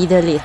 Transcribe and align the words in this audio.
Be 0.00 0.06
the 0.06 0.16
elite. 0.16 0.42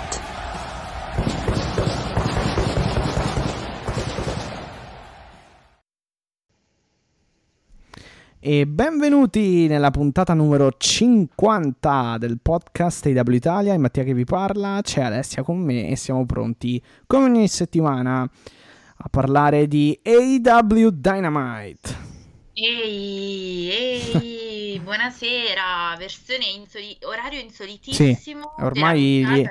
E 8.37 8.67
benvenuti 8.67 9.67
nella 9.67 9.91
puntata 9.91 10.33
numero 10.33 10.73
50 10.75 12.17
del 12.19 12.39
podcast 12.41 13.05
AW 13.05 13.31
Italia. 13.31 13.73
È 13.73 13.77
Mattia 13.77 14.03
che 14.03 14.13
vi 14.13 14.25
parla, 14.25 14.81
c'è 14.83 15.03
Alessia 15.03 15.41
con 15.41 15.59
me 15.59 15.87
e 15.87 15.95
siamo 15.95 16.25
pronti 16.25 16.81
come 17.07 17.23
ogni 17.23 17.47
settimana 17.47 18.23
a 18.23 19.07
parlare 19.09 19.69
di 19.69 19.97
AW 20.03 20.89
Dynamite. 20.89 22.03
Ehi, 22.51 23.69
ehi, 23.69 24.34
buonasera, 24.79 25.95
versione 25.97 26.45
insoli- 26.45 26.97
orario 27.03 27.39
insolitissimo. 27.39 28.53
Sì, 28.57 28.63
ormai 28.63 29.25
li, 29.25 29.49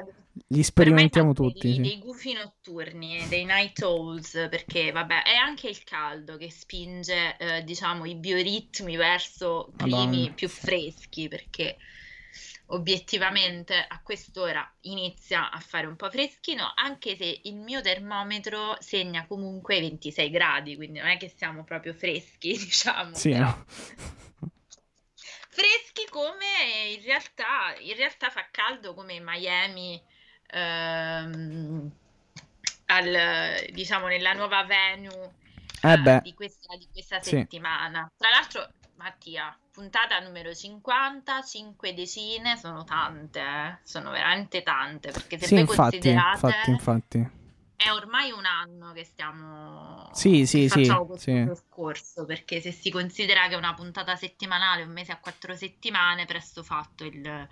li 0.49 0.63
sperimentiamo 0.63 1.33
tutti. 1.33 1.61
Dei, 1.61 1.75
sì. 1.75 1.81
dei 1.81 1.99
gufi 1.99 2.33
notturni, 2.33 3.27
dei 3.29 3.45
night 3.45 3.81
owls, 3.83 4.47
perché 4.51 4.93
vabbè, 4.93 5.23
è 5.23 5.35
anche 5.35 5.69
il 5.69 5.83
caldo 5.85 6.37
che 6.37 6.51
spinge, 6.51 7.37
eh, 7.39 7.65
diciamo, 7.65 8.05
i 8.05 8.15
bioritmi 8.17 8.97
verso 8.97 9.73
climi 9.77 10.05
Madonna. 10.05 10.33
più 10.33 10.49
freschi, 10.49 11.29
perché 11.29 11.77
obiettivamente 12.67 13.75
a 13.87 14.01
quest'ora 14.03 14.69
inizia 14.83 15.51
a 15.51 15.61
fare 15.61 15.87
un 15.87 15.97
po' 15.97 16.11
freschino, 16.11 16.73
anche 16.75 17.15
se 17.15 17.41
il 17.45 17.57
mio 17.57 17.81
termometro 17.81 18.77
segna 18.81 19.27
comunque 19.27 19.81
26 19.81 20.31
gradi, 20.31 20.77
quindi 20.77 20.99
non 20.99 21.09
è 21.09 21.17
che 21.17 21.33
siamo 21.37 21.63
proprio 21.63 21.93
freschi, 21.93 22.53
diciamo, 22.57 23.15
Sì, 23.15 23.31
però 23.31 23.45
no? 23.45 23.65
Freschi 25.55 26.07
come 26.11 26.45
in 26.97 27.03
realtà, 27.05 27.75
in 27.79 27.95
realtà 27.95 28.29
fa 28.29 28.49
caldo 28.51 28.93
come 28.93 29.21
Miami 29.21 30.03
ehm, 30.49 31.91
al, 32.87 33.67
diciamo 33.71 34.09
nella 34.09 34.33
nuova 34.33 34.65
venue 34.65 35.35
Eh 35.83 35.93
eh, 35.93 36.21
di 36.23 36.35
questa, 36.35 36.77
di 36.77 36.89
questa 36.91 37.21
sì. 37.23 37.31
settimana. 37.31 38.11
Tra 38.17 38.31
l'altro, 38.31 38.69
Mattia, 38.97 39.57
puntata 39.71 40.19
numero 40.21 40.53
50, 40.55 41.43
5 41.43 41.95
decine 41.95 42.57
sono 42.57 42.85
tante, 42.85 43.41
eh, 43.41 43.79
Sono 43.85 44.11
veramente 44.11 44.63
tante, 44.63 45.11
perché 45.13 45.39
se 45.39 45.47
Sì, 45.47 45.55
voi 45.63 45.63
infatti, 45.63 45.99
considerate 45.99 46.47
infatti, 46.47 46.71
infatti. 46.71 47.31
È 47.85 47.93
ormai 47.93 48.31
un 48.33 48.45
anno 48.45 48.93
che 48.93 49.05
stiamo 49.05 50.13
Sì, 50.13 50.47
sì, 50.47 50.63
che 50.63 50.67
sì, 50.69 50.85
facciamo 50.85 51.07
questo 51.07 51.27
sì. 51.33 51.33
percorso, 51.43 52.25
perché 52.25 52.61
se 52.61 52.73
si 52.73 52.91
considera 52.91 53.49
che 53.49 53.55
una 53.57 53.75
puntata 53.75 54.17
settimanale, 54.17 54.83
un 54.85 54.93
mese 54.93 55.13
a 55.13 55.19
quattro 55.19 55.55
settimane, 55.57 56.25
presto 56.27 56.63
fatto 56.63 57.05
il, 57.05 57.25
eh, 57.27 57.49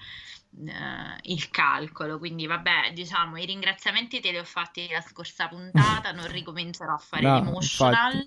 il 1.23 1.51
calcolo. 1.51 2.19
Quindi, 2.19 2.47
vabbè, 2.47 2.93
diciamo, 2.95 3.37
i 3.37 3.47
ringraziamenti 3.47 4.21
te 4.21 4.31
li 4.31 4.39
ho 4.39 4.45
fatti 4.45 4.89
la 4.91 5.01
scorsa 5.01 5.49
puntata, 5.49 6.13
non 6.13 6.27
ricomincerò 6.31 6.95
a 6.95 6.99
fare 6.99 7.29
No, 7.29 7.31
l'emotional. 7.31 8.25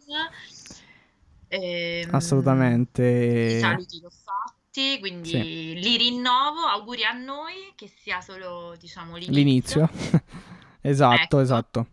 Ehm, 1.50 2.12
Assolutamente. 2.12 3.04
i 3.42 3.54
saluti 3.54 4.00
li 4.00 4.06
ho 4.06 4.10
fatti, 4.10 5.00
quindi 5.00 5.32
Sì. 5.32 5.80
li 5.82 5.98
rinnovo. 5.98 6.62
Auguri 6.68 7.04
a 7.06 7.12
noi 7.14 7.74
che 7.76 7.88
sia 7.88 8.22
solo, 8.22 8.76
diciamo, 8.78 9.16
L'inizio. 9.28 9.90
esatto, 10.82 11.40
Ecco. 11.40 11.40
esatto. 11.40 11.88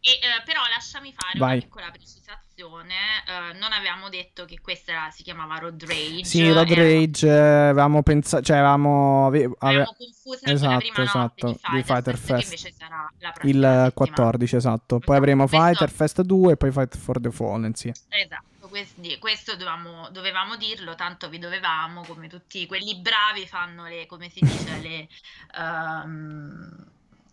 E, 0.00 0.10
eh, 0.12 0.42
però 0.44 0.60
lasciami 0.72 1.12
fare 1.12 1.38
Vai. 1.38 1.52
una 1.56 1.62
piccola 1.62 1.90
precisazione. 1.90 2.46
eh, 3.28 3.52
non 3.58 3.72
avevamo 3.72 4.08
detto 4.08 4.44
che 4.44 4.58
questa 4.60 4.90
era- 4.90 5.10
si 5.10 5.22
chiamava 5.22 5.58
Road 5.58 5.80
Rage. 5.84 6.24
Sì, 6.24 6.50
Road 6.50 6.68
era- 6.70 6.82
Rage, 6.82 7.26
eh, 7.28 7.30
avevamo 7.68 8.02
pensato, 8.02 8.42
cioè 8.42 8.56
avevamo... 8.56 9.26
ave- 9.26 9.44
ave- 9.44 9.56
Avevamo 9.60 9.94
confuso 9.96 10.38
Esatto, 10.44 10.78
prima 10.78 11.02
esatto, 11.04 11.46
di 11.70 11.82
Fighter, 11.84 12.16
Fest, 12.18 12.42
invece 12.44 12.72
sarà 12.76 13.08
il 13.42 13.90
14, 13.94 14.56
esatto. 14.56 14.86
Poi 14.98 14.98
Esatto, 14.98 15.12
avremo 15.12 15.46
questo- 15.46 15.64
Fighter 15.66 15.90
Fest 15.90 16.22
2 16.22 16.52
e 16.52 16.56
poi 16.56 16.72
Fight 16.72 16.96
for 16.96 17.20
the 17.20 17.30
Fallen, 17.30 17.74
sì. 17.74 17.88
Esatto, 18.08 18.68
questi- 18.68 19.18
questo 19.18 19.52
dovevamo, 19.52 20.08
dovevamo 20.10 20.56
dirlo, 20.56 20.96
tanto 20.96 21.28
vi 21.28 21.38
dovevamo, 21.38 22.02
come 22.04 22.26
tutti 22.28 22.66
quelli 22.66 22.96
bravi 22.96 23.46
fanno 23.46 23.84
le, 23.86 24.06
come 24.06 24.28
si 24.30 24.40
dice, 24.40 24.78
le, 24.80 25.08
ehm, 25.56 26.86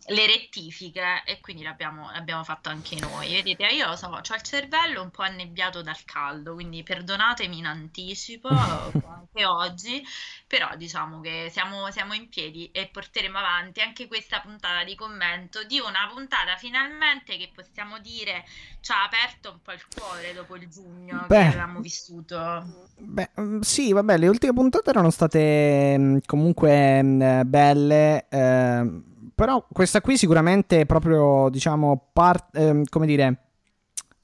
le 0.08 0.28
rettifiche 0.28 1.24
e 1.26 1.40
quindi 1.40 1.64
l'abbiamo, 1.64 2.12
l'abbiamo 2.12 2.44
fatto 2.44 2.70
anche 2.70 2.96
noi. 3.00 3.32
Vedete, 3.32 3.66
io 3.68 3.96
so, 3.96 4.08
ho 4.08 4.20
il 4.20 4.42
cervello 4.42 5.02
un 5.02 5.10
po' 5.10 5.24
annebbiato 5.24 5.82
dal 5.82 6.04
caldo, 6.06 6.54
quindi 6.54 6.84
perdonatemi 6.84 7.58
in 7.58 7.66
anticipo 7.66 8.50
anche 8.50 9.46
oggi, 9.46 10.04
però 10.46 10.76
diciamo 10.76 11.22
che 11.22 11.50
siamo, 11.52 11.90
siamo 11.90 12.14
in 12.14 12.30
piedi 12.30 12.70
e 12.72 12.88
porteremo 12.92 13.38
avanti 13.38 13.82
anche 13.82 14.08
questa 14.08 14.42
puntata 14.42 14.84
di 14.84 14.96
commento 14.96 15.64
di 15.64 15.80
una 15.80 16.08
puntata 16.14 16.56
finalmente 16.58 17.38
che 17.38 17.50
possiamo 17.54 17.98
dire 18.00 18.46
ci 18.82 18.92
ha 18.92 19.04
aperto 19.04 19.52
un 19.52 19.62
po' 19.64 19.72
il 19.72 19.84
cuore 19.88 20.34
dopo 20.34 20.56
il 20.56 20.68
giugno 20.70 21.26
Beh. 21.28 21.36
che 21.36 21.46
avevamo 21.48 21.80
vissuto. 21.80 22.88
Beh, 22.98 23.32
mm, 23.42 23.62
sì, 23.62 23.92
vabbè, 23.92 24.18
le 24.18 24.28
ultime 24.28 24.54
puntate 24.54 24.92
erano 24.92 25.10
state 25.10 25.96
mm, 25.98 26.18
comunque 26.28 27.02
mm, 27.02 27.22
eh, 27.22 27.46
belle, 27.46 28.28
ehm, 28.30 29.15
però 29.36 29.66
questa 29.72 30.02
qui 30.02 30.18
sicuramente 30.18 30.86
proprio, 30.86 31.50
diciamo, 31.50 32.10
par- 32.14 32.48
ehm, 32.54 32.84
come 32.90 33.06
dire, 33.06 33.38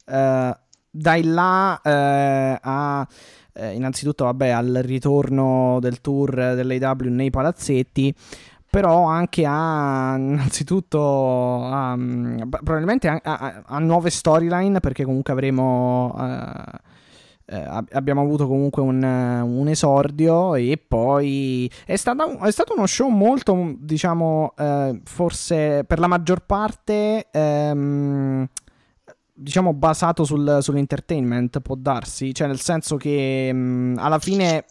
eh, 0.06 0.58
dai 0.90 1.24
là 1.24 1.80
eh, 1.84 2.58
a... 2.62 3.08
eh, 3.54 3.74
innanzitutto, 3.74 4.26
vabbè, 4.26 4.50
al 4.50 4.80
ritorno 4.84 5.80
del 5.82 6.02
tour 6.02 6.34
dell'AW 6.56 7.10
nei 7.10 7.30
palazzetti, 7.30 8.14
però 8.70 9.06
anche 9.06 9.46
a 9.46 10.16
innanzitutto 10.18 11.66
a, 11.66 11.96
mm, 11.96 12.42
probabilmente 12.50 13.08
a, 13.10 13.20
a- 13.24 13.62
a 13.66 13.80
nuove 13.80 14.10
storyline 14.10 14.80
perché 14.80 15.04
comunque 15.04 15.34
avremo 15.34 16.16
eh, 16.18 16.80
eh, 17.52 17.64
ab- 17.68 17.90
abbiamo 17.92 18.22
avuto 18.22 18.48
comunque 18.48 18.82
un, 18.82 19.04
un 19.04 19.68
esordio 19.68 20.56
e 20.56 20.82
poi 20.86 21.70
è, 21.86 21.96
stata 21.96 22.26
è 22.40 22.52
stato 22.52 22.74
uno 22.76 22.86
show 22.86 23.10
molto 23.10 23.76
diciamo 23.78 24.54
eh, 24.58 25.02
forse 25.04 25.84
per 25.86 26.00
la 26.00 26.08
maggior 26.08 26.46
parte 26.46 27.28
ehm, 27.30 28.48
diciamo 29.42 29.74
basato 29.74 30.24
sul- 30.24 30.60
sull'entertainment 30.62 31.62
può 31.62 31.76
darsi 31.76 32.34
cioè 32.34 32.48
nel 32.48 32.60
senso 32.60 32.96
che 32.96 33.52
mh, 33.52 33.98
alla 33.98 34.20
fine 34.20 34.66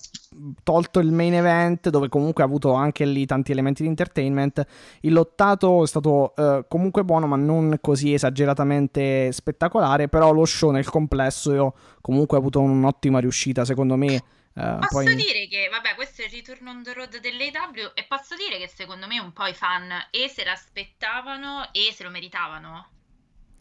tolto 0.63 1.01
il 1.01 1.11
main 1.11 1.35
event 1.35 1.89
dove 1.89 2.09
comunque 2.09 2.45
ha 2.45 2.47
avuto 2.47 2.73
anche 2.73 3.05
lì 3.05 3.27
tanti 3.27 3.51
elementi 3.51 3.83
di 3.83 3.89
entertainment 3.89 4.65
il 5.01 5.13
lottato 5.13 5.83
è 5.83 5.87
stato 5.89 6.35
eh, 6.37 6.65
comunque 6.69 7.05
buono 7.05 7.27
ma 7.27 7.37
non 7.37 7.79
così 7.81 8.15
esageratamente 8.15 9.33
spettacolare 9.33 10.09
però 10.09 10.33
lo 10.33 10.45
show 10.45 10.71
nel 10.71 10.89
complesso 10.89 11.53
io 11.53 11.75
comunque 12.01 12.37
ha 12.37 12.41
avuto 12.41 12.61
un'ottima 12.61 13.19
riuscita 13.19 13.65
secondo 13.65 13.97
me 13.97 14.23
eh, 14.53 14.77
Posso 14.81 15.05
poi 15.05 15.15
dire 15.15 15.47
che, 15.47 15.69
vabbè, 15.71 15.95
questo 15.95 16.23
è 16.23 16.25
il 16.25 16.33
ritorno 16.33 16.71
on 16.71 16.83
the 16.83 16.93
road 16.93 17.21
dell'AW 17.21 17.93
e 17.95 18.05
posso 18.09 18.35
dire 18.35 18.59
che 18.59 18.69
secondo 18.69 19.07
me 19.07 19.21
un 19.21 19.33
po' 19.33 19.47
i 19.47 19.55
fan 19.55 19.89
e 20.11 20.29
se 20.29 20.43
l'aspettavano 20.45 21.69
e 21.71 21.93
se 21.95 22.03
lo 22.03 22.11
meritavano. 22.11 22.89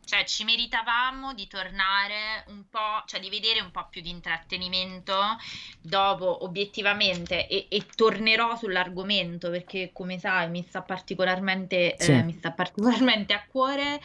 Cioè, 0.10 0.24
ci 0.26 0.44
meritavamo 0.44 1.36
di 1.36 1.46
tornare 1.46 2.44
un 2.48 2.64
po', 2.68 3.04
cioè 3.06 3.20
di 3.20 3.30
vedere 3.30 3.62
un 3.62 3.70
po' 3.70 3.86
più 3.92 4.02
di 4.02 4.10
intrattenimento 4.10 5.14
dopo, 5.80 6.46
obiettivamente, 6.46 7.46
e, 7.46 7.68
e 7.70 7.86
tornerò 7.96 8.56
sull'argomento 8.56 9.52
perché, 9.52 9.92
come 9.94 10.18
sai, 10.18 10.50
mi 10.50 10.64
sta 10.64 10.82
particolarmente, 10.82 11.96
eh, 11.96 12.04
Sì. 12.04 12.24
mi 12.24 12.34
sta 12.34 12.52
particolarmente 12.52 13.34
a 13.34 13.46
cuore. 13.48 14.02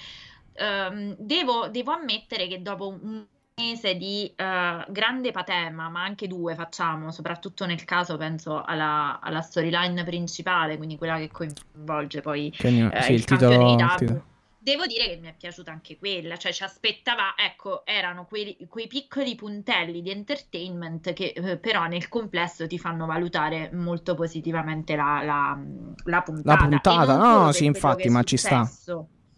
Ehm, 0.52 1.16
devo, 1.18 1.68
devo 1.68 1.92
ammettere 1.92 2.48
che 2.48 2.60
dopo 2.60 2.88
un 2.88 3.26
mese 3.56 3.96
di 3.96 4.30
eh, 4.36 4.84
grande 4.86 5.30
patema, 5.30 5.88
ma 5.88 6.02
anche 6.02 6.26
due 6.26 6.54
facciamo, 6.54 7.12
soprattutto 7.12 7.64
nel 7.64 7.82
caso 7.86 8.18
penso 8.18 8.62
alla, 8.62 9.20
alla 9.22 9.40
storyline 9.40 10.04
principale, 10.04 10.76
quindi 10.76 10.98
quella 10.98 11.16
che 11.16 11.30
coinvolge 11.30 12.20
poi 12.20 12.54
ne- 12.60 12.92
eh, 12.92 13.02
sì, 13.04 13.12
il 13.12 13.18
il 13.20 13.24
titolo, 13.24 13.54
AEW. 13.54 13.96
titolo. 13.96 14.32
Devo 14.64 14.86
dire 14.86 15.08
che 15.08 15.16
mi 15.16 15.28
è 15.28 15.34
piaciuta 15.36 15.70
anche 15.70 15.98
quella, 15.98 16.38
cioè 16.38 16.50
ci 16.50 16.62
aspettava, 16.62 17.34
ecco, 17.36 17.84
erano 17.84 18.24
quei, 18.24 18.56
quei 18.66 18.86
piccoli 18.86 19.34
puntelli 19.34 20.00
di 20.00 20.10
entertainment 20.10 21.12
che 21.12 21.34
eh, 21.36 21.58
però 21.58 21.86
nel 21.86 22.08
complesso 22.08 22.66
ti 22.66 22.78
fanno 22.78 23.04
valutare 23.04 23.70
molto 23.74 24.14
positivamente 24.14 24.96
la, 24.96 25.20
la, 25.22 25.62
la 26.04 26.22
puntata. 26.22 26.62
La 26.62 26.68
puntata, 26.68 27.16
no, 27.16 27.52
sì, 27.52 27.66
infatti, 27.66 28.08
ma 28.08 28.22
ci 28.22 28.38
sta. 28.38 28.66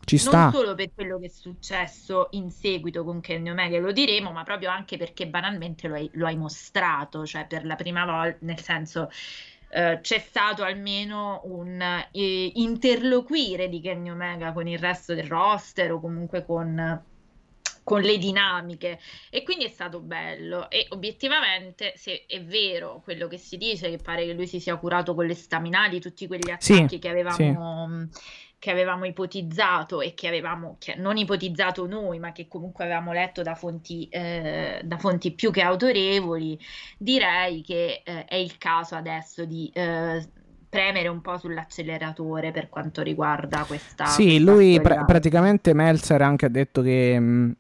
Ci 0.05 0.19
sta. 0.19 0.43
Non 0.45 0.53
solo 0.53 0.75
per 0.77 0.93
quello 0.95 1.19
che 1.19 1.27
è 1.27 1.31
successo 1.31 2.29
in 2.31 2.53
seguito 2.53 3.03
con 3.03 3.21
Kenny 3.21 3.51
Omega, 3.51 3.81
lo 3.81 3.91
diremo, 3.91 4.31
ma 4.31 4.45
proprio 4.45 4.71
anche 4.71 4.97
perché 4.97 5.27
banalmente 5.27 5.89
lo 5.89 5.97
hai, 5.97 6.09
lo 6.13 6.27
hai 6.27 6.37
mostrato, 6.37 7.27
cioè 7.27 7.49
per 7.49 7.67
la 7.67 7.75
prima 7.75 8.05
volta, 8.05 8.39
nel 8.43 8.61
senso 8.61 9.11
eh, 9.69 9.99
c'è 10.01 10.19
stato 10.19 10.63
almeno 10.63 11.43
un 11.45 11.81
eh, 12.13 12.53
interloquire 12.55 13.69
di 13.69 13.81
Kenny 13.81 14.11
Omega 14.11 14.53
con 14.53 14.67
il 14.67 14.79
resto 14.79 15.15
del 15.15 15.27
roster 15.27 15.93
o 15.93 16.01
comunque 16.01 16.45
con 16.45 17.03
con 17.87 18.01
le 18.01 18.19
dinamiche. 18.19 18.99
E 19.31 19.45
quindi 19.45 19.65
è 19.65 19.69
stato 19.69 20.01
bello. 20.01 20.69
E 20.71 20.87
obiettivamente 20.89 21.93
se 21.95 22.25
è 22.27 22.43
vero 22.43 23.01
quello 23.05 23.29
che 23.29 23.39
si 23.39 23.57
dice 23.57 23.89
che 23.89 23.99
pare 23.99 24.27
che 24.27 24.33
lui 24.33 24.49
si 24.49 24.59
sia 24.59 24.75
curato 24.75 25.15
con 25.15 25.25
le 25.25 25.35
staminali 25.35 26.01
tutti 26.01 26.27
quegli 26.27 26.51
attacchi 26.51 26.89
sì, 26.89 26.99
che 26.99 27.09
avevamo 27.09 27.37
sì 28.11 28.35
che 28.59 28.71
avevamo 28.71 29.05
ipotizzato 29.05 30.01
e 30.01 30.15
che 30.15 30.29
avevamo 30.29 30.77
che 30.79 30.95
non 30.97 31.17
ipotizzato 31.17 31.87
noi, 31.87 32.19
ma 32.19 32.33
che 32.33 32.49
comunque 32.49 32.85
avevamo 32.85 33.13
letto 33.13 33.43
da 33.43 33.55
fonti, 33.55 34.09
eh, 34.09 34.81
da 34.83 34.99
fonti 34.99 35.33
più 35.33 35.51
che 35.51 35.63
autorevoli, 35.63 36.59
direi 36.99 37.63
che 37.63 38.03
eh, 38.05 38.25
è 38.25 38.37
il 38.37 38.57
caso 38.59 38.95
adesso 38.95 39.45
di 39.45 39.71
eh, 39.75 40.27
premere 40.69 41.09
un 41.09 41.21
po' 41.21 41.37
sull'acceleratore 41.39 42.51
per 42.51 42.69
quanto 42.69 43.03
riguarda 43.03 43.65
questa. 43.65 44.07
Sì, 44.07 44.25
questa 44.25 44.53
lui 44.53 44.81
pr- 44.81 45.05
praticamente 45.05 45.75
Melzer 45.75 46.23
ha 46.23 46.27
anche 46.27 46.51
detto 46.51 46.83
che. 46.83 47.19
Mh, 47.19 47.57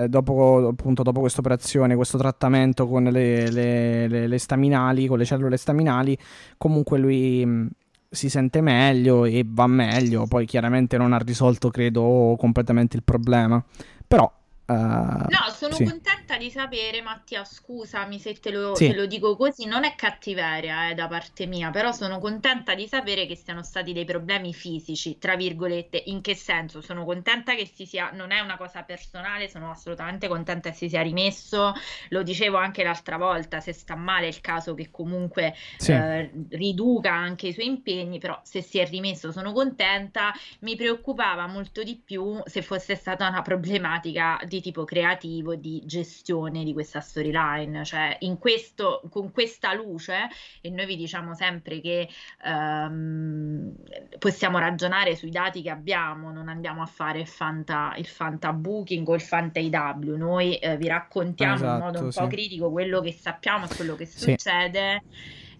eh, 0.00 0.08
dopo, 0.08 0.68
appunto, 0.68 1.02
dopo 1.02 1.20
questa 1.20 1.40
operazione, 1.40 1.96
questo 1.96 2.16
trattamento 2.16 2.86
con 2.86 3.04
le, 3.04 3.50
le, 3.50 4.08
le, 4.08 4.26
le, 4.28 4.38
staminali, 4.38 5.06
con 5.06 5.18
le 5.18 5.24
cellule 5.24 5.56
staminali, 5.56 6.16
comunque 6.56 6.98
lui 6.98 7.44
mh, 7.44 7.68
si 8.10 8.28
sente 8.28 8.60
meglio 8.60 9.24
e 9.24 9.44
va 9.46 9.66
meglio. 9.66 10.26
Poi 10.26 10.46
chiaramente 10.46 10.98
non 10.98 11.12
ha 11.12 11.18
risolto, 11.18 11.70
credo, 11.70 12.34
completamente 12.38 12.96
il 12.96 13.04
problema. 13.04 13.64
Però 14.06 14.30
Uh, 14.70 14.72
no, 14.72 15.50
sono 15.52 15.74
sì. 15.74 15.82
contenta 15.82 16.36
di 16.36 16.48
sapere, 16.48 17.02
Mattia, 17.02 17.44
scusami 17.44 18.20
se 18.20 18.34
te 18.34 18.52
lo, 18.52 18.76
sì. 18.76 18.86
te 18.86 18.94
lo 18.94 19.06
dico 19.06 19.34
così, 19.34 19.66
non 19.66 19.82
è 19.82 19.96
cattiveria 19.96 20.90
eh, 20.90 20.94
da 20.94 21.08
parte 21.08 21.46
mia, 21.46 21.70
però 21.70 21.90
sono 21.90 22.20
contenta 22.20 22.76
di 22.76 22.86
sapere 22.86 23.26
che 23.26 23.34
siano 23.34 23.64
stati 23.64 23.92
dei 23.92 24.04
problemi 24.04 24.54
fisici, 24.54 25.18
tra 25.18 25.34
virgolette, 25.34 26.00
in 26.06 26.20
che 26.20 26.36
senso? 26.36 26.80
Sono 26.82 27.04
contenta 27.04 27.56
che 27.56 27.66
si 27.66 27.84
sia, 27.84 28.10
non 28.12 28.30
è 28.30 28.38
una 28.38 28.56
cosa 28.56 28.84
personale, 28.84 29.48
sono 29.48 29.72
assolutamente 29.72 30.28
contenta 30.28 30.70
che 30.70 30.76
si 30.76 30.88
sia 30.88 31.02
rimesso, 31.02 31.72
lo 32.10 32.22
dicevo 32.22 32.56
anche 32.56 32.84
l'altra 32.84 33.16
volta, 33.16 33.58
se 33.58 33.72
sta 33.72 33.96
male 33.96 34.26
è 34.26 34.28
il 34.28 34.40
caso 34.40 34.74
che 34.74 34.88
comunque 34.92 35.52
sì. 35.78 35.90
eh, 35.90 36.30
riduca 36.50 37.12
anche 37.12 37.48
i 37.48 37.52
suoi 37.52 37.66
impegni, 37.66 38.20
però 38.20 38.38
se 38.44 38.62
si 38.62 38.78
è 38.78 38.88
rimesso 38.88 39.32
sono 39.32 39.52
contenta, 39.52 40.32
mi 40.60 40.76
preoccupava 40.76 41.48
molto 41.48 41.82
di 41.82 42.00
più 42.02 42.40
se 42.44 42.62
fosse 42.62 42.94
stata 42.94 43.26
una 43.26 43.42
problematica 43.42 44.38
di 44.46 44.58
tipo 44.60 44.84
creativo 44.84 45.54
di 45.54 45.82
gestione 45.84 46.64
di 46.64 46.72
questa 46.72 47.00
storyline, 47.00 47.84
cioè 47.84 48.16
in 48.20 48.38
questo, 48.38 49.02
con 49.10 49.30
questa 49.30 49.74
luce, 49.74 50.28
e 50.60 50.70
noi 50.70 50.86
vi 50.86 50.96
diciamo 50.96 51.34
sempre 51.34 51.80
che 51.80 52.08
um, 52.44 53.74
possiamo 54.18 54.58
ragionare 54.58 55.16
sui 55.16 55.30
dati 55.30 55.62
che 55.62 55.70
abbiamo, 55.70 56.30
non 56.32 56.48
andiamo 56.48 56.82
a 56.82 56.86
fare 56.86 57.20
il 57.20 57.26
fanta, 57.26 57.94
il 57.96 58.06
fanta 58.06 58.52
booking 58.52 59.06
o 59.08 59.14
il 59.14 59.20
fanta 59.20 59.60
IW, 59.60 60.16
noi 60.16 60.56
eh, 60.56 60.76
vi 60.76 60.88
raccontiamo 60.88 61.54
esatto, 61.54 61.72
in 61.72 61.80
modo 61.80 62.04
un 62.04 62.12
sì. 62.12 62.20
po' 62.20 62.26
critico 62.26 62.70
quello 62.70 63.00
che 63.00 63.12
sappiamo 63.12 63.66
e 63.66 63.74
quello 63.74 63.94
che 63.94 64.06
sì. 64.06 64.30
succede. 64.30 65.02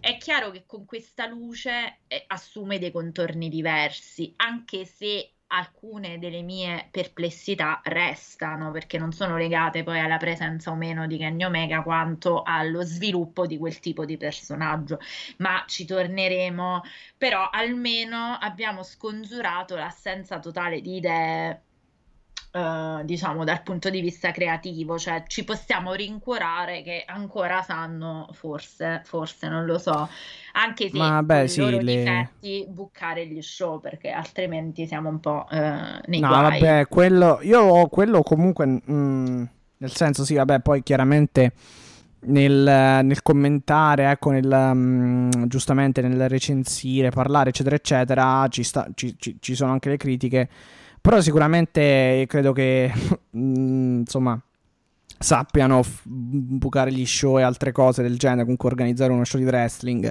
È 0.00 0.16
chiaro 0.16 0.50
che 0.50 0.64
con 0.64 0.86
questa 0.86 1.26
luce 1.26 1.98
eh, 2.06 2.24
assume 2.28 2.78
dei 2.78 2.90
contorni 2.90 3.50
diversi, 3.50 4.32
anche 4.36 4.86
se 4.86 5.32
alcune 5.52 6.18
delle 6.18 6.42
mie 6.42 6.88
perplessità 6.90 7.80
restano 7.84 8.70
perché 8.70 8.98
non 8.98 9.12
sono 9.12 9.36
legate 9.36 9.82
poi 9.82 9.98
alla 10.00 10.16
presenza 10.16 10.70
o 10.70 10.74
meno 10.74 11.06
di 11.06 11.18
Kenny 11.18 11.44
Omega 11.44 11.82
quanto 11.82 12.42
allo 12.42 12.82
sviluppo 12.82 13.46
di 13.46 13.58
quel 13.58 13.78
tipo 13.80 14.04
di 14.04 14.16
personaggio. 14.16 14.98
Ma 15.38 15.64
ci 15.66 15.84
torneremo. 15.84 16.82
Però 17.16 17.48
almeno 17.50 18.36
abbiamo 18.40 18.82
scongiurato 18.82 19.76
l'assenza 19.76 20.38
totale 20.38 20.80
di 20.80 20.96
idee 20.96 21.62
Uh, 22.52 23.04
diciamo 23.04 23.44
dal 23.44 23.62
punto 23.62 23.90
di 23.90 24.00
vista 24.00 24.32
creativo, 24.32 24.98
cioè 24.98 25.22
ci 25.28 25.44
possiamo 25.44 25.92
rincuorare 25.92 26.82
che 26.82 27.04
ancora 27.06 27.62
sanno, 27.62 28.28
forse, 28.32 29.02
forse 29.04 29.48
non 29.48 29.66
lo 29.66 29.78
so, 29.78 30.08
anche 30.54 30.90
se 30.90 30.98
Ma 30.98 31.22
beh, 31.22 31.46
sì, 31.46 31.60
loro 31.60 31.78
le... 31.78 31.96
difetti 31.96 32.66
buccare 32.68 33.24
gli 33.28 33.40
show 33.40 33.78
perché 33.78 34.10
altrimenti 34.10 34.84
siamo 34.88 35.08
un 35.08 35.20
po' 35.20 35.46
uh, 35.48 35.56
nei 36.06 36.18
no, 36.18 36.26
guai. 36.26 36.58
vabbè, 36.58 36.88
quello, 36.88 37.38
io 37.42 37.86
quello 37.86 38.22
comunque, 38.22 38.66
mm, 38.66 39.42
nel 39.76 39.92
senso 39.92 40.24
sì, 40.24 40.34
vabbè, 40.34 40.58
poi 40.58 40.82
chiaramente 40.82 41.52
nel, 42.22 43.00
nel 43.04 43.22
commentare, 43.22 44.10
ecco, 44.10 44.30
nel, 44.30 44.50
um, 44.50 45.46
giustamente 45.46 46.02
nel 46.02 46.28
recensire, 46.28 47.10
parlare, 47.10 47.50
eccetera, 47.50 47.76
eccetera, 47.76 48.46
ci, 48.48 48.64
sta, 48.64 48.88
ci, 48.94 49.14
ci, 49.18 49.36
ci 49.38 49.54
sono 49.54 49.70
anche 49.70 49.88
le 49.88 49.96
critiche 49.96 50.48
però 51.00 51.20
sicuramente 51.20 52.24
credo 52.28 52.52
che, 52.52 52.92
mm, 53.36 53.98
insomma, 54.00 54.40
sappiano 55.18 55.82
f- 55.82 56.02
bucare 56.04 56.92
gli 56.92 57.06
show 57.06 57.38
e 57.38 57.42
altre 57.42 57.72
cose 57.72 58.02
del 58.02 58.18
genere, 58.18 58.42
comunque 58.42 58.68
organizzare 58.68 59.12
uno 59.12 59.24
show 59.24 59.40
di 59.40 59.46
wrestling. 59.46 60.10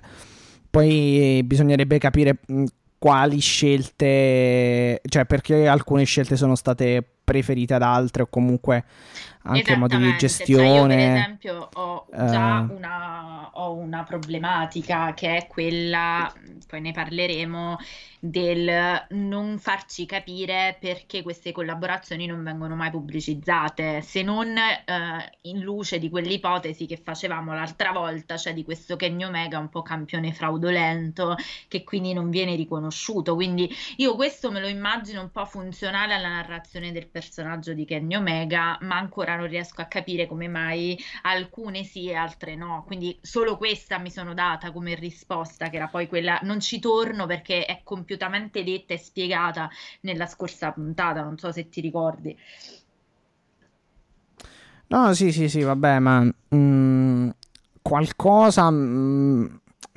Poi 0.69 1.41
bisognerebbe 1.45 1.97
capire 1.97 2.39
mm, 2.51 2.65
quali 2.99 3.39
scelte, 3.39 5.01
cioè 5.07 5.25
perché 5.25 5.67
alcune 5.67 6.03
scelte 6.03 6.35
sono 6.35 6.55
state 6.55 7.03
preferite 7.23 7.75
ad 7.75 7.81
altre 7.81 8.23
o 8.23 8.27
comunque 8.27 8.83
anche 9.43 9.75
modi 9.75 9.97
di 9.97 10.15
gestione. 10.17 10.63
Cioè 10.63 10.75
io 10.75 10.87
per 10.87 10.99
esempio 10.99 11.69
ho 11.73 12.05
già 12.11 12.59
uh, 12.59 12.75
una, 12.75 13.49
ho 13.53 13.73
una 13.73 14.03
problematica 14.03 15.13
che 15.13 15.37
è 15.37 15.47
quella, 15.47 16.31
poi 16.67 16.81
ne 16.81 16.91
parleremo, 16.91 17.77
del 18.19 19.05
non 19.09 19.57
farci 19.59 20.05
capire 20.05 20.77
perché 20.79 21.23
queste 21.23 21.53
collaborazioni 21.53 22.25
non 22.25 22.43
vengono 22.43 22.75
mai 22.75 22.89
pubblicizzate, 22.89 24.01
se 24.01 24.23
non 24.23 24.57
eh, 24.57 25.37
in 25.43 25.61
luce 25.61 25.99
di 25.99 26.09
quell'ipotesi 26.09 26.85
che 26.85 26.97
facevamo 26.97 27.53
l'altra 27.53 27.91
volta, 27.91 28.35
cioè 28.35 28.53
di 28.53 28.63
questo 28.63 28.97
Kenny 28.97 29.23
Omega 29.23 29.57
un 29.57 29.69
po' 29.69 29.81
campione 29.83 30.33
fraudolento 30.33 31.35
che 31.67 31.83
quindi 31.83 32.11
non 32.13 32.29
viene 32.29 32.55
riconosciuto. 32.55 33.35
Quindi 33.35 33.73
io 33.97 34.15
questo 34.15 34.51
me 34.51 34.59
lo 34.59 34.67
immagino 34.67 35.21
un 35.21 35.31
po' 35.31 35.45
funzionale 35.45 36.13
alla 36.13 36.29
narrazione 36.29 36.91
del 36.91 37.07
personaggio 37.07 37.73
di 37.73 37.85
Kenny 37.85 38.15
Omega, 38.15 38.77
ma 38.81 38.97
ancora 38.97 39.28
non 39.35 39.47
riesco 39.47 39.81
a 39.81 39.85
capire 39.85 40.27
come 40.27 40.47
mai 40.47 40.97
alcune 41.23 41.83
sì 41.83 42.09
e 42.09 42.15
altre 42.15 42.55
no. 42.55 42.83
Quindi 42.85 43.17
solo 43.21 43.57
questa 43.57 43.97
mi 43.97 44.11
sono 44.11 44.33
data 44.33 44.71
come 44.71 44.95
risposta, 44.95 45.69
che 45.69 45.77
era 45.77 45.87
poi 45.87 46.07
quella 46.07 46.39
non 46.43 46.59
ci 46.59 46.79
torno 46.79 47.25
perché 47.25 47.65
è 47.65 47.81
compiuta 47.83 48.07
compiutamente 48.09 48.63
detta 48.63 48.93
e 48.93 48.97
spiegata 48.97 49.69
nella 50.01 50.25
scorsa 50.25 50.71
puntata, 50.71 51.21
non 51.21 51.37
so 51.37 51.51
se 51.51 51.69
ti 51.69 51.79
ricordi. 51.79 52.37
No, 54.87 55.13
sì, 55.13 55.31
sì, 55.31 55.47
sì, 55.47 55.61
vabbè, 55.61 55.99
ma 55.99 56.21
mh, 56.21 56.33
mm, 56.55 57.29
qualcosa, 57.81 58.69
mh, 58.69 58.75
mm, 58.75 59.45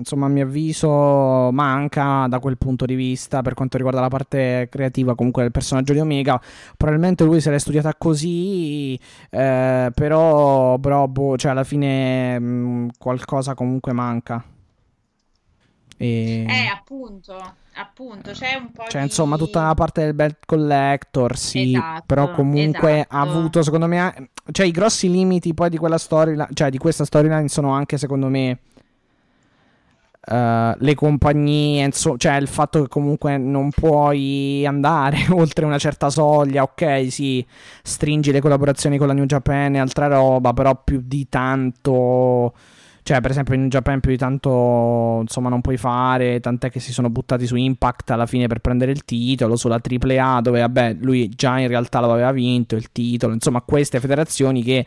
insomma, 0.02 0.26
a 0.26 0.28
mio 0.28 0.44
avviso, 0.44 1.50
manca 1.52 2.26
da 2.28 2.38
quel 2.40 2.59
punto 2.59 2.85
di 2.85 2.94
vista 2.94 3.42
per 3.42 3.54
quanto 3.54 3.76
riguarda 3.76 4.00
la 4.00 4.09
parte 4.09 4.68
creativa 4.71 5.14
comunque 5.14 5.42
del 5.42 5.52
personaggio 5.52 5.92
di 5.92 6.00
Omega. 6.00 6.40
Probabilmente 6.76 7.25
lui 7.25 7.40
se 7.40 7.50
l'è 7.50 7.59
studiata 7.59 7.94
così, 7.97 8.99
eh, 9.30 9.90
però, 9.94 10.78
però 10.78 11.06
boh, 11.06 11.37
cioè 11.37 11.52
alla 11.52 11.64
fine 11.64 12.38
mh, 12.38 12.44
mm, 12.44 12.88
qualcosa 12.99 13.54
comunque 13.54 13.92
manca. 13.92 14.44
E... 15.97 16.47
Eh, 16.49 16.66
appunto 16.66 17.61
appunto 17.75 18.32
c'è 18.32 18.54
un 18.54 18.71
po' 18.71 18.85
cioè 18.88 19.00
di... 19.00 19.06
insomma 19.06 19.37
tutta 19.37 19.62
la 19.62 19.75
parte 19.75 20.02
del 20.02 20.14
belt 20.14 20.40
collector 20.44 21.37
sì 21.37 21.73
esatto, 21.73 22.02
però 22.06 22.30
comunque 22.32 22.99
esatto. 22.99 23.16
ha 23.16 23.21
avuto 23.21 23.62
secondo 23.62 23.87
me 23.87 24.30
cioè 24.50 24.66
i 24.66 24.73
grossi 24.73 25.11
limiti 25.11 25.54
poi 25.54 25.71
di 25.71 25.78
quella 25.78 25.97
storyline 25.97 26.49
cioè 26.52 26.68
di 26.68 26.78
questa 26.78 27.04
storyline 27.04 27.49
sono 27.49 27.71
anche 27.71 27.97
secondo 27.97 28.28
me 28.28 28.59
uh, 30.26 30.74
le 30.78 30.94
compagnie 30.94 31.84
insomma 31.84 32.16
cioè 32.16 32.36
il 32.36 32.48
fatto 32.48 32.82
che 32.82 32.88
comunque 32.88 33.38
non 33.38 33.70
puoi 33.70 34.64
andare 34.66 35.26
oltre 35.30 35.64
una 35.64 35.78
certa 35.78 36.10
soglia 36.10 36.62
ok 36.62 37.06
sì 37.10 37.44
stringi 37.82 38.32
le 38.32 38.40
collaborazioni 38.40 38.98
con 38.98 39.06
la 39.06 39.12
New 39.12 39.24
Japan 39.24 39.74
e 39.74 39.78
altra 39.78 40.06
roba 40.06 40.52
però 40.52 40.80
più 40.82 41.02
di 41.04 41.28
tanto 41.28 42.52
Cioè, 43.04 43.20
per 43.20 43.32
esempio, 43.32 43.54
in 43.54 43.68
Japan 43.68 43.98
più 43.98 44.12
di 44.12 44.16
tanto, 44.16 45.18
insomma, 45.22 45.48
non 45.48 45.60
puoi 45.60 45.76
fare. 45.76 46.38
Tant'è 46.38 46.70
che 46.70 46.78
si 46.78 46.92
sono 46.92 47.10
buttati 47.10 47.46
su 47.46 47.56
Impact 47.56 48.10
alla 48.10 48.26
fine 48.26 48.46
per 48.46 48.60
prendere 48.60 48.92
il 48.92 49.04
titolo, 49.04 49.56
sulla 49.56 49.80
AAA, 49.82 50.40
dove, 50.40 50.60
vabbè, 50.60 50.98
lui 51.00 51.28
già 51.28 51.58
in 51.58 51.66
realtà 51.66 51.98
lo 51.98 52.12
aveva 52.12 52.30
vinto 52.30 52.76
il 52.76 52.92
titolo. 52.92 53.32
Insomma, 53.34 53.60
queste 53.62 53.98
federazioni 53.98 54.62
che 54.62 54.86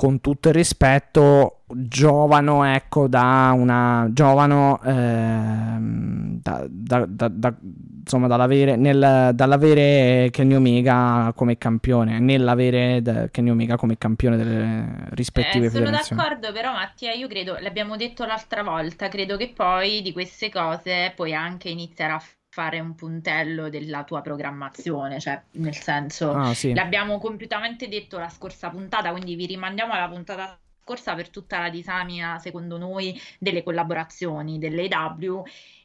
con 0.00 0.22
tutto 0.22 0.48
il 0.48 0.54
rispetto, 0.54 1.60
giovano, 1.66 2.64
ecco, 2.64 3.06
da 3.06 3.52
una... 3.54 4.08
giovano 4.10 4.80
ehm, 4.82 6.40
da, 6.40 6.64
da, 6.66 7.04
da, 7.06 7.54
insomma, 7.98 8.26
dall'avere, 8.26 8.76
nel, 8.76 9.32
dall'avere 9.34 10.30
Kenny 10.30 10.54
Omega 10.54 11.34
come 11.36 11.58
campione, 11.58 12.18
nell'avere 12.18 13.28
Kenny 13.30 13.50
Omega 13.50 13.76
come 13.76 13.98
campione 13.98 14.38
delle 14.38 15.08
rispettive 15.10 15.66
eh. 15.66 15.68
Sono 15.68 15.90
d'accordo, 15.90 16.50
però 16.50 16.72
Mattia, 16.72 17.12
io 17.12 17.28
credo, 17.28 17.58
l'abbiamo 17.60 17.98
detto 17.98 18.24
l'altra 18.24 18.62
volta, 18.62 19.08
credo 19.08 19.36
che 19.36 19.52
poi 19.54 20.00
di 20.00 20.14
queste 20.14 20.48
cose 20.48 21.12
puoi 21.14 21.34
anche 21.34 21.68
iniziare 21.68 22.14
a 22.14 22.22
fare 22.50 22.80
un 22.80 22.94
puntello 22.96 23.68
della 23.68 24.02
tua 24.04 24.20
programmazione, 24.22 25.20
cioè 25.20 25.40
nel 25.52 25.74
senso 25.74 26.32
ah, 26.32 26.52
sì. 26.52 26.74
l'abbiamo 26.74 27.18
compiutamente 27.18 27.88
detto 27.88 28.18
la 28.18 28.28
scorsa 28.28 28.70
puntata, 28.70 29.12
quindi 29.12 29.36
vi 29.36 29.46
rimandiamo 29.46 29.92
alla 29.92 30.08
puntata 30.08 30.58
scorsa 30.82 31.14
per 31.14 31.30
tutta 31.30 31.60
la 31.60 31.70
disamina, 31.70 32.38
secondo 32.38 32.76
noi, 32.76 33.18
delle 33.38 33.62
collaborazioni 33.62 34.58
delle 34.58 34.88
AW 34.88 35.44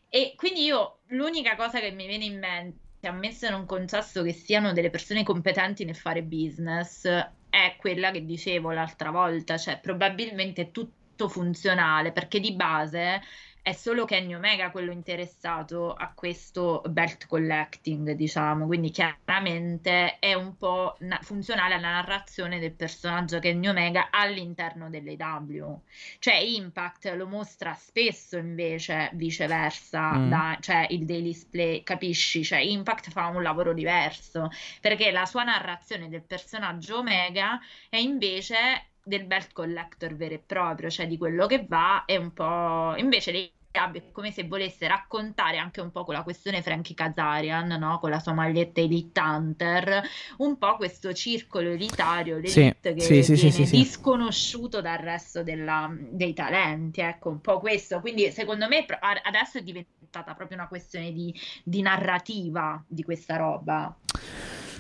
e 0.10 0.34
quindi 0.36 0.64
io 0.64 1.00
l'unica 1.08 1.56
cosa 1.56 1.80
che 1.80 1.92
mi 1.92 2.08
viene 2.08 2.26
in 2.26 2.40
mente, 2.40 3.08
ammesso 3.08 3.46
e 3.46 3.50
non 3.52 3.66
concesso 3.68 4.24
che 4.24 4.34
siano 4.34 4.74
delle 4.74 4.90
persone 4.90 5.24
competenti 5.24 5.86
nel 5.86 5.96
fare 5.96 6.24
business, 6.24 7.06
è 7.50 7.76
quella 7.78 8.10
che 8.10 8.26
dicevo 8.26 8.72
l'altra 8.72 9.12
volta, 9.12 9.58
cioè 9.58 9.78
probabilmente 9.80 10.72
tutto 10.72 11.30
funzionale, 11.30 12.12
perché 12.12 12.40
di 12.40 12.54
base 12.54 13.22
è 13.66 13.74
solo 13.74 14.06
Kenny 14.06 14.36
Omega 14.36 14.70
quello 14.70 14.92
interessato 14.92 15.92
a 15.92 16.14
questo 16.14 16.84
belt 16.88 17.26
collecting, 17.26 18.12
diciamo, 18.12 18.68
quindi 18.68 18.92
chiaramente 18.92 20.20
è 20.20 20.36
un 20.36 20.56
po' 20.56 20.96
na- 21.00 21.18
funzionale 21.24 21.74
alla 21.74 21.90
narrazione 21.90 22.60
del 22.60 22.74
personaggio 22.74 23.40
Kenny 23.40 23.68
Omega 23.68 24.10
all'interno 24.12 24.88
dell'AW. 24.92 25.82
Cioè 26.20 26.36
Impact 26.36 27.12
lo 27.16 27.26
mostra 27.26 27.74
spesso 27.74 28.38
invece 28.38 29.10
viceversa, 29.14 30.14
mm. 30.14 30.30
da, 30.30 30.58
cioè 30.62 30.86
il 30.92 31.04
daily 31.08 31.30
display, 31.30 31.82
capisci? 31.82 32.44
Cioè 32.44 32.60
Impact 32.60 33.10
fa 33.10 33.26
un 33.30 33.42
lavoro 33.42 33.74
diverso, 33.74 34.52
perché 34.80 35.10
la 35.10 35.26
sua 35.26 35.42
narrazione 35.42 36.08
del 36.08 36.22
personaggio 36.22 37.00
Omega 37.00 37.60
è 37.90 37.98
invece 37.98 38.90
del 39.06 39.26
belt 39.26 39.54
collector 39.54 40.16
vero 40.16 40.34
e 40.34 40.40
proprio, 40.40 40.90
cioè 40.90 41.08
di 41.08 41.18
quello 41.18 41.46
che 41.46 41.66
va, 41.68 42.06
è 42.06 42.16
un 42.18 42.34
po' 42.34 42.96
invece 42.98 43.32
dei 43.32 43.54
è 43.76 44.04
come 44.14 44.32
se 44.32 44.46
volesse 44.46 44.88
raccontare 44.88 45.58
anche 45.58 45.82
un 45.82 45.92
po' 45.92 46.06
con 46.06 46.14
la 46.14 46.24
questione 46.24 46.62
Frankie 46.62 46.96
Kazarian, 46.96 47.68
no? 47.68 48.00
con 48.00 48.10
la 48.10 48.20
sua 48.20 48.32
maglietta 48.32 48.80
Elite 48.80 49.20
Hunter, 49.20 50.02
un 50.38 50.58
po' 50.58 50.78
questo 50.78 51.12
circolo 51.14 51.70
elitario, 51.70 52.36
l'elite 52.36 52.78
sì, 52.82 52.94
che 52.94 53.24
sì, 53.24 53.34
viene 53.34 53.52
sì, 53.52 53.76
disconosciuto 53.76 54.82
dal 54.82 54.98
resto 54.98 55.44
della, 55.44 55.94
dei 55.94 56.34
talenti, 56.34 57.02
ecco, 57.02 57.30
un 57.30 57.42
po' 57.42 57.60
questo. 57.60 58.00
Quindi 58.00 58.32
secondo 58.32 58.68
me 58.70 58.86
adesso 59.24 59.58
è 59.58 59.62
diventata 59.62 60.34
proprio 60.34 60.58
una 60.58 60.70
questione 60.70 61.12
di, 61.12 61.34
di 61.62 61.82
narrativa 61.82 62.82
di 62.88 63.04
questa 63.04 63.36
roba. 63.36 63.94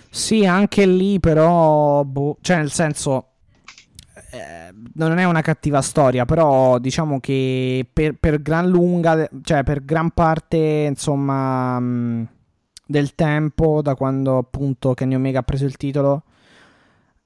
Sì, 0.09 0.45
anche 0.45 0.85
lì 0.85 1.19
però, 1.19 2.01
boh, 2.05 2.37
cioè 2.39 2.55
nel 2.55 2.71
senso 2.71 3.31
eh, 4.35 4.73
non 4.95 5.17
è 5.17 5.23
una 5.23 5.41
cattiva 5.41 5.81
storia, 5.81 6.25
però 6.25 6.77
diciamo 6.77 7.19
che 7.19 7.87
per, 7.91 8.15
per, 8.19 8.41
gran 8.41 8.67
lunga, 8.67 9.29
cioè 9.43 9.63
per 9.63 9.83
gran 9.85 10.11
parte, 10.11 10.57
insomma, 10.89 11.79
mh, 11.79 11.85
mm, 11.85 12.23
del 12.85 13.15
tempo, 13.15 13.81
da 13.81 13.95
quando 13.95 14.37
appunto 14.37 14.93
Kenny 14.93 15.15
Omega 15.15 15.39
ha 15.39 15.43
preso 15.43 15.65
il 15.65 15.77
titolo 15.77 16.23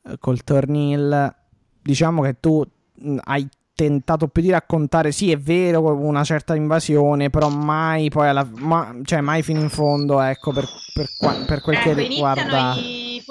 eh, 0.06 0.18
col 0.20 0.44
Turnil, 0.44 1.36
diciamo 1.82 2.22
che 2.22 2.40
tu 2.40 2.64
mh, 2.94 3.12
mm, 3.12 3.18
hai 3.24 3.48
tentato 3.74 4.28
più 4.28 4.42
di 4.42 4.52
raccontare, 4.52 5.12
sì 5.12 5.32
è 5.32 5.38
vero, 5.38 5.82
una 5.96 6.24
certa 6.24 6.54
invasione, 6.54 7.30
però 7.30 7.50
mai 7.50 8.10
poi 8.10 8.28
alla 8.28 8.48
ma, 8.58 8.94
cioè 9.04 9.22
mai 9.22 9.42
fino 9.42 9.62
in 9.62 9.70
fondo, 9.70 10.20
ecco, 10.20 10.52
per, 10.52 10.66
per, 10.94 11.08
per 11.46 11.62
quel 11.62 11.78
ecco, 11.78 11.94
che 11.94 12.08
riguarda... 12.08 12.76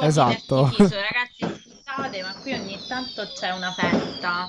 Esatto. 0.00 0.70
Ragazzi, 0.78 1.68
cade, 1.98 2.22
ma 2.22 2.34
qui 2.40 2.52
ogni 2.52 2.78
tanto 2.86 3.28
c'è 3.34 3.50
una 3.50 3.72
festa, 3.72 4.46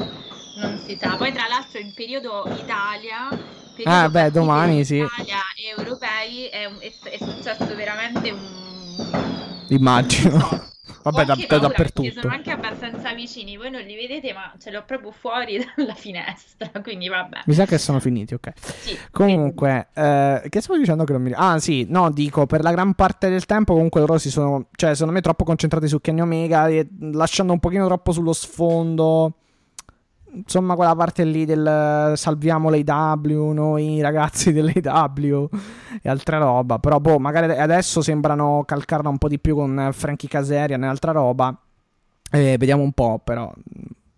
non 0.56 0.80
si 0.86 0.98
sa. 1.00 1.16
Poi 1.18 1.32
tra 1.32 1.48
l'altro 1.48 1.80
in 1.80 1.94
periodo 1.94 2.44
Italia, 2.46 3.28
periodo 3.74 3.98
ah 3.98 4.10
beh 4.10 4.32
domani 4.32 4.86
sì. 4.86 4.98
Italia 4.98 5.42
e 5.56 5.74
europei 5.76 6.46
è, 6.46 6.70
è, 6.78 6.94
è 7.10 7.18
successo 7.18 7.76
veramente 7.76 8.32
un... 8.32 9.66
Immagino. 9.70 10.68
Vabbè, 11.12 11.26
da, 11.26 11.36
da, 11.48 11.58
dappertutto. 11.58 12.22
Sono 12.22 12.34
anche 12.34 12.52
abbastanza 12.52 13.14
vicini, 13.14 13.58
voi 13.58 13.70
non 13.70 13.82
li 13.82 13.96
vedete, 13.96 14.34
ma 14.34 14.54
ce 14.60 14.70
li 14.70 14.76
ho 14.76 14.84
proprio 14.86 15.12
fuori 15.12 15.60
dalla 15.76 15.94
finestra, 15.94 16.70
quindi 16.82 17.08
vabbè. 17.08 17.42
Mi 17.46 17.54
sa 17.54 17.66
che 17.66 17.78
sono 17.78 18.00
finiti, 18.00 18.34
ok. 18.34 18.52
Sì, 18.56 18.98
comunque, 19.12 19.90
eh, 19.94 20.44
che 20.50 20.62
stavo 20.62 20.80
dicendo 20.80 21.04
che 21.04 21.14
non 21.14 21.22
mi... 21.22 21.32
Ah, 21.36 21.60
sì, 21.60 21.86
no, 21.90 22.12
dico, 22.12 22.46
per 22.46 22.62
la 22.62 22.72
gran 22.72 22.94
parte 22.94 23.30
del 23.30 23.46
tempo 23.46 23.74
comunque 23.74 24.02
loro 24.02 24.18
si 24.18 24.30
sono, 24.30 24.68
cioè, 24.76 24.94
secondo 24.94 25.14
me 25.14 25.22
troppo 25.22 25.44
concentrati 25.44 25.88
su 25.88 26.00
Kenny 26.00 26.22
Omega, 26.22 26.68
e 26.68 26.88
lasciando 27.00 27.54
un 27.54 27.60
pochino 27.60 27.86
troppo 27.86 28.12
sullo 28.12 28.34
sfondo 28.34 29.39
insomma 30.34 30.76
quella 30.76 30.96
parte 30.96 31.24
lì 31.24 31.46
del 31.46 32.14
salviamo 32.16 32.70
l'AW, 32.70 33.52
noi 33.52 34.02
ragazzi 34.02 34.52
dell'AW 34.52 35.50
e 36.02 36.10
altra 36.10 36.38
roba. 36.38 36.80
Però 36.80 37.00
boh, 37.00 37.20
magari 37.20 37.52
adesso 37.58 38.02
sembrano 38.02 38.64
calcarla 38.66 39.10
un 39.10 39.18
po' 39.18 39.28
di 39.28 39.40
più 39.40 39.56
con 39.56 39.90
Frankie 39.92 40.30
Caserian 40.30 40.84
e 40.84 40.88
altra 40.88 41.12
roba. 41.12 41.56
Eh, 42.32 42.58
vediamo 42.58 42.84
un 42.84 42.92
po', 42.92 43.20
però 43.24 43.52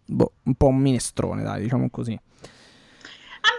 boh, 0.05 0.31
un 0.43 0.55
po' 0.55 0.67
un 0.67 0.77
minestrone, 0.77 1.43
dai, 1.43 1.63
diciamo 1.63 1.89
così. 1.89 2.19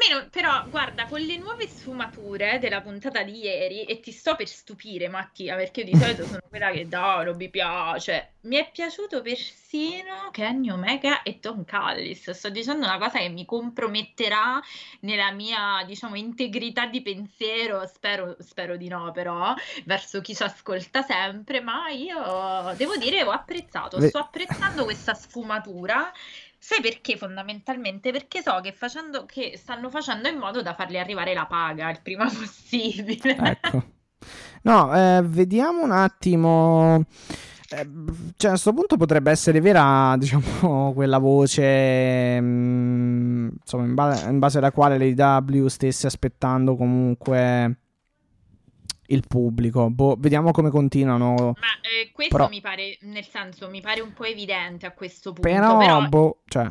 Almeno, 0.03 0.29
però, 0.31 0.65
guarda, 0.69 1.07
con 1.07 1.21
le 1.21 1.37
nuove 1.37 1.69
sfumature 1.69 2.59
della 2.59 2.81
puntata 2.81 3.23
di 3.23 3.39
ieri, 3.39 3.85
e 3.85 4.01
ti 4.01 4.11
sto 4.11 4.35
per 4.35 4.49
stupire, 4.49 5.09
Mattia, 5.09 5.55
perché 5.55 5.83
io 5.83 5.93
di 5.93 5.97
solito 5.97 6.27
sono 6.27 6.41
quella 6.49 6.71
che 6.73 6.89
da, 6.89 7.23
non 7.23 7.37
mi 7.37 7.49
piace. 7.49 8.33
Mi 8.43 8.57
è 8.57 8.69
piaciuto 8.73 9.23
persino 9.23 10.31
Kenny 10.33 10.71
Omega 10.71 11.23
e 11.23 11.39
Tom 11.39 11.65
Callis. 11.65 12.31
Sto 12.31 12.51
dicendo 12.51 12.85
una 12.85 12.99
cosa 12.99 13.19
che 13.19 13.29
mi 13.29 13.45
comprometterà 13.45 14.61
nella 15.01 15.31
mia, 15.31 15.85
diciamo, 15.87 16.17
integrità 16.17 16.87
di 16.87 17.01
pensiero. 17.01 17.87
Spero, 17.87 18.37
spero 18.41 18.77
di 18.77 18.89
no, 18.89 19.13
però, 19.13 19.55
verso 19.85 20.21
chi 20.21 20.35
ci 20.35 20.43
ascolta 20.43 21.03
sempre. 21.03 21.61
Ma 21.61 21.91
io 21.91 22.75
devo 22.77 22.97
dire, 22.97 23.23
ho 23.23 23.31
apprezzato, 23.31 24.01
sto 24.01 24.19
apprezzando 24.19 24.83
questa 24.83 25.15
sfumatura 25.15 26.13
Sai 26.65 26.81
perché 26.81 27.17
fondamentalmente? 27.17 28.13
Perché 28.13 28.41
so 28.41 28.61
che, 28.63 28.71
facendo, 28.71 29.27
che 29.27 29.55
stanno 29.57 29.91
facendo 29.91 30.29
in 30.29 30.37
modo 30.39 30.63
da 30.63 30.75
fargli 30.75 30.97
arrivare 30.97 31.35
la 31.35 31.45
paga 31.47 31.91
il 31.91 31.99
prima 32.01 32.27
possibile. 32.31 33.37
Ecco. 33.37 33.83
No, 34.63 34.95
eh, 34.95 35.23
vediamo 35.25 35.83
un 35.83 35.91
attimo. 35.91 37.05
Eh, 37.69 37.89
cioè, 38.37 38.51
a 38.51 38.53
questo 38.53 38.73
punto 38.73 38.97
potrebbe 38.97 39.33
essere 39.33 39.61
vera, 39.61 40.15
diciamo, 40.17 40.93
quella 40.93 41.19
voce, 41.19 42.41
mh, 42.41 42.45
mm, 42.45 43.49
insomma, 43.61 43.85
in 43.85 43.95
base, 43.95 44.31
in 44.31 44.39
base 44.39 44.59
alla 44.59 44.71
quale 44.71 45.15
l'AW 45.15 45.67
stesse 45.67 46.07
aspettando 46.07 46.77
comunque 46.77 47.82
il 49.13 49.25
pubblico. 49.27 49.91
Boh, 49.91 50.17
vediamo 50.19 50.51
come 50.51 50.71
continuano. 50.71 51.55
Ma 51.59 51.81
eh, 51.81 52.11
questo 52.13 52.37
però... 52.37 52.49
mi 52.49 52.61
pare, 52.61 52.97
nel 53.03 53.25
senso, 53.25 53.69
mi 53.69 53.81
pare 53.81 54.01
un 54.01 54.13
po' 54.13 54.25
evidente 54.25 54.87
a 54.87 54.93
questo 54.93 55.33
punto. 55.33 55.49
Però, 55.49 55.79
però... 55.79 56.09
boh, 56.09 56.41
cioè, 56.47 56.69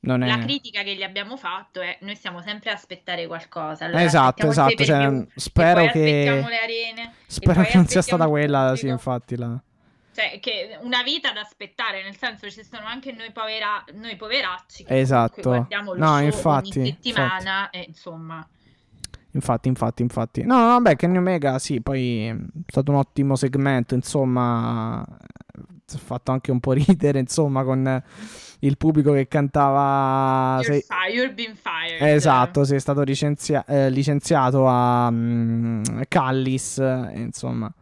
non 0.00 0.22
è... 0.22 0.26
La 0.26 0.38
critica 0.38 0.82
che 0.82 0.94
gli 0.94 1.02
abbiamo 1.02 1.36
fatto 1.36 1.80
è 1.80 1.98
noi 2.00 2.14
stiamo 2.14 2.40
sempre 2.40 2.70
a 2.70 2.74
aspettare 2.74 3.26
qualcosa. 3.26 3.84
Allora, 3.84 4.02
esatto, 4.02 4.48
esatto. 4.48 4.84
Cioè, 4.84 5.26
spero 5.34 5.86
che... 5.86 6.28
Arene, 6.28 7.14
spero 7.26 7.62
che 7.62 7.76
non 7.76 7.86
sia 7.86 8.02
stata 8.02 8.26
quella, 8.28 8.74
sì, 8.76 8.86
infatti. 8.88 9.36
La... 9.36 9.60
Cioè, 10.14 10.38
che 10.40 10.78
una 10.82 11.02
vita 11.02 11.32
da 11.32 11.40
aspettare, 11.40 12.02
nel 12.02 12.16
senso 12.16 12.50
ci 12.50 12.62
sono 12.64 12.86
anche 12.86 13.12
noi, 13.12 13.32
povera... 13.32 13.84
noi 13.94 14.16
poveracci 14.16 14.84
che 14.84 15.00
esatto. 15.00 15.40
guardiamo 15.40 15.94
no, 15.94 16.20
infatti, 16.20 16.78
ogni 16.78 16.88
settimana 16.88 17.70
infatti. 17.72 17.76
e 17.78 17.84
insomma... 17.88 18.48
Infatti, 19.32 19.68
infatti, 19.68 20.02
infatti. 20.02 20.42
No, 20.42 20.58
no, 20.58 20.66
vabbè, 20.66 20.96
Kenny 20.96 21.16
Omega, 21.16 21.58
sì, 21.58 21.80
poi 21.80 22.26
è 22.26 22.36
stato 22.66 22.90
un 22.90 22.98
ottimo 22.98 23.34
segmento, 23.34 23.94
insomma, 23.94 25.00
ha 25.00 25.98
fatto 25.98 26.32
anche 26.32 26.50
un 26.50 26.60
po' 26.60 26.72
ridere, 26.76 27.18
insomma, 27.18 27.64
con 27.64 28.02
il 28.60 28.76
pubblico 28.76 29.12
che 29.12 29.28
cantava... 29.28 30.60
You're, 30.62 30.72
sei... 30.72 30.82
fire, 30.82 31.12
you're 31.14 31.32
been 31.32 31.56
fired. 31.56 32.02
Esatto, 32.14 32.64
sei 32.64 32.78
stato 32.78 33.02
licenzia... 33.02 33.64
eh, 33.66 33.90
licenziato 33.90 34.68
a 34.68 35.08
um, 35.08 35.82
Callis, 36.08 36.76
insomma. 37.14 37.72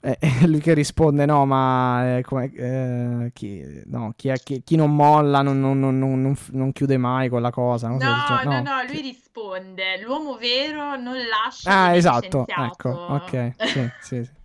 Eh, 0.00 0.18
lui 0.46 0.60
che 0.60 0.74
risponde: 0.74 1.26
No, 1.26 1.44
ma 1.44 2.18
eh, 2.18 2.22
come, 2.22 2.52
eh, 2.54 3.30
chi, 3.32 3.82
no, 3.86 4.12
chi, 4.16 4.32
chi, 4.42 4.62
chi, 4.62 4.76
non 4.76 4.94
molla 4.94 5.42
non, 5.42 5.60
non, 5.60 5.78
non, 5.78 6.36
non, 6.52 6.72
chiude 6.72 6.96
mai 6.96 7.28
quella 7.28 7.50
cosa. 7.50 7.88
No, 7.88 7.96
no, 7.98 8.42
no, 8.44 8.62
no, 8.62 8.82
lui 8.86 9.00
risponde: 9.00 10.00
L'uomo 10.00 10.36
vero 10.36 10.96
non 10.96 11.16
lascia. 11.16 11.86
Ah, 11.86 11.96
esatto. 11.96 12.46
Ecco, 12.46 12.90
ok. 12.90 13.54
Sì, 13.58 13.90
sì, 13.98 14.24
sì. 14.24 14.37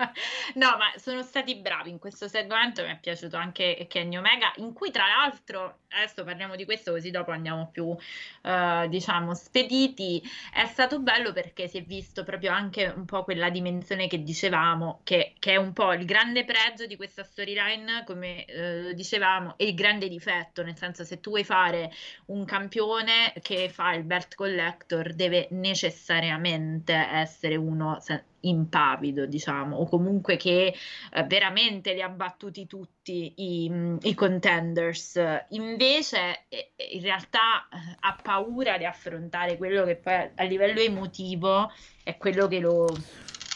no, 0.54 0.76
ma 0.78 0.92
sono 0.96 1.22
stati 1.22 1.56
bravi 1.56 1.90
in 1.90 1.98
questo 1.98 2.28
segmento. 2.28 2.82
Mi 2.82 2.90
è 2.90 2.98
piaciuto 2.98 3.36
anche 3.36 3.86
Kenny 3.88 4.16
Omega, 4.16 4.52
in 4.56 4.72
cui 4.72 4.90
tra 4.90 5.04
l'altro, 5.06 5.80
adesso 5.88 6.24
parliamo 6.24 6.56
di 6.56 6.64
questo, 6.64 6.92
così 6.92 7.10
dopo 7.10 7.30
andiamo 7.30 7.68
più, 7.70 7.84
uh, 7.86 8.88
diciamo, 8.88 9.34
spediti. 9.34 10.22
È 10.52 10.64
stato 10.66 11.00
bello 11.00 11.32
perché 11.32 11.68
si 11.68 11.78
è 11.78 11.82
visto 11.82 12.24
proprio 12.24 12.52
anche 12.52 12.92
un 12.94 13.04
po' 13.04 13.24
quella 13.24 13.50
dimensione 13.50 14.06
che 14.06 14.22
dicevamo, 14.22 15.00
che, 15.04 15.34
che 15.38 15.52
è 15.52 15.56
un 15.56 15.72
po' 15.72 15.92
il 15.92 16.04
grande 16.04 16.44
pregio 16.44 16.86
di 16.86 16.96
questa 16.96 17.22
storyline, 17.22 18.04
come 18.04 18.44
uh, 18.48 18.92
dicevamo, 18.94 19.54
e 19.56 19.66
il 19.66 19.74
grande 19.74 20.08
difetto, 20.08 20.62
nel 20.62 20.76
senso 20.76 21.04
se 21.04 21.20
tu 21.20 21.30
vuoi 21.30 21.44
fare 21.44 21.92
un 22.26 22.44
campione 22.44 23.32
che 23.42 23.68
fa 23.68 23.92
il 23.92 24.04
belt 24.04 24.34
collector, 24.34 25.12
deve 25.12 25.48
necessariamente 25.50 26.94
essere 26.94 27.56
uno 27.56 27.98
impavido, 28.42 29.26
diciamo, 29.26 29.76
o 29.76 29.86
comunque 29.86 30.36
che 30.36 30.74
eh, 31.12 31.24
veramente 31.24 31.92
li 31.92 32.02
ha 32.02 32.08
battuti 32.08 32.66
tutti 32.66 33.32
i, 33.36 33.98
i 34.02 34.14
contenders. 34.14 35.20
Invece, 35.50 36.44
eh, 36.48 36.72
in 36.92 37.02
realtà, 37.02 37.68
eh, 37.72 37.96
ha 38.00 38.16
paura 38.22 38.78
di 38.78 38.84
affrontare 38.84 39.56
quello 39.56 39.84
che 39.84 39.96
poi 39.96 40.30
a 40.34 40.44
livello 40.44 40.80
emotivo 40.80 41.70
è 42.02 42.16
quello 42.16 42.48
che 42.48 42.60
lo, 42.60 42.86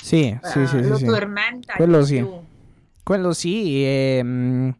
sì, 0.04 0.38
sì, 0.42 0.58
uh, 0.58 0.66
sì, 0.66 0.86
lo 0.86 0.96
sì, 0.96 1.04
tormenta. 1.06 1.74
Quello 1.74 2.04
sì. 2.04 2.16
Più. 2.16 2.30
Quello 3.02 3.32
sì, 3.32 3.84
e, 3.84 4.22
mh, 4.22 4.28
mm, 4.28 4.70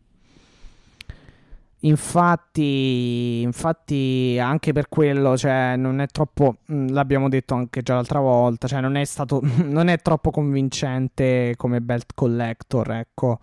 Infatti, 1.85 3.43
infatti, 3.43 4.39
anche 4.41 4.73
per 4.73 4.89
quello, 4.89 5.37
cioè, 5.37 5.77
non 5.77 6.01
è 6.01 6.07
troppo. 6.07 6.57
Mm, 6.73 6.89
l'abbiamo 6.89 7.29
detto 7.29 7.55
anche 7.55 7.83
già 7.83 7.95
l'altra 7.95 8.21
volta. 8.21 8.67
Cioè, 8.67 8.81
non 8.81 8.97
è 8.97 9.05
stato. 9.05 9.41
Non 9.65 9.89
è 9.89 9.99
troppo 9.99 10.31
convincente 10.31 11.55
come 11.57 11.81
belt 11.81 12.13
collector. 12.15 12.91
Ecco, 12.93 13.41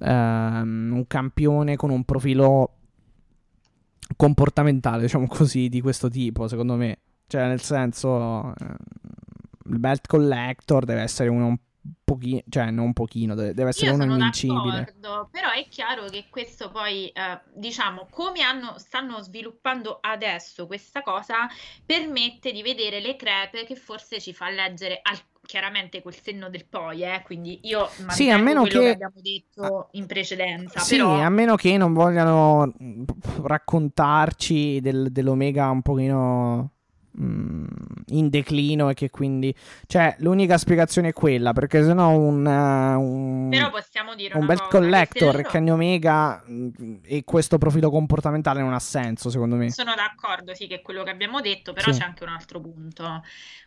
um, 0.00 0.90
un 0.94 1.04
campione 1.06 1.76
con 1.76 1.90
un 1.90 2.04
profilo 2.04 2.72
comportamentale, 4.16 5.02
diciamo 5.02 5.26
così, 5.28 5.68
di 5.68 5.80
questo 5.80 6.08
tipo, 6.08 6.48
secondo 6.48 6.74
me. 6.74 6.98
Cioè, 7.28 7.46
nel 7.46 7.60
senso, 7.60 8.52
il 9.68 9.78
belt 9.78 10.06
collector 10.06 10.84
deve 10.84 11.02
essere 11.02 11.28
uno 11.28 11.46
un 11.46 11.56
pochino, 12.04 12.40
cioè 12.48 12.70
non 12.70 12.86
un 12.86 12.92
pochino, 12.92 13.34
deve, 13.34 13.68
essere 13.68 13.90
Io 13.90 13.94
uno 13.94 14.04
invincibile. 14.04 14.94
Però 15.00 15.50
è 15.50 15.66
chiaro 15.68 16.06
che 16.06 16.26
questo 16.30 16.70
poi, 16.70 17.08
eh, 17.08 17.40
diciamo, 17.54 18.06
come 18.10 18.42
hanno, 18.42 18.78
stanno 18.78 19.20
sviluppando 19.20 19.98
adesso 20.00 20.66
questa 20.66 21.02
cosa, 21.02 21.48
permette 21.84 22.52
di 22.52 22.62
vedere 22.62 23.00
le 23.00 23.16
crepe 23.16 23.64
che 23.64 23.76
forse 23.76 24.20
ci 24.20 24.32
fa 24.32 24.48
leggere 24.50 25.00
al, 25.02 25.18
chiaramente 25.42 26.02
col 26.02 26.14
senno 26.14 26.48
del 26.48 26.66
poi, 26.66 27.02
eh, 27.02 27.22
quindi 27.24 27.60
io 27.64 27.88
sì, 28.08 28.30
a 28.30 28.36
meno 28.38 28.62
che... 28.64 28.78
che 28.78 28.90
abbiamo 28.90 29.20
detto 29.20 29.88
in 29.92 30.06
precedenza. 30.06 30.80
Sì, 30.80 30.96
però... 30.96 31.20
a 31.20 31.28
meno 31.28 31.56
che 31.56 31.76
non 31.76 31.92
vogliano 31.92 32.72
raccontarci 33.42 34.80
del, 34.80 35.10
dell'Omega 35.10 35.70
un 35.70 35.82
pochino 35.82 36.70
Mm, 36.75 36.75
in 37.18 38.28
declino 38.28 38.90
e 38.90 38.94
che 38.94 39.10
quindi 39.10 39.54
cioè 39.86 40.16
l'unica 40.18 40.58
spiegazione 40.58 41.08
è 41.08 41.12
quella 41.12 41.52
perché 41.52 41.82
sennò 41.82 42.10
un, 42.10 42.44
uh, 42.44 43.00
un 43.00 43.48
però 43.50 43.70
possiamo 43.70 44.14
dire 44.14 44.36
un 44.36 44.44
bel 44.44 44.58
cosa, 44.58 44.70
collector 44.70 45.42
Kenny 45.42 45.70
Omega 45.70 46.42
mm, 46.48 46.96
e 47.04 47.24
questo 47.24 47.58
profilo 47.58 47.90
comportamentale 47.90 48.60
non 48.60 48.74
ha 48.74 48.78
senso 48.78 49.30
secondo 49.30 49.56
me 49.56 49.70
sono 49.70 49.94
d'accordo 49.94 50.54
sì 50.54 50.66
che 50.66 50.76
è 50.76 50.82
quello 50.82 51.02
che 51.02 51.10
abbiamo 51.10 51.40
detto 51.40 51.72
però 51.72 51.90
sì. 51.90 52.00
c'è 52.00 52.04
anche 52.04 52.24
un 52.24 52.30
altro 52.30 52.60
punto 52.60 53.22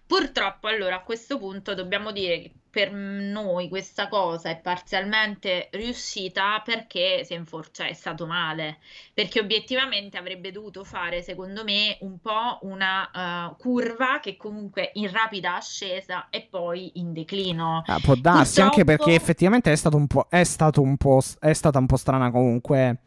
Purtroppo 0.09 0.65
allora 0.65 0.95
a 0.95 1.03
questo 1.03 1.37
punto 1.37 1.75
dobbiamo 1.75 2.11
dire 2.11 2.41
che 2.41 2.51
per 2.67 2.91
noi 2.91 3.69
questa 3.69 4.07
cosa 4.07 4.49
è 4.49 4.57
parzialmente 4.57 5.69
riuscita 5.73 6.63
perché 6.65 7.23
si 7.23 7.33
è, 7.33 7.37
infor- 7.37 7.69
cioè 7.69 7.89
è 7.89 7.93
stato 7.93 8.25
male, 8.25 8.79
perché 9.13 9.39
obiettivamente 9.39 10.17
avrebbe 10.17 10.49
dovuto 10.49 10.83
fare 10.83 11.21
secondo 11.21 11.63
me 11.63 11.95
un 12.01 12.17
po' 12.19 12.57
una 12.63 13.51
uh, 13.51 13.55
curva 13.57 14.19
che 14.19 14.35
comunque 14.35 14.89
in 14.95 15.11
rapida 15.11 15.57
ascesa 15.57 16.29
e 16.31 16.47
poi 16.49 16.93
in 16.95 17.13
declino. 17.13 17.83
Ah, 17.85 17.99
può 18.01 18.15
darsi 18.15 18.61
Purtroppo... 18.61 18.79
anche 18.79 18.83
perché 18.85 19.13
effettivamente 19.13 19.71
è, 19.71 19.75
stato 19.75 19.95
un 19.95 20.07
po', 20.07 20.25
è, 20.27 20.43
stato 20.43 20.81
un 20.81 20.97
po', 20.97 21.21
è 21.39 21.53
stata 21.53 21.77
un 21.77 21.85
po' 21.85 21.97
strana 21.97 22.31
comunque 22.31 22.97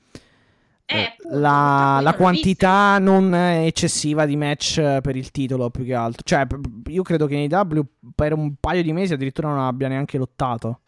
eh, 0.84 1.00
eh, 1.00 1.16
la, 1.30 2.00
la 2.02 2.14
quantità 2.14 2.98
non 2.98 3.34
eccessiva 3.34 4.26
di 4.26 4.36
match 4.36 5.00
per 5.00 5.16
il 5.16 5.30
titolo 5.30 5.70
più 5.70 5.84
che 5.84 5.94
altro. 5.94 6.22
Cioè, 6.24 6.46
io 6.88 7.02
credo 7.02 7.26
che 7.26 7.36
in 7.36 7.54
AW 7.54 7.86
per 8.14 8.32
un 8.32 8.54
paio 8.60 8.82
di 8.82 8.92
mesi 8.92 9.12
addirittura 9.12 9.48
non 9.48 9.60
abbia 9.60 9.88
neanche 9.88 10.18
lottato. 10.18 10.80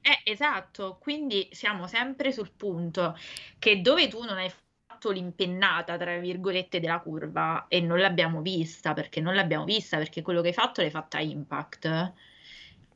Eh, 0.00 0.30
esatto, 0.30 0.98
quindi 1.00 1.48
siamo 1.50 1.88
sempre 1.88 2.30
sul 2.30 2.50
punto 2.56 3.16
che 3.58 3.80
dove 3.80 4.06
tu 4.06 4.22
non 4.22 4.36
hai 4.36 4.52
fatto 4.86 5.10
l'impennata, 5.10 5.96
tra 5.96 6.16
virgolette, 6.18 6.78
della 6.78 7.00
curva 7.00 7.66
e 7.68 7.80
non 7.80 7.98
l'abbiamo 7.98 8.40
vista, 8.40 8.92
perché 8.94 9.20
non 9.20 9.34
l'abbiamo 9.34 9.64
vista, 9.64 9.96
perché 9.96 10.22
quello 10.22 10.42
che 10.42 10.48
hai 10.48 10.54
fatto 10.54 10.80
l'hai 10.80 10.90
fatta 10.90 11.18
Impact. 11.18 12.12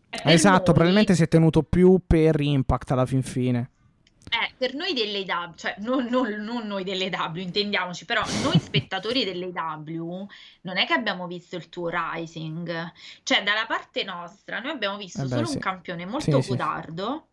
Esatto, 0.08 0.56
noi... 0.56 0.74
probabilmente 0.74 1.14
si 1.14 1.24
è 1.24 1.28
tenuto 1.28 1.62
più 1.62 2.00
per 2.06 2.40
Impact 2.40 2.92
alla 2.92 3.06
fin 3.06 3.22
fine. 3.22 3.70
Eh, 4.30 4.54
per 4.56 4.74
noi 4.74 4.92
dell'AW, 4.92 5.54
cioè 5.56 5.74
non, 5.78 6.06
non, 6.06 6.30
non 6.30 6.64
noi 6.66 6.84
dell'AW, 6.84 7.36
intendiamoci, 7.36 8.04
però 8.04 8.22
noi 8.42 8.60
spettatori 8.60 9.24
dell'AW 9.24 10.26
non 10.62 10.76
è 10.76 10.86
che 10.86 10.92
abbiamo 10.92 11.26
visto 11.26 11.56
il 11.56 11.68
tuo 11.68 11.90
Rising, 11.90 12.92
cioè 13.24 13.42
dalla 13.42 13.66
parte 13.66 14.04
nostra 14.04 14.60
noi 14.60 14.70
abbiamo 14.70 14.96
visto 14.96 15.22
eh 15.22 15.24
beh, 15.24 15.28
solo 15.28 15.46
sì. 15.46 15.54
un 15.54 15.60
campione 15.60 16.06
molto 16.06 16.40
sì, 16.40 16.48
codardo 16.48 17.29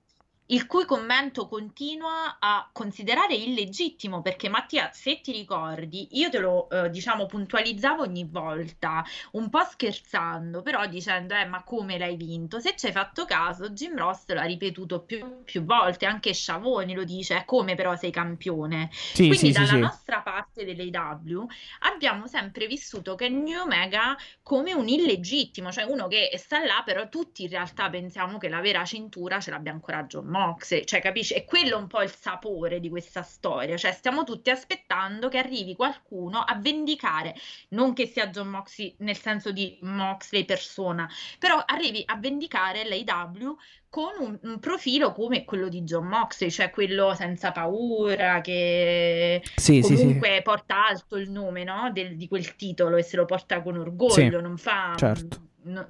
il 0.47 0.65
cui 0.65 0.85
commento 0.85 1.47
continua 1.47 2.37
a 2.39 2.69
considerare 2.71 3.35
illegittimo 3.35 4.21
perché 4.21 4.49
Mattia, 4.49 4.89
se 4.93 5.19
ti 5.21 5.31
ricordi, 5.31 6.07
io 6.17 6.29
te 6.29 6.39
lo 6.39 6.69
eh, 6.69 6.89
diciamo 6.89 7.25
puntualizzavo 7.25 8.03
ogni 8.03 8.25
volta, 8.29 9.03
un 9.33 9.49
po' 9.49 9.63
scherzando, 9.63 10.61
però 10.61 10.85
dicendo 10.87 11.33
"Eh, 11.35 11.45
ma 11.45 11.63
come 11.63 11.97
l'hai 11.97 12.15
vinto?". 12.15 12.59
Se 12.59 12.75
ci 12.77 12.85
hai 12.87 12.91
fatto 12.93 13.25
caso, 13.25 13.69
Jim 13.71 13.95
Ross 13.97 14.25
l'ha 14.27 14.43
ripetuto 14.43 15.01
più, 15.03 15.43
più 15.43 15.63
volte, 15.65 16.05
anche 16.05 16.33
Sciavoni 16.33 16.93
lo 16.93 17.03
dice, 17.03 17.43
come 17.45 17.75
però 17.75 17.95
sei 17.95 18.11
campione. 18.11 18.89
Sì, 19.13 19.33
Quindi 19.33 19.51
sì, 19.51 19.51
dalla 19.51 19.65
sì, 19.65 19.77
nostra 19.77 20.21
parte 20.21 20.63
dell'AW 20.65 21.45
abbiamo 21.79 22.27
sempre 22.27 22.67
vissuto 22.67 23.15
che 23.15 23.29
New 23.29 23.61
Omega 23.61 24.15
come 24.41 24.73
un 24.73 24.87
illegittimo, 24.87 25.71
cioè 25.71 25.83
uno 25.83 26.07
che 26.07 26.31
sta 26.37 26.63
là, 26.65 26.81
però 26.85 27.09
tutti 27.09 27.43
in 27.43 27.49
realtà 27.49 27.89
pensiamo 27.89 28.37
che 28.37 28.49
la 28.49 28.61
vera 28.61 28.85
cintura 28.85 29.39
ce 29.39 29.51
l'abbia 29.51 29.71
ancora 29.71 30.03
John 30.03 30.27
Mox, 30.37 30.81
cioè 30.85 31.01
capisci? 31.01 31.33
E 31.33 31.45
quello 31.45 31.71
è 31.77 31.79
un 31.79 31.87
po' 31.87 32.01
il 32.01 32.13
sapore 32.13 32.79
di 32.79 32.89
questa 32.89 33.23
storia, 33.23 33.77
cioè 33.77 33.91
stiamo 33.91 34.23
tutti 34.23 34.49
aspettando 34.49 35.29
che 35.29 35.37
arrivi 35.37 35.75
qualcuno 35.75 36.39
a 36.39 36.55
vendicare, 36.55 37.35
non 37.69 37.93
che 37.93 38.07
sia 38.07 38.27
John 38.29 38.49
Moxley 38.49 38.95
nel 38.99 39.17
senso 39.17 39.51
di 39.51 39.77
Moxley 39.81 40.45
persona, 40.45 41.09
però 41.39 41.61
arrivi 41.65 42.03
a 42.05 42.15
vendicare 42.17 42.83
l'AW 42.87 43.57
con 43.89 44.11
un, 44.19 44.39
un, 44.41 44.59
profilo 44.59 45.13
come 45.13 45.45
quello 45.45 45.69
di 45.69 45.83
John 45.83 46.07
Moxley, 46.07 46.49
cioè 46.49 46.69
quello 46.69 47.13
senza 47.15 47.51
paura, 47.51 48.41
che 48.41 49.41
sì, 49.55 49.81
comunque 49.81 50.27
sì, 50.27 50.35
sì. 50.35 50.41
porta 50.41 50.87
alto 50.87 51.15
il 51.15 51.29
nome 51.29 51.63
no? 51.63 51.89
Del, 51.91 52.15
di 52.15 52.27
quel 52.27 52.55
titolo 52.55 52.97
e 52.97 53.03
se 53.03 53.15
lo 53.15 53.25
porta 53.25 53.61
con 53.61 53.77
orgoglio, 53.77 54.41
non 54.41 54.57
fa... 54.57 54.93
Certo 54.97 55.45
no, 55.67 55.85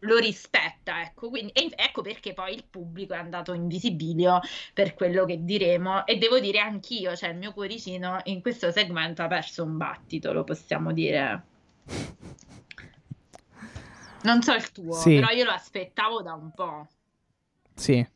lo 0.00 0.16
rispetta, 0.18 1.02
ecco, 1.02 1.28
quindi, 1.28 1.52
ecco 1.54 2.02
perché 2.02 2.32
poi 2.32 2.54
il 2.54 2.64
pubblico 2.68 3.14
è 3.14 3.18
andato 3.18 3.52
in 3.52 3.66
visibilio 3.66 4.40
per 4.74 4.94
quello 4.94 5.24
che 5.24 5.44
diremo 5.44 6.06
e 6.06 6.16
devo 6.18 6.38
dire 6.40 6.58
anch'io, 6.58 7.14
cioè 7.16 7.30
il 7.30 7.36
mio 7.36 7.52
cuoricino 7.52 8.20
in 8.24 8.40
questo 8.40 8.70
segmento 8.70 9.22
ha 9.22 9.28
perso 9.28 9.64
un 9.64 9.76
battito, 9.76 10.32
lo 10.32 10.44
possiamo 10.44 10.92
dire. 10.92 11.44
Non 14.22 14.42
so 14.42 14.54
il 14.54 14.70
tuo, 14.70 15.00
però 15.02 15.30
io 15.30 15.44
lo 15.44 15.50
aspettavo 15.50 16.22
da 16.22 16.34
un 16.34 16.52
po'. 16.52 16.86
Sì. 17.74 18.06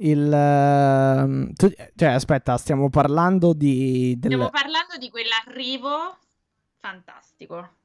Il, 0.00 0.26
uh, 0.26 1.52
tu, 1.54 1.72
cioè, 1.96 2.08
aspetta, 2.10 2.56
stiamo 2.56 2.88
parlando 2.88 3.52
di. 3.52 4.14
Del... 4.16 4.30
Stiamo 4.30 4.50
parlando 4.50 4.96
di 4.96 5.10
quell'arrivo 5.10 6.16
fantastico. 6.76 7.77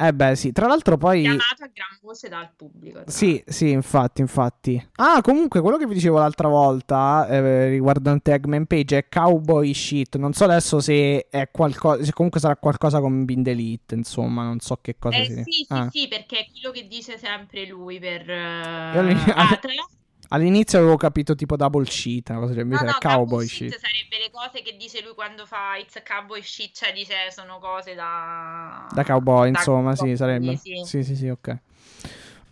Eh 0.00 0.14
beh, 0.14 0.36
sì, 0.36 0.52
tra 0.52 0.68
l'altro 0.68 0.96
poi... 0.96 1.22
Chiamato 1.22 1.64
a 1.64 1.70
gran 1.74 1.98
voce 2.00 2.28
dal 2.28 2.52
pubblico. 2.54 3.02
Sì, 3.06 3.42
sì, 3.44 3.70
infatti, 3.70 4.20
infatti. 4.20 4.88
Ah, 4.94 5.20
comunque, 5.22 5.60
quello 5.60 5.76
che 5.76 5.86
vi 5.86 5.94
dicevo 5.94 6.18
l'altra 6.18 6.46
volta 6.46 7.26
eh, 7.26 7.68
riguardante 7.68 8.32
Eggman 8.32 8.66
Page 8.66 8.96
è 8.96 9.08
cowboy 9.08 9.74
shit. 9.74 10.16
Non 10.16 10.34
so 10.34 10.44
adesso 10.44 10.78
se 10.78 11.26
è 11.28 11.50
qualcosa, 11.50 12.04
se 12.04 12.12
comunque 12.12 12.38
sarà 12.38 12.54
qualcosa 12.54 13.00
con 13.00 13.24
Bind 13.24 13.48
Elite, 13.48 13.96
insomma, 13.96 14.44
non 14.44 14.60
so 14.60 14.78
che 14.80 14.94
cosa 14.96 15.16
eh, 15.16 15.24
sia. 15.24 15.42
Sì, 15.42 15.50
sì, 15.50 15.66
ah. 15.70 15.88
sì, 15.90 16.06
perché 16.06 16.38
è 16.38 16.46
quello 16.52 16.70
che 16.72 16.86
dice 16.86 17.18
sempre 17.18 17.66
lui 17.66 17.98
per... 17.98 18.22
Uh... 18.22 19.02
Io 19.02 19.32
ah, 19.34 19.56
tra 19.60 19.74
l'altro 19.74 19.98
All'inizio 20.28 20.78
avevo 20.78 20.96
capito 20.96 21.34
tipo 21.34 21.56
double 21.56 21.86
shit, 21.86 22.28
una 22.28 22.40
cosa 22.40 22.52
del 22.52 22.64
invece 22.64 22.84
no, 22.84 22.90
no, 22.90 22.98
cowboy 23.00 23.46
shit. 23.46 23.70
shit. 23.70 23.80
sarebbe 23.80 24.18
le 24.18 24.30
cose 24.30 24.62
che 24.62 24.76
dice 24.76 25.02
lui 25.02 25.14
quando 25.14 25.46
fa 25.46 25.76
It's 25.78 25.96
a 25.96 26.02
cowboy 26.02 26.42
shit, 26.42 26.74
cioè 26.74 26.92
dice 26.92 27.14
sono 27.30 27.58
cose 27.58 27.94
da... 27.94 28.86
Da 28.92 29.04
cowboy, 29.04 29.50
da 29.50 29.58
insomma, 29.58 29.94
cowboy, 29.94 30.10
sì, 30.10 30.16
sarebbe. 30.16 30.56
Sì. 30.56 30.82
sì, 30.84 31.02
sì, 31.02 31.16
sì, 31.16 31.28
ok. 31.28 31.58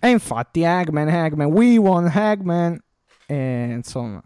E 0.00 0.08
infatti 0.08 0.62
Eggman, 0.62 1.08
Eggman, 1.08 1.48
we 1.48 1.76
won 1.76 2.06
Eggman, 2.06 2.78
e 3.26 3.72
insomma... 3.72 4.22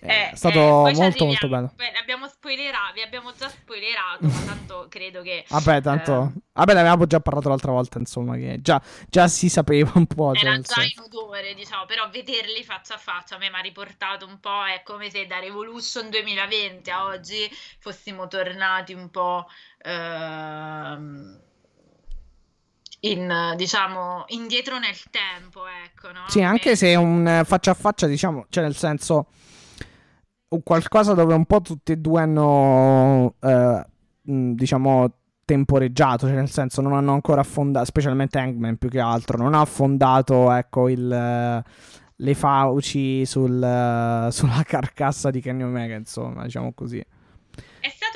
Eh, 0.00 0.30
è 0.30 0.36
stato 0.36 0.86
eh, 0.88 0.92
molto 0.94 1.24
molto 1.24 1.48
bello. 1.48 1.72
Beh, 1.74 1.92
abbiamo 1.92 2.28
spoilerato, 2.28 2.92
vi 2.94 3.02
abbiamo 3.02 3.32
già 3.34 3.48
spoilerato, 3.48 4.26
ma 4.26 4.42
tanto 4.44 4.86
credo 4.90 5.22
che... 5.22 5.44
Vabbè, 5.48 5.80
tanto. 5.80 6.32
eh, 6.36 6.40
Vabbè, 6.52 6.74
ne 6.74 6.80
avevamo 6.80 7.06
già 7.06 7.20
parlato 7.20 7.48
l'altra 7.48 7.72
volta, 7.72 7.98
insomma, 7.98 8.36
che 8.36 8.58
già, 8.60 8.80
già 9.08 9.26
si 9.26 9.48
sapeva 9.48 9.92
un 9.94 10.06
po'. 10.06 10.34
cioè, 10.34 10.44
Era 10.44 10.52
nel 10.52 10.62
già 10.62 10.82
in 10.82 11.00
odore, 11.00 11.54
diciamo, 11.54 11.86
però 11.86 12.10
vederli 12.10 12.62
faccia 12.62 12.94
a 12.94 12.98
faccia 12.98 13.36
a 13.36 13.38
me 13.38 13.48
mi 13.48 13.56
ha 13.56 13.60
riportato 13.60 14.26
un 14.26 14.38
po', 14.38 14.64
è 14.64 14.82
come 14.82 15.08
se 15.10 15.26
da 15.26 15.38
Revolution 15.38 16.10
2020 16.10 16.90
a 16.90 17.04
oggi 17.06 17.50
fossimo 17.78 18.28
tornati 18.28 18.92
un 18.92 19.10
po' 19.10 19.46
ehm, 19.82 21.40
in, 23.00 23.54
diciamo, 23.56 24.24
indietro 24.28 24.78
nel 24.78 24.96
tempo, 25.10 25.64
ecco, 25.66 26.12
no? 26.12 26.24
Sì, 26.28 26.42
anche 26.42 26.72
E- 26.72 26.76
se 26.76 26.94
un 26.96 27.26
eh, 27.26 27.44
faccia 27.44 27.70
a 27.70 27.74
faccia, 27.74 28.06
diciamo, 28.06 28.46
cioè 28.50 28.62
nel 28.62 28.76
senso 28.76 29.28
qualcosa 30.62 31.14
dove 31.14 31.34
un 31.34 31.44
po' 31.44 31.60
tutti 31.60 31.92
e 31.92 31.96
due 31.96 32.20
hanno, 32.22 33.34
eh, 33.40 33.86
diciamo, 34.22 35.10
temporeggiato, 35.44 36.26
cioè 36.26 36.36
nel 36.36 36.50
senso 36.50 36.80
non 36.80 36.92
hanno 36.92 37.12
ancora 37.12 37.40
affondato, 37.40 37.86
specialmente 37.86 38.38
Hangman 38.38 38.76
più 38.76 38.88
che 38.88 39.00
altro, 39.00 39.38
non 39.38 39.54
ha 39.54 39.60
affondato, 39.60 40.50
ecco, 40.52 40.88
il, 40.88 41.64
le 42.16 42.34
fauci 42.34 43.24
sul, 43.24 44.28
sulla 44.30 44.62
carcassa 44.66 45.30
di 45.30 45.40
Kenny 45.40 45.62
Omega, 45.62 45.94
insomma, 45.94 46.44
diciamo 46.44 46.72
così. 46.72 47.02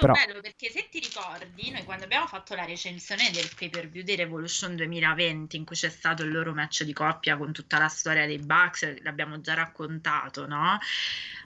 Però- 0.01 0.13
bello 0.13 0.41
perché 0.41 0.71
se 0.71 0.89
ti 0.91 0.99
ricordi, 0.99 1.71
noi 1.71 1.85
quando 1.85 2.05
abbiamo 2.05 2.27
fatto 2.27 2.55
la 2.55 2.65
recensione 2.65 3.31
del 3.31 3.51
pay 3.57 3.69
per 3.69 3.89
view 3.89 4.03
di 4.03 4.17
Revolution 4.17 4.75
2020, 4.77 5.57
in 5.57 5.65
cui 5.65 5.77
c'è 5.77 5.91
stato 5.91 6.23
il 6.23 6.33
loro 6.33 6.53
match 6.53 6.85
di 6.85 6.93
coppia 6.93 7.37
con 7.37 7.53
tutta 7.53 7.79
la 7.79 7.89
storia 7.89 8.27
dei 8.27 8.39
Bucks, 8.39 9.03
l'abbiamo 9.03 9.41
già 9.41 9.55
raccontato, 9.55 10.47
no? 10.47 10.79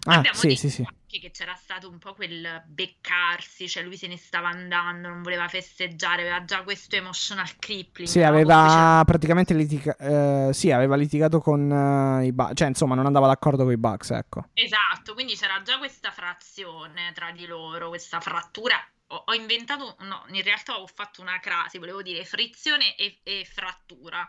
Ah, 0.07 0.17
abbiamo 0.17 0.39
sì, 0.39 0.49
detto 0.49 0.61
sì, 0.61 0.71
sì. 0.71 0.87
Anche 1.15 1.21
che 1.21 1.31
c'era 1.31 1.55
stato 1.55 1.89
un 1.89 1.99
po' 1.99 2.15
quel 2.15 2.63
beccarsi, 2.67 3.69
cioè 3.69 3.83
lui 3.83 3.97
se 3.97 4.07
ne 4.09 4.17
stava 4.17 4.49
andando, 4.49 5.09
non 5.09 5.23
voleva 5.23 5.47
festeggiare, 5.49 6.23
aveva 6.23 6.45
già 6.45 6.63
questo 6.63 6.97
emotional 6.97 7.57
crippling. 7.59 8.09
Sì, 8.09 8.21
no? 8.21 8.27
Aveva 8.27 9.03
praticamente 9.07 9.55
litigato, 9.55 10.53
sì, 10.53 10.71
aveva 10.71 10.97
litigato 10.97 11.41
con 11.41 11.71
eh, 11.71 12.27
i 12.27 12.33
Bucks, 12.33 12.53
cioè 12.57 12.69
insomma 12.69 12.95
non 12.95 13.07
andava 13.07 13.27
d'accordo 13.29 13.63
con 13.63 13.73
i 13.73 13.77
Bucks, 13.77 14.11
ecco. 14.11 14.49
Esatto, 14.55 15.15
quindi 15.15 15.37
c'era 15.37 15.63
già 15.63 15.79
questa 15.79 16.11
frazione 16.11 17.13
tra 17.15 17.31
di 17.31 17.47
loro, 17.47 17.89
questa 17.89 18.21
frattura. 18.21 18.77
Ho, 19.09 19.23
ho 19.27 19.35
inventato, 19.35 19.97
no, 20.01 20.25
in 20.29 20.43
realtà 20.43 20.81
ho 20.81 20.87
fatto 20.87 21.21
una 21.21 21.39
crasi, 21.39 21.79
volevo 21.79 22.03
dire 22.03 22.25
frizione 22.25 22.97
e, 22.97 23.21
e 23.23 23.47
frattura. 23.51 24.27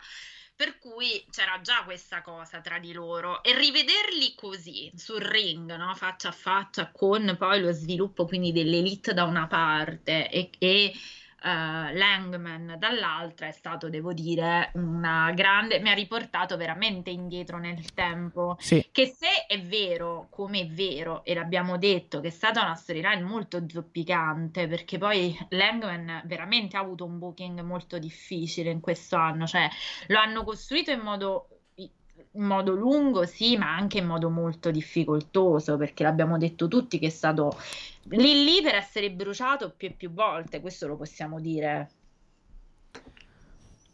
Per 0.57 0.79
cui 0.79 1.25
c'era 1.31 1.59
già 1.61 1.83
questa 1.83 2.21
cosa 2.21 2.61
tra 2.61 2.79
di 2.79 2.93
loro 2.93 3.43
e 3.43 3.53
rivederli 3.57 4.35
così 4.35 4.89
sul 4.95 5.19
ring, 5.19 5.75
no? 5.75 5.93
faccia 5.95 6.29
a 6.29 6.31
faccia, 6.31 6.91
con 6.91 7.35
poi 7.37 7.59
lo 7.61 7.73
sviluppo 7.73 8.25
quindi 8.25 8.53
dell'elite 8.53 9.13
da 9.13 9.25
una 9.25 9.47
parte 9.47 10.29
e, 10.29 10.49
e 10.57 10.93
Langman 11.51 12.75
dall'altra 12.79 13.47
è 13.47 13.51
stato, 13.51 13.89
devo 13.89 14.13
dire, 14.13 14.71
una 14.73 15.31
grande, 15.34 15.79
mi 15.79 15.89
ha 15.89 15.93
riportato 15.93 16.58
veramente 16.58 17.10
indietro 17.12 17.58
nel 17.60 17.93
tempo. 17.93 18.55
Sì, 18.60 18.88
Che 18.91 19.05
se 19.08 19.45
è 19.47 19.62
vero, 19.62 20.27
come 20.31 20.62
è 20.62 20.67
vero, 20.67 21.23
e 21.23 21.34
l'abbiamo 21.34 21.77
detto, 21.77 22.19
che 22.19 22.27
è 22.27 22.31
stata 22.31 22.63
una 22.63 22.75
storyline 22.75 23.21
molto 23.21 23.63
zoppicante, 23.67 24.67
perché 24.67 24.97
poi 24.97 25.38
Langman 25.49 26.23
veramente 26.25 26.77
ha 26.77 26.79
avuto 26.79 27.05
un 27.05 27.19
booking 27.19 27.62
molto 27.62 27.99
difficile 27.99 28.71
in 28.71 28.79
questo 28.79 29.15
anno, 29.15 29.45
cioè 29.45 29.69
lo 30.08 30.19
hanno 30.19 30.43
costruito 30.43 30.91
in 30.91 30.99
modo, 31.01 31.54
in 32.36 32.43
modo 32.43 32.74
lungo, 32.76 33.26
sì, 33.26 33.58
ma 33.58 33.76
anche 33.76 34.00
in 34.00 34.06
modo 34.06 34.30
molto 34.30 34.71
difficoltoso, 34.71 35.78
perché 35.78 36.04
l'abbiamo 36.04 36.38
detto 36.38 36.67
tutti 36.67 37.00
che 37.00 37.08
è 37.08 37.10
stato 37.10 37.58
lì 38.10 38.43
lì 38.43 38.62
per 38.62 38.76
essere 38.76 39.12
bruciato 39.12 39.74
più 39.76 39.88
e 39.89 39.91
più 39.93 40.12
volte, 40.13 40.62
questo 40.62 40.88
lo 40.88 40.95
possiamo 40.98 41.39
dire. 41.39 41.89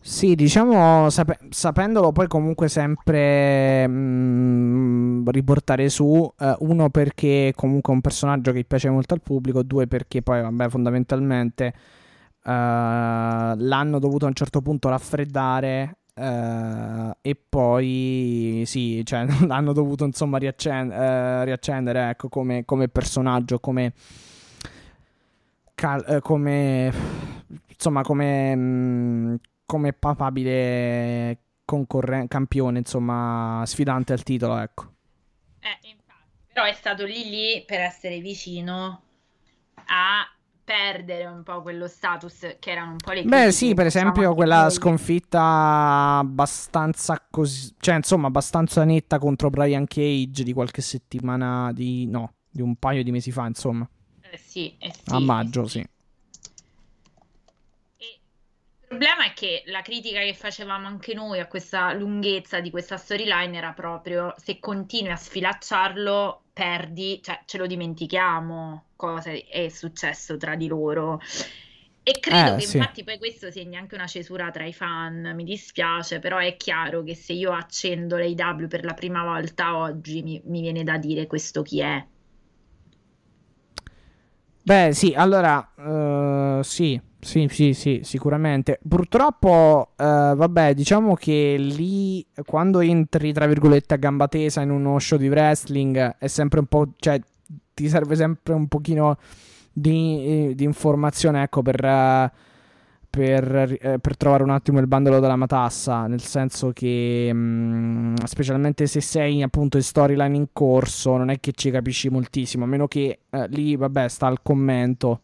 sì, 0.03 0.33
diciamo 0.35 1.09
sape- 1.11 1.37
sapendolo 1.49 2.11
poi 2.11 2.27
comunque 2.27 2.67
sempre 2.67 3.87
mm, 3.87 5.27
riportare 5.29 5.89
su, 5.89 6.31
eh, 6.39 6.55
uno 6.59 6.89
perché 6.89 7.53
comunque 7.55 7.93
è 7.93 7.95
un 7.95 8.01
personaggio 8.01 8.51
che 8.51 8.63
piace 8.65 8.89
molto 8.89 9.13
al 9.13 9.21
pubblico, 9.21 9.61
due 9.63 9.85
perché 9.87 10.23
poi 10.23 10.41
vabbè 10.41 10.69
fondamentalmente 10.69 11.65
eh, 11.67 11.73
l'hanno 12.43 13.99
dovuto 13.99 14.25
a 14.25 14.29
un 14.29 14.33
certo 14.33 14.61
punto 14.61 14.89
raffreddare 14.89 15.97
eh, 16.13 17.17
e 17.21 17.35
poi 17.35 18.63
sì, 18.65 19.03
cioè 19.05 19.25
l'hanno 19.47 19.73
dovuto 19.73 20.05
insomma 20.05 20.37
riaccen- 20.37 20.91
eh, 20.91 21.45
riaccendere 21.45 22.09
ecco 22.09 22.29
come, 22.29 22.65
come 22.65 22.87
personaggio, 22.87 23.59
come, 23.59 23.93
cal- 25.75 26.05
eh, 26.07 26.19
come 26.21 26.93
insomma 27.67 28.01
come, 28.03 28.55
mm, 28.55 29.35
come 29.65 29.93
papabile 29.93 31.37
concorrente 31.65 32.27
campione 32.27 32.79
insomma 32.79 33.63
sfidante 33.65 34.13
al 34.13 34.23
titolo 34.23 34.57
ecco. 34.57 34.93
Eh, 35.59 35.87
infatti, 35.87 36.29
però 36.51 36.65
è 36.65 36.73
stato 36.73 37.05
lì 37.05 37.29
lì 37.29 37.63
per 37.65 37.79
essere 37.79 38.19
vicino 38.19 39.01
a 39.85 40.27
perdere 40.71 41.25
un 41.25 41.43
po' 41.43 41.61
quello 41.61 41.87
status 41.87 42.57
che 42.59 42.71
erano 42.71 42.91
un 42.91 43.01
po' 43.01 43.11
le 43.11 43.23
Beh, 43.23 43.27
critiche 43.27 43.51
sì, 43.51 43.75
per 43.75 43.85
facevamo 43.85 43.85
esempio 43.85 44.33
quella 44.33 44.67
noi. 44.67 44.71
sconfitta 44.71 46.17
abbastanza 46.17 47.23
così, 47.29 47.75
cioè 47.79 47.95
insomma 47.95 48.27
abbastanza 48.27 48.83
netta 48.83 49.19
contro 49.19 49.49
Brian 49.51 49.85
Cage 49.85 50.43
di 50.43 50.53
qualche 50.53 50.81
settimana 50.81 51.71
di 51.71 52.07
no, 52.07 52.33
di 52.49 52.61
un 52.63 52.75
paio 52.77 53.03
di 53.03 53.11
mesi 53.11 53.31
fa, 53.31 53.45
insomma, 53.45 53.87
Eh, 54.21 54.37
sì, 54.37 54.75
eh 54.79 54.91
sì, 54.93 55.11
a 55.11 55.19
eh 55.19 55.19
maggio, 55.19 55.67
sì. 55.67 55.67
sì. 55.67 55.87
Il 58.91 58.97
problema 58.97 59.25
è 59.25 59.33
che 59.33 59.63
la 59.67 59.81
critica 59.81 60.19
che 60.19 60.33
facevamo 60.35 60.85
anche 60.85 61.13
noi 61.13 61.39
a 61.39 61.47
questa 61.47 61.93
lunghezza 61.93 62.59
di 62.59 62.69
questa 62.69 62.97
storyline 62.97 63.57
era 63.57 63.71
proprio 63.73 64.33
se 64.37 64.59
continui 64.59 65.11
a 65.11 65.15
sfilacciarlo, 65.15 66.43
perdi, 66.53 67.21
cioè 67.23 67.41
ce 67.45 67.57
lo 67.57 67.67
dimentichiamo 67.67 68.89
cosa 68.97 69.31
è 69.31 69.69
successo 69.69 70.35
tra 70.37 70.55
di 70.55 70.67
loro. 70.67 71.19
E 72.03 72.19
credo 72.19 72.53
Eh, 72.53 72.55
che 72.55 72.61
sì. 72.61 72.77
infatti 72.77 73.03
poi 73.05 73.17
questo 73.17 73.49
segni 73.49 73.77
anche 73.77 73.95
una 73.95 74.07
cesura 74.07 74.51
tra 74.51 74.65
i 74.65 74.73
fan, 74.73 75.33
mi 75.35 75.43
dispiace, 75.45 76.19
però 76.19 76.37
è 76.37 76.57
chiaro 76.57 77.01
che 77.03 77.15
se 77.15 77.31
io 77.33 77.53
accendo 77.53 78.17
l'AW 78.17 78.67
per 78.67 78.83
la 78.83 78.93
prima 78.93 79.23
volta 79.23 79.77
oggi 79.77 80.21
mi, 80.21 80.41
mi 80.45 80.61
viene 80.61 80.83
da 80.83 80.97
dire 80.97 81.27
questo 81.27 81.61
chi 81.63 81.79
è. 81.79 82.05
Beh, 84.63 84.91
sì, 84.93 85.13
allora, 85.15 85.73
eh, 85.75 86.59
sì, 86.63 86.99
sì, 87.21 87.47
sì, 87.49 87.73
sì, 87.73 88.01
sicuramente. 88.03 88.79
Purtroppo, 88.87 89.91
eh, 89.95 90.03
vabbè, 90.03 90.73
diciamo 90.73 91.13
che 91.13 91.55
lì, 91.57 92.25
quando 92.45 92.79
entri, 92.79 93.31
tra 93.31 93.45
virgolette, 93.45 93.93
a 93.93 93.97
gamba 93.97 94.27
tesa 94.27 94.61
in 94.61 94.71
uno 94.71 94.97
show 94.97 95.19
di 95.19 95.29
wrestling, 95.29 96.15
è 96.17 96.27
sempre 96.27 96.59
un 96.59 96.65
po', 96.65 96.93
cioè, 96.97 97.21
ti 97.73 97.87
serve 97.87 98.15
sempre 98.15 98.53
un 98.53 98.67
pochino 98.67 99.17
di, 99.71 100.49
eh, 100.49 100.55
di 100.55 100.63
informazione, 100.63 101.43
ecco, 101.43 101.61
per, 101.61 102.31
per, 103.07 103.77
eh, 103.79 103.99
per 103.99 104.17
trovare 104.17 104.41
un 104.41 104.49
attimo 104.49 104.79
il 104.79 104.87
bandolo 104.87 105.19
della 105.19 105.35
matassa, 105.35 106.07
nel 106.07 106.21
senso 106.21 106.71
che, 106.73 107.29
mm, 107.31 108.15
specialmente 108.23 108.87
se 108.87 108.99
sei 108.99 109.43
appunto 109.43 109.77
in 109.77 109.83
storyline 109.83 110.35
in 110.35 110.47
corso, 110.51 111.17
non 111.17 111.29
è 111.29 111.39
che 111.39 111.51
ci 111.51 111.69
capisci 111.69 112.09
moltissimo, 112.09 112.63
a 112.63 112.67
meno 112.67 112.87
che 112.87 113.19
eh, 113.29 113.47
lì, 113.49 113.75
vabbè, 113.75 114.07
sta 114.07 114.27
il 114.27 114.39
commento. 114.41 115.21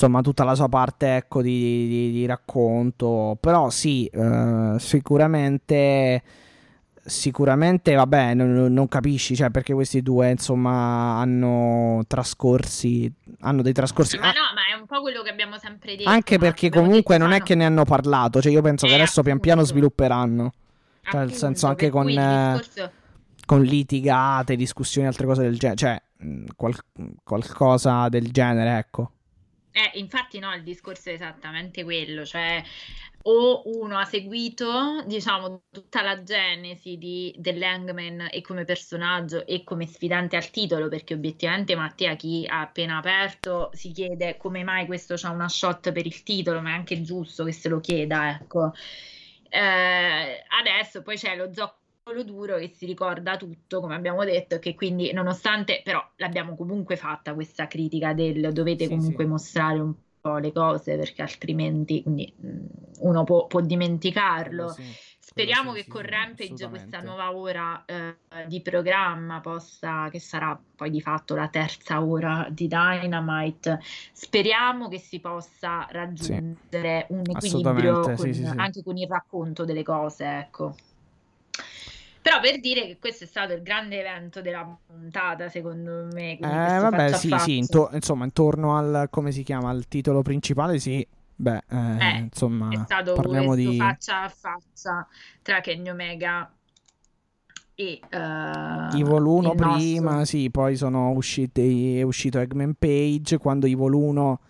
Insomma, 0.00 0.22
tutta 0.22 0.44
la 0.44 0.54
sua 0.54 0.68
parte, 0.70 1.16
ecco, 1.16 1.42
di, 1.42 1.86
di- 1.86 2.10
di 2.12 2.24
racconto. 2.24 3.36
Però 3.38 3.68
sì, 3.68 4.06
eh, 4.06 4.76
sicuramente 4.78 6.22
sicuramente, 7.02 7.94
vabbè, 7.94 8.32
non, 8.32 8.72
non, 8.72 8.88
capisci, 8.88 9.36
cioè, 9.36 9.50
perché 9.50 9.74
questi 9.74 10.00
due, 10.00 10.30
insomma, 10.30 11.18
hanno 11.18 12.02
trascorsi, 12.06 13.12
hanno 13.40 13.60
dei 13.60 13.74
trascorsi... 13.74 14.16
Ma 14.16 14.28
no, 14.28 14.54
ma 14.54 14.74
è 14.74 14.80
un 14.80 14.86
po' 14.86 15.02
quello 15.02 15.20
che 15.20 15.28
abbiamo 15.28 15.58
sempre 15.58 15.96
detto. 15.96 16.08
Anche 16.08 16.38
perché 16.38 16.70
comunque 16.70 17.18
non 17.18 17.32
è 17.32 17.42
che 17.42 17.54
ne 17.54 17.66
hanno 17.66 17.84
parlato, 17.84 18.40
cioè 18.40 18.52
io 18.52 18.62
penso 18.62 18.86
eh, 18.86 18.88
che 18.88 18.94
adesso 18.94 19.20
appunto. 19.20 19.40
pian 19.40 19.40
piano 19.40 19.64
svilupperanno. 19.64 20.52
Cioè, 21.02 21.08
appunto, 21.08 21.26
nel 21.26 21.32
senso 21.34 21.66
anche 21.66 21.90
con, 21.90 22.08
eh, 22.08 22.58
discorso... 22.58 22.90
con 23.44 23.60
litigate, 23.60 24.56
discussioni, 24.56 25.06
altre 25.06 25.26
cose 25.26 25.42
del 25.42 25.58
genere, 25.58 25.76
cioè, 25.76 26.02
qual- 26.56 26.74
qualcosa 27.22 28.08
del 28.08 28.30
genere, 28.30 28.78
ecco. 28.78 29.12
Eh, 29.72 29.98
infatti 29.98 30.38
no, 30.40 30.52
il 30.54 30.62
discorso 30.64 31.10
è 31.10 31.12
esattamente 31.12 31.84
quello, 31.84 32.24
cioè 32.24 32.62
o 33.22 33.62
uno 33.66 33.98
ha 33.98 34.04
seguito, 34.04 35.02
diciamo, 35.06 35.64
tutta 35.70 36.02
la 36.02 36.22
genesi 36.22 36.96
di, 36.96 37.34
dell'Hangman 37.36 38.28
e 38.30 38.40
come 38.40 38.64
personaggio 38.64 39.46
e 39.46 39.62
come 39.62 39.86
sfidante 39.86 40.36
al 40.36 40.50
titolo, 40.50 40.88
perché 40.88 41.14
obiettivamente 41.14 41.76
Mattia, 41.76 42.16
chi 42.16 42.46
ha 42.48 42.60
appena 42.62 42.96
aperto, 42.96 43.70
si 43.74 43.92
chiede 43.92 44.36
come 44.38 44.64
mai 44.64 44.86
questo 44.86 45.16
c'ha 45.16 45.30
una 45.30 45.48
shot 45.48 45.92
per 45.92 46.06
il 46.06 46.22
titolo, 46.22 46.60
ma 46.62 46.70
è 46.70 46.72
anche 46.72 47.02
giusto 47.02 47.44
che 47.44 47.52
se 47.52 47.68
lo 47.68 47.80
chieda, 47.80 48.30
ecco. 48.30 48.72
Eh, 49.48 50.44
adesso 50.60 51.02
poi 51.02 51.16
c'è 51.16 51.36
lo 51.36 51.50
zoccolo 52.02 52.24
duro 52.24 52.56
che 52.56 52.72
si 52.74 52.86
ricorda 52.86 53.36
tutto, 53.36 53.80
come 53.80 53.94
abbiamo 53.94 54.24
detto, 54.24 54.56
e 54.56 54.58
che 54.58 54.74
quindi, 54.74 55.12
nonostante, 55.12 55.82
però 55.84 56.04
l'abbiamo 56.16 56.56
comunque 56.56 56.96
fatta 56.96 57.34
questa 57.34 57.66
critica 57.66 58.12
del 58.14 58.52
dovete 58.52 58.84
sì, 58.84 58.90
comunque 58.90 59.24
sì. 59.24 59.30
mostrare 59.30 59.78
un 59.78 59.94
po' 60.20 60.36
le 60.38 60.52
cose 60.52 60.96
perché 60.96 61.22
altrimenti 61.22 62.02
quindi, 62.02 62.32
mm, 62.44 62.66
uno 63.00 63.24
può, 63.24 63.46
può 63.46 63.60
dimenticarlo. 63.60 64.68
Sì, 64.70 64.82
Speriamo 65.30 65.70
che 65.70 65.86
con 65.86 66.02
Rampage 66.02 66.68
questa 66.68 67.00
nuova 67.00 67.32
ora 67.36 67.84
eh, 67.86 68.16
di 68.48 68.60
programma 68.62 69.38
possa, 69.38 70.08
che 70.10 70.18
sarà 70.18 70.60
poi 70.74 70.90
di 70.90 71.00
fatto 71.00 71.36
la 71.36 71.46
terza 71.46 72.02
ora 72.02 72.48
di 72.50 72.66
Dynamite, 72.66 73.78
speriamo 74.12 74.88
che 74.88 74.98
si 74.98 75.20
possa 75.20 75.86
raggiungere 75.88 77.06
un 77.10 77.22
equilibrio 77.24 78.00
con, 78.00 78.54
anche 78.56 78.82
con 78.82 78.96
il 78.96 79.06
racconto 79.06 79.64
delle 79.64 79.84
cose, 79.84 80.24
ecco. 80.26 80.74
Però 82.30 82.40
per 82.40 82.60
dire 82.60 82.86
che 82.86 82.96
questo 83.00 83.24
è 83.24 83.26
stato 83.26 83.54
il 83.54 83.62
grande 83.62 83.98
evento 83.98 84.40
della 84.40 84.64
puntata, 84.86 85.48
secondo 85.48 86.06
me. 86.12 86.38
Eh, 86.38 86.38
vabbè, 86.38 87.14
sì, 87.14 87.34
sì, 87.40 87.56
into- 87.56 87.90
insomma, 87.92 88.22
intorno 88.22 88.76
al, 88.76 89.08
come 89.10 89.32
si 89.32 89.42
chiama, 89.42 89.68
al 89.68 89.88
titolo 89.88 90.22
principale, 90.22 90.78
sì. 90.78 91.04
Beh, 91.34 91.62
eh, 91.68 91.98
eh, 91.98 92.18
insomma, 92.18 92.68
è 92.68 92.78
stato 92.84 93.14
parliamo 93.14 93.56
di... 93.56 93.76
faccia 93.76 94.22
a 94.22 94.28
faccia 94.28 95.08
tra 95.42 95.60
Kenny 95.60 95.88
Omega 95.88 96.48
e 97.74 97.98
uh, 98.12 98.94
Evil 98.94 99.24
1 99.24 99.54
prima, 99.56 100.10
nostro... 100.18 100.24
sì, 100.26 100.50
poi 100.50 100.76
sono 100.76 101.10
usciti, 101.10 101.98
è 101.98 102.02
uscito 102.02 102.38
Eggman 102.38 102.74
Page, 102.78 103.38
quando 103.38 103.66
Evil 103.66 103.92
1 103.92 104.40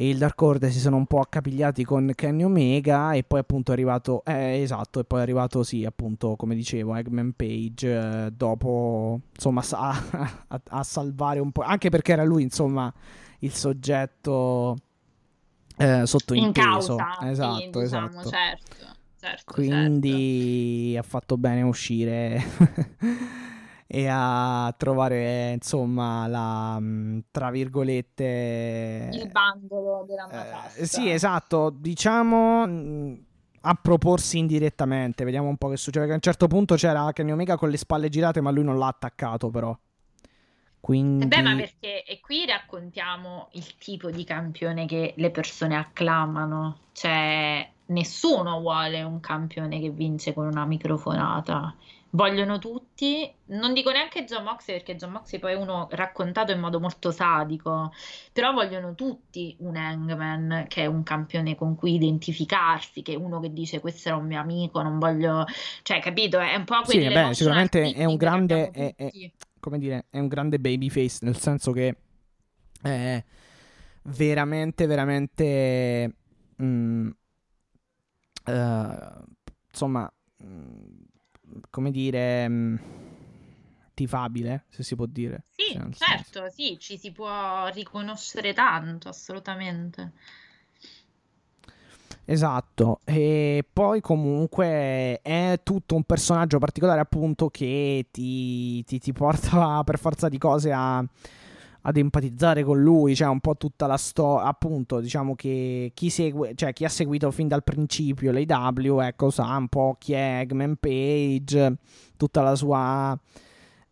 e 0.00 0.10
il 0.10 0.16
Dark 0.16 0.40
Order 0.40 0.70
si 0.70 0.78
sono 0.78 0.94
un 0.94 1.06
po' 1.06 1.18
accapigliati 1.18 1.82
con 1.82 2.12
Kenny 2.14 2.44
Omega 2.44 3.14
e 3.14 3.24
poi 3.24 3.40
appunto 3.40 3.72
è 3.72 3.74
arrivato 3.74 4.22
eh, 4.24 4.62
esatto 4.62 5.00
e 5.00 5.04
poi 5.04 5.18
è 5.18 5.22
arrivato 5.22 5.64
sì 5.64 5.84
appunto 5.84 6.36
come 6.36 6.54
dicevo 6.54 6.94
Eggman 6.94 7.32
Page 7.34 8.26
eh, 8.26 8.30
dopo 8.30 9.18
insomma 9.34 9.64
a, 9.68 10.44
a, 10.46 10.60
a, 10.68 10.82
salvare 10.84 11.40
un 11.40 11.50
po' 11.50 11.62
anche 11.62 11.88
perché 11.88 12.12
era 12.12 12.22
lui 12.22 12.44
insomma 12.44 12.94
il 13.40 13.52
soggetto 13.52 14.76
eh, 15.76 16.06
sotto 16.06 16.34
in 16.34 16.52
causa, 16.52 17.18
esatto 17.22 17.58
sì, 17.58 17.66
diciamo, 17.66 18.06
esatto. 18.06 18.28
certo, 18.28 18.76
certo, 19.18 19.52
quindi 19.52 20.92
certo. 20.92 20.98
ha 21.00 21.10
fatto 21.10 21.36
bene 21.36 21.62
uscire 21.62 22.40
e 23.90 24.06
a 24.06 24.72
trovare 24.76 25.52
insomma 25.52 26.26
la 26.26 26.78
mm, 26.78 27.20
tra 27.30 27.50
virgolette 27.50 29.08
il 29.10 29.30
bandolo 29.30 30.04
della 30.06 30.26
matassa. 30.30 30.78
Eh, 30.78 30.86
sì, 30.86 31.10
esatto, 31.10 31.70
diciamo 31.70 32.66
mm, 32.66 33.14
a 33.62 33.74
proporsi 33.80 34.36
indirettamente, 34.36 35.24
vediamo 35.24 35.48
un 35.48 35.56
po' 35.56 35.68
che 35.68 35.78
succede. 35.78 36.00
Perché 36.00 36.12
a 36.12 36.16
un 36.16 36.22
certo 36.22 36.46
punto 36.48 36.74
c'era 36.74 37.10
Kenny 37.12 37.30
Omega 37.30 37.56
con 37.56 37.70
le 37.70 37.78
spalle 37.78 38.10
girate, 38.10 38.42
ma 38.42 38.50
lui 38.50 38.64
non 38.64 38.78
l'ha 38.78 38.88
attaccato 38.88 39.48
però. 39.48 39.76
Quindi... 40.80 41.24
Eh 41.24 41.26
beh, 41.26 41.42
ma 41.42 41.56
perché 41.56 42.04
e 42.04 42.20
qui 42.20 42.44
raccontiamo 42.46 43.48
il 43.52 43.76
tipo 43.76 44.10
di 44.10 44.22
campione 44.24 44.86
che 44.86 45.14
le 45.16 45.30
persone 45.30 45.76
acclamano, 45.76 46.78
cioè 46.92 47.68
nessuno 47.86 48.60
vuole 48.60 49.02
un 49.02 49.18
campione 49.20 49.80
che 49.80 49.90
vince 49.90 50.34
con 50.34 50.46
una 50.46 50.66
microfonata 50.66 51.74
vogliono 52.10 52.58
tutti, 52.58 53.30
non 53.46 53.74
dico 53.74 53.90
neanche 53.90 54.24
John 54.24 54.44
Moxley 54.44 54.76
perché 54.76 54.96
John 54.96 55.12
Moxley 55.12 55.40
poi 55.40 55.52
è 55.52 55.56
uno 55.56 55.88
raccontato 55.90 56.52
in 56.52 56.60
modo 56.60 56.80
molto 56.80 57.10
sadico, 57.10 57.92
però 58.32 58.52
vogliono 58.52 58.94
tutti 58.94 59.54
un 59.60 59.76
Hangman 59.76 60.64
che 60.68 60.82
è 60.82 60.86
un 60.86 61.02
campione 61.02 61.54
con 61.54 61.74
cui 61.74 61.94
identificarsi, 61.94 63.02
che 63.02 63.12
è 63.12 63.16
uno 63.16 63.40
che 63.40 63.52
dice 63.52 63.80
questo 63.80 64.08
era 64.08 64.16
un 64.16 64.26
mio 64.26 64.40
amico, 64.40 64.80
non 64.82 64.98
voglio, 64.98 65.44
cioè 65.82 66.00
capito, 66.00 66.38
è 66.38 66.54
un 66.54 66.64
po' 66.64 66.80
quello 66.84 67.08
Sì, 67.08 67.12
beh, 67.12 67.34
sicuramente 67.34 67.92
è 67.92 68.04
un 68.04 68.16
grande 68.16 68.70
è, 68.70 68.94
è, 68.96 69.10
come 69.60 69.78
dire, 69.78 70.06
è 70.08 70.18
un 70.18 70.28
grande 70.28 70.58
babyface 70.58 71.18
nel 71.22 71.36
senso 71.36 71.72
che 71.72 71.96
è 72.80 73.22
veramente 74.02 74.86
veramente 74.86 76.14
mm, 76.62 77.08
uh, 78.46 79.24
insomma 79.70 80.10
mm, 80.42 81.06
come 81.70 81.90
dire, 81.90 82.48
mm, 82.48 82.76
tifabile, 83.94 84.64
se 84.68 84.82
si 84.82 84.94
può 84.94 85.06
dire. 85.06 85.44
Sì, 85.50 85.72
cioè, 85.72 85.90
certo, 85.92 86.40
senso. 86.40 86.50
sì, 86.50 86.76
ci 86.78 86.96
si 86.98 87.12
può 87.12 87.66
riconoscere 87.68 88.52
tanto, 88.52 89.08
assolutamente. 89.08 90.12
Esatto, 92.30 93.00
e 93.04 93.64
poi 93.72 94.02
comunque 94.02 95.20
è 95.22 95.60
tutto 95.62 95.94
un 95.94 96.02
personaggio 96.02 96.58
particolare 96.58 97.00
appunto 97.00 97.48
che 97.48 98.08
ti, 98.10 98.84
ti, 98.84 98.98
ti 98.98 99.12
porta 99.14 99.82
per 99.84 99.98
forza 99.98 100.28
di 100.28 100.36
cose 100.36 100.70
a 100.70 101.02
ad 101.82 101.96
empatizzare 101.96 102.64
con 102.64 102.80
lui, 102.80 103.14
cioè 103.14 103.28
un 103.28 103.40
po' 103.40 103.56
tutta 103.56 103.86
la 103.86 103.96
storia, 103.96 104.46
appunto, 104.46 105.00
diciamo 105.00 105.34
che 105.34 105.92
chi 105.94 106.10
segue, 106.10 106.52
cioè 106.54 106.72
chi 106.72 106.84
ha 106.84 106.88
seguito 106.88 107.30
fin 107.30 107.48
dal 107.48 107.64
principio 107.64 108.32
l'AW, 108.32 109.00
ecco, 109.00 109.30
sa 109.30 109.56
un 109.56 109.68
po' 109.68 109.96
chi 109.98 110.12
è 110.12 110.40
Eggman 110.40 110.76
Page, 110.76 111.76
tutta 112.16 112.42
la 112.42 112.54
sua 112.54 113.18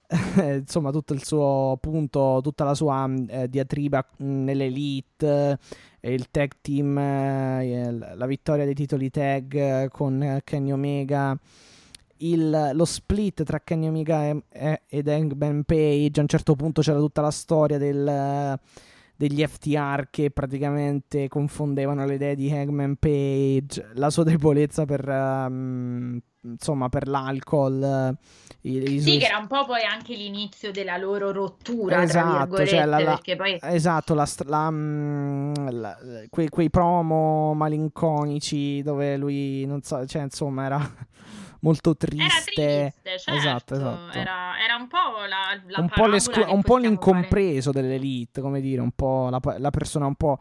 insomma, 0.60 0.90
tutto 0.90 1.12
il 1.14 1.24
suo 1.24 1.72
appunto, 1.72 2.40
tutta 2.42 2.64
la 2.64 2.74
sua 2.74 3.08
eh, 3.28 3.48
diatriba 3.48 4.06
nell'Elite, 4.18 5.58
eh, 6.00 6.12
il 6.12 6.30
tag 6.30 6.52
team, 6.60 6.96
eh, 6.98 7.90
la 8.14 8.26
vittoria 8.26 8.64
dei 8.64 8.74
titoli 8.74 9.10
tag 9.10 9.88
con 9.90 10.40
Kenny 10.44 10.70
Omega 10.70 11.36
il, 12.18 12.70
lo 12.72 12.84
split 12.84 13.42
tra 13.42 13.60
Kenny 13.60 13.88
Omega 13.88 14.24
e, 14.48 14.82
ed 14.86 15.08
Hangman 15.08 15.64
Page. 15.64 16.12
A 16.16 16.20
un 16.20 16.28
certo 16.28 16.54
punto 16.54 16.80
c'era 16.80 16.98
tutta 16.98 17.20
la 17.20 17.30
storia 17.30 17.78
del, 17.78 18.58
degli 19.16 19.44
FTR 19.44 20.08
che 20.10 20.30
praticamente 20.30 21.28
confondevano 21.28 22.04
le 22.04 22.14
idee 22.14 22.34
di 22.34 22.50
Hangman 22.52 22.96
Page, 22.96 23.92
la 23.94 24.10
sua 24.10 24.24
debolezza 24.24 24.84
per, 24.84 25.08
um, 25.08 26.20
insomma, 26.42 26.88
per 26.88 27.08
l'alcol. 27.08 28.16
I, 28.60 28.76
i 28.76 29.00
sì, 29.00 29.00
suoi... 29.00 29.18
che 29.18 29.26
era 29.26 29.38
un 29.38 29.46
po' 29.46 29.64
poi 29.64 29.82
anche 29.82 30.14
l'inizio 30.14 30.70
della 30.72 30.96
loro 30.96 31.32
rottura, 31.32 32.02
esatto, 32.02 32.66
cioè 32.66 32.84
la, 32.84 32.98
la, 32.98 33.20
poi... 33.36 33.58
esatto 33.62 34.12
la, 34.14 34.28
la, 34.44 34.70
mm, 34.70 35.52
quei, 36.28 36.48
quei 36.48 36.68
promo 36.68 37.54
malinconici 37.54 38.82
dove 38.82 39.16
lui, 39.16 39.64
non 39.66 39.82
so, 39.82 40.04
cioè 40.06 40.22
insomma 40.22 40.64
era 40.64 40.94
molto 41.66 41.96
triste. 41.96 42.62
Era 42.62 42.92
triste, 42.92 43.18
certo. 43.18 43.32
Esatto, 43.32 43.74
esatto. 43.74 44.18
Era, 44.18 44.62
era 44.62 44.76
un 44.76 44.86
po' 44.86 45.26
la, 45.28 45.60
la 45.66 45.80
un, 45.80 45.88
po 45.88 46.06
l'esclu- 46.06 46.48
un 46.48 46.62
po' 46.62 46.76
l'incompreso 46.76 47.72
fare. 47.72 47.86
dell'elite, 47.86 48.40
come 48.40 48.60
dire, 48.60 48.80
un 48.80 48.92
po' 48.92 49.28
la, 49.28 49.40
la 49.58 49.70
persona 49.70 50.06
un 50.06 50.14
po' 50.14 50.38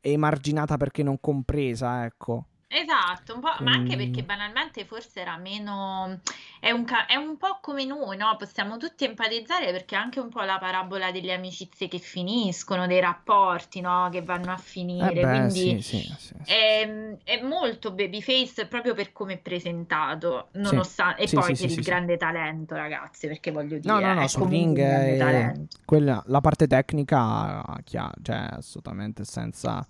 emarginata 0.00 0.76
perché 0.76 1.02
non 1.02 1.18
compresa, 1.20 2.04
ecco. 2.04 2.46
Esatto, 2.70 3.34
un 3.34 3.40
po', 3.40 3.54
ma 3.60 3.72
anche 3.72 3.96
perché 3.96 4.22
banalmente 4.22 4.84
forse 4.84 5.20
era 5.20 5.38
meno... 5.38 6.20
È 6.60 6.70
un, 6.70 6.84
ca- 6.84 7.06
è 7.06 7.14
un 7.14 7.38
po' 7.38 7.60
come 7.62 7.86
noi, 7.86 8.18
no? 8.18 8.36
Possiamo 8.36 8.76
tutti 8.76 9.04
empatizzare 9.04 9.70
perché 9.70 9.94
è 9.94 9.98
anche 9.98 10.20
un 10.20 10.28
po' 10.28 10.42
la 10.42 10.58
parabola 10.58 11.10
delle 11.10 11.32
amicizie 11.32 11.88
che 11.88 11.98
finiscono, 11.98 12.86
dei 12.86 13.00
rapporti, 13.00 13.80
no? 13.80 14.08
Che 14.12 14.20
vanno 14.20 14.52
a 14.52 14.58
finire. 14.58 15.12
Eh 15.12 15.14
beh, 15.14 15.20
Quindi 15.22 15.80
sì, 15.80 15.98
sì, 15.98 16.14
sì, 16.18 16.34
è, 16.44 17.16
è, 17.24 17.40
molto 17.42 17.92
babyface 17.92 18.66
proprio 18.66 18.92
per 18.92 19.12
come 19.12 19.34
è 19.34 19.38
presentato, 19.38 20.48
nonostante... 20.54 21.22
e 21.22 21.28
poi 21.30 21.54
per 21.56 21.70
il 21.70 21.80
grande 21.80 22.18
talento, 22.18 22.74
ragazzi, 22.74 23.28
perché 23.28 23.50
voglio 23.50 23.78
dire... 23.78 23.94
No, 23.94 24.00
no, 24.00 24.12
no, 24.12 24.28
sul 24.28 24.46
ring 24.46 24.78
è... 24.78 25.52
Quella, 25.86 26.22
la 26.26 26.40
parte 26.42 26.66
tecnica, 26.66 27.64
cioè 27.84 28.46
assolutamente 28.50 29.24
senza 29.24 29.86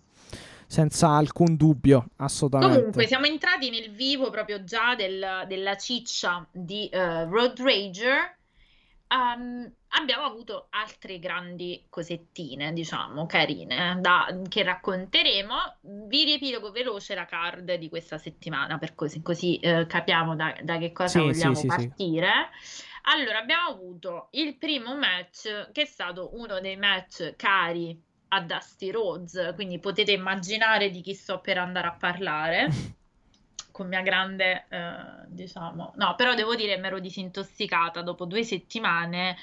senza 0.68 1.08
alcun 1.08 1.56
dubbio, 1.56 2.10
assolutamente. 2.16 2.76
Comunque, 2.76 3.06
siamo 3.06 3.24
entrati 3.24 3.70
nel 3.70 3.90
vivo 3.90 4.28
proprio 4.28 4.62
già 4.64 4.94
del, 4.94 5.44
della 5.48 5.76
ciccia 5.78 6.46
di 6.52 6.90
uh, 6.92 7.24
Road 7.24 7.58
Rager. 7.58 8.36
Um, 9.08 9.72
abbiamo 9.98 10.24
avuto 10.24 10.66
altre 10.68 11.18
grandi 11.18 11.86
cosettine, 11.88 12.74
diciamo, 12.74 13.24
carine, 13.24 13.96
da, 14.02 14.26
che 14.46 14.62
racconteremo. 14.62 15.54
Vi 15.80 16.24
riepilogo 16.24 16.70
veloce 16.70 17.14
la 17.14 17.24
card 17.24 17.72
di 17.76 17.88
questa 17.88 18.18
settimana, 18.18 18.76
per 18.76 18.94
così, 18.94 19.22
così 19.22 19.56
eh, 19.60 19.86
capiamo 19.86 20.36
da, 20.36 20.54
da, 20.62 20.76
che 20.76 20.92
cosa 20.92 21.18
sì, 21.18 21.24
vogliamo 21.24 21.54
sì, 21.54 21.66
partire. 21.66 22.30
Sì, 22.60 22.84
allora, 23.04 23.38
abbiamo 23.38 23.70
avuto 23.70 24.28
il 24.32 24.58
primo 24.58 24.94
match, 24.94 25.72
che 25.72 25.82
è 25.82 25.86
stato 25.86 26.36
uno 26.36 26.60
dei 26.60 26.76
match 26.76 27.36
cari 27.36 27.98
a 28.28 28.40
Dusty 28.40 28.90
Rhodes, 28.90 29.52
quindi 29.54 29.78
potete 29.78 30.12
immaginare 30.12 30.90
di 30.90 31.00
chi 31.00 31.14
sto 31.14 31.40
per 31.40 31.58
andare 31.58 31.86
a 31.86 31.96
parlare. 31.98 32.68
con 33.78 33.86
mia 33.86 34.02
grande, 34.02 34.66
eh, 34.70 35.26
diciamo, 35.28 35.92
no, 35.94 36.14
però 36.16 36.34
devo 36.34 36.56
dire 36.56 36.76
mi 36.78 36.88
ero 36.88 36.98
disintossicata 36.98 38.02
dopo 38.02 38.24
due 38.24 38.42
settimane. 38.42 39.36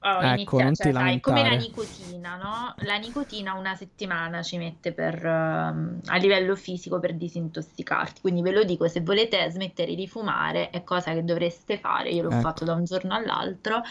Oh, 0.00 0.22
ecco, 0.22 0.60
inizia, 0.60 0.92
cioè, 0.92 0.92
sai, 0.92 1.20
come 1.20 1.42
la 1.42 1.56
nicotina, 1.56 2.36
no? 2.36 2.74
La 2.86 2.96
nicotina 2.96 3.52
una 3.52 3.74
settimana 3.74 4.42
ci 4.42 4.56
mette 4.56 4.92
per, 4.92 5.22
uh, 5.22 6.00
a 6.06 6.16
livello 6.16 6.56
fisico 6.56 6.98
per 7.00 7.16
disintossicarti. 7.16 8.22
Quindi 8.22 8.40
ve 8.40 8.52
lo 8.52 8.64
dico, 8.64 8.88
se 8.88 9.02
volete 9.02 9.50
smettere 9.50 9.94
di 9.94 10.08
fumare, 10.08 10.70
è 10.70 10.82
cosa 10.82 11.12
che 11.12 11.22
dovreste 11.22 11.78
fare. 11.78 12.08
Io 12.10 12.22
l'ho 12.22 12.30
ecco. 12.30 12.40
fatto 12.40 12.64
da 12.64 12.72
un 12.72 12.84
giorno 12.84 13.14
all'altro 13.14 13.82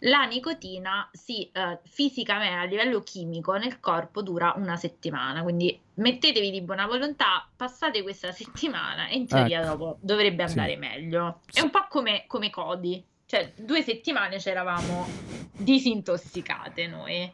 la 0.00 0.24
nicotina 0.24 1.08
si 1.12 1.50
eh, 1.52 1.80
fisicamente 1.84 2.54
a 2.54 2.64
livello 2.64 3.00
chimico 3.00 3.54
nel 3.56 3.80
corpo 3.80 4.22
dura 4.22 4.54
una 4.56 4.76
settimana, 4.76 5.42
quindi 5.42 5.78
mettetevi 5.94 6.50
di 6.50 6.62
buona 6.62 6.86
volontà, 6.86 7.48
passate 7.56 8.02
questa 8.02 8.30
settimana 8.32 9.08
e 9.08 9.16
in 9.16 9.26
teoria 9.26 9.60
ecco. 9.60 9.68
dopo 9.70 9.98
dovrebbe 10.00 10.44
andare 10.44 10.72
sì. 10.72 10.78
meglio. 10.78 11.40
È 11.52 11.60
un 11.60 11.70
po' 11.70 11.86
come, 11.88 12.24
come 12.26 12.50
Cody, 12.50 13.02
cioè 13.26 13.52
due 13.56 13.82
settimane 13.82 14.38
ci 14.38 14.48
eravamo 14.48 15.06
disintossicate 15.52 16.86
noi. 16.86 17.32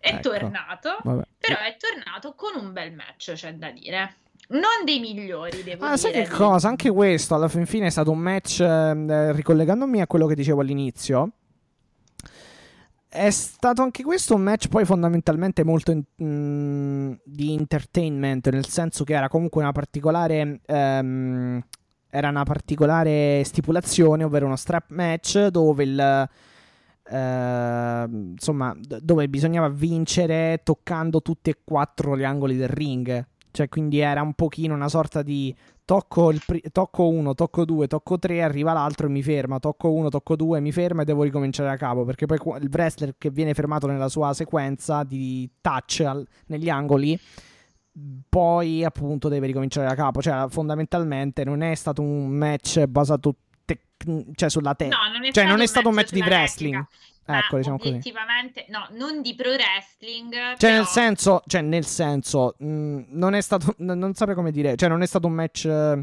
È 0.00 0.08
ecco. 0.08 0.30
tornato, 0.30 0.96
Vabbè. 1.02 1.22
però 1.38 1.58
è 1.58 1.76
tornato 1.76 2.34
con 2.34 2.56
un 2.56 2.72
bel 2.72 2.92
match, 2.92 3.32
c'è 3.32 3.54
da 3.54 3.70
dire 3.70 4.16
non 4.50 4.84
dei 4.84 4.98
migliori, 4.98 5.62
devo 5.62 5.84
ah, 5.84 5.94
dire. 5.94 5.98
Sai 5.98 6.12
che 6.12 6.28
cosa? 6.28 6.68
Anche 6.68 6.90
questo 6.90 7.34
alla 7.34 7.48
fin 7.48 7.66
fine 7.66 7.86
è 7.86 7.90
stato 7.90 8.10
un 8.10 8.18
match, 8.18 8.60
eh, 8.60 9.32
ricollegandomi 9.32 10.00
a 10.00 10.06
quello 10.06 10.26
che 10.26 10.34
dicevo 10.34 10.60
all'inizio, 10.60 11.30
è 13.12 13.30
stato 13.30 13.82
anche 13.82 14.04
questo 14.04 14.36
un 14.36 14.42
match 14.42 14.68
poi 14.68 14.84
fondamentalmente 14.84 15.64
molto 15.64 15.90
in, 15.90 16.02
mh, 16.14 16.24
mm, 16.24 17.12
di 17.24 17.54
entertainment, 17.54 18.48
nel 18.50 18.66
senso 18.66 19.02
che 19.04 19.14
era 19.14 19.28
comunque 19.28 19.62
una 19.62 19.72
particolare... 19.72 20.60
Um, 20.66 21.62
era 22.12 22.28
una 22.28 22.42
particolare 22.42 23.42
stipulazione, 23.44 24.24
ovvero 24.24 24.46
uno 24.46 24.56
strap 24.56 24.90
match 24.90 25.46
dove 25.46 25.84
il... 25.84 26.28
Uh, 27.10 28.30
insomma, 28.32 28.76
dove 28.78 29.28
bisognava 29.28 29.68
vincere 29.68 30.60
toccando 30.62 31.22
tutti 31.22 31.50
e 31.50 31.58
quattro 31.64 32.16
gli 32.16 32.22
angoli 32.22 32.56
del 32.56 32.68
ring. 32.68 33.26
Cioè, 33.50 33.68
quindi 33.68 33.98
era 33.98 34.22
un 34.22 34.34
pochino 34.34 34.74
una 34.74 34.88
sorta 34.88 35.22
di 35.22 35.54
tocco, 35.84 36.32
pri- 36.46 36.62
tocco 36.70 37.08
uno, 37.08 37.34
tocco 37.34 37.64
due, 37.64 37.86
tocco 37.86 38.18
tre, 38.18 38.42
arriva 38.42 38.72
l'altro 38.72 39.06
e 39.06 39.10
mi 39.10 39.22
ferma, 39.22 39.58
tocco 39.58 39.90
uno, 39.90 40.08
tocco 40.08 40.36
due, 40.36 40.60
mi 40.60 40.72
ferma 40.72 41.02
e 41.02 41.04
devo 41.04 41.22
ricominciare 41.24 41.68
da 41.68 41.76
capo, 41.76 42.04
perché 42.04 42.26
poi 42.26 42.38
il 42.60 42.68
wrestler 42.72 43.14
che 43.18 43.30
viene 43.30 43.54
fermato 43.54 43.86
nella 43.86 44.08
sua 44.08 44.32
sequenza 44.32 45.02
di 45.02 45.48
touch 45.60 46.02
al- 46.06 46.26
negli 46.46 46.68
angoli 46.68 47.18
poi 48.28 48.84
appunto 48.84 49.28
deve 49.28 49.46
ricominciare 49.46 49.88
da 49.88 49.94
capo, 49.94 50.22
cioè 50.22 50.46
fondamentalmente 50.48 51.44
non 51.44 51.62
è 51.62 51.74
stato 51.74 52.02
un 52.02 52.28
match 52.28 52.84
basato 52.86 53.34
tec- 53.64 54.34
cioè 54.34 54.48
sulla 54.48 54.74
tecnica, 54.74 54.96
no, 55.06 55.12
non 55.12 55.24
è 55.24 55.32
cioè 55.32 55.46
non 55.46 55.60
è 55.60 55.66
stato 55.66 55.88
un 55.88 55.94
match 55.94 56.12
di 56.12 56.20
wrestling. 56.20 56.74
Tecnica. 56.74 56.88
Ecco, 57.38 57.56
diciamo 57.56 57.76
obiettivamente, 57.76 58.66
così. 58.66 58.72
no, 58.72 58.86
non 58.98 59.22
di 59.22 59.34
pro 59.34 59.50
wrestling. 59.50 60.32
Cioè, 60.32 60.56
però... 60.56 60.74
nel 60.74 60.86
senso, 60.86 61.42
cioè, 61.46 61.60
nel 61.60 61.84
senso, 61.84 62.54
mh, 62.58 62.66
mm, 62.66 63.02
non 63.08 63.34
è 63.34 63.40
stato, 63.40 63.74
n- 63.78 63.98
non 63.98 64.14
saprei 64.14 64.36
come 64.36 64.50
dire, 64.50 64.76
cioè, 64.76 64.88
non 64.88 65.02
è 65.02 65.06
stato 65.06 65.26
un 65.26 65.32
match. 65.34 65.64
Uh, 65.66 66.02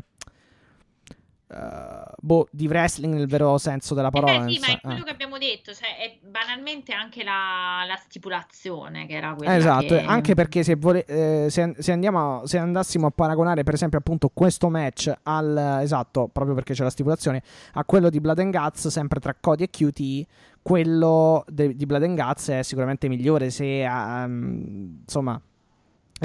boh, 1.47 2.47
di 2.51 2.67
wrestling 2.67 3.13
nel 3.13 3.27
vero 3.27 3.57
senso 3.57 3.93
della 3.93 4.09
parola. 4.09 4.45
Eh 4.45 4.53
sì, 4.53 4.59
ma 4.59 4.67
è 4.67 4.79
quello 4.81 4.99
eh. 4.99 5.03
che 5.03 5.09
abbiamo 5.11 5.37
detto, 5.37 5.73
cioè 5.73 5.97
è 5.97 6.17
banalmente 6.21 6.91
anche 6.93 7.23
la, 7.23 7.85
la 7.87 7.95
stipulazione 7.95 9.05
che 9.05 9.13
era 9.13 9.33
quella. 9.33 9.55
Esatto, 9.55 9.95
che... 9.95 10.01
anche 10.01 10.33
perché 10.33 10.63
se, 10.63 10.75
vole- 10.75 11.05
eh, 11.05 11.47
se, 11.49 11.75
se, 11.77 11.91
andiamo, 11.91 12.45
se 12.45 12.57
andassimo 12.57 13.07
a 13.07 13.11
paragonare 13.11 13.63
per 13.63 13.75
esempio 13.75 13.97
appunto 13.97 14.29
questo 14.33 14.69
match 14.69 15.11
al, 15.23 15.79
esatto, 15.81 16.27
proprio 16.31 16.53
perché 16.53 16.73
c'è 16.73 16.83
la 16.83 16.89
stipulazione, 16.89 17.41
a 17.73 17.85
quello 17.85 18.09
di 18.09 18.19
Blood 18.19 18.39
and 18.39 18.55
Guts, 18.55 18.87
sempre 18.87 19.19
tra 19.21 19.33
Cody 19.39 19.63
e 19.63 19.69
QT, 19.69 20.25
quello 20.61 21.45
de- 21.47 21.75
di 21.75 21.85
Blood 21.85 22.03
and 22.03 22.19
Guts 22.19 22.49
è 22.49 22.61
sicuramente 22.61 23.07
migliore 23.07 23.49
se 23.51 23.85
um, 23.87 24.99
insomma 25.01 25.41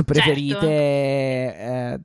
preferite 0.04 0.58
certo. 0.58 0.66
eh, 0.66 2.00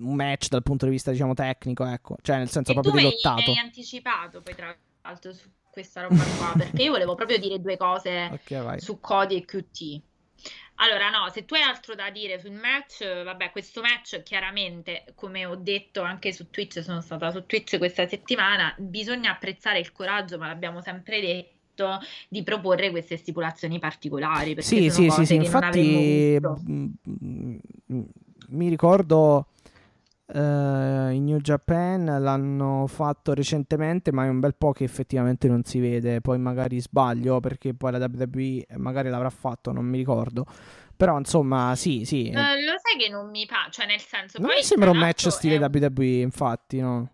un 0.00 0.14
match 0.14 0.48
dal 0.48 0.62
punto 0.62 0.86
di 0.86 0.92
vista 0.92 1.10
diciamo 1.10 1.34
tecnico 1.34 1.84
ecco. 1.84 2.16
Cioè 2.20 2.36
nel 2.36 2.48
senso 2.48 2.70
e 2.70 2.74
proprio 2.74 2.94
di 2.94 3.02
lottato 3.02 3.50
hai 3.50 3.58
anticipato 3.58 4.40
poi 4.42 4.54
tra 4.54 4.76
l'altro 5.02 5.32
su 5.32 5.48
questa 5.70 6.02
roba 6.02 6.22
qua 6.38 6.52
perché 6.58 6.82
io 6.82 6.90
volevo 6.90 7.14
proprio 7.14 7.38
dire 7.38 7.60
due 7.60 7.76
cose 7.76 8.28
okay, 8.32 8.80
su 8.80 9.00
Cody 9.00 9.36
e 9.36 9.44
QT 9.44 10.02
allora, 10.82 11.10
no, 11.10 11.28
se 11.30 11.44
tu 11.44 11.54
hai 11.54 11.62
altro 11.62 11.94
da 11.94 12.10
dire 12.10 12.38
sul 12.38 12.52
match, 12.52 13.04
vabbè, 13.22 13.50
questo 13.50 13.82
match 13.82 14.22
chiaramente, 14.22 15.04
come 15.14 15.44
ho 15.44 15.54
detto 15.54 16.00
anche 16.00 16.32
su 16.32 16.48
Twitch, 16.48 16.82
sono 16.82 17.02
stata 17.02 17.30
su 17.30 17.44
Twitch 17.44 17.76
questa 17.76 18.08
settimana, 18.08 18.74
bisogna 18.78 19.32
apprezzare 19.32 19.78
il 19.78 19.92
coraggio, 19.92 20.38
ma 20.38 20.46
l'abbiamo 20.46 20.80
sempre 20.80 21.20
detto 21.20 21.98
di 22.28 22.42
proporre 22.42 22.90
queste 22.90 23.18
stipulazioni 23.18 23.78
particolari. 23.78 24.54
Perché 24.54 24.62
sì, 24.62 24.90
sì, 24.90 25.10
sì, 25.10 25.26
sì, 25.26 25.34
infatti 25.34 26.38
mm, 26.40 26.86
mm, 27.10 28.02
mi 28.48 28.68
ricordo 28.70 29.48
uh, 30.32 31.10
in 31.12 31.24
New 31.24 31.38
Japan 31.38 32.04
l'hanno 32.04 32.86
fatto 32.86 33.34
recentemente, 33.34 34.12
ma 34.12 34.24
è 34.24 34.28
un 34.28 34.40
bel 34.40 34.54
po' 34.56 34.72
che 34.72 34.84
effettivamente 34.84 35.48
non 35.48 35.64
si 35.64 35.80
vede. 35.80 36.20
Poi 36.20 36.38
magari 36.38 36.80
sbaglio 36.80 37.40
perché 37.40 37.74
poi 37.74 37.92
la 37.92 37.98
WWE 37.98 38.66
magari 38.76 39.08
l'avrà 39.08 39.30
fatto, 39.30 39.72
non 39.72 39.84
mi 39.84 39.98
ricordo. 39.98 40.46
Però 40.96 41.16
insomma, 41.16 41.74
sì, 41.76 42.04
sì. 42.04 42.30
Uh, 42.30 42.36
lo 42.36 42.76
sai 42.76 42.98
che 42.98 43.08
non 43.08 43.30
mi 43.30 43.46
piace, 43.46 43.70
cioè 43.70 43.86
nel 43.86 44.00
senso... 44.00 44.38
Non 44.38 44.50
mi 44.54 44.62
sembra 44.62 44.90
un 44.90 44.98
match 44.98 45.28
stile 45.30 45.56
un... 45.56 45.70
WWE, 45.72 46.20
infatti, 46.20 46.80
no? 46.80 47.10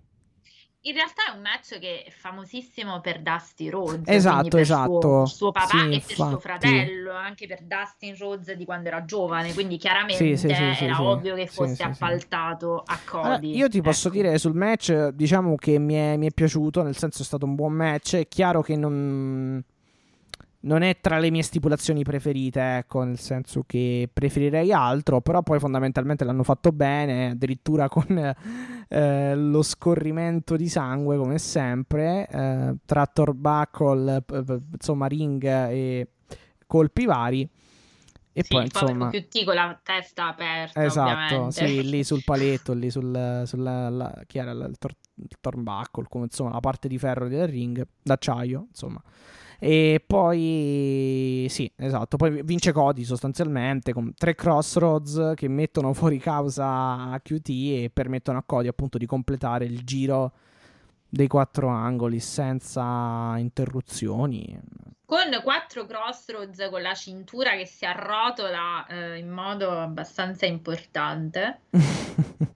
In 0.87 0.95
realtà 0.95 1.33
è 1.33 1.35
un 1.35 1.43
match 1.43 1.81
che 1.81 2.05
è 2.05 2.11
famosissimo 2.11 3.01
per 3.01 3.21
Dusty 3.21 3.69
Rhodes. 3.69 4.05
Esatto, 4.07 4.57
esatto. 4.57 5.01
Suo, 5.01 5.27
suo 5.27 5.51
papà 5.51 5.67
sì, 5.67 5.77
e 5.79 5.95
infatti. 5.95 6.15
per 6.15 6.27
suo 6.29 6.39
fratello, 6.39 7.13
anche 7.13 7.49
per 7.49 7.63
Dustin 7.63 8.17
Rhodes 8.17 8.53
di 8.53 8.65
quando 8.65 8.87
era 8.87 9.05
giovane, 9.05 9.53
quindi 9.53 9.79
chiaramente 9.79 10.37
sì, 10.37 10.49
sì, 10.49 10.85
era 10.85 11.03
ovvio 11.03 11.35
che 11.35 11.49
fosse 11.49 11.83
appaltato 11.83 12.85
a 12.87 12.99
Cody. 13.05 13.27
Allora, 13.27 13.41
io 13.43 13.69
ti 13.69 13.83
posso 13.83 14.07
ecco. 14.09 14.17
dire 14.17 14.39
sul 14.39 14.55
match, 14.55 15.09
diciamo 15.09 15.57
che 15.57 15.77
mi 15.81 15.95
è, 15.95 16.17
mi 16.17 16.29
è 16.29 16.31
piaciuto, 16.31 16.83
nel 16.83 16.97
senso 16.97 17.23
è 17.23 17.25
stato 17.25 17.47
un 17.47 17.57
buon 17.57 17.73
match, 17.73 18.15
è 18.15 18.29
chiaro 18.29 18.63
che 18.63 18.77
non 18.77 19.61
non 20.67 20.83
è 20.83 20.99
tra 21.01 21.19
le 21.19 21.31
mie 21.31 21.43
stipulazioni 21.43 22.03
preferite, 22.03 22.79
ecco, 22.79 23.03
nel 23.03 23.19
senso 23.19 23.63
che 23.67 24.09
preferirei 24.13 24.73
altro, 24.73 25.21
però 25.21 25.43
poi 25.43 25.59
fondamentalmente 25.59 26.25
l'hanno 26.25 26.43
fatto 26.43 26.73
bene, 26.73 27.31
addirittura 27.31 27.89
con 27.89 28.35
eh, 28.89 29.35
lo 29.35 29.63
scorrimento 29.63 30.57
di 30.57 30.69
sangue, 30.69 31.17
come 31.17 31.39
sempre, 31.39 32.29
eh, 32.29 32.75
tra 32.85 33.07
Torbuckle, 33.07 34.25
insomma, 34.73 35.07
ring 35.07 35.45
e 35.45 36.09
colpi 36.67 37.07
vari. 37.07 37.49
E 38.33 38.43
sì, 38.43 38.49
poi, 38.49 38.65
insomma, 38.65 39.09
più 39.09 39.25
con 39.45 39.55
la 39.55 39.81
testa 39.83 40.27
aperta, 40.27 40.85
esatto, 40.85 41.51
sì, 41.53 41.89
lì 41.89 42.05
sul 42.05 42.23
paletto, 42.27 42.75
lì 42.75 42.91
sul, 42.91 43.45
sulla, 43.47 43.89
la, 43.89 44.23
chi 44.27 44.37
era 44.37 44.51
il, 44.51 44.75
tor- 44.79 44.95
il 45.15 45.37
tornbuckle, 45.41 46.05
come 46.11 46.25
insomma, 46.25 46.51
la 46.51 46.61
parte 46.61 46.87
di 46.87 46.99
ferro 46.99 47.29
del 47.29 47.49
ring, 47.49 47.87
d'acciaio, 48.03 48.67
insomma. 48.69 49.01
E 49.59 50.03
poi 50.07 51.47
sì, 51.49 51.71
esatto, 51.77 52.17
poi 52.17 52.43
vince 52.43 52.73
Cody 52.73 53.05
sostanzialmente 53.05 53.93
con 53.93 54.13
tre 54.15 54.35
crossroads 54.35 55.33
che 55.35 55.49
mettono 55.49 55.93
fuori 55.95 56.19
causa 56.19 57.19
QT 57.23 57.49
e 57.49 57.91
permettono 57.93 58.39
a 58.39 58.43
Cody 58.45 58.69
appunto 58.69 58.99
di 58.99 59.07
completare 59.07 59.65
il 59.65 59.83
giro 59.85 60.33
dei 61.09 61.29
quattro 61.29 61.69
angoli 61.69 62.21
senza 62.21 63.35
interruzioni. 63.39 64.61
Con 65.07 65.41
quattro 65.43 65.87
crossroads 65.87 66.69
con 66.69 66.83
la 66.83 66.95
cintura 66.95 67.57
che 67.57 67.65
si 67.65 67.85
arrotola 67.87 68.87
eh, 68.87 69.19
in 69.19 69.31
modo 69.31 69.71
abbastanza 69.71 70.47
importante. 70.47 71.61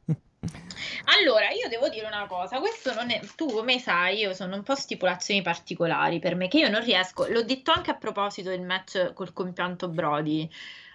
Allora, 1.05 1.51
io 1.51 1.69
devo 1.69 1.89
dire 1.89 2.07
una 2.07 2.27
cosa, 2.27 2.59
questo 2.59 2.93
non 2.95 3.11
è, 3.11 3.21
tu 3.37 3.47
come 3.47 3.79
sai, 3.79 4.19
io 4.19 4.35
sono 4.35 4.57
un 4.57 4.63
po' 4.63 4.75
stipulazioni 4.75 5.43
particolari 5.43 6.19
per 6.19 6.35
me, 6.35 6.49
che 6.49 6.59
io 6.59 6.69
non 6.69 6.83
riesco, 6.83 7.27
l'ho 7.27 7.43
detto 7.43 7.73
anche 7.73 7.91
a 7.91 7.95
proposito 7.95 8.51
del 8.51 8.63
match 8.63 9.13
col 9.13 9.33
compianto 9.33 9.89
Brody, 9.89 10.49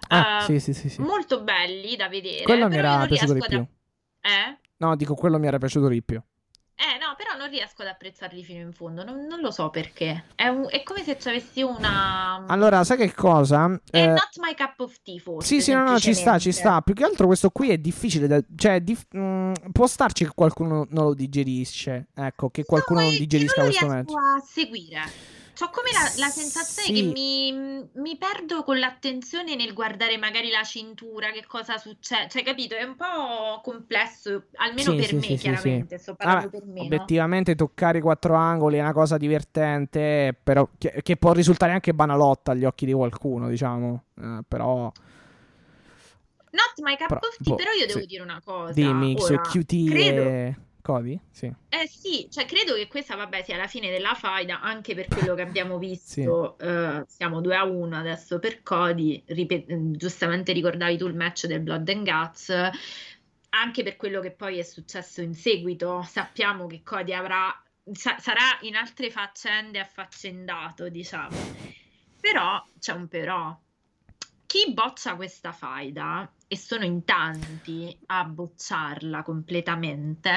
Ah, 0.07 0.39
eh, 0.39 0.41
sì, 0.43 0.59
sì, 0.59 0.73
sì, 0.73 0.89
sì. 0.89 1.01
molto 1.01 1.41
belli 1.41 1.95
da 1.95 2.07
vedere. 2.07 2.43
Quello 2.43 2.67
mi 2.67 2.77
era 2.77 3.05
piaciuto 3.07 3.33
di 3.33 3.39
più. 3.47 3.65
Eh? 4.21 4.57
No, 4.77 4.95
dico, 4.95 5.15
quello 5.15 5.39
mi 5.39 5.47
era 5.47 5.57
piaciuto 5.57 5.87
di 5.87 6.03
più. 6.03 6.21
Eh 6.77 6.97
no, 6.99 7.15
però 7.15 7.37
non 7.37 7.49
riesco 7.49 7.83
ad 7.83 7.87
apprezzarli 7.87 8.43
fino 8.43 8.59
in 8.59 8.73
fondo, 8.73 9.05
non, 9.05 9.25
non 9.27 9.39
lo 9.39 9.49
so 9.49 9.69
perché. 9.69 10.25
È, 10.35 10.47
un- 10.47 10.67
è 10.69 10.83
come 10.83 11.03
se 11.03 11.17
ci 11.17 11.29
avessi 11.29 11.61
una... 11.61 12.43
Allora, 12.47 12.83
sai 12.83 12.97
che 12.97 13.13
cosa? 13.13 13.79
È 13.89 13.97
Eh, 14.03 14.07
not 14.07 14.29
my 14.39 14.53
cup 14.55 14.77
of 14.81 14.97
tea, 15.01 15.17
forse. 15.19 15.47
Sì, 15.47 15.61
sì, 15.61 15.71
no, 15.71 15.83
no, 15.83 15.97
ci 15.99 16.13
sta, 16.13 16.37
ci 16.37 16.51
sta. 16.51 16.81
Più 16.81 16.93
che 16.93 17.05
altro 17.05 17.27
questo 17.27 17.49
qui 17.49 17.69
è 17.69 17.77
difficile. 17.77 18.27
da- 18.27 18.43
cioè, 18.57 18.81
dif- 18.81 19.15
mm, 19.15 19.53
può 19.71 19.87
starci 19.87 20.25
che 20.25 20.31
qualcuno 20.35 20.85
non 20.89 21.05
lo 21.05 21.13
digerisce. 21.13 22.07
Ecco, 22.13 22.49
che 22.49 22.65
qualcuno 22.65 22.99
No, 22.99 23.05
non 23.07 23.15
digerisca 23.17 23.61
non 23.61 23.65
lo 23.71 23.71
questo 23.77 23.93
riesco 23.93 24.17
a 24.17 24.43
seguire. 24.45 25.01
Ho 25.61 25.69
come 25.69 25.89
la, 25.93 26.25
la 26.25 26.29
sensazione 26.29 26.87
Sì. 26.87 26.93
che 26.93 27.01
mi, 27.03 27.89
mi 27.93 28.17
perdo 28.17 28.63
con 28.63 28.77
l'attenzione 28.77 29.55
nel 29.55 29.73
guardare 29.73 30.17
magari 30.17 30.49
la 30.49 30.63
cintura, 30.63 31.31
che 31.31 31.45
cosa 31.45 31.77
succede. 31.77 32.27
Cioè, 32.29 32.43
capito? 32.43 32.75
È 32.75 32.83
un 32.83 32.95
po' 32.95 33.61
complesso, 33.63 34.47
almeno 34.55 34.91
Sì, 34.91 34.95
per 34.97 35.07
sì, 35.07 35.15
me, 35.15 35.35
chiaramente. 35.37 35.97
Sto 35.97 36.15
parlando 36.15 36.49
Vabbè, 36.49 36.57
per 36.59 36.67
me, 36.67 36.79
no? 36.81 36.85
Obiettivamente, 36.85 37.55
toccare 37.55 37.99
i 37.99 38.01
quattro 38.01 38.35
angoli 38.35 38.77
è 38.77 38.81
una 38.81 38.91
cosa 38.93 39.17
divertente, 39.17 40.35
però 40.43 40.67
che, 40.77 40.99
che 41.01 41.15
può 41.15 41.31
risultare 41.31 41.71
anche 41.71 41.93
banalotta 41.93 42.51
agli 42.51 42.65
occhi 42.65 42.85
di 42.85 42.93
qualcuno, 42.93 43.47
diciamo. 43.47 44.03
Eh, 44.19 44.39
però, 44.47 44.91
Not 46.51 46.73
my 46.81 46.95
cup 46.95 47.07
però, 47.07 47.19
of 47.21 47.37
tea, 47.37 47.53
boh, 47.53 47.55
però 47.55 47.71
io 47.71 47.85
devo 47.85 48.05
dire 48.05 48.21
una 48.23 48.41
cosa. 48.43 48.71
dimmi 48.73 49.15
Ora, 49.19 49.41
QT 49.41 49.89
credo- 49.89 50.21
e 50.21 50.55
Cody? 50.85 51.19
Sì. 51.31 51.51
Eh 51.69 51.87
sì, 51.87 52.27
cioè 52.29 52.45
credo 52.45 52.75
che 52.75 52.87
questa, 52.87 53.15
vabbè, 53.15 53.41
sia 53.41 53.57
la 53.57 53.65
fine 53.65 53.89
della 53.89 54.13
faida, 54.13 54.61
anche 54.61 54.93
per 54.93 55.07
quello 55.07 55.33
che 55.33 55.41
abbiamo 55.41 55.79
visto. 55.79 56.59
eh, 56.59 57.03
siamo 57.07 57.41
2 57.41 57.55
a 57.55 57.63
1 57.63 57.97
adesso 57.97 58.37
per 58.37 58.61
Cody. 58.61 59.23
ripe- 59.25 59.65
giustamente 59.93 60.53
ricordavi 60.53 60.95
tu 60.95 61.07
il 61.07 61.15
match 61.15 61.47
del 61.47 61.61
Blood 61.61 61.89
and 61.89 62.07
Guts. 62.07 62.53
Anche 63.49 63.81
per 63.81 63.95
quello 63.95 64.21
che 64.21 64.29
poi 64.29 64.59
è 64.59 64.63
successo 64.63 65.21
in 65.21 65.33
seguito, 65.33 66.03
sappiamo 66.03 66.67
che 66.67 66.83
Cody 66.83 67.13
avrà, 67.13 67.51
sa- 67.91 68.19
sarà 68.19 68.59
in 68.61 68.75
altre 68.75 69.09
faccende 69.09 69.79
affaccendato, 69.79 70.87
diciamo. 70.89 71.35
Però 72.21 72.63
c'è 72.77 72.93
un 72.93 73.07
però. 73.07 73.59
Chi 74.45 74.73
boccia 74.73 75.15
questa 75.15 75.51
faida, 75.51 76.31
e 76.47 76.57
sono 76.57 76.85
in 76.85 77.03
tanti 77.03 77.97
a 78.07 78.23
bocciarla 78.23 79.23
completamente, 79.23 80.31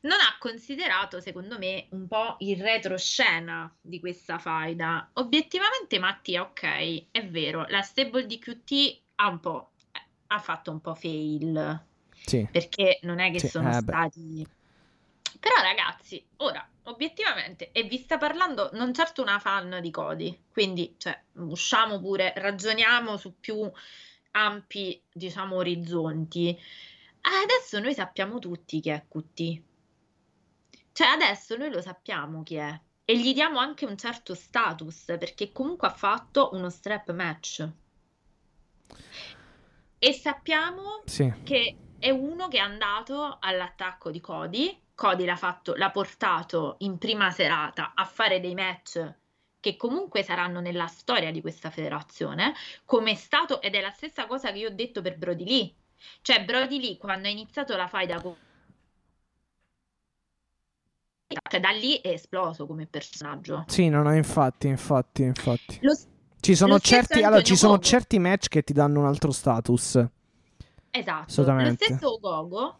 non 0.00 0.18
ha 0.18 0.36
considerato, 0.38 1.20
secondo 1.20 1.58
me, 1.58 1.86
un 1.90 2.06
po' 2.08 2.36
il 2.40 2.60
retroscena 2.60 3.72
di 3.80 4.00
questa 4.00 4.38
faida. 4.38 5.10
Obiettivamente, 5.14 5.98
Mattia, 5.98 6.42
ok, 6.42 7.06
è 7.10 7.26
vero, 7.28 7.66
la 7.68 7.82
stable 7.82 8.26
di 8.26 8.38
QT 8.38 9.00
ha 9.16 9.28
un 9.28 9.40
po', 9.40 9.72
ha 10.26 10.38
fatto 10.38 10.70
un 10.70 10.80
po' 10.80 10.94
fail, 10.94 11.86
Sì. 12.10 12.46
perché 12.50 12.98
non 13.02 13.18
è 13.20 13.30
che 13.30 13.40
Sì, 13.40 13.48
sono 13.48 13.68
eh 13.68 13.72
stati... 13.72 14.46
Però 15.38 15.54
ragazzi, 15.60 16.24
ora, 16.36 16.66
obiettivamente, 16.84 17.72
e 17.72 17.84
vi 17.84 17.98
sta 17.98 18.18
parlando 18.18 18.70
non 18.72 18.92
certo 18.94 19.22
una 19.22 19.38
fan 19.38 19.78
di 19.80 19.90
Cody, 19.90 20.44
quindi, 20.50 20.94
cioè, 20.98 21.18
usciamo 21.34 21.98
pure, 22.00 22.32
ragioniamo 22.36 23.16
su 23.16 23.38
più 23.38 23.70
ampi, 24.32 25.00
diciamo, 25.12 25.56
orizzonti. 25.56 26.58
Adesso 27.20 27.80
noi 27.80 27.94
sappiamo 27.94 28.38
tutti 28.38 28.80
chi 28.80 28.90
è 28.90 29.04
QT. 29.08 29.62
Cioè, 30.92 31.06
adesso 31.06 31.56
noi 31.56 31.70
lo 31.70 31.80
sappiamo 31.80 32.42
chi 32.42 32.56
è. 32.56 32.80
E 33.06 33.18
gli 33.18 33.32
diamo 33.32 33.58
anche 33.58 33.84
un 33.84 33.96
certo 33.96 34.34
status, 34.34 35.04
perché 35.18 35.52
comunque 35.52 35.88
ha 35.88 35.92
fatto 35.92 36.50
uno 36.52 36.70
strap 36.70 37.12
match. 37.12 37.68
E 39.98 40.12
sappiamo 40.12 41.02
Sì. 41.06 41.32
che 41.42 41.76
è 41.98 42.10
uno 42.10 42.48
che 42.48 42.58
è 42.58 42.60
andato 42.60 43.38
all'attacco 43.40 44.10
di 44.10 44.20
Cody. 44.20 44.82
Cody 44.94 45.24
l'ha 45.24 45.36
fatto, 45.36 45.74
l'ha 45.74 45.90
portato 45.90 46.76
in 46.78 46.98
prima 46.98 47.30
serata 47.30 47.92
a 47.94 48.04
fare 48.04 48.40
dei 48.40 48.54
match 48.54 49.14
che 49.58 49.76
comunque 49.76 50.22
saranno 50.22 50.60
nella 50.60 50.86
storia 50.86 51.32
di 51.32 51.40
questa 51.40 51.70
federazione, 51.70 52.52
come 52.84 53.12
è 53.12 53.14
stato, 53.14 53.62
ed 53.62 53.74
è 53.74 53.80
la 53.80 53.90
stessa 53.90 54.26
cosa 54.26 54.52
che 54.52 54.58
io 54.58 54.68
ho 54.68 54.74
detto 54.74 55.00
per 55.00 55.16
Brody 55.16 55.44
Lee. 55.44 55.74
Cioè, 56.20 56.44
Brody 56.44 56.78
Lee, 56.78 56.96
quando 56.98 57.28
ha 57.28 57.30
iniziato 57.30 57.74
la 57.74 57.88
faida 57.88 58.20
con 58.20 58.36
cioè, 61.26 61.60
da 61.60 61.70
lì 61.70 61.98
è 62.00 62.08
esploso 62.08 62.66
come 62.66 62.86
personaggio. 62.86 63.64
Sì, 63.66 63.88
no, 63.88 64.02
no, 64.02 64.14
infatti, 64.14 64.68
infatti, 64.68 65.22
infatti. 65.22 65.78
Lo, 65.80 65.96
Ci 66.38 66.54
sono 66.54 66.78
certi, 66.78 67.22
allora, 67.22 67.42
ci 67.42 67.56
sono 67.56 67.78
certi 67.78 68.18
match 68.18 68.48
che 68.48 68.62
ti 68.62 68.72
danno 68.72 69.00
un 69.00 69.06
altro 69.06 69.32
status. 69.32 70.04
Esatto, 70.90 71.24
Assolutamente. 71.26 71.86
lo 71.88 71.96
stesso 71.96 72.18
Gogo. 72.20 72.76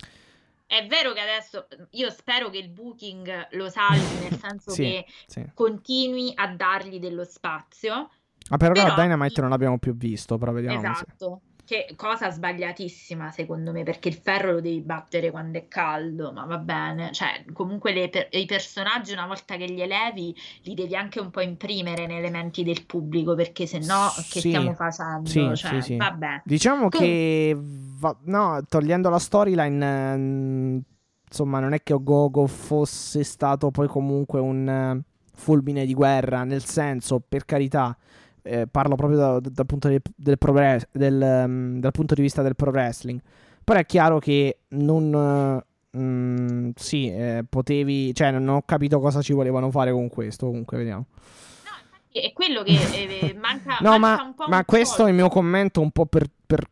È 0.67 0.87
vero 0.87 1.13
che 1.13 1.21
adesso 1.21 1.67
io 1.91 2.11
spero 2.11 2.49
che 2.51 2.59
il 2.59 2.71
booking 2.71 3.49
lo 3.53 3.69
salvi, 3.69 4.29
nel 4.29 4.39
senso 4.39 4.71
Sì, 4.71 4.83
che 4.83 5.07
sì. 5.27 5.45
continui 5.55 6.33
a 6.35 6.49
dargli 6.49 6.99
dello 6.99 7.25
spazio. 7.25 8.11
Ma 8.51 8.57
per 8.57 8.71
ora 8.71 8.83
Però- 8.83 8.95
Dynamite 9.03 9.41
non 9.41 9.51
l'abbiamo 9.51 9.79
più 9.79 9.95
visto, 9.97 10.37
però 10.39 10.53
vediamo. 10.53 10.77
Esatto. 10.79 11.41
Che 11.67 11.95
cosa 11.97 12.31
sbagliatissima 12.31 13.31
secondo 13.31 13.73
me, 13.73 13.85
perché 13.85 14.09
il 14.09 14.15
ferro 14.17 14.53
lo 14.53 14.61
devi 14.61 14.81
battere 14.83 15.31
quando 15.31 15.57
è 15.59 15.67
caldo, 15.67 16.31
ma 16.31 16.45
va 16.45 16.59
bene. 16.59 17.11
Cioè, 17.13 17.45
comunque 17.55 18.09
per- 18.11 18.29
i 18.33 18.45
personaggi 18.45 19.13
una 19.15 19.27
volta 19.27 19.57
che 19.57 19.65
li 19.65 19.81
elevi 19.81 20.35
li 20.65 20.75
devi 20.75 20.95
anche 20.95 21.21
un 21.21 21.31
po' 21.31 21.41
imprimere 21.41 22.07
nelle 22.07 22.29
menti 22.29 22.65
del 22.65 22.85
pubblico, 22.85 23.35
perché 23.35 23.67
se 23.67 23.79
no 23.79 24.13
che 24.29 24.41
Sì, 24.41 24.49
stiamo 24.51 24.75
facendo? 24.75 25.31
sì, 25.31 25.57
Cioè, 25.57 25.81
sì, 25.81 25.97
vabbè. 25.97 26.43
Diciamo 26.45 26.89
Com- 26.91 27.01
che, 27.01 27.57
va- 27.59 28.17
no, 28.25 28.61
togliendo 28.69 29.09
la 29.09 29.19
storyline, 29.19 30.13
ehm, 30.13 30.83
insomma, 31.27 31.61
non 31.61 31.73
è 31.73 31.83
che 31.83 31.95
Ogogo 31.95 32.47
fosse 32.47 33.25
stato 33.25 33.71
poi 33.71 33.89
comunque 33.89 34.39
un 34.41 34.69
eh, 34.69 35.03
fulmine 35.35 35.87
di 35.87 35.95
guerra, 35.95 36.45
nel 36.45 36.63
senso, 36.65 37.21
per 37.27 37.47
carità, 37.47 37.97
eh, 38.45 38.67
parlo 38.71 38.95
proprio 38.95 39.19
da- 39.19 39.41
da- 39.41 39.51
dal, 39.51 39.67
punto 39.67 39.89
di, 39.89 39.99
del, 40.15 40.39
pro 40.39 40.53
wres- 40.53 40.87
del, 40.93 41.21
ehm, 41.21 41.81
dal 41.81 41.91
punto 41.93 42.15
di 42.15 42.23
vista 42.23 42.43
del 42.43 42.55
pro 42.55 42.71
wrestling. 42.71 43.21
Però 43.65 43.79
è 43.79 43.87
chiaro 43.87 44.19
che 44.19 44.59
non... 44.69 45.65
eh, 45.93 45.99
mm, 45.99 46.71
sì, 46.77 47.09
eh, 47.11 47.45
potevi... 47.49 48.15
Cioè, 48.15 48.31
non 48.31 48.49
ho 48.49 48.63
capito 48.67 49.01
cosa 49.01 49.23
ci 49.23 49.33
volevano 49.33 49.71
fare 49.71 49.91
con 49.93 50.09
questo, 50.09 50.47
comunque, 50.47 50.77
vediamo. 50.77 51.07
No, 51.11 51.71
infatti 51.83 52.19
è 52.21 52.33
quello 52.35 52.63
che 52.63 52.73
eh, 52.73 53.35
manca, 53.35 53.79
No, 53.81 53.99
manca 53.99 53.99
ma, 53.99 54.23
un 54.23 54.35
po' 54.35 54.45
ma 54.49 54.57
un 54.59 54.65
questo 54.67 55.01
è 55.01 55.05
po'. 55.05 55.09
il 55.09 55.15
mio 55.15 55.29
commento 55.29 55.81
un 55.81 55.91
po' 55.91 56.05
per... 56.07 56.29
per- 56.47 56.69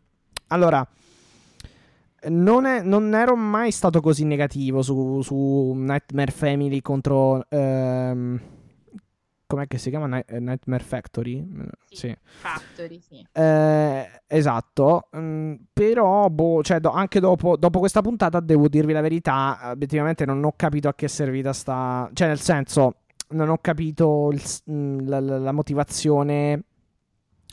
Allora, 0.49 0.87
non, 2.29 2.67
è- 2.67 2.83
non 2.83 3.15
ero 3.15 3.35
mai 3.37 3.71
stato 3.73 4.01
così 4.01 4.25
negativo 4.25 4.83
su, 4.83 5.23
su 5.23 5.73
Nightmare 5.75 6.31
Family 6.31 6.81
contro... 6.81 7.47
ehm, 7.49 8.41
com'è 9.55 9.67
che 9.67 9.79
si 9.79 9.91
chiama? 9.91 10.07
Night- 10.07 10.31
eh, 10.33 10.41
Nightmare 10.41 10.83
Factory? 10.83 11.47
Sì. 11.89 11.97
Sì. 11.97 12.17
Factory, 12.23 13.01
sì. 13.01 13.27
Eh, 13.33 14.23
esatto, 14.27 15.09
mm, 15.17 15.55
però 15.73 16.29
boh, 16.29 16.63
cioè, 16.63 16.81
do- 16.81 16.91
anche 16.91 17.21
dopo, 17.21 17.57
dopo 17.57 17.79
questa 17.79 18.01
puntata 18.01 18.41
devo 18.41 18.69
dirvi 18.69 18.93
la 18.93 19.01
verità, 19.01 19.59
obiettivamente 19.73 20.25
non 20.25 20.43
ho 20.45 20.53
capito 20.57 20.89
a 20.89 20.95
che 20.95 21.07
è 21.07 21.09
servita 21.09 21.53
sta... 21.53 22.09
Cioè 22.13 22.29
nel 22.29 22.41
senso, 22.41 22.97
non 23.29 23.49
ho 23.51 23.59
capito 23.61 24.31
il 24.33 24.43
mm, 24.71 25.07
la, 25.07 25.21
la- 25.21 25.39
la 25.39 25.53
motivazione, 25.53 26.63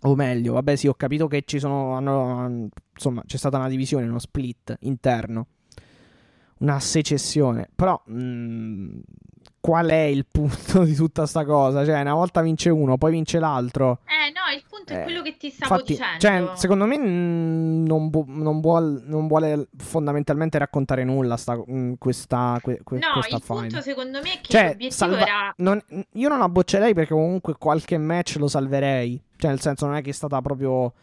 o 0.03 0.15
meglio, 0.15 0.53
vabbè 0.53 0.75
sì, 0.77 0.87
ho 0.87 0.93
capito 0.93 1.27
che 1.27 1.43
ci 1.45 1.59
sono, 1.59 1.93
hanno- 1.95 2.69
insomma, 2.93 3.21
c'è 3.25 3.37
stata 3.37 3.57
una 3.57 3.67
divisione, 3.69 4.07
uno 4.07 4.19
split 4.19 4.77
interno, 4.81 5.47
una 6.59 6.79
secessione, 6.79 7.69
però 7.75 8.01
mm, 8.09 8.99
qual 9.61 9.87
è 9.89 9.95
il 10.03 10.25
punto 10.29 10.83
di 10.85 10.93
tutta 10.95 11.25
sta 11.25 11.45
cosa? 11.45 11.83
Cioè 11.85 12.01
una 12.01 12.13
volta 12.13 12.41
vince 12.41 12.69
uno, 12.69 12.97
poi 12.97 13.11
vince 13.11 13.39
l'altro. 13.39 13.99
Eh 14.05 14.31
no, 14.31 14.55
il 14.55 14.63
punto 14.69 14.93
è 14.93 14.99
Eh, 14.99 15.03
quello 15.03 15.21
che 15.21 15.35
ti 15.37 15.49
stavo 15.49 15.73
Infatti, 15.75 15.93
dicendo. 15.93 16.19
cioè, 16.47 16.57
secondo 16.57 16.85
me 16.85 16.97
non, 16.97 18.09
bu- 18.09 18.25
non 18.27 18.59
vuol- 18.61 19.03
non 19.05 19.27
vuole 19.27 19.67
fondamentalmente 19.77 20.57
raccontare 20.57 21.03
nulla 21.03 21.37
sta, 21.37 21.57
mm, 21.57 21.93
questa, 21.97 22.59
que- 22.61 22.81
que- 22.83 22.97
No, 22.99 23.07
questa 23.13 23.35
il 23.37 23.43
punto 23.45 23.61
faida. 23.61 23.81
secondo 23.81 24.21
me 24.21 24.33
è 24.33 24.41
che 24.41 24.47
Cioè, 24.51 24.61
l'obiettivo 24.69 24.91
salva- 24.91 25.21
era... 25.21 25.53
non- 25.57 25.83
io 26.13 26.29
non 26.29 26.39
la 26.39 26.49
boccerei 26.49 26.93
perché 26.93 27.13
comunque 27.13 27.55
qualche 27.57 27.97
match 27.97 28.35
lo 28.37 28.47
salverei. 28.47 29.21
Cioè, 29.37 29.49
nel 29.51 29.59
senso, 29.61 29.85
non 29.85 29.95
è 29.95 30.01
che 30.01 30.09
è 30.09 30.13
stata 30.13 30.41
proprio 30.41 30.93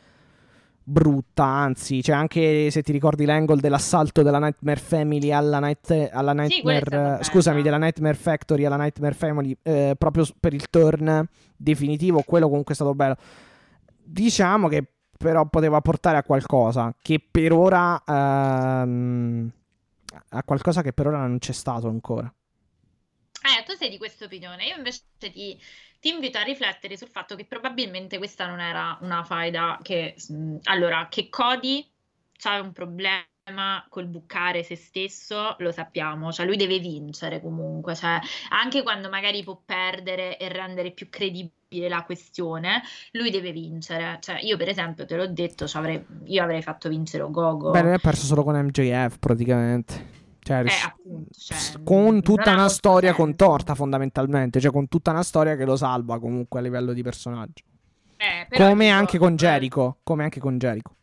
brutta, 0.89 1.45
anzi, 1.45 2.01
cioè 2.01 2.15
anche 2.15 2.71
se 2.71 2.83
ti 2.83 2.93
ricordi 2.93 3.25
l'angle 3.25 3.57
dell'assalto 3.61 4.23
della 4.23 4.39
Nightmare 4.39 4.79
Family 4.79 5.33
alla, 5.33 5.59
night, 5.59 5.91
alla 6.13 6.31
Sì, 6.47 6.63
Nightmare, 6.63 6.85
stata 6.85 7.23
scusami, 7.25 7.61
bella. 7.61 7.71
della 7.71 7.85
Nightmare 7.85 8.15
Factory 8.15 8.65
alla 8.65 8.77
Nightmare 8.77 9.15
Family, 9.15 9.57
eh, 9.63 9.95
proprio 9.99 10.25
per 10.39 10.55
il 10.55 10.71
turn 10.71 11.27
definitivo, 11.57 12.23
quello 12.23 12.47
comunque 12.49 12.73
è 12.73 12.77
stato 12.77 12.95
bello. 12.95 13.17
Diciamo 14.05 14.69
che 14.69 14.85
però 15.19 15.47
poteva 15.47 15.81
portare 15.81 16.19
a 16.19 16.23
qualcosa 16.23 16.95
che 17.03 17.19
per 17.31 17.53
ora 17.53 18.01
ehm, 18.07 19.51
a 20.31 20.43
qualcosa 20.45 20.83
che 20.83 20.93
per 20.93 21.09
ora 21.09 21.19
non 21.19 21.39
c'è 21.39 21.53
stato 21.53 21.89
ancora. 21.89 22.33
Eh, 23.43 23.63
tu 23.65 23.75
sei 23.77 23.91
di 23.91 23.99
questa 23.99 24.25
opinione, 24.25 24.67
io 24.67 24.77
invece 24.77 25.01
ti, 25.19 25.61
ti 26.07 26.13
invito 26.13 26.39
a 26.39 26.43
riflettere 26.43 26.97
sul 26.97 27.09
fatto 27.09 27.35
che 27.35 27.47
probabilmente 27.47 28.19
questa 28.19 28.47
non 28.47 28.61
era 28.61 28.97
una 29.01 29.25
faida 29.25 29.81
che... 29.83 30.15
Allora, 30.65 31.09
che 31.11 31.29
Cody 31.29 31.85
c'ha 32.39 32.61
un 32.61 32.71
problema 32.71 33.25
col 33.89 34.07
buccare 34.07 34.63
se 34.63 34.77
stesso, 34.77 35.57
lo 35.59 35.73
sappiamo, 35.73 36.31
cioè 36.31 36.47
lui 36.47 36.57
deve 36.57 36.79
vincere 36.79 37.41
comunque, 37.41 37.97
cioè 37.97 38.21
anche 38.51 38.85
quando 38.85 39.09
magari 39.09 39.43
può 39.43 39.61
perdere 39.65 40.39
e 40.39 40.49
rendere 40.49 40.93
più 40.93 41.09
credibile 41.11 41.89
la 41.89 42.05
questione, 42.05 42.83
lui 43.13 43.31
deve 43.31 43.51
vincere. 43.51 44.19
Cioè 44.21 44.39
io 44.43 44.57
per 44.57 44.69
esempio 44.69 45.07
te 45.07 45.17
l'ho 45.17 45.27
detto, 45.27 45.67
cioè 45.67 45.81
avrei, 45.81 46.07
io 46.27 46.41
avrei 46.41 46.63
fatto 46.63 46.89
vincere 46.89 47.29
Gogo. 47.29 47.73
Beh, 47.73 47.83
lui 47.83 47.95
ha 47.95 47.99
perso 47.99 48.27
solo 48.27 48.45
con 48.45 48.55
MJF 48.55 49.19
praticamente. 49.19 50.16
Cioè, 50.47 50.65
eh, 50.65 50.71
appunto, 50.85 51.31
cioè, 51.37 51.83
con 51.83 52.23
tutta 52.23 52.53
una 52.53 52.69
storia 52.69 53.09
senso. 53.09 53.25
contorta 53.25 53.75
fondamentalmente, 53.75 54.61
cioè 54.61 54.71
con 54.71 54.87
tutta 54.87 55.11
una 55.11 55.25
storia 55.25 55.57
che 55.57 55.65
lo 55.65 55.75
salva 55.75 56.21
comunque 56.21 56.61
a 56.61 56.63
livello 56.63 56.93
di 56.93 57.03
personaggio. 57.03 57.65
Eh, 58.17 58.47
Come 58.57 58.91
anche 58.91 59.19
con 59.19 59.33
eh, 59.33 59.37
Jericho, 59.37 59.99
come 60.05 60.23
anche 60.23 60.39
con 60.39 60.57
Jericho. 60.57 60.95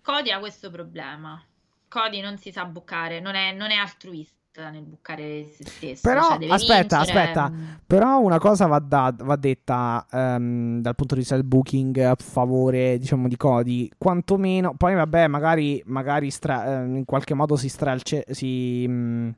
Cody 0.00 0.30
ha 0.30 0.38
questo 0.38 0.70
problema. 0.70 1.38
Cody 1.86 2.22
non 2.22 2.38
si 2.38 2.50
sa 2.50 2.64
buccare, 2.64 3.20
non 3.20 3.34
è, 3.34 3.52
non 3.52 3.70
è 3.70 3.74
altruista 3.74 4.36
nel 4.70 4.82
buccare 4.82 5.44
se 5.44 5.64
stesso. 5.66 6.00
Però, 6.08 6.20
cioè 6.36 6.48
aspetta, 6.48 6.98
vincere, 6.98 7.20
aspetta. 7.20 7.50
mm, 7.50 7.64
Però 7.86 8.20
una 8.20 8.38
cosa 8.38 8.66
va, 8.66 8.78
da- 8.78 9.14
va 9.18 9.36
detta 9.36 10.06
ehm, 10.10 10.80
dal 10.80 10.94
punto 10.94 11.14
di 11.14 11.20
vista 11.20 11.34
del 11.36 11.44
booking 11.44 11.96
a 11.98 12.16
favore, 12.18 12.98
diciamo, 12.98 13.28
di 13.28 13.36
Cody. 13.36 13.88
Quantomeno, 13.96 14.74
poi 14.76 14.94
vabbè, 14.94 15.26
magari, 15.28 15.82
magari 15.86 16.30
stra- 16.30 16.80
ehm, 16.82 16.96
in 16.96 17.04
qualche 17.04 17.34
modo 17.34 17.56
si 17.56 17.68
stralce, 17.68 18.24
si, 18.30 18.84
mm, 18.88 19.28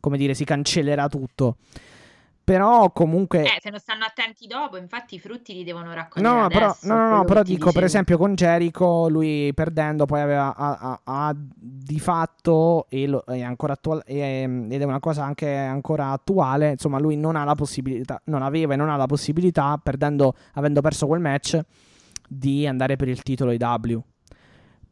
come 0.00 0.16
dire, 0.16 0.34
si 0.34 0.44
cancellerà 0.44 1.08
tutto. 1.08 1.56
Però 2.44 2.90
comunque... 2.90 3.44
Eh, 3.44 3.58
se 3.60 3.70
non 3.70 3.78
stanno 3.78 4.04
attenti 4.04 4.46
dopo, 4.48 4.76
infatti 4.76 5.14
i 5.14 5.18
frutti 5.20 5.54
li 5.54 5.62
devono 5.62 5.92
raccogliere 5.94 6.34
No, 6.34 6.48
però, 6.48 6.66
adesso, 6.66 6.86
no, 6.88 6.94
no, 6.94 7.02
no, 7.02 7.08
quello 7.10 7.24
però 7.24 7.42
dico, 7.42 7.58
per 7.58 7.66
dicevo. 7.66 7.86
esempio, 7.86 8.18
con 8.18 8.34
Jericho, 8.34 9.08
lui 9.08 9.52
perdendo 9.54 10.06
poi 10.06 10.20
aveva 10.20 10.54
ha, 10.56 10.78
ha- 10.78 11.00
ha 11.04 11.34
di 11.36 12.00
fatto, 12.00 12.86
e 12.88 13.06
lo- 13.06 13.22
è 13.26 13.42
ancora 13.42 13.74
attuale, 13.74 14.02
ed 14.06 14.72
è 14.80 14.84
una 14.84 14.98
cosa 15.00 15.24
anche 15.24 15.54
ancora 15.54 16.10
attuale, 16.10 16.70
insomma, 16.72 16.98
lui 16.98 17.16
non 17.16 17.36
ha 17.36 17.44
la 17.44 17.54
possibilità, 17.54 18.20
non 18.24 18.42
aveva 18.42 18.74
e 18.74 18.76
non 18.76 18.90
ha 18.90 18.96
la 18.96 19.06
possibilità, 19.06 19.78
perdendo, 19.82 20.34
avendo 20.54 20.80
perso 20.80 21.06
quel 21.06 21.20
match, 21.20 21.60
di 22.28 22.66
andare 22.66 22.96
per 22.96 23.08
il 23.08 23.22
titolo 23.22 23.52
IW. 23.52 24.02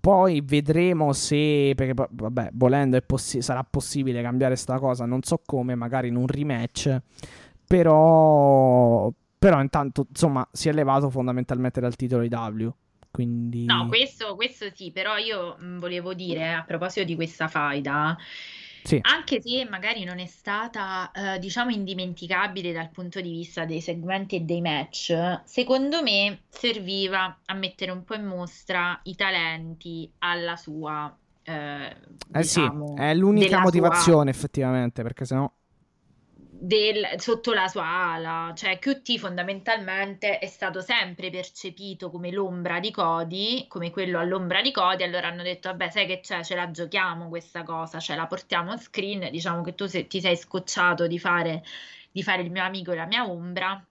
Poi 0.01 0.41
vedremo 0.41 1.13
se, 1.13 1.73
perché 1.77 1.93
vabbè, 2.11 2.51
volendo 2.55 2.99
possi- 3.03 3.43
sarà 3.43 3.63
possibile 3.69 4.23
cambiare 4.23 4.57
sta 4.57 4.79
cosa, 4.79 5.05
non 5.05 5.23
so 5.23 5.43
come, 5.45 5.75
magari 5.75 6.09
in 6.09 6.17
un 6.17 6.27
rematch, 6.27 6.99
però, 7.67 9.13
però 9.39 9.61
intanto, 9.61 10.07
insomma, 10.09 10.49
si 10.51 10.71
è 10.71 10.73
levato 10.73 11.11
fondamentalmente 11.11 11.81
dal 11.81 11.97
titolo 11.97 12.23
IW, 12.23 12.73
quindi... 13.11 13.67
No, 13.67 13.89
questo, 13.89 14.37
questo 14.37 14.71
sì, 14.73 14.91
però 14.91 15.19
io 15.19 15.57
volevo 15.79 16.15
dire 16.15 16.55
a 16.55 16.65
proposito 16.65 17.05
di 17.05 17.15
questa 17.15 17.49
faida, 17.49 18.17
Sì. 18.83 18.99
anche 19.03 19.41
se 19.41 19.67
magari 19.69 20.05
non 20.05 20.19
è 20.19 20.27
stata, 20.27 21.11
eh, 21.13 21.39
diciamo, 21.39 21.71
indimenticabile 21.71 22.73
dal 22.73 22.91
punto 22.91 23.21
di 23.21 23.31
vista 23.31 23.65
dei 23.65 23.81
segmenti 23.81 24.37
e 24.37 24.41
dei 24.41 24.61
match, 24.61 25.41
secondo 25.45 26.03
me 26.03 26.43
serviva 26.49 27.41
a 27.45 27.55
mettere 27.55 27.91
un 27.91 28.05
po' 28.05 28.15
in 28.15 28.25
mostra 28.25 28.99
i 29.05 29.15
talenti 29.15 30.11
alla 30.19 30.57
sua, 30.57 31.15
eh, 31.43 31.97
Eh 32.33 32.43
sì, 32.43 32.61
diciamo, 32.61 32.97
è 32.97 33.15
l'unica 33.15 33.57
della 33.57 33.57
sua- 33.57 33.63
motivazione 33.63 34.31
effettivamente, 34.31 35.03
perché 35.03 35.25
sennò... 35.25 35.51
del- 36.61 37.15
sotto 37.19 37.53
la 37.53 37.67
sua 37.69 37.85
ala, 37.87 38.53
cioè 38.55 38.79
QT 38.79 39.19
fondamentalmente 39.19 40.39
è 40.39 40.47
stato 40.47 40.81
sempre 40.81 41.31
percepito 41.31 42.11
come 42.11 42.31
l'ombra 42.31 42.79
di 42.81 42.91
Cody, 42.91 43.67
come 43.69 43.91
quello 43.91 44.19
all'ombra 44.19 44.61
di 44.63 44.71
Cody, 44.73 45.03
allora 45.03 45.29
hanno 45.29 45.43
detto 45.43 45.69
vabbè 45.71 45.91
sai 45.91 46.07
che 46.07 46.21
c'è, 46.21 46.43
ce 46.45 46.55
la 46.55 46.71
giochiamo 46.71 47.29
questa 47.29 47.63
cosa, 47.63 47.99
cioè 48.01 48.17
la 48.17 48.27
portiamo 48.27 48.71
on 48.73 48.79
screen, 48.79 49.31
diciamo 49.31 49.63
che 49.63 49.75
tu 49.75 49.87
se- 49.87 50.07
ti 50.07 50.21
sei 50.21 50.37
scocciato 50.37 51.07
di 51.07 51.19
fare, 51.19 51.63
di 52.11 52.23
fare 52.23 52.43
il 52.43 52.51
mio 52.51 52.63
amico 52.65 52.93
e 52.93 52.97
la 52.97 53.07
mia 53.07 53.29
ombra 53.29 53.83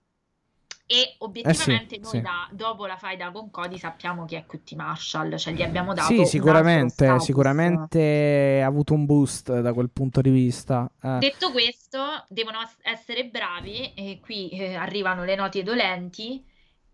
e 0.92 1.16
obiettivamente 1.20 1.98
noi 2.00 2.14
Eh 2.14 2.18
sì. 2.18 2.22
da- 2.22 2.48
dopo 2.52 2.86
la 2.88 2.98
faida 2.98 3.30
con 3.32 3.52
Cody 3.52 3.78
sappiamo 3.78 4.26
chi 4.26 4.36
è 4.36 4.46
QT 4.46 4.74
Marshall, 4.74 5.36
cioè 5.38 5.54
gli 5.54 5.62
abbiamo 5.62 5.94
dato 5.94 6.14
Sì, 6.14 6.26
sicuramente, 6.26 7.20
sicuramente 7.20 8.62
ha 8.64 8.66
avuto 8.68 8.94
un 8.96 9.06
boost 9.06 9.60
da 9.62 9.74
quel 9.74 9.90
punto 9.92 10.22
di 10.22 10.30
vista. 10.32 10.90
Eh, 11.02 11.20
Detto 11.20 11.52
questo, 11.52 12.24
devono 12.30 12.62
es- 12.62 12.78
essere 12.82 13.26
bravi, 13.28 13.94
e 13.94 14.20
qui 14.22 14.50
eh, 14.50 14.76
arrivano 14.76 15.26
le 15.26 15.36
note 15.36 15.64
dolenti, 15.64 16.44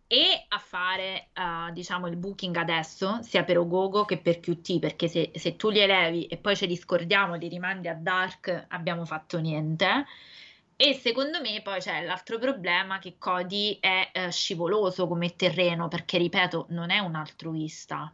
e 0.07 0.45
a 0.47 0.57
fare, 0.59 1.29
eh, 1.33 1.71
diciamo, 1.73 2.07
il 2.07 2.15
booking 2.17 2.55
adesso, 2.55 3.21
sia 3.21 3.43
per 3.43 3.57
Ogogo 3.59 4.05
che 4.05 4.17
per 4.19 4.39
QT, 4.39 4.79
perché 4.79 5.07
se, 5.07 5.31
se 5.35 5.55
tu 5.55 5.69
li 5.69 5.79
elevi 5.79 6.25
e 6.27 6.37
poi 6.37 6.55
ce 6.55 6.65
li 6.65 6.75
scordiamo, 6.75 7.35
li 7.35 7.47
rimandi 7.47 7.87
a 7.87 7.93
Dark, 7.95 8.65
abbiamo 8.69 9.05
fatto 9.05 9.39
niente. 9.39 10.05
E 10.77 10.93
secondo 10.93 11.39
me 11.39 11.61
poi 11.63 11.79
c'è 11.79 12.03
l'altro 12.03 12.37
problema 12.37 12.99
che 12.99 13.15
Cody 13.17 13.77
è 13.79 14.09
eh, 14.11 14.31
scivoloso 14.31 15.07
come 15.07 15.35
terreno, 15.35 15.87
perché 15.87 16.17
ripeto, 16.17 16.67
non 16.69 16.89
è 16.89 16.99
un 16.99 17.15
altruista. 17.15 18.13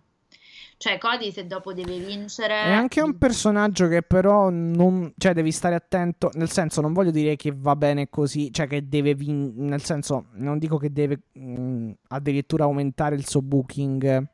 Cioè, 0.78 0.98
Cody 0.98 1.32
se 1.32 1.46
dopo 1.46 1.74
deve 1.74 2.00
vincere... 2.00 2.56
È 2.56 2.72
anche 2.72 3.02
un 3.02 3.18
personaggio 3.18 3.88
che 3.88 4.02
però 4.02 4.50
non... 4.50 5.14
Cioè, 5.16 5.34
devi 5.34 5.52
stare 5.52 5.76
attento, 5.76 6.32
nel 6.34 6.50
senso, 6.50 6.82
non 6.82 6.92
voglio 6.92 7.12
dire 7.12 7.36
che 7.36 7.54
va 7.56 7.76
bene 7.76 8.10
così, 8.10 8.52
cioè 8.52 8.66
che 8.66 8.88
deve 8.88 9.14
vin- 9.14 9.54
Nel 9.58 9.84
senso, 9.84 10.26
non 10.34 10.58
dico 10.58 10.78
che 10.78 10.92
deve 10.92 11.20
mh, 11.34 11.92
addirittura 12.08 12.64
aumentare 12.64 13.16
il 13.16 13.28
suo 13.28 13.44
booking 13.44 14.28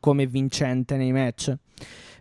come 0.00 0.26
vincente 0.26 0.96
nei 0.96 1.12
match. 1.12 1.54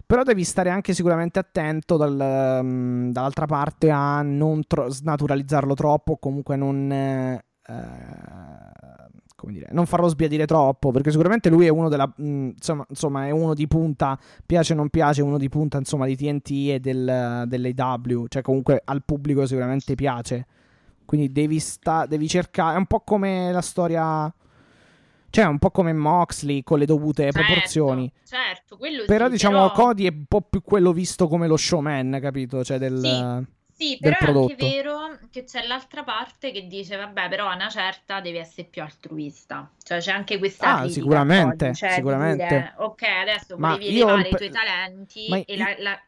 Però 0.05 0.23
devi 0.23 0.43
stare 0.43 0.69
anche 0.69 0.93
sicuramente 0.93 1.39
attento 1.39 1.97
dal- 1.97 2.63
mh, 2.63 3.11
dall'altra 3.11 3.45
parte 3.45 3.89
a 3.89 4.21
non 4.21 4.63
tro- 4.67 4.89
snaturalizzarlo 4.89 5.73
troppo, 5.73 6.17
comunque 6.17 6.55
non... 6.55 6.91
eh, 6.91 7.43
eh, 7.67 9.11
come 9.35 9.53
dire, 9.53 9.67
non 9.71 9.85
farlo 9.85 10.07
sbiadire 10.07 10.45
troppo, 10.45 10.91
perché 10.91 11.09
sicuramente 11.11 11.49
lui 11.49 11.65
è 11.65 11.69
uno 11.69 11.89
della... 11.89 12.05
mh, 12.15 12.23
insomma, 12.55 12.85
insomma, 12.87 13.25
è 13.27 13.31
uno 13.31 13.53
di 13.53 13.67
punta, 13.67 14.17
piace 14.45 14.73
o 14.73 14.75
non 14.75 14.89
piace, 14.89 15.21
uno 15.21 15.37
di 15.37 15.49
punta, 15.49 15.77
insomma, 15.77 16.05
di 16.05 16.15
TNT 16.15 16.49
e 16.69 16.79
del, 16.79 17.43
dell'AW, 17.47 18.27
cioè 18.27 18.41
comunque 18.41 18.81
al 18.85 19.03
pubblico 19.03 19.45
sicuramente 19.45 19.95
piace. 19.95 20.45
Quindi 21.05 21.31
devi, 21.31 21.59
sta- 21.59 22.05
devi 22.05 22.27
cercare, 22.27 22.75
è 22.75 22.77
un 22.77 22.85
po' 22.85 23.01
come 23.01 23.51
la 23.51 23.61
storia... 23.61 24.33
Cioè, 25.33 25.45
un 25.45 25.57
po' 25.57 25.71
come 25.71 25.93
Moxley 25.93 26.61
con 26.61 26.77
le 26.77 26.85
dovute 26.85 27.23
Certo, 27.23 27.39
proporzioni. 27.41 28.11
Certo, 28.23 28.77
quello 28.77 29.03
Però 29.05 29.25
sì, 29.25 29.31
diciamo 29.31 29.55
però- 29.55 29.71
Cody 29.71 30.05
è 30.05 30.11
un 30.13 30.25
po' 30.27 30.41
più 30.41 30.61
quello 30.61 30.93
visto 30.93 31.27
come 31.27 31.47
lo 31.47 31.57
showman, 31.57 32.19
capito? 32.21 32.63
Cioè 32.63 32.77
del... 32.77 33.43
Sì, 33.73 33.89
Sì, 33.89 33.97
però 33.99 34.15
è 34.19 34.25
anche 34.41 34.55
vero 34.55 35.17
che 35.31 35.43
c'è 35.45 35.65
l'altra 35.65 36.03
parte 36.03 36.51
che 36.51 36.67
dice, 36.67 36.97
vabbè, 36.97 37.29
però 37.29 37.47
a 37.47 37.55
una 37.55 37.69
certa 37.69 38.21
devi 38.21 38.37
essere 38.37 38.67
più 38.69 38.83
altruista. 38.83 39.71
Cioè 39.81 39.97
c'è 39.97 40.11
anche 40.11 40.37
questa 40.37 40.81
Ah, 40.81 40.87
sicuramente, 40.87 41.73
cioè 41.73 41.89
sicuramente. 41.93 42.45
dire, 42.45 42.73
ok, 42.77 43.01
adesso 43.01 43.57
Ma 43.57 43.69
volevi 43.69 43.91
io 43.91 44.03
elevare 44.03 44.27
il 44.29 44.33
i 44.35 44.37
tuoi 44.37 44.49
talenti 44.51 45.25
ma 45.29 45.37
e 45.37 45.45
i- 45.47 45.57
la, 45.57 45.75
la- 45.79 46.01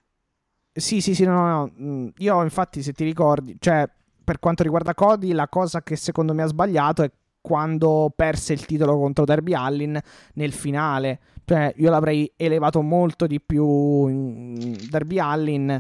Sì, 0.72 1.02
sì, 1.02 1.16
sì, 1.16 1.24
no, 1.26 1.34
no, 1.34 1.48
no. 1.48 1.72
Mm, 1.82 2.08
Io 2.18 2.44
infatti, 2.44 2.84
se 2.84 2.94
ti 2.94 3.04
ricordi, 3.04 3.56
cioè, 3.60 3.90
per 4.24 4.38
quanto 4.38 4.62
riguarda 4.62 4.94
Cody, 4.94 5.32
la 5.32 5.48
cosa 5.48 5.82
che 5.82 5.96
secondo 5.96 6.36
me 6.36 6.44
ha 6.44 6.48
sbagliato 6.48 7.02
è 7.02 7.10
quando 7.46 8.12
perse 8.16 8.54
il 8.54 8.66
titolo 8.66 8.98
contro 8.98 9.24
Derby 9.24 9.54
Allin 9.54 10.00
nel 10.34 10.52
finale. 10.52 11.20
Cioè, 11.46 11.74
io 11.78 11.92
l'avrei 11.92 12.32
elevato 12.36 12.82
molto 12.82 13.28
di 13.28 13.40
più 13.40 14.08
in 14.08 14.76
Derby 14.90 15.20
Allin, 15.20 15.80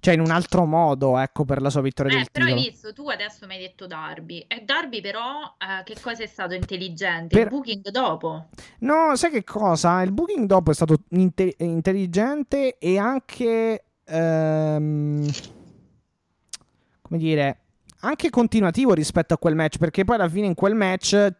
cioè 0.00 0.14
in 0.14 0.20
un 0.20 0.30
altro 0.30 0.64
modo, 0.64 1.18
ecco, 1.18 1.44
per 1.44 1.60
la 1.60 1.68
sua 1.68 1.82
vittoria 1.82 2.14
Eh, 2.14 2.16
del 2.16 2.28
però 2.32 2.46
hai 2.46 2.52
titolo. 2.54 2.70
visto, 2.70 2.92
tu 2.94 3.08
adesso 3.10 3.46
mi 3.46 3.54
hai 3.56 3.60
detto 3.60 3.86
Darby. 3.86 4.42
E 4.48 4.62
Darby 4.64 5.02
però, 5.02 5.54
eh, 5.58 5.84
che 5.84 5.96
cosa 6.00 6.22
è 6.22 6.26
stato 6.26 6.54
intelligente? 6.54 7.36
Il 7.36 7.42
Per- 7.42 7.48
booking 7.50 7.90
dopo. 7.90 8.46
No, 8.78 9.14
sai 9.16 9.30
che 9.30 9.44
cosa? 9.44 10.00
Il 10.00 10.12
booking 10.12 10.46
dopo 10.46 10.70
è 10.70 10.74
stato 10.74 10.96
inte- 11.10 11.56
intelligente 11.58 12.78
e 12.78 12.96
anche. 12.96 13.84
ehm, 14.04 15.28
come 17.02 17.18
dire. 17.18 17.58
Anche 18.04 18.30
continuativo 18.30 18.94
rispetto 18.94 19.34
a 19.34 19.38
quel 19.38 19.54
match. 19.54 19.78
Perché 19.78 20.04
poi 20.04 20.16
alla 20.16 20.28
fine 20.28 20.46
in 20.46 20.54
quel 20.54 20.74
match. 20.74 21.12
eh, 21.14 21.34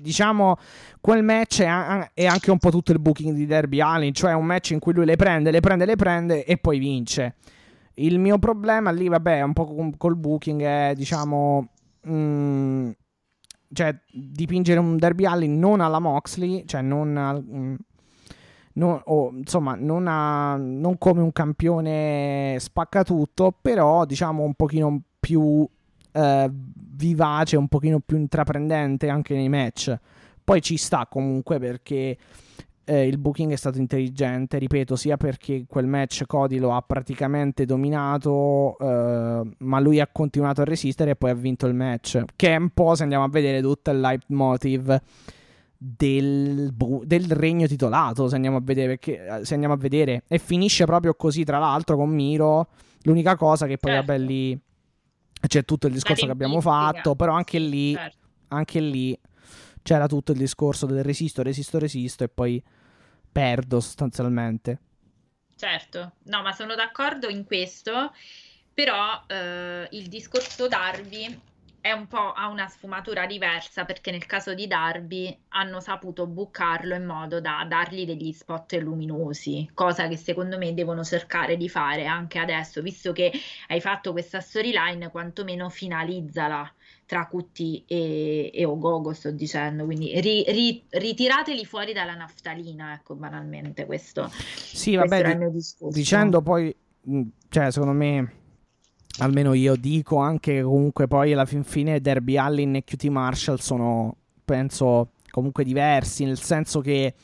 Diciamo, 0.00 0.56
quel 1.00 1.24
match 1.24 1.62
è, 1.62 2.26
anche 2.26 2.50
un 2.50 2.58
po' 2.58 2.70
tutto 2.70 2.92
il 2.92 3.00
booking 3.00 3.34
di 3.34 3.46
Derby 3.46 3.80
Allin. 3.80 4.12
Cioè, 4.14 4.34
un 4.34 4.44
match 4.46 4.70
in 4.70 4.78
cui 4.78 4.92
lui 4.92 5.04
le 5.04 5.16
prende, 5.16 5.50
le 5.50 5.60
prende, 5.60 5.84
le 5.84 5.96
prende 5.96 6.44
e 6.44 6.56
poi 6.58 6.78
vince. 6.78 7.34
Il 7.94 8.18
mio 8.20 8.38
problema 8.38 8.90
lì, 8.92 9.08
vabbè, 9.08 9.42
un 9.42 9.52
po' 9.52 9.92
col 9.96 10.16
booking, 10.16 10.62
è 10.62 10.92
diciamo. 10.96 11.68
mm, 12.08 12.90
cioè, 13.72 13.94
dipingere 14.12 14.78
un 14.80 14.96
Derby 14.96 15.24
Allin 15.26 15.58
non 15.58 15.80
alla 15.80 15.98
Moxley, 15.98 16.64
cioè 16.66 16.82
non, 16.82 17.16
al- 17.16 17.44
mm, 17.44 17.74
non- 18.74 19.00
o, 19.04 19.30
insomma, 19.34 19.74
non, 19.76 20.06
a- 20.06 20.56
non 20.56 20.98
come 20.98 21.20
un 21.20 21.32
campione 21.32 22.56
spaccatutto, 22.58 23.52
però 23.60 24.04
diciamo 24.06 24.42
un 24.44 24.54
pochino 24.54 25.02
più 25.20 25.68
eh, 26.12 26.50
vivace, 26.50 27.56
un 27.56 27.68
pochino 27.68 28.00
più 28.00 28.16
intraprendente 28.16 29.08
anche 29.08 29.34
nei 29.34 29.48
match. 29.48 29.96
Poi 30.42 30.60
ci 30.60 30.76
sta 30.76 31.06
comunque 31.08 31.58
perché 31.58 32.16
eh, 32.90 33.06
il 33.06 33.18
booking 33.18 33.52
è 33.52 33.56
stato 33.56 33.78
intelligente, 33.78 34.58
ripeto, 34.58 34.96
sia 34.96 35.16
perché 35.16 35.64
quel 35.68 35.86
match 35.86 36.24
Cody 36.26 36.58
lo 36.58 36.74
ha 36.74 36.82
praticamente 36.82 37.64
dominato, 37.64 38.76
eh, 38.80 39.42
ma 39.58 39.78
lui 39.78 40.00
ha 40.00 40.08
continuato 40.10 40.62
a 40.62 40.64
resistere 40.64 41.12
e 41.12 41.16
poi 41.16 41.30
ha 41.30 41.34
vinto 41.34 41.66
il 41.66 41.74
match, 41.74 42.24
che 42.34 42.48
è 42.48 42.56
un 42.56 42.70
po', 42.70 42.96
se 42.96 43.04
andiamo 43.04 43.22
a 43.22 43.28
vedere, 43.28 43.60
tutto 43.62 43.92
il 43.92 44.00
leitmotiv 44.00 45.00
del, 45.78 46.74
del 47.04 47.30
regno 47.30 47.68
titolato, 47.68 48.28
se 48.28 48.34
andiamo 48.34 48.56
a 48.56 48.60
vedere, 48.62 48.88
perché, 48.88 49.24
eh, 49.24 49.44
se 49.44 49.54
andiamo 49.54 49.74
a 49.74 49.78
vedere, 49.78 50.24
e 50.26 50.38
finisce 50.38 50.84
proprio 50.84 51.14
così, 51.14 51.44
tra 51.44 51.58
l'altro, 51.58 51.96
con 51.96 52.10
Miro, 52.10 52.70
l'unica 53.02 53.36
cosa 53.36 53.66
che 53.66 53.78
poi, 53.78 53.92
certo. 53.92 54.06
vabbè, 54.06 54.24
lì 54.24 54.60
c'è 55.46 55.64
tutto 55.64 55.86
il 55.86 55.92
discorso 55.92 56.26
che 56.26 56.32
abbiamo 56.32 56.60
fatto, 56.60 57.14
però 57.14 57.34
anche 57.34 57.58
lì, 57.58 57.94
certo. 57.94 58.18
anche 58.48 58.80
lì 58.80 59.18
c'era 59.82 60.06
tutto 60.06 60.32
il 60.32 60.38
discorso 60.38 60.86
del 60.86 61.02
resisto, 61.02 61.42
resisto, 61.42 61.78
resisto 61.78 62.24
e 62.24 62.28
poi 62.28 62.62
perdo 63.30 63.80
sostanzialmente. 63.80 64.80
Certo, 65.56 66.12
no, 66.24 66.42
ma 66.42 66.52
sono 66.52 66.74
d'accordo 66.74 67.28
in 67.28 67.44
questo, 67.44 68.12
però 68.72 69.22
eh, 69.26 69.88
il 69.90 70.08
discorso 70.08 70.68
Darby 70.68 71.38
è 71.80 71.92
un 71.92 72.06
po' 72.06 72.32
ha 72.32 72.48
una 72.48 72.68
sfumatura 72.68 73.26
diversa 73.26 73.84
perché 73.84 74.10
nel 74.10 74.26
caso 74.26 74.52
di 74.54 74.66
Darby 74.66 75.36
hanno 75.48 75.80
saputo 75.80 76.26
bucarlo 76.26 76.94
in 76.94 77.06
modo 77.06 77.40
da 77.40 77.64
dargli 77.66 78.04
degli 78.04 78.32
spot 78.32 78.74
luminosi, 78.74 79.70
cosa 79.72 80.06
che 80.08 80.16
secondo 80.16 80.58
me 80.58 80.74
devono 80.74 81.02
cercare 81.04 81.56
di 81.56 81.68
fare 81.68 82.04
anche 82.04 82.38
adesso, 82.38 82.82
visto 82.82 83.12
che 83.12 83.32
hai 83.68 83.80
fatto 83.80 84.12
questa 84.12 84.40
storyline, 84.40 85.10
quantomeno 85.10 85.70
finalizzala 85.70 86.70
tra 87.06 87.26
Cutti 87.26 87.82
e, 87.86 88.50
e 88.54 88.64
Ogogo, 88.64 89.12
sto 89.12 89.32
dicendo, 89.32 89.84
quindi 89.84 90.20
ri, 90.20 90.44
ri, 90.46 90.84
ritirateli 90.90 91.64
fuori 91.64 91.92
dalla 91.92 92.14
naftalina, 92.14 92.92
ecco, 92.92 93.16
banalmente 93.16 93.84
questo. 93.84 94.30
Sì, 94.30 94.94
vabbè, 94.94 95.38
dicendo 95.88 96.40
poi, 96.40 96.72
cioè, 97.48 97.72
secondo 97.72 97.94
me, 97.94 98.39
almeno 99.18 99.52
io 99.52 99.76
dico 99.76 100.18
anche 100.18 100.54
che 100.54 100.62
comunque 100.62 101.06
poi 101.06 101.32
alla 101.32 101.44
fin 101.44 101.64
fine 101.64 102.00
Derby 102.00 102.36
Allin 102.36 102.76
e 102.76 102.84
QT 102.84 103.04
Marshall 103.06 103.56
sono, 103.56 104.16
penso, 104.44 105.12
comunque 105.30 105.64
diversi, 105.64 106.24
nel 106.24 106.38
senso 106.38 106.80
che 106.80 107.14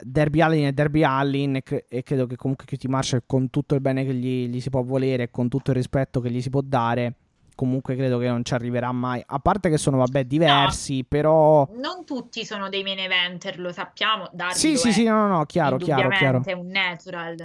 Derby 0.00 0.40
Allin 0.40 0.66
è 0.66 0.72
Derby 0.72 1.02
Allin 1.02 1.56
e, 1.56 1.62
cre- 1.62 1.86
e, 1.88 2.02
credo 2.02 2.26
che 2.26 2.36
comunque 2.36 2.64
QT 2.66 2.84
Marshall 2.86 3.22
con 3.26 3.50
tutto 3.50 3.74
il 3.74 3.80
bene 3.80 4.04
che 4.04 4.14
gli, 4.14 4.48
gli 4.48 4.60
si 4.60 4.70
può 4.70 4.82
volere 4.82 5.24
e 5.24 5.30
con 5.30 5.48
tutto 5.48 5.70
il 5.70 5.76
rispetto 5.76 6.20
che 6.20 6.30
gli 6.30 6.40
si 6.40 6.50
può 6.50 6.60
dare 6.62 7.14
comunque 7.54 7.94
credo 7.94 8.18
che 8.18 8.26
non 8.26 8.44
ci 8.44 8.54
arriverà 8.54 8.90
mai. 8.92 9.22
A 9.24 9.38
parte 9.38 9.68
che 9.68 9.76
sono, 9.76 9.98
vabbè, 9.98 10.24
diversi, 10.24 10.98
no, 10.98 11.06
però... 11.08 11.68
Non 11.74 12.04
tutti 12.04 12.44
sono 12.44 12.68
dei 12.68 12.82
main 12.82 12.98
eventer, 12.98 13.58
lo 13.58 13.72
sappiamo. 13.72 14.28
Darby 14.32 14.54
sì, 14.54 14.76
sì, 14.76 14.92
sì, 14.92 15.04
no, 15.04 15.26
no, 15.26 15.44
chiaro, 15.44 15.76
chiaro, 15.76 16.08
chiaro. 16.08 16.42
è 16.44 16.52
un 16.52 16.68
natural. 16.68 17.36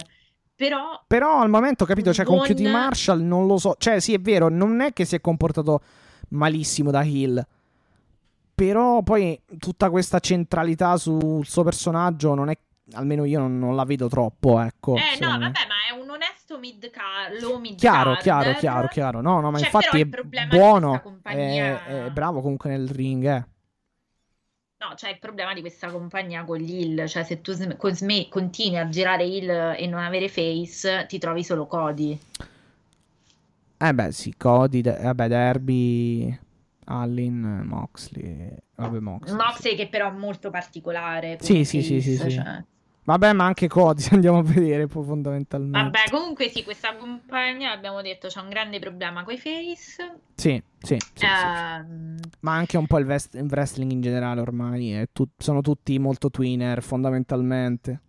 Però... 0.58 1.00
Però 1.06 1.38
al 1.38 1.48
momento, 1.48 1.84
capito, 1.84 2.12
cioè 2.12 2.24
con 2.24 2.40
QT 2.40 2.62
Marshall 2.62 3.20
non 3.20 3.46
lo 3.46 3.58
so. 3.58 3.76
Cioè, 3.78 4.00
sì, 4.00 4.12
è 4.12 4.18
vero, 4.18 4.48
non 4.48 4.80
è 4.80 4.92
che 4.92 5.04
si 5.04 5.14
è 5.14 5.20
comportato 5.20 5.80
malissimo 6.30 6.90
da 6.90 7.04
Hill. 7.04 7.40
Però 8.56 9.02
poi 9.04 9.40
tutta 9.56 9.88
questa 9.88 10.18
centralità 10.18 10.96
sul 10.96 11.46
suo 11.46 11.62
personaggio 11.62 12.34
non 12.34 12.50
è 12.50 12.58
almeno 12.94 13.24
io 13.24 13.38
non, 13.38 13.56
non, 13.56 13.76
la 13.76 13.84
vedo 13.84 14.08
troppo, 14.08 14.58
ecco. 14.58 14.96
Eh 14.96 15.16
no, 15.20 15.28
vabbè, 15.28 15.44
ma 15.68 15.86
è 15.88 16.00
un 16.00 16.10
onesto 16.10 16.58
mid 16.58 16.90
car- 16.90 17.40
low 17.40 17.60
mid 17.60 17.76
Chiaro, 17.76 18.16
chiaro, 18.16 18.54
chiaro, 18.54 18.88
chiaro. 18.88 19.20
No, 19.20 19.38
no, 19.38 19.52
ma 19.52 19.58
cioè, 19.58 19.66
infatti 19.66 20.00
è 20.00 20.46
buono, 20.46 21.20
è, 21.22 21.84
è, 21.84 22.10
bravo 22.10 22.40
comunque 22.40 22.70
nel 22.70 22.88
ring, 22.88 23.24
eh. 23.26 23.46
No, 24.80 24.94
c'è 24.94 25.10
il 25.10 25.18
problema 25.18 25.54
di 25.54 25.60
questa 25.60 25.90
compagnia 25.90 26.44
con 26.44 26.56
gli 26.58 26.80
Hill, 26.82 27.06
cioè 27.06 27.24
se 27.24 27.40
tu 27.40 27.52
sm- 27.52 27.76
con 27.76 27.96
sm- 27.96 28.28
continui 28.28 28.78
a 28.78 28.88
girare 28.88 29.24
Hill 29.24 29.48
e 29.76 29.86
non 29.88 30.00
avere 30.00 30.28
face, 30.28 31.04
ti 31.08 31.18
trovi 31.18 31.42
solo 31.42 31.66
Cody. 31.66 32.16
Eh 33.76 33.94
beh, 33.94 34.12
sì, 34.12 34.34
Cody, 34.36 34.80
de- 34.80 34.96
vabbè, 34.96 35.26
Derby, 35.26 36.38
Allin, 36.84 37.62
Moxley, 37.64 38.54
vabbè, 38.76 39.00
Moxley. 39.00 39.34
Moxley 39.36 39.72
sì. 39.72 39.76
che 39.76 39.88
però 39.88 40.08
è 40.08 40.16
molto 40.16 40.50
particolare. 40.50 41.38
Sì, 41.40 41.64
sì, 41.64 41.82
sì, 41.82 42.00
sì, 42.00 42.16
sì, 42.16 42.30
cioè... 42.30 42.64
Vabbè, 43.08 43.32
ma 43.32 43.46
anche 43.46 43.68
Cody, 43.68 44.02
se 44.02 44.12
andiamo 44.12 44.38
a 44.38 44.42
vedere 44.42 44.86
poi 44.86 45.02
fondamentalmente. 45.02 45.78
Vabbè, 45.78 46.10
comunque 46.10 46.50
sì, 46.50 46.62
questa 46.62 46.94
compagnia, 46.94 47.72
abbiamo 47.72 48.02
detto, 48.02 48.28
c'è 48.28 48.40
un 48.40 48.50
grande 48.50 48.78
problema 48.78 49.24
con 49.24 49.32
i 49.32 49.38
face. 49.38 50.18
Sì, 50.34 50.62
sì, 50.78 50.98
sì, 51.14 51.24
uh... 51.24 51.28
sì, 51.28 52.28
Ma 52.40 52.52
anche 52.52 52.76
un 52.76 52.86
po' 52.86 52.98
il, 52.98 53.06
vest- 53.06 53.34
il 53.34 53.46
wrestling 53.48 53.90
in 53.92 54.02
generale 54.02 54.42
ormai, 54.42 55.06
tu- 55.10 55.26
sono 55.38 55.62
tutti 55.62 55.98
molto 55.98 56.28
twinner 56.30 56.82
fondamentalmente. 56.82 58.00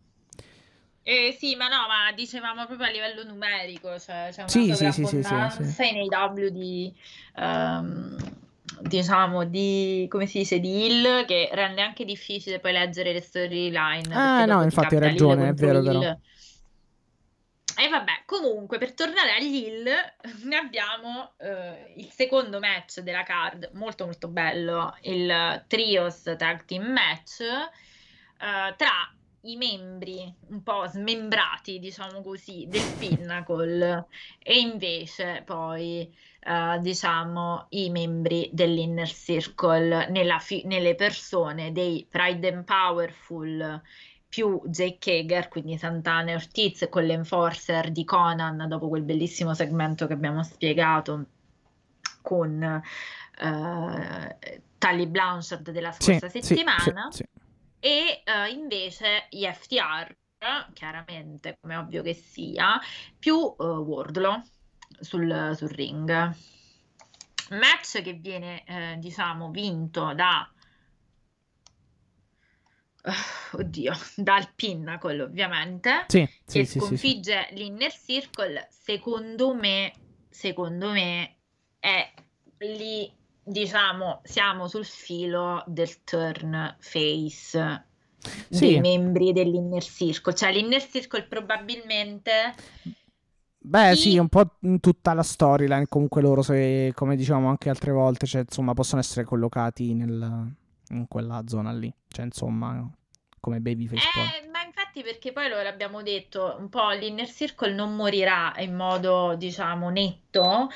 Eh, 1.03 1.33
sì, 1.39 1.55
ma 1.55 1.69
no, 1.69 1.87
ma 1.87 2.11
dicevamo 2.13 2.65
proprio 2.65 2.87
a 2.87 2.91
livello 2.91 3.23
numerico, 3.23 3.97
cioè 3.97 4.27
c'è 4.31 4.41
una 4.41 4.49
sì, 4.49 4.75
sì, 4.75 4.91
sì, 4.91 5.05
sì, 5.05 5.23
sì, 5.23 5.63
sì. 5.63 5.91
nei 5.93 6.09
W 6.09 6.49
di... 6.49 6.93
Um 7.37 8.17
diciamo, 8.81 9.45
di, 9.45 10.07
come 10.09 10.25
si 10.25 10.39
dice, 10.39 10.59
di 10.59 10.85
Hill 10.85 11.25
che 11.25 11.49
rende 11.51 11.81
anche 11.81 12.05
difficile 12.05 12.59
poi 12.59 12.71
leggere 12.71 13.13
le 13.13 13.21
storyline. 13.21 14.13
Ah, 14.13 14.45
no, 14.45 14.63
infatti 14.63 14.95
hai 14.95 15.01
ragione, 15.01 15.49
è 15.49 15.53
vero, 15.53 15.81
però. 15.81 16.17
E 17.79 17.87
vabbè, 17.87 18.23
comunque, 18.25 18.77
per 18.77 18.93
tornare 18.93 19.35
agli 19.35 19.55
Hill, 19.55 19.85
ne 20.43 20.55
abbiamo 20.57 21.31
eh, 21.37 21.93
il 21.95 22.09
secondo 22.11 22.59
match 22.59 22.99
della 22.99 23.23
card, 23.23 23.69
molto 23.73 24.05
molto 24.05 24.27
bello, 24.27 24.95
il 25.03 25.63
Trios 25.67 26.23
Tag 26.37 26.65
Team 26.65 26.91
Match, 26.91 27.39
eh, 27.39 28.75
tra 28.75 29.13
i 29.51 29.57
membri 29.57 30.33
un 30.49 30.63
po' 30.63 30.85
smembrati, 30.87 31.79
diciamo 31.79 32.21
così, 32.21 32.65
del 32.67 32.93
Pinnacle 32.97 34.07
e 34.37 34.59
invece 34.59 35.43
poi 35.45 36.13
uh, 36.45 36.79
diciamo 36.79 37.67
i 37.69 37.89
membri 37.89 38.49
dell'Inner 38.51 39.07
Circle 39.07 40.07
fi- 40.39 40.63
nelle 40.65 40.95
persone 40.95 41.71
dei 41.71 42.05
Pride 42.09 42.53
and 42.53 42.63
Powerful 42.63 43.81
più 44.27 44.61
Jake 44.65 45.19
Hager, 45.19 45.47
quindi 45.47 45.77
Santana 45.77 46.31
e 46.31 46.35
Ortiz 46.35 46.87
con 46.89 47.03
l'enforcer 47.03 47.89
di 47.89 48.05
Conan 48.05 48.67
dopo 48.67 48.87
quel 48.87 49.01
bellissimo 49.01 49.55
segmento 49.55 50.05
che 50.05 50.13
abbiamo 50.13 50.43
spiegato 50.43 51.25
con 52.21 52.81
uh, 53.41 54.49
Tally 54.77 55.07
Blanchard 55.07 55.71
della 55.71 55.91
scorsa 55.91 56.29
sì, 56.29 56.41
settimana. 56.43 57.07
Sì, 57.09 57.23
sì, 57.23 57.38
e 57.79 58.23
uh, 58.25 58.51
invece 58.51 59.27
gli 59.29 59.45
FTR, 59.45 60.15
chiaramente 60.73 61.57
come 61.59 61.75
ovvio 61.75 62.01
che 62.01 62.13
sia, 62.13 62.79
più 63.17 63.35
uh, 63.35 63.55
Wardlow 63.57 64.41
sul, 64.99 65.53
sul, 65.55 65.69
ring. 65.69 66.35
Match 67.49 68.01
che 68.01 68.13
viene, 68.13 68.63
eh, 68.65 68.95
diciamo, 68.99 69.49
vinto 69.49 70.13
da... 70.13 70.51
Uh, 73.01 73.57
oddio, 73.57 73.93
dal 74.15 74.53
Pinnacle 74.53 75.21
ovviamente, 75.21 76.05
sì, 76.07 76.27
che 76.45 76.65
sì, 76.65 76.79
sconfigge 76.79 77.47
sì, 77.49 77.55
l'Inner 77.55 77.91
Circle, 77.91 78.67
secondo 78.69 79.53
me, 79.53 79.93
secondo 80.29 80.91
me 80.91 81.37
è 81.79 82.13
lì 82.59 83.11
diciamo, 83.49 84.21
siamo 84.23 84.67
sul 84.67 84.85
filo 84.85 85.63
del 85.65 86.03
turn 86.03 86.75
face 86.79 87.85
sì. 88.49 88.67
dei 88.67 88.79
membri 88.79 89.33
dell'inner 89.33 89.83
circle. 89.83 90.33
Cioè, 90.33 90.51
l'inner 90.51 90.85
circle 90.85 91.23
probabilmente. 91.23 92.53
Beh, 93.61 93.95
sì, 93.95 94.17
un 94.17 94.29
po' 94.29 94.57
tutta 94.79 95.13
la 95.13 95.23
storyline. 95.23 95.87
Comunque, 95.87 96.21
loro, 96.21 96.41
se, 96.41 96.91
come 96.95 97.15
dicevamo 97.15 97.49
anche 97.49 97.69
altre 97.69 97.91
volte, 97.91 98.25
cioè, 98.25 98.41
insomma, 98.41 98.73
possono 98.73 99.01
essere 99.01 99.25
collocati 99.25 99.93
nel, 99.93 100.53
in 100.89 101.07
quella 101.07 101.43
zona 101.47 101.71
lì. 101.71 101.93
Cioè, 102.07 102.25
insomma, 102.25 102.89
come 103.39 103.59
babyface. 103.59 104.07
Eh, 104.41 104.49
ma 104.49 104.63
infatti, 104.63 105.01
perché 105.01 105.31
poi 105.31 105.49
lo 105.49 105.61
l'abbiamo 105.61 106.01
detto, 106.01 106.55
un 106.59 106.69
po' 106.69 106.91
l'inner 106.91 107.29
circle 107.29 107.73
non 107.73 107.95
morirà 107.95 108.53
in 108.59 108.75
modo, 108.75 109.35
diciamo, 109.35 109.89
netto 109.89 110.69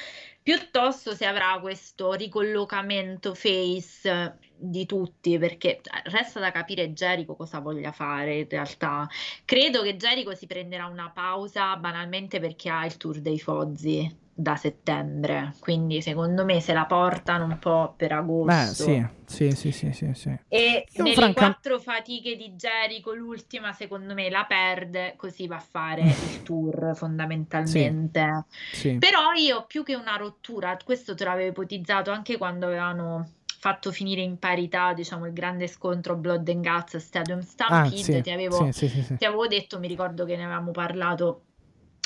piuttosto 0.44 1.16
si 1.16 1.26
avrà 1.26 1.58
questo 1.60 2.14
ricollocamento 2.14 3.34
face 3.34 4.38
di 4.56 4.86
tutti, 4.86 5.38
perché 5.38 5.82
resta 6.06 6.39
da 6.39 6.52
capire 6.52 6.94
Jericho 6.94 7.36
cosa 7.36 7.60
voglia 7.60 7.91
fare 7.91 8.39
in 8.39 8.50
realtà. 8.50 9.10
Credo 9.46 9.82
che 9.82 9.96
Jericho 9.96 10.36
si 10.36 10.46
prenderà 10.46 10.86
una 10.88 11.10
pausa 11.10 11.76
banalmente 11.78 12.39
perché 12.39 12.70
ha 12.70 12.86
il 12.86 12.98
tour 12.98 13.20
dei 13.20 13.39
Fozzi 13.39 14.22
da 14.36 14.55
settembre, 14.55 15.53
quindi 15.59 16.01
secondo 16.01 16.43
me 16.43 16.59
se 16.59 16.73
la 16.73 16.86
portano 16.86 17.45
un 17.45 17.59
po' 17.59 17.93
per 17.95 18.11
agosto. 18.13 18.86
Beh, 18.86 19.09
sì, 19.25 19.51
sì, 19.51 19.71
sì, 19.71 19.71
sì, 19.71 19.93
sì, 19.93 20.11
sì. 20.13 20.36
E 20.47 20.86
Io 20.91 21.03
nelle 21.03 21.15
franca- 21.15 21.45
quattro 21.45 21.79
fatiche 21.79 22.36
di 22.36 22.53
Jericho, 22.55 23.13
l'ultima 23.13 23.73
secondo 23.73 24.13
me 24.13 24.29
la 24.29 24.45
perde, 24.45 25.13
così 25.17 25.47
va 25.47 25.57
a 25.57 25.59
fare 25.59 26.01
il 26.09 26.41
tour 26.43 26.93
fondamentalmente. 26.95 28.45
sì. 28.71 28.97
Però 28.97 29.31
io 29.36 29.65
più 29.67 29.84
che 29.84 29.95
una 29.95 30.15
rottura, 30.15 30.77
questo 30.84 31.15
te 31.15 31.23
l'avevo 31.23 31.49
ipotizzato 31.49 32.11
anche 32.11 32.38
quando 32.38 32.65
avevano 32.65 33.29
fatto 33.59 33.91
finire 33.91 34.21
in 34.21 34.39
parità, 34.39 34.93
diciamo, 34.93 35.25
il 35.25 35.31
grande 35.34 35.67
scontro 35.67 36.15
Blood 36.17 36.49
and 36.49 36.67
Guts 36.67 36.97
Stadium 36.97 37.39
Ah, 37.39 37.43
Stampede, 37.43 37.95
sì, 38.03 38.21
ti 38.21 38.31
avevo, 38.31 38.71
sì, 38.71 38.88
sì. 38.89 39.15
ti 39.15 39.25
avevo 39.25 39.47
detto, 39.47 39.79
mi 39.79 39.88
ricordo 39.88 40.25
che 40.25 40.36
ne 40.36 40.43
avevamo 40.43 40.71
parlato 40.71 41.43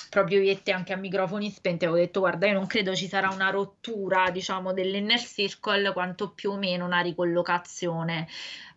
proprio 0.10 0.41
io 0.41 0.51
e 0.51 0.62
te 0.64 0.72
anche 0.72 0.93
a 0.93 0.97
microfoni 0.97 1.49
spenti, 1.49 1.86
avevo 1.86 1.99
detto 1.99 2.20
guarda 2.22 2.47
io 2.47 2.53
non 2.53 2.68
credo 2.68 2.95
ci 2.95 3.08
sarà 3.08 3.30
una 3.30 3.49
rottura 3.49 4.30
diciamo 4.32 4.74
dell'inner 4.74 5.20
circle 5.20 5.93
quanto 5.93 6.32
più 6.32 6.51
o 6.51 6.58
meno 6.58 6.86
una 6.86 6.99
ricollocazione 7.01 8.28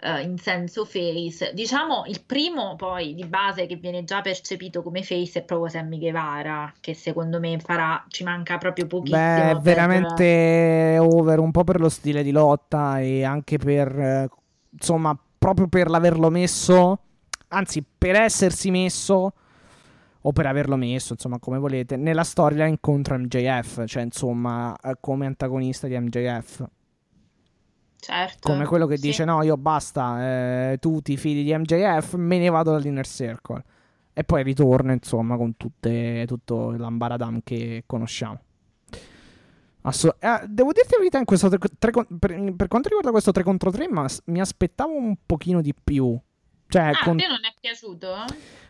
eh, 0.00 0.22
in 0.22 0.38
senso 0.38 0.84
face. 0.84 1.52
Diciamo 1.54 2.04
il 2.06 2.22
primo 2.24 2.76
poi 2.76 3.14
di 3.14 3.24
base 3.26 3.66
che 3.66 3.76
viene 3.76 4.04
già 4.04 4.20
percepito 4.20 4.82
come 4.82 5.02
face 5.02 5.40
è 5.40 5.42
proprio 5.42 5.68
Sammy 5.68 5.98
Guevara 5.98 6.72
che 6.80 6.94
secondo 6.94 7.38
me 7.38 7.58
farà 7.60 8.04
ci 8.08 8.24
manca 8.24 8.58
proprio 8.58 8.86
pochissimo 8.86 9.18
Beh, 9.18 9.50
è 9.50 9.52
per- 9.52 9.60
veramente 9.60 10.96
over 11.00 11.38
un 11.38 11.50
po' 11.50 11.64
per 11.64 11.80
lo 11.80 11.88
stile 11.88 12.22
di 12.22 12.30
lotta 12.30 13.00
e 13.00 13.24
anche 13.24 13.58
per, 13.58 13.98
eh, 13.98 14.28
insomma, 14.70 15.16
proprio 15.38 15.68
per 15.68 15.88
l'averlo 15.88 16.30
messo, 16.30 16.98
anzi, 17.48 17.82
per 17.96 18.16
essersi 18.16 18.70
messo 18.70 19.32
o 20.22 20.32
per 20.32 20.46
averlo 20.46 20.76
messo, 20.76 21.14
insomma, 21.14 21.38
come 21.38 21.58
volete, 21.58 21.96
nella 21.96 22.24
storyline 22.24 22.78
contro 22.80 23.16
MJF, 23.18 23.84
cioè, 23.86 24.02
insomma, 24.02 24.76
eh, 24.82 24.96
come 25.00 25.26
antagonista 25.26 25.86
di 25.86 25.98
MJF. 25.98 26.64
certo 27.98 28.48
Come 28.48 28.64
quello 28.66 28.86
che 28.86 28.96
sì. 28.96 29.06
dice, 29.06 29.24
no, 29.24 29.42
io 29.42 29.56
basta, 29.56 30.72
eh, 30.72 30.78
tu 30.78 31.00
ti 31.00 31.16
fidi 31.16 31.42
di 31.42 31.56
MJF, 31.56 32.14
me 32.14 32.38
ne 32.38 32.48
vado 32.50 32.72
dall'inner 32.72 33.06
circle. 33.06 33.64
E 34.12 34.24
poi 34.24 34.42
ritorna, 34.42 34.92
insomma, 34.92 35.36
con 35.36 35.56
tutte, 35.56 36.24
tutto 36.26 36.72
l'ambaradam 36.72 37.40
che 37.42 37.84
conosciamo. 37.86 38.40
Asso- 39.82 40.16
eh, 40.20 40.46
devo 40.46 40.72
dirti 40.72 40.90
la 40.92 40.98
verità, 40.98 41.18
in 41.18 41.24
questo 41.24 41.48
tre- 41.48 41.70
tre 41.78 41.90
per, 41.90 42.54
per 42.54 42.68
quanto 42.68 42.88
riguarda 42.88 43.10
questo 43.10 43.32
3 43.32 43.42
contro 43.42 43.70
3, 43.70 43.88
ma 43.88 44.06
mi 44.26 44.40
aspettavo 44.40 44.94
un 44.94 45.16
pochino 45.24 45.62
di 45.62 45.72
più. 45.72 46.18
Cioè, 46.70 46.82
ah, 46.82 46.98
con- 47.02 47.18
a 47.18 47.20
te 47.22 47.26
non 47.26 47.44
è 47.44 47.52
piaciuto? 47.60 48.24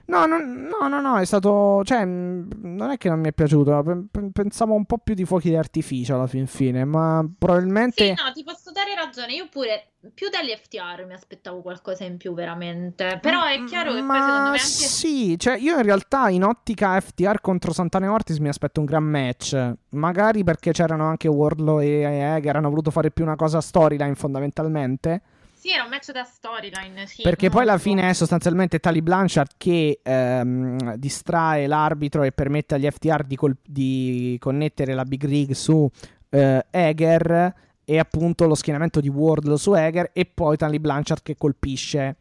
no, 0.07 0.27
no, 0.27 0.39
no, 0.39 0.89
no, 0.89 1.01
no, 1.01 1.19
è 1.19 1.25
stato... 1.25 1.83
Cioè, 1.85 2.05
mh, 2.05 2.49
non 2.63 2.91
è 2.91 2.97
che 2.97 3.11
non 3.11 3.21
mi 3.21 3.29
è 3.29 3.33
piaciuto, 3.33 3.83
pe- 3.83 4.05
pe- 4.11 4.31
pensavo 4.33 4.75
un 4.75 4.87
po' 4.87 4.99
più 4.99 5.15
di 5.15 5.25
fuochi 5.25 5.51
d'artificio 5.51 6.15
alla 6.15 6.27
fin 6.27 6.47
fine, 6.47 6.85
ma 6.85 7.25
probabilmente... 7.39 8.05
Sì, 8.05 8.11
no, 8.11 8.33
ti 8.33 8.43
posso 8.43 8.73
dare 8.73 8.95
ragione. 8.95 9.35
Io 9.35 9.49
pure 9.51 9.91
più 10.15 10.31
dagli 10.31 10.51
FTR 10.57 11.05
mi 11.07 11.13
aspettavo 11.13 11.61
qualcosa 11.61 12.05
in 12.05 12.17
più, 12.17 12.33
veramente. 12.33 13.19
Però 13.21 13.45
è 13.45 13.63
chiaro 13.65 13.91
che 13.93 13.99
poi 13.99 14.07
Ma 14.07 14.15
secondo 14.15 14.41
me 14.41 14.49
anche. 14.49 14.59
Sì, 14.59 15.39
cioè 15.39 15.59
io 15.59 15.77
in 15.77 15.83
realtà 15.83 16.31
in 16.31 16.43
ottica 16.43 16.99
FTR 16.99 17.41
contro 17.43 17.73
Santana 17.73 18.07
e 18.07 18.09
Ortiz 18.09 18.39
mi 18.39 18.49
aspetto 18.49 18.81
un 18.81 18.87
gran 18.87 19.05
match. 19.05 19.75
Magari 19.91 20.43
perché 20.43 20.73
c'erano 20.73 21.05
anche 21.05 21.29
Wardlow 21.29 21.81
e 21.81 22.05
Hager, 22.25 22.57
hanno 22.57 22.71
voluto 22.71 22.91
fare 22.91 23.11
più 23.11 23.25
una 23.25 23.37
cosa 23.37 23.61
storyline 23.61 24.15
fondamentalmente. 24.15 25.23
Sì, 25.61 25.73
era 25.73 25.83
un 25.83 25.91
match 25.91 26.11
da 26.11 26.25
storyline. 26.25 27.07
Sì, 27.07 27.21
Perché 27.21 27.51
poi 27.51 27.65
alla 27.65 27.77
fine 27.77 28.09
è 28.09 28.13
sostanzialmente 28.15 28.79
Tali 28.79 29.03
Blanchard 29.03 29.51
che 29.59 30.01
ehm, 30.03 30.95
distrae 30.95 31.67
l'arbitro 31.67 32.23
e 32.23 32.33
permette 32.33 32.77
agli 32.77 32.89
FTR 32.91 33.25
di, 33.25 33.37
col- 33.37 33.59
di 33.63 34.39
connettere 34.41 34.95
la 34.95 35.05
Big 35.05 35.23
Rig 35.23 35.51
su 35.51 35.87
eh, 36.31 36.65
Hager 36.71 37.55
e 37.85 37.99
appunto 37.99 38.47
lo 38.47 38.55
schienamento 38.55 39.01
di 39.01 39.11
Wardlow 39.11 39.57
su 39.57 39.73
Hager 39.73 40.13
e 40.15 40.25
poi 40.25 40.57
Tali 40.57 40.81
Blanchard 40.81 41.21
che 41.23 41.37
colpisce 41.37 42.17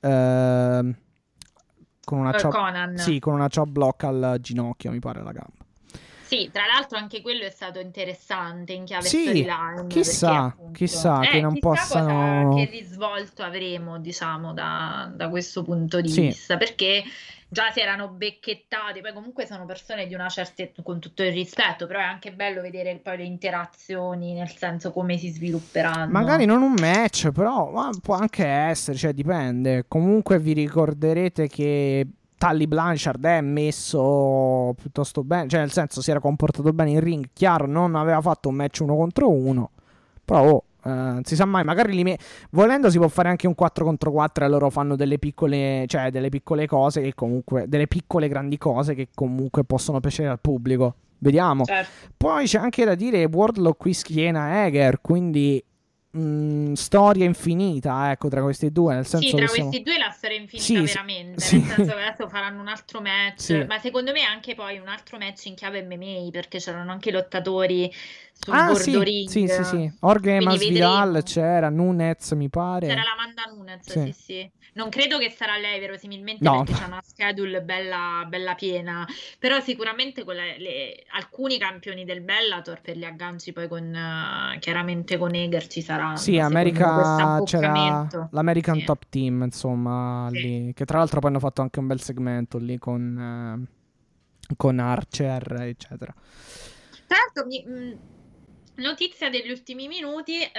ehm, 0.00 0.96
con 2.04 2.18
una 2.18 2.32
chop, 2.32 2.50
Conan. 2.50 2.98
sì, 2.98 3.20
con 3.20 3.34
una 3.34 3.48
chop 3.48 3.68
block 3.68 4.02
al 4.02 4.38
ginocchio, 4.40 4.90
mi 4.90 4.98
pare, 4.98 5.22
la 5.22 5.30
gamba. 5.30 5.65
Sì, 6.26 6.50
tra 6.52 6.62
l'altro 6.66 6.98
anche 6.98 7.22
quello 7.22 7.44
è 7.44 7.50
stato 7.50 7.78
interessante 7.78 8.72
in 8.72 8.84
chiave 8.84 9.06
Sì, 9.06 9.22
storyline. 9.22 9.86
chissà, 9.86 10.44
appunto, 10.46 10.72
chissà, 10.72 11.22
eh, 11.22 11.28
che 11.28 11.40
non 11.40 11.52
chissà 11.52 11.68
possano- 11.68 12.48
cosa- 12.48 12.64
che 12.64 12.70
risvolto 12.70 13.42
avremo, 13.44 13.98
diciamo, 14.00 14.52
da, 14.52 15.08
da 15.14 15.28
questo 15.28 15.62
punto 15.62 16.00
di 16.00 16.08
Sì. 16.08 16.20
vista. 16.22 16.56
Perché 16.56 17.04
già 17.48 17.70
si 17.70 17.78
erano 17.78 18.08
becchettati, 18.08 19.00
poi 19.00 19.12
comunque 19.12 19.46
sono 19.46 19.66
persone 19.66 20.08
di 20.08 20.14
una 20.14 20.28
certa, 20.28 20.64
con 20.82 20.98
tutto 20.98 21.22
il 21.22 21.30
rispetto, 21.30 21.86
però 21.86 22.00
è 22.00 22.02
anche 22.02 22.32
bello 22.32 22.60
vedere 22.60 22.96
poi 22.96 23.18
le 23.18 23.24
interazioni, 23.24 24.32
nel 24.32 24.50
senso 24.50 24.90
come 24.90 25.16
si 25.18 25.28
svilupperanno. 25.28 26.10
Magari 26.10 26.44
non 26.44 26.60
un 26.62 26.74
match, 26.76 27.30
però 27.30 27.70
può 28.02 28.16
anche 28.16 28.44
essere, 28.44 28.96
cioè 28.96 29.12
dipende. 29.12 29.84
Comunque 29.86 30.40
vi 30.40 30.54
ricorderete 30.54 31.46
che 31.46 32.04
Tully 32.38 32.66
Blanchard 32.66 33.24
è 33.24 33.40
messo 33.40 34.74
piuttosto 34.78 35.24
bene, 35.24 35.48
cioè 35.48 35.60
nel 35.60 35.72
senso 35.72 36.02
si 36.02 36.10
era 36.10 36.20
comportato 36.20 36.72
bene 36.72 36.90
in 36.90 37.00
ring. 37.00 37.28
Chiaro, 37.32 37.66
non 37.66 37.94
aveva 37.94 38.20
fatto 38.20 38.48
un 38.48 38.56
match 38.56 38.80
uno 38.80 38.96
contro 38.96 39.30
uno, 39.30 39.70
però 40.24 40.44
oh, 40.44 40.64
eh, 40.84 40.88
non 40.88 41.24
si 41.24 41.34
sa 41.34 41.44
mai, 41.46 41.64
magari 41.64 41.94
li 41.94 42.02
me- 42.02 42.18
volendo 42.50 42.90
si 42.90 42.98
può 42.98 43.08
fare 43.08 43.28
anche 43.28 43.46
un 43.46 43.54
4 43.54 43.84
contro 43.84 44.12
4 44.12 44.44
e 44.44 44.48
loro 44.48 44.70
fanno 44.70 44.96
delle 44.96 45.18
piccole, 45.18 45.84
cioè 45.88 46.10
delle 46.10 46.28
piccole 46.28 46.66
cose 46.66 47.00
che 47.00 47.14
comunque, 47.14 47.68
delle 47.68 47.86
piccole 47.86 48.28
grandi 48.28 48.58
cose 48.58 48.94
che 48.94 49.08
comunque 49.14 49.64
possono 49.64 50.00
piacere 50.00 50.28
al 50.28 50.40
pubblico. 50.40 50.94
Vediamo. 51.18 51.64
Certo. 51.64 51.90
Poi 52.16 52.44
c'è 52.44 52.58
anche 52.58 52.84
da 52.84 52.94
dire 52.94 53.24
Wardlow 53.24 53.74
qui 53.76 53.94
schiena 53.94 54.62
Hager, 54.62 55.00
quindi 55.00 55.62
mh, 56.16 56.72
storia 56.74 57.24
infinita, 57.24 58.10
ecco, 58.10 58.28
tra 58.28 58.42
questi 58.42 58.70
due, 58.72 58.94
nel 58.94 59.06
senso 59.06 59.28
Sì, 59.28 59.34
tra 59.36 59.46
siamo- 59.46 59.68
questi 59.70 59.84
due 59.84 59.98
la 59.98 60.10
storia 60.10 60.36
è 60.36 60.40
infinita 60.40 60.64
Sì, 60.66 60.74
sì, 60.86 60.92
veramente, 60.94 61.40
sì. 61.40 61.56
nel 61.58 61.66
senso 61.66 61.94
che 61.94 62.00
adesso 62.02 62.28
faranno 62.28 62.60
un 62.60 62.68
altro 62.68 63.00
match, 63.00 63.40
Sì. 63.40 63.64
ma 63.66 63.78
secondo 63.78 64.12
me 64.12 64.22
anche 64.22 64.54
poi 64.54 64.78
un 64.78 64.88
altro 64.88 65.18
match 65.18 65.46
in 65.46 65.54
chiave 65.54 65.82
MMA, 65.82 66.28
perché 66.30 66.58
c'erano 66.58 66.90
anche 66.90 67.08
i 67.10 67.12
lottatori 67.12 67.92
sul 68.38 68.54
Ah, 68.54 68.66
bordo 68.66 68.80
sì, 68.80 69.26
sì, 69.28 69.48
sì, 69.48 69.64
sì. 69.64 69.92
Orge 70.00 70.36
Quindi 70.36 70.44
Masvidal 70.44 71.22
c'era, 71.24 71.68
Nunez 71.70 72.30
mi 72.32 72.48
pare. 72.48 72.86
C'era 72.86 73.02
l'Amanda 73.02 73.42
Nunes, 73.52 73.90
Sì. 73.90 74.00
sì. 74.00 74.12
sì, 74.12 74.50
Non 74.74 74.90
credo 74.90 75.18
che 75.18 75.30
sarà 75.30 75.56
lei 75.56 75.80
verosimilmente 75.80 76.44
No. 76.44 76.62
perché 76.62 76.74
c'è 76.80 76.84
una 76.86 77.00
schedule 77.02 77.62
bella, 77.62 78.26
bella 78.28 78.54
piena, 78.54 79.06
però 79.38 79.58
sicuramente 79.60 80.22
le- 80.26 80.58
le- 80.58 81.04
alcuni 81.12 81.58
campioni 81.58 82.04
del 82.04 82.20
Bellator 82.20 82.82
per 82.82 82.96
gli 82.98 83.04
agganci 83.04 83.52
poi 83.54 83.68
con 83.68 83.94
eh, 83.94 84.58
chiaramente 84.60 85.16
con 85.16 85.34
Eger 85.34 85.66
ci 85.66 85.80
sarà 85.80 86.14
Sì, 86.16 86.38
America 86.38 87.40
c'era 87.44 88.06
l'American 88.30 88.78
Sì. 88.78 88.84
Top 88.84 89.04
Team, 89.08 89.42
insomma, 89.44 90.28
lì, 90.30 90.72
che 90.74 90.84
tra 90.84 90.98
l'altro 90.98 91.20
poi 91.20 91.30
hanno 91.30 91.38
fatto 91.40 91.62
anche 91.62 91.78
un 91.78 91.86
bel 91.86 92.00
segmento 92.02 92.58
lì 92.58 92.76
con, 92.78 93.66
eh, 93.68 94.54
con 94.56 94.78
Archer, 94.78 95.52
eccetera. 95.62 96.14
Tra 97.06 97.16
l'altro, 97.18 97.46
mi- 97.46 97.64
mh, 97.64 97.98
notizia 98.76 99.30
degli 99.30 99.50
ultimi 99.50 99.88
minuti, 99.88 100.40
eh, 100.42 100.50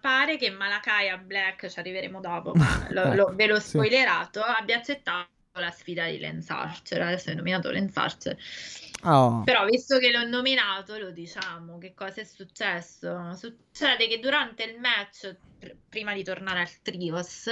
pare 0.00 0.36
che 0.36 0.50
Malakai 0.50 1.18
Black, 1.20 1.68
ci 1.68 1.78
arriveremo 1.78 2.20
dopo, 2.20 2.54
ma 2.56 2.86
lo- 2.90 3.12
lo- 3.14 3.34
ve 3.34 3.46
l'ho 3.46 3.60
Sì. 3.60 3.60
spoilerato, 3.60 4.40
abbia 4.42 4.76
accettato 4.78 5.30
la 5.58 5.70
sfida 5.70 6.06
di 6.06 6.18
Lance 6.18 6.52
Archer, 6.52 7.02
adesso 7.02 7.30
è 7.30 7.34
nominato 7.34 7.70
Lance 7.70 7.98
Archer. 7.98 8.38
Oh, 9.04 9.44
Però 9.44 9.64
visto 9.64 9.98
che 9.98 10.10
l'ho 10.12 10.26
nominato, 10.26 10.96
lo 10.98 11.10
diciamo, 11.10 11.78
che 11.78 11.94
cosa 11.94 12.20
è 12.20 12.24
successo? 12.24 13.34
Succede 13.34 14.06
che 14.06 14.20
durante 14.20 14.62
il 14.62 14.78
match, 14.78 15.36
pr- 15.58 15.76
prima 15.88 16.14
di 16.14 16.22
tornare 16.22 16.60
al 16.60 16.80
Trios, 16.80 17.48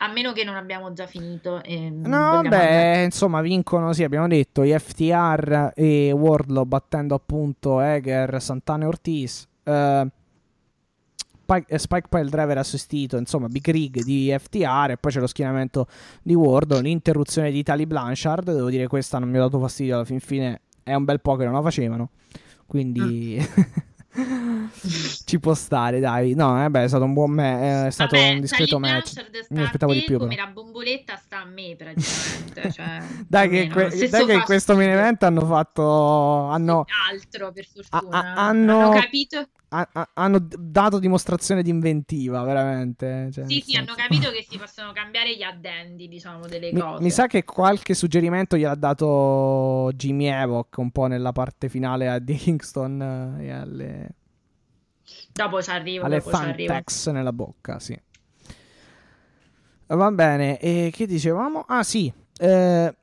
a 0.00 0.12
meno 0.12 0.32
che 0.32 0.44
non 0.44 0.54
abbiamo 0.54 0.92
già 0.92 1.06
finito, 1.06 1.62
ehm, 1.62 2.02
No, 2.02 2.08
vogliamo 2.08 2.34
andare- 2.36 2.66
vabbè, 2.66 2.96
insomma, 3.04 3.40
vincono, 3.40 3.92
sì, 3.92 4.04
abbiamo 4.04 4.28
detto, 4.28 4.64
gli 4.64 4.72
FTR 4.72 5.72
e 5.74 6.12
Wardlow 6.12 6.64
battendo 6.64 7.14
appunto 7.14 7.78
Hager, 7.78 8.40
Santana 8.40 8.84
e 8.84 8.86
Ortiz. 8.86 9.46
Eh, 9.64 10.06
Spike, 11.48 11.72
eh, 11.72 11.78
Spike 11.78 12.08
Pile 12.10 12.28
Driver 12.28 12.58
assistito, 12.58 13.16
insomma, 13.16 13.48
Big 13.48 13.68
Rig 13.70 14.02
di 14.02 14.34
FTR 14.38 14.90
e 14.90 14.96
poi 14.98 15.10
c'è 15.10 15.18
lo 15.18 15.26
schienamento 15.26 15.86
di 16.22 16.34
Wardlow, 16.34 16.80
l'interruzione 16.80 17.50
di 17.50 17.62
Tali 17.62 17.86
Blanchard, 17.86 18.52
devo 18.52 18.68
dire 18.68 18.86
questa 18.86 19.18
non 19.18 19.30
mi 19.30 19.38
ha 19.38 19.40
dato 19.40 19.58
fastidio 19.58 19.94
alla 19.94 20.04
fin 20.04 20.20
fine, 20.20 20.60
è 20.82 20.92
un 20.94 21.04
bel 21.04 21.20
po' 21.22 21.36
che 21.36 21.44
non 21.44 21.54
la 21.54 21.62
facevano, 21.62 22.10
quindi 22.66 23.38
ci 25.24 25.38
può 25.38 25.54
stare, 25.54 26.00
dai. 26.00 26.34
No, 26.34 26.64
eh, 26.64 26.70
beh, 26.70 26.84
è 26.84 26.88
stato 26.88 27.04
un 27.04 27.12
buon 27.12 27.30
match, 27.32 27.86
è 27.86 27.90
stato 27.90 28.16
Vabbè, 28.16 28.30
un 28.34 28.40
discreto 28.40 28.78
match. 28.78 29.12
Mi 29.50 29.60
a 29.60 29.64
aspettavo 29.64 29.92
di 29.92 30.04
più, 30.04 30.18
come 30.18 30.34
però. 30.34 30.46
la 30.46 30.52
bomboletta 30.52 31.16
sta 31.16 31.40
a 31.40 31.44
me 31.44 31.74
praticamente. 31.76 32.72
cioè, 32.72 32.98
Dai 33.26 33.48
che, 33.48 33.68
que- 33.68 34.08
dai 34.08 34.26
che 34.26 34.32
in 34.32 34.42
questo 34.42 34.74
main 34.74 34.90
event 34.90 35.22
hanno 35.22 35.44
fatto. 35.44 35.82
Hanno, 36.48 36.84
altro 37.10 37.52
per 37.52 37.66
fortuna. 37.66 38.34
hanno- 38.34 38.78
Hanno 38.78 39.00
capito, 39.00 39.48
ha- 39.70 39.88
ha- 39.92 40.10
hanno 40.14 40.38
dato 40.58 40.98
dimostrazione 40.98 41.62
di 41.62 41.70
inventiva, 41.70 42.42
veramente. 42.42 43.30
Cioè, 43.32 43.46
Sì, 43.46 43.60
sì, 43.66 43.76
hanno 43.76 43.94
senso- 43.94 44.08
kill 44.08 44.32
che 44.32 44.46
si 44.48 44.56
possono 44.58 44.92
cambiare 44.92 45.36
gli 45.36 45.42
addendi, 45.42 46.08
diciamo, 46.08 46.46
delle 46.46 46.72
Mi, 46.72 46.80
cose. 46.80 47.02
mi 47.02 47.10
sa 47.10 47.26
che 47.26 47.44
qualche 47.44 47.94
suggerimento 47.94 48.56
gliel'ha 48.56 48.74
dato 48.74 49.90
Jimmy 49.94 50.26
Evoc 50.26 50.76
un 50.78 50.90
po' 50.90 51.06
nella 51.06 51.32
parte 51.32 51.68
finale 51.68 52.08
a 52.08 52.18
di 52.18 52.34
Kingston 52.34 53.36
eh, 53.38 53.44
e 53.44 53.50
alle, 53.50 54.08
Dopo 55.32 55.62
ci 55.62 55.70
arrivo, 55.70 56.04
alle 56.04 56.18
dopo 56.18 56.30
ci 56.30 57.10
nella 57.12 57.32
bocca, 57.32 57.78
sì. 57.78 57.98
Va 59.86 60.10
bene, 60.10 60.58
e 60.58 60.90
che 60.92 61.06
dicevamo? 61.06 61.64
Ah 61.66 61.82
sì, 61.82 62.12
eh, 62.38 62.94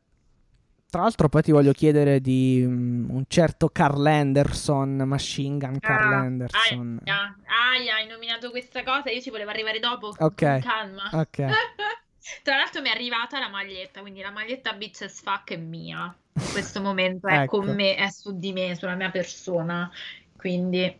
tra 0.96 1.04
l'altro 1.04 1.28
poi 1.28 1.42
ti 1.42 1.52
voglio 1.52 1.74
chiedere 1.74 2.22
di 2.22 2.64
mm, 2.66 3.10
un 3.10 3.26
certo 3.28 3.68
Carl 3.68 4.06
Anderson, 4.06 4.96
Machine 5.06 5.58
Gun 5.58 5.78
Carl 5.78 6.14
Ah, 6.14 6.20
Anderson. 6.20 7.02
Aia, 7.04 7.36
aia, 7.74 7.96
hai 7.96 8.08
nominato 8.08 8.50
questa 8.50 8.82
cosa, 8.82 9.12
io 9.12 9.20
ci 9.20 9.30
volevo 9.30 9.50
arrivare 9.50 9.80
dopo. 9.80 10.14
Ok. 10.18 10.60
Calma. 10.60 11.10
Ok. 11.12 11.44
Tra 12.44 12.56
l'altro 12.56 12.82
mi 12.82 12.88
è 12.88 12.92
arrivata 12.92 13.40
la 13.40 13.50
maglietta, 13.50 14.00
quindi 14.00 14.22
la 14.22 14.32
maglietta 14.32 14.72
Bitch 14.72 15.02
as 15.02 15.22
Fuck 15.22 15.52
è 15.52 15.58
mia. 15.58 16.16
In 16.32 16.52
questo 16.54 16.80
momento 16.80 17.28
è 17.28 17.42
Ecco. 17.42 17.60
con 17.60 17.76
me, 17.76 17.96
è 17.96 18.10
su 18.10 18.40
di 18.40 18.54
me, 18.54 18.74
sulla 18.76 18.96
mia 18.96 19.12
persona. 19.12 19.92
Quindi 20.38 20.98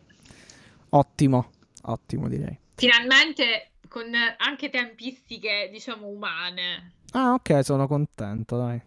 Ottimo, 0.90 1.52
ottimo 1.84 2.28
direi. 2.28 2.58
finalmente 2.74 3.70
con 3.88 4.04
anche 4.36 4.68
tempistiche, 4.68 5.70
diciamo, 5.72 6.06
umane. 6.06 6.92
Ah 7.12 7.32
ok, 7.32 7.64
sono 7.64 7.86
contento, 7.86 8.58
dai. 8.58 8.78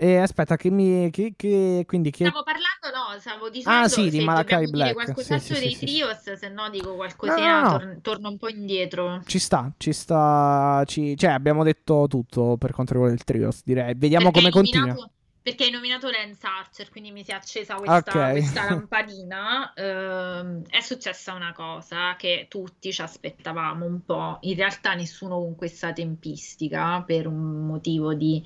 E 0.00 0.16
aspetta, 0.16 0.56
che 0.56 0.70
mi... 0.70 1.10
Che, 1.10 1.32
che- 1.36 1.84
quindi 1.86 2.10
che... 2.10 2.26
Stavo 2.26 2.44
parlando, 2.44 3.12
no, 3.12 3.18
stavo 3.18 3.50
dicendo 3.50 3.80
Ah, 3.80 3.88
sì, 3.88 4.08
di 4.10 4.20
Malachi 4.20 4.68
Black. 4.70 4.94
qualcos'altro 4.94 5.54
Sì, 5.54 5.54
sì, 5.54 5.60
dei 5.60 5.70
sì, 5.70 5.78
sì, 5.78 5.84
Trios, 5.86 6.32
se 6.34 6.48
no 6.50 6.70
dico 6.70 6.94
qualcosina, 6.94 7.60
No, 7.62 7.70
no, 7.70 7.72
no. 7.72 7.78
tor- 7.78 7.98
torno 8.02 8.28
un 8.28 8.38
po' 8.38 8.48
indietro. 8.48 9.22
Ci 9.26 9.38
sta, 9.40 9.72
ci 9.76 9.92
sta, 9.92 10.82
ci- 10.86 11.16
cioè 11.16 11.30
abbiamo 11.30 11.64
detto 11.64 12.06
tutto 12.08 12.56
per 12.56 12.70
quanto 12.72 12.92
riguarda 12.92 13.16
il 13.16 13.24
trios, 13.24 13.62
direi. 13.64 13.94
Vediamo 13.96 14.30
Perché 14.30 14.50
come 14.50 14.50
continua. 14.50 15.10
Perché 15.40 15.64
hai 15.64 15.70
nominato 15.70 16.10
Lance 16.10 16.46
Archer, 16.46 16.90
quindi 16.90 17.10
mi 17.10 17.24
si 17.24 17.30
è 17.30 17.34
accesa 17.34 17.74
questa, 17.76 17.96
Ok. 17.96 18.30
questa 18.32 18.64
lampadina. 18.68 19.72
Ehm, 19.74 20.62
è 20.68 20.80
successa 20.80 21.32
una 21.32 21.52
cosa 21.54 22.16
che 22.16 22.46
tutti 22.50 22.92
ci 22.92 23.00
aspettavamo 23.00 23.84
un 23.86 24.04
po'. 24.04 24.38
In 24.42 24.56
realtà 24.56 24.92
nessuno 24.94 25.38
con 25.40 25.56
questa 25.56 25.92
tempistica 25.94 27.02
per 27.02 27.26
un 27.26 27.66
motivo 27.66 28.12
di 28.14 28.44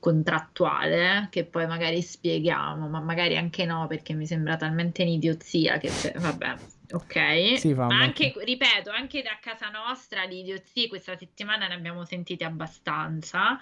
contrattuale 0.00 1.28
che 1.30 1.44
poi 1.44 1.66
magari 1.66 2.02
spieghiamo, 2.02 2.88
ma 2.88 3.00
magari 3.00 3.36
anche 3.36 3.64
no, 3.64 3.86
perché 3.86 4.14
mi 4.14 4.26
sembra 4.26 4.56
talmente 4.56 5.02
un'idiozia 5.02 5.78
che 5.78 5.90
vabbè. 6.16 6.56
Ok, 6.92 7.58
Sì, 7.58 7.72
ma 7.72 7.86
anche, 7.86 8.32
ripeto, 8.36 8.90
anche 8.90 9.22
da 9.22 9.38
casa 9.40 9.68
nostra 9.68 10.26
di 10.26 10.40
idiozie 10.40 10.88
questa 10.88 11.16
settimana 11.16 11.68
ne 11.68 11.74
abbiamo 11.74 12.04
sentite 12.04 12.44
abbastanza. 12.44 13.60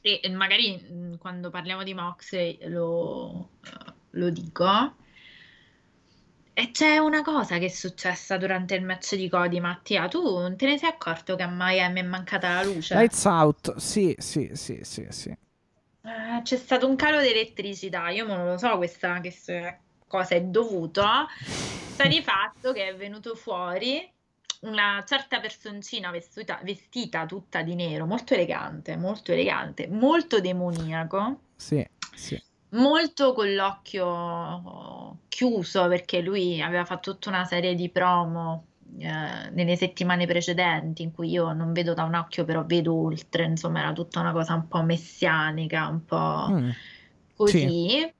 E 0.00 0.20
magari 0.30 1.16
quando 1.18 1.50
parliamo 1.50 1.82
di 1.82 1.94
Moxley 1.94 2.58
lo, 2.68 3.50
eh, 3.64 3.92
lo 4.10 4.30
dico. 4.30 4.94
E 6.58 6.72
c'è 6.72 6.98
una 6.98 7.22
cosa 7.22 7.56
che 7.58 7.66
è 7.66 7.68
successa 7.68 8.36
durante 8.36 8.74
il 8.74 8.84
match 8.84 9.14
di 9.14 9.28
Cody, 9.28 9.60
Mattia. 9.60 10.08
Tu 10.08 10.20
non 10.20 10.56
te 10.56 10.66
ne 10.66 10.76
sei 10.76 10.88
accorto 10.88 11.36
che 11.36 11.44
a 11.44 11.48
Miami 11.48 12.00
è 12.00 12.02
mancata 12.02 12.54
la 12.54 12.64
luce? 12.64 12.96
Lights 12.96 13.24
out, 13.26 13.76
sì, 13.76 14.12
sì, 14.18 14.50
sì, 14.54 14.80
sì, 14.82 15.06
sì. 15.08 15.28
Eh, 15.28 16.42
c'è 16.42 16.56
stato 16.56 16.88
un 16.88 16.96
calo 16.96 17.20
di 17.20 17.28
elettricità. 17.28 18.08
Io 18.08 18.26
non 18.26 18.44
lo 18.44 18.58
so 18.58 18.76
questa 18.76 19.20
che 19.20 19.30
se- 19.30 19.78
cosa 20.08 20.34
è 20.34 20.42
dovuto. 20.42 21.04
Sta 21.38 22.08
di 22.08 22.20
fatto 22.22 22.72
che 22.72 22.88
è 22.88 22.96
venuto 22.96 23.36
fuori 23.36 24.12
una 24.62 25.04
certa 25.06 25.38
personcina 25.38 26.10
vestita, 26.10 26.58
vestita 26.64 27.24
tutta 27.24 27.62
di 27.62 27.76
nero, 27.76 28.04
molto 28.04 28.34
elegante, 28.34 28.96
molto 28.96 29.30
elegante, 29.30 29.86
molto 29.86 30.40
demoniaco. 30.40 31.38
Sì, 31.54 31.86
sì. 32.16 32.42
Molto 32.70 33.32
con 33.32 33.54
l'occhio 33.54 35.22
chiuso 35.28 35.88
perché 35.88 36.20
lui 36.20 36.60
aveva 36.60 36.84
fatto 36.84 37.12
tutta 37.12 37.30
una 37.30 37.44
serie 37.46 37.74
di 37.74 37.90
promo 37.90 38.72
eh, 38.98 39.48
nelle 39.50 39.74
settimane 39.76 40.26
precedenti 40.26 41.02
in 41.02 41.12
cui 41.12 41.30
io 41.30 41.52
non 41.54 41.72
vedo 41.72 41.94
da 41.94 42.04
un 42.04 42.14
occhio 42.14 42.44
però 42.44 42.66
vedo 42.66 42.94
oltre, 42.94 43.44
insomma 43.44 43.80
era 43.80 43.92
tutta 43.94 44.20
una 44.20 44.32
cosa 44.32 44.52
un 44.54 44.68
po' 44.68 44.82
messianica, 44.82 45.88
un 45.88 46.04
po' 46.04 46.52
Mm, 46.52 46.72
così. 47.34 47.68
sì. 47.68 48.12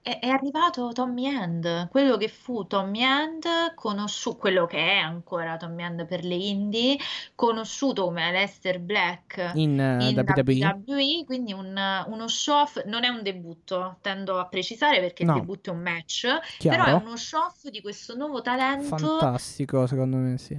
È, 0.00 0.18
è 0.20 0.28
arrivato 0.28 0.90
Tommy 0.92 1.26
End, 1.26 1.88
quello 1.88 2.16
che 2.16 2.28
fu 2.28 2.66
Tommy 2.66 3.02
End, 3.02 3.44
conosciuto, 3.74 4.36
quello 4.36 4.66
che 4.66 4.78
è 4.78 4.96
ancora 4.98 5.56
Tommy 5.56 5.82
End 5.82 6.06
per 6.06 6.24
le 6.24 6.34
indie, 6.36 6.96
conosciuto 7.34 8.04
come 8.04 8.22
Aleister 8.24 8.78
Black 8.78 9.52
In 9.54 9.78
eh, 9.80 10.08
in 10.08 10.16
WWE. 10.16 10.82
WWE, 10.86 11.24
quindi 11.24 11.52
un- 11.52 12.04
uno 12.06 12.28
show 12.28 12.60
off, 12.60 12.84
non 12.84 13.02
è 13.04 13.08
un 13.08 13.22
debutto, 13.22 13.98
tendo 14.02 14.38
a 14.38 14.46
precisare 14.46 15.00
perché 15.00 15.24
No. 15.24 15.34
il 15.34 15.40
debutto 15.40 15.70
è 15.70 15.72
un 15.72 15.80
match, 15.80 16.22
però 16.22 16.36
è 16.36 16.84
Chiaro. 16.84 16.96
uno 16.98 17.16
show 17.16 17.42
off 17.42 17.66
di 17.68 17.80
questo 17.80 18.14
nuovo 18.14 18.40
talento 18.42 18.96
Fantastico, 18.96 19.86
secondo 19.86 20.16
me, 20.18 20.38
sì. 20.38 20.56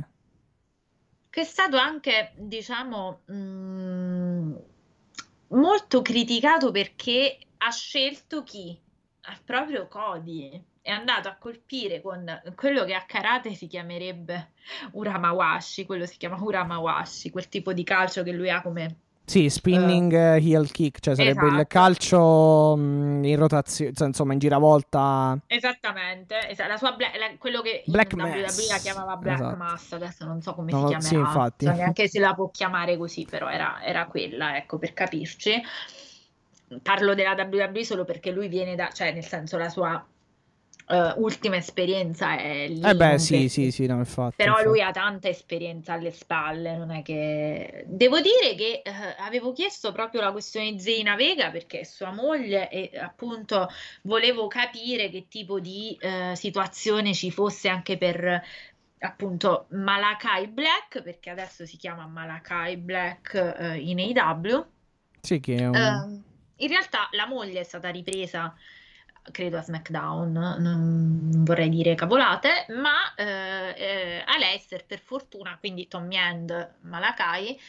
che 1.30 1.42
è 1.42 1.46
stato 1.46 1.78
anche, 1.78 2.34
diciamo, 2.38 3.22
mm, 3.32 4.56
molto 5.50 6.02
criticato 6.02 6.72
perché 6.72 7.38
ha 7.60 7.72
scelto 7.72 8.44
chi? 8.44 8.78
Proprio 9.46 9.88
Cody. 9.88 10.64
È 10.82 10.90
andato 10.92 11.28
a 11.28 11.36
colpire 11.36 12.02
con 12.02 12.26
quello 12.56 12.84
che 12.86 12.94
a 12.94 13.06
karate 13.06 13.54
si 13.54 13.68
chiamerebbe 13.68 14.54
Uramawashi, 14.94 15.86
quello 15.86 16.06
si 16.06 16.18
chiama 16.18 16.42
Uramawashi, 16.42 17.30
quel 17.30 17.50
tipo 17.50 17.74
di 17.74 17.84
calcio 17.84 18.24
che 18.24 18.32
lui 18.32 18.50
ha 18.50 18.62
come 18.62 18.96
Sì, 19.26 19.50
spinning 19.50 20.14
eh, 20.14 20.38
heel 20.42 20.72
kick, 20.72 21.00
cioè 21.02 21.14
sarebbe 21.16 21.48
il 21.48 21.66
Esatto. 21.66 21.68
calcio 21.68 22.76
mm, 22.78 23.24
in 23.26 23.36
rotazione, 23.38 23.92
cioè, 23.94 24.08
insomma, 24.08 24.32
in 24.34 24.40
giravolta. 24.40 25.38
Esattamente, 25.50 26.50
esa- 26.50 26.68
la 26.68 26.76
sua 26.78 26.92
bla- 26.94 27.12
la- 27.18 27.38
quello 27.38 27.62
che 27.62 27.86
in 27.86 27.94
Black 27.94 28.14
WWE 28.18 28.66
Mass. 28.66 28.68
la 28.68 28.80
chiamava 28.82 29.16
Black 29.16 29.52
Esatto. 29.52 29.54
Mass, 29.54 29.94
adesso 29.94 30.26
non 30.26 30.42
so 30.42 30.54
come 30.54 30.74
No, 30.74 30.76
si 30.76 30.84
sì, 31.00 31.16
chiamerà, 31.16 31.18
infatti. 31.18 31.66
so 31.66 31.72
neanche 31.72 32.10
se 32.10 32.20
la 32.20 32.34
può 32.34 32.50
chiamare 32.52 32.98
così, 32.98 33.26
però 33.26 33.48
era, 33.50 33.82
era 33.82 34.08
quella, 34.08 34.58
ecco, 34.58 34.78
per 34.78 34.94
capirci. 34.94 35.62
Parlo 36.82 37.14
della 37.14 37.34
WWE 37.34 37.84
solo 37.86 38.04
perché 38.04 38.32
lui 38.32 38.48
viene 38.48 38.76
da, 38.76 38.90
cioè 38.92 39.14
nel 39.14 39.26
senso 39.26 39.58
la 39.58 39.70
sua 39.70 40.06
eh, 40.90 41.14
ultima 41.18 41.58
esperienza 41.58 42.38
è 42.38 42.68
lì. 42.68 42.82
Eh 42.82 42.96
beh, 42.96 43.20
sì, 43.20 43.42
che- 43.42 43.50
sì, 43.50 43.72
sì, 43.72 43.86
no, 43.86 43.98
infatti. 43.98 44.36
Però 44.38 44.52
infatti. 44.52 44.68
lui 44.68 44.82
ha 44.82 44.92
tanta 44.92 45.28
esperienza 45.28 45.94
alle 45.94 46.12
spalle, 46.12 46.78
non 46.78 46.92
è 46.92 47.02
che... 47.02 47.84
Devo 47.88 48.20
dire 48.22 48.56
che 48.56 48.82
eh, 48.84 48.92
avevo 49.20 49.52
chiesto 49.52 49.92
proprio 49.92 50.22
la 50.22 50.32
questione 50.32 50.72
di 50.72 50.80
Zelina 50.80 51.16
Vega 51.16 51.52
perché 51.52 51.82
è 51.82 51.84
sua 51.84 52.12
moglie 52.12 52.70
e 52.70 52.92
appunto 52.98 53.70
volevo 54.04 54.48
capire 54.48 55.10
che 55.10 55.28
tipo 55.28 55.60
di 55.60 55.98
eh, 56.00 56.34
situazione 56.36 57.14
ci 57.14 57.32
fosse 57.32 57.68
anche 57.68 57.98
per 57.98 58.42
appunto 59.00 59.66
Malakai 59.70 60.48
Black, 60.48 61.02
perché 61.04 61.30
adesso 61.30 61.66
si 61.66 61.78
chiama 61.78 62.08
Malakai 62.08 62.78
Black 62.78 63.34
in 63.78 64.00
AEW. 64.00 64.66
Sì, 65.22 65.40
che 65.40 65.56
è 65.56 65.68
un... 65.68 66.24
In 66.58 66.70
realtà 66.70 67.08
la 67.12 67.28
moglie 67.28 67.60
è 67.60 67.64
stata 67.64 67.90
ripresa, 67.90 68.56
credo 69.32 69.58
a 69.58 69.62
SmackDown, 69.62 70.32
non, 70.32 71.44
vorrei 71.44 71.70
dire 71.70 71.96
cavolate, 71.96 72.66
ma 72.70 73.14
eh, 73.16 73.74
eh, 73.78 74.24
Aleister 74.26 74.86
per 74.86 75.00
fortuna, 75.00 75.58
quindi 75.60 75.88
Tommy 75.88 76.16
End 76.16 76.76
Malakai, 76.82 77.60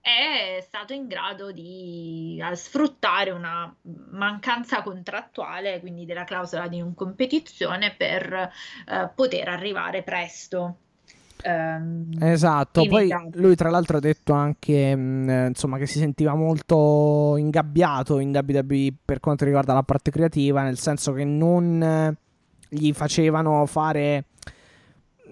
è 0.00 0.64
stato 0.66 0.94
in 0.94 1.06
grado 1.06 1.52
di 1.52 2.42
sfruttare 2.54 3.30
una 3.30 3.74
mancanza 4.12 4.82
contrattuale, 4.82 5.80
quindi 5.80 6.06
della 6.06 6.24
clausola 6.24 6.68
di 6.68 6.78
non 6.78 6.94
competizione, 6.94 7.94
per 7.94 8.32
eh, 8.32 9.10
poter 9.14 9.48
arrivare 9.48 10.02
presto. 10.02 10.78
Ehm, 11.42 12.10
Esatto, 12.20 12.86
poi 12.86 13.10
lui 13.32 13.54
tra 13.54 13.70
l'altro 13.70 13.96
ha 13.98 14.00
detto 14.00 14.32
anche 14.32 14.94
mh, 14.94 15.28
eh, 15.28 15.46
insomma 15.48 15.78
che 15.78 15.86
si 15.86 15.98
sentiva 15.98 16.34
molto 16.34 17.36
ingabbiato 17.36 18.18
in 18.18 18.30
WWE 18.30 18.92
per 19.04 19.20
quanto 19.20 19.44
riguarda 19.44 19.74
la 19.74 19.82
parte 19.82 20.10
creativa, 20.10 20.62
nel 20.62 20.78
senso 20.78 21.12
che 21.12 21.24
non 21.24 22.16
gli 22.68 22.92
facevano 22.92 23.66
fare 23.66 24.26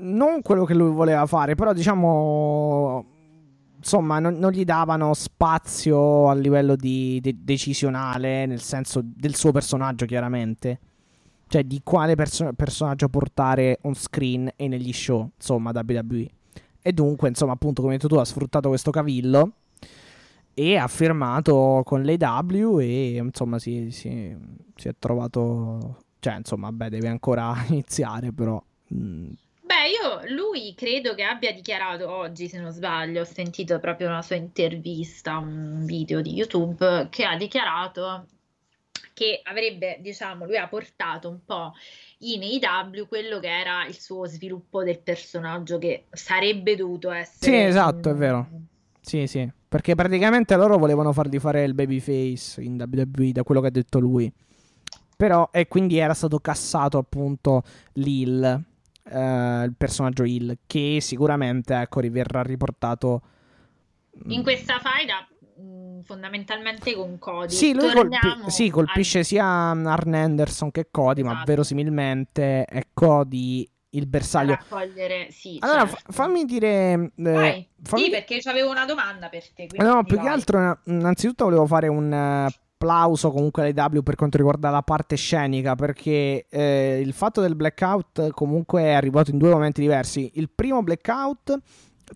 non 0.01 0.43
quello 0.43 0.65
che 0.65 0.75
lui 0.75 0.91
voleva 0.91 1.27
fare, 1.27 1.55
però 1.55 1.73
diciamo 1.73 3.05
insomma 3.79 4.19
non, 4.19 4.35
non 4.35 4.51
gli 4.51 4.65
davano 4.65 5.15
spazio 5.15 6.29
a 6.29 6.35
livello 6.35 6.77
di, 6.77 7.19
de- 7.23 7.37
decisionale, 7.39 8.47
nel 8.47 8.61
senso 8.61 9.01
del 9.03 9.35
suo 9.35 9.53
personaggio 9.53 10.05
chiaramente. 10.07 10.81
Cioè 11.49 11.65
di 11.65 11.81
quale 11.83 12.15
perso- 12.15 12.53
personaggio 12.55 13.09
portare 13.09 13.79
on 13.83 13.95
screen 13.95 14.51
e 14.55 14.69
negli 14.69 14.93
show, 14.93 15.31
insomma, 15.37 15.73
WWE. 15.75 16.29
E 16.83 16.93
dunque, 16.93 17.29
insomma, 17.29 17.53
appunto, 17.53 17.81
come 17.81 17.95
hai 17.95 17.99
detto 17.99 18.13
tu, 18.13 18.21
ha 18.21 18.25
sfruttato 18.25 18.69
questo 18.69 18.91
cavillo 18.91 19.53
e 20.55 20.77
ha 20.77 20.87
firmato 20.89 21.83
con 21.85 22.03
l'AW 22.05 22.81
e 22.81 23.17
insomma 23.17 23.59
si, 23.59 23.91
si- 23.91 24.37
si 24.75 24.89
è 24.89 24.95
trovato 24.99 26.03
Cioè, 26.21 26.35
insomma, 26.37 26.73
beh, 26.73 26.89
deve 26.91 27.09
ancora 27.09 27.55
iniziare, 27.69 28.33
però. 28.33 28.63
Mm. 28.95 29.31
Beh, 29.63 29.89
io 29.91 30.35
lui 30.35 30.73
credo 30.75 31.15
che 31.15 31.23
abbia 31.23 31.53
dichiarato 31.53 32.11
oggi, 32.11 32.49
se 32.49 32.59
non 32.59 32.71
sbaglio, 32.73 33.21
ho 33.21 33.25
sentito 33.25 33.79
proprio 33.79 34.09
una 34.09 34.23
sua 34.23 34.37
intervista, 34.37 35.37
un 35.39 35.85
video 35.85 36.23
di 36.23 36.33
YouTube, 36.33 37.09
che 37.11 37.25
ha 37.25 37.37
dichiarato 37.37 38.27
che 39.19 39.41
avrebbe, 39.43 39.99
diciamo, 40.01 40.45
lui 40.45 40.57
ha 40.57 40.69
portato 40.69 41.29
un 41.29 41.41
po' 41.45 41.73
in 42.19 42.41
AEW 42.41 43.09
quello 43.09 43.41
che 43.41 43.49
era 43.49 43.85
il 43.85 43.99
suo 43.99 44.27
sviluppo 44.27 44.85
del 44.85 45.01
personaggio 45.01 45.77
che 45.79 46.05
sarebbe 46.13 46.77
dovuto 46.77 47.11
essere. 47.11 47.51
Sì, 47.51 47.57
esatto, 47.57 48.11
è 48.11 48.15
vero. 48.15 48.49
Sì, 49.01 49.27
sì, 49.27 49.51
perché 49.69 49.97
praticamente 49.97 50.55
loro 50.55 50.79
volevano 50.79 51.13
fargli 51.13 51.41
fare 51.41 51.65
il 51.65 51.75
babyface 51.75 52.63
in 52.63 52.81
WWE, 52.81 53.33
da 53.33 53.43
quello 53.43 53.61
che 53.61 53.67
ha 53.67 53.71
detto 53.71 53.99
lui. 53.99 54.33
Però, 55.17 55.49
e 55.51 55.67
quindi 55.67 55.99
era 55.99 56.15
stato 56.15 56.39
cassato 56.39 56.99
appunto 56.99 57.65
Lil, 57.95 58.45
eh, 59.03 59.63
il 59.65 59.75
personaggio 59.77 60.23
Hill, 60.23 60.59
che 60.65 60.99
sicuramente, 61.01 61.75
ecco, 61.75 62.01
verrà 62.09 62.43
riportato... 62.43 63.23
In 64.29 64.45
questa 64.45 64.79
faida 64.79 65.27
fondamentalmente 66.05 66.95
con 66.95 67.19
Cody. 67.19 67.55
Sì, 67.55 67.75
lui 67.75 67.93
colpi- 67.93 68.19
sì, 68.47 68.71
colpisce 68.71 69.19
al... 69.19 69.25
sia 69.25 69.47
Arn 69.47 70.15
Anderson 70.15 70.71
che 70.71 70.89
Cody, 70.91 71.21
esatto. 71.21 71.37
ma 71.37 71.45
verosimilmente 71.45 72.65
è 72.65 72.87
Cody 72.93 73.69
il 73.91 74.07
bersaglio. 74.07 74.53
Raccogliere, 74.53 75.29
sì, 75.31 75.57
allora, 75.61 75.87
certo. 75.89 76.13
fammi 76.13 76.45
dire. 76.45 77.13
Eh, 77.17 77.69
fammi... 77.83 78.03
Sì, 78.03 78.11
perché 78.11 78.41
avevo 78.45 78.71
una 78.71 78.85
domanda 78.85 79.29
per 79.29 79.51
te. 79.53 79.69
No, 79.77 80.05
più 80.05 80.17
vai. 80.17 80.25
che 80.27 80.31
altro, 80.31 80.79
innanzitutto 80.85 81.45
volevo 81.45 81.67
fare 81.67 81.89
un 81.89 82.13
applauso 82.13 83.33
comunque 83.33 83.63
alle 83.63 83.97
W 83.97 84.01
per 84.03 84.15
quanto 84.15 84.37
riguarda 84.37 84.71
la 84.71 84.83
parte 84.83 85.17
scenica, 85.17 85.75
perché 85.75 86.47
eh, 86.49 87.01
il 87.03 87.13
fatto 87.13 87.41
del 87.41 87.57
blackout 87.57 88.31
comunque 88.31 88.83
è 88.83 88.93
arrivato 88.93 89.31
in 89.31 89.39
due 89.39 89.51
momenti 89.51 89.81
diversi. 89.81 90.31
Il 90.35 90.51
primo 90.51 90.83
blackout 90.83 91.59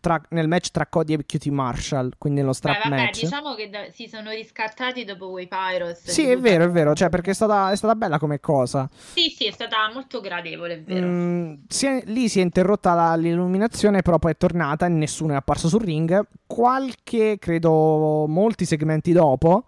tra, 0.01 0.21
nel 0.31 0.49
match 0.49 0.71
tra 0.71 0.87
Cody 0.87 1.15
e 1.15 1.25
QT 1.25 1.47
Marshall, 1.47 2.11
quindi 2.19 2.41
nello 2.41 2.53
strap 2.53 2.83
Beh, 2.83 2.89
vabbè, 2.89 3.03
match. 3.03 3.21
Diciamo 3.21 3.55
che 3.55 3.71
da, 3.71 3.85
si 3.91 4.09
sono 4.09 4.31
riscattati 4.31 5.05
dopo 5.05 5.31
quei 5.31 5.49
Pyros. 5.49 6.03
Sì, 6.05 6.29
è 6.29 6.39
vero, 6.39 6.65
è 6.65 6.71
vero, 6.71 6.95
cioè 6.95 7.09
perché 7.09 7.31
è 7.31 7.35
stata, 7.35 7.71
è 7.71 7.77
stata, 7.77 7.95
bella 7.95 8.19
come 8.19 8.41
cosa. 8.41 8.89
Sì, 9.15 9.29
sì, 9.29 9.47
è 9.47 9.53
stata 9.53 9.91
molto 9.93 10.21
gradevole, 10.21 10.75
è 10.75 10.83
vero. 10.83 11.07
Mm, 11.07 11.55
si 11.69 11.87
è, 11.87 12.03
lì 12.07 12.29
si 12.29 12.41
è 12.41 12.43
interrotta 12.43 12.95
la, 12.95 13.15
l'illuminazione, 13.17 14.03
però 14.03 14.19
poi 14.19 14.33
è 14.33 14.37
tornata 14.37 14.87
e 14.87 14.89
nessuno 14.89 15.33
è 15.33 15.37
apparso 15.37 15.69
sul 15.69 15.83
ring. 15.83 16.27
Qualche, 16.47 17.39
credo, 17.39 18.27
molti 18.27 18.65
segmenti 18.65 19.13
dopo 19.13 19.67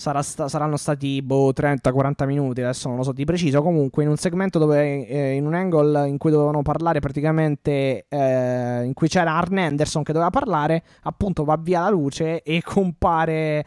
sta- 0.00 0.48
saranno 0.48 0.76
stati 0.76 1.20
boh, 1.20 1.52
30-40 1.52 2.26
minuti, 2.26 2.62
adesso 2.62 2.88
non 2.88 2.96
lo 2.96 3.02
so 3.02 3.12
di 3.12 3.24
preciso. 3.24 3.62
Comunque, 3.62 4.02
in 4.02 4.08
un 4.08 4.16
segmento 4.16 4.58
dove, 4.58 5.06
eh, 5.06 5.34
in 5.34 5.44
un 5.46 5.54
angle 5.54 6.08
in 6.08 6.16
cui 6.16 6.30
dovevano 6.30 6.62
parlare 6.62 7.00
praticamente, 7.00 8.06
eh, 8.08 8.82
in 8.84 8.92
cui 8.94 9.08
c'era 9.08 9.36
Arn 9.36 9.58
Anderson 9.58 10.02
che 10.02 10.12
doveva 10.12 10.30
parlare, 10.30 10.82
appunto 11.02 11.44
va 11.44 11.58
via 11.60 11.80
la 11.82 11.90
luce 11.90 12.42
e 12.42 12.62
compare 12.64 13.64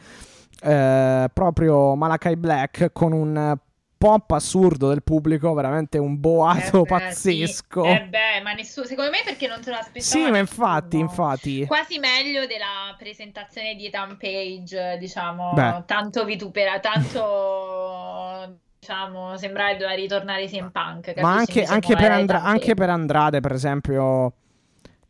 eh, 0.64 1.30
proprio 1.32 1.96
Malakai 1.96 2.36
Black 2.38 2.90
con 2.94 3.12
un 3.12 3.58
pop 4.04 4.32
assurdo 4.32 4.90
del 4.90 5.02
pubblico, 5.02 5.54
veramente 5.54 5.98
un 5.98 6.20
boato 6.20 6.80
eh 6.80 6.82
beh, 6.82 6.88
pazzesco. 6.88 7.84
Sì. 7.84 7.90
Eh 7.90 8.04
beh, 8.04 8.42
ma 8.44 8.52
nessuno, 8.52 8.86
secondo 8.86 9.12
me 9.12 9.22
perché 9.24 9.48
non 9.48 9.64
se 9.64 9.70
lo 9.70 9.78
aspettava. 9.78 10.04
Sì, 10.04 10.30
ma 10.30 10.40
infatti, 10.40 11.00
infatti. 11.00 11.66
Quasi 11.66 12.00
meglio 12.00 12.46
della 12.46 12.94
presentazione 12.98 13.76
di 13.76 13.86
Ethan 13.86 14.18
Page, 14.18 14.98
diciamo, 15.00 15.54
beh. 15.54 15.84
tanto 15.86 16.26
vitupera, 16.26 16.82
tanto 16.82 18.58
diciamo, 18.78 19.38
sembrava 19.38 19.72
doveva 19.72 19.94
ritornare 19.94 20.48
CM 20.48 20.70
Punk. 20.70 21.14
Ma 21.22 21.36
anche, 21.36 21.64
anche, 21.64 21.96
per 21.96 22.12
Andra- 22.12 22.44
anche 22.44 22.74
per 22.74 22.90
Andrade, 22.90 23.40
per 23.40 23.54
esempio 23.54 24.34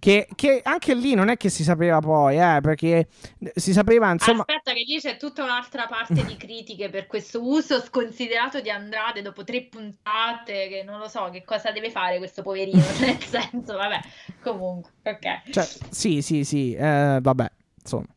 che, 0.04 0.28
che, 0.36 0.60
anche 0.66 0.94
lì 0.96 1.14
non 1.14 1.30
è 1.30 1.38
che 1.38 1.48
si 1.48 1.64
sapeva 1.64 2.00
poi, 2.00 2.38
eh, 2.38 2.60
perché 2.62 3.08
si 3.56 3.72
sapeva 3.72 4.12
insomma. 4.12 4.44
Aspetta, 4.46 4.74
che 4.74 4.84
lì 4.86 5.00
c'è 5.00 5.16
tutta 5.16 5.44
un'altra 5.44 5.88
parte 5.88 6.26
di 6.26 6.36
critiche 6.36 6.90
per 6.90 7.08
questo 7.08 7.42
uso 7.42 7.80
sconsiderato 7.80 8.60
di 8.60 8.70
Andrade 8.70 9.22
dopo 9.22 9.46
tre 9.46 9.62
puntate. 9.62 10.68
Che 10.68 10.84
non 10.86 11.00
lo 11.00 11.08
so 11.08 11.30
che 11.32 11.46
cosa 11.46 11.72
deve 11.72 11.90
fare 11.90 12.18
questo 12.18 12.42
poverino. 12.42 12.84
Nel 13.00 13.24
senso, 13.24 13.78
vabbè, 13.78 14.02
comunque, 14.42 14.92
ok. 15.04 15.52
Cioè, 15.52 15.68
sì, 15.90 16.22
sì, 16.22 16.44
sì, 16.44 16.74
eh, 16.74 17.20
vabbè, 17.22 17.50
insomma. 17.82 18.08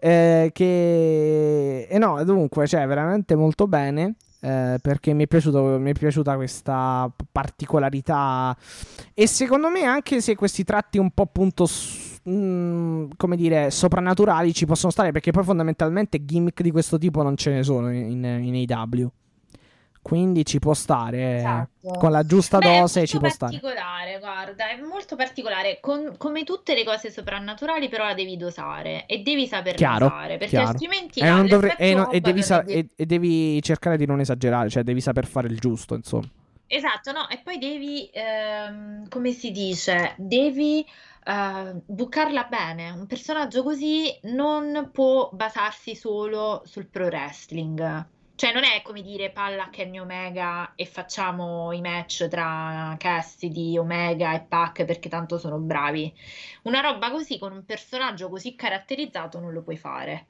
Eh, 0.00 0.50
che 0.52 1.86
e 1.88 1.88
eh, 1.88 1.98
no, 1.98 2.22
dunque, 2.22 2.66
cioè, 2.66 2.86
veramente 2.86 3.34
molto 3.34 3.66
bene. 3.66 4.16
Eh, 4.40 4.78
perché 4.80 5.12
mi 5.14 5.24
è, 5.24 5.26
piaciuto, 5.26 5.78
mi 5.80 5.90
è, 5.90 5.94
piaciuta 5.94 6.36
questa 6.36 7.10
particolarità. 7.32 8.56
E 9.14 9.26
secondo 9.26 9.68
me 9.68 9.82
anche 9.82 10.20
se 10.20 10.36
questi 10.36 10.62
tratti 10.62 10.98
un 10.98 11.10
po' 11.10 11.22
appunto 11.22 11.66
mh, 12.22 12.30
mm, 12.30 13.10
come 13.16 13.36
dire 13.36 13.70
soprannaturali 13.70 14.54
ci 14.54 14.66
possono 14.66 14.92
stare 14.92 15.10
perché 15.10 15.32
poi 15.32 15.42
fondamentalmente 15.44 16.24
gimmick 16.24 16.62
di 16.62 16.70
questo 16.70 16.98
tipo 16.98 17.22
non 17.22 17.36
ce 17.36 17.50
ne 17.50 17.62
sono 17.64 17.92
in, 17.92 18.24
in 18.24 18.64
AW 18.70 19.10
quindi 20.08 20.46
ci 20.46 20.58
può 20.58 20.72
stare 20.72 21.36
esatto. 21.36 21.98
con 21.98 22.10
la 22.10 22.24
giusta 22.24 22.56
Beh, 22.56 22.78
dose 22.78 23.06
ci 23.06 23.18
può 23.18 23.28
stare. 23.28 23.56
È 23.56 23.60
particolare, 23.60 24.18
guarda, 24.18 24.70
è 24.70 24.80
molto 24.80 25.16
particolare. 25.16 25.80
Con, 25.82 26.14
come 26.16 26.44
tutte 26.44 26.74
le 26.74 26.82
cose 26.82 27.10
soprannaturali, 27.10 27.90
però 27.90 28.06
la 28.06 28.14
devi 28.14 28.38
dosare 28.38 29.04
e 29.04 29.18
devi 29.18 29.46
saper 29.46 29.74
chiaro, 29.74 30.08
dosare 30.08 30.38
perché 30.38 30.56
chiaro. 30.56 30.68
altrimenti 30.68 31.20
e, 31.20 31.44
dovre- 31.46 31.76
e, 31.76 31.92
no, 31.92 32.10
e, 32.10 32.20
devi 32.20 32.42
sa- 32.42 32.62
devi... 32.62 32.88
e, 32.96 33.04
devi 33.04 33.60
cercare 33.60 33.98
di 33.98 34.06
non 34.06 34.18
esagerare, 34.20 34.70
cioè 34.70 34.82
devi 34.82 35.02
saper 35.02 35.26
fare 35.26 35.46
il 35.48 35.58
giusto, 35.58 35.94
insomma. 35.94 36.26
Esatto, 36.66 37.12
no, 37.12 37.28
e 37.28 37.40
poi 37.44 37.58
devi, 37.58 38.08
ehm, 38.10 39.10
come 39.10 39.32
si 39.32 39.50
dice, 39.50 40.14
devi 40.16 40.86
uh, 41.26 41.82
bucarla 41.84 42.44
bene. 42.44 42.88
Un 42.92 43.06
personaggio 43.06 43.62
così 43.62 44.18
non 44.22 44.88
può 44.90 45.28
basarsi 45.34 45.94
solo 45.94 46.62
sul 46.64 46.86
pro 46.86 47.08
wrestling 47.08 48.16
cioè, 48.38 48.52
non 48.52 48.62
è 48.62 48.82
come 48.82 49.02
dire 49.02 49.30
palla 49.30 49.68
Kenny 49.68 49.98
Omega 49.98 50.76
e 50.76 50.86
facciamo 50.86 51.72
i 51.72 51.80
match 51.80 52.28
tra 52.28 52.94
Cassidy, 52.96 53.76
Omega 53.76 54.32
e 54.32 54.42
Pac 54.42 54.84
perché 54.84 55.08
tanto 55.08 55.38
sono 55.38 55.58
bravi. 55.58 56.14
Una 56.62 56.78
roba 56.78 57.10
così 57.10 57.36
con 57.36 57.50
un 57.50 57.64
personaggio 57.64 58.28
così 58.28 58.54
caratterizzato 58.54 59.40
non 59.40 59.52
lo 59.52 59.62
puoi 59.62 59.76
fare. 59.76 60.26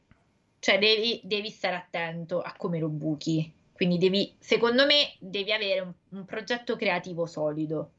Cioè, 0.58 0.78
devi, 0.78 1.20
devi 1.22 1.50
stare 1.50 1.76
attento 1.76 2.40
a 2.40 2.54
come 2.56 2.78
lo 2.78 2.88
buchi. 2.88 3.52
Quindi 3.74 3.98
devi, 3.98 4.34
secondo 4.38 4.86
me, 4.86 5.12
devi 5.18 5.52
avere 5.52 5.80
un, 5.80 5.92
un 6.08 6.24
progetto 6.24 6.76
creativo 6.76 7.26
solido. 7.26 7.90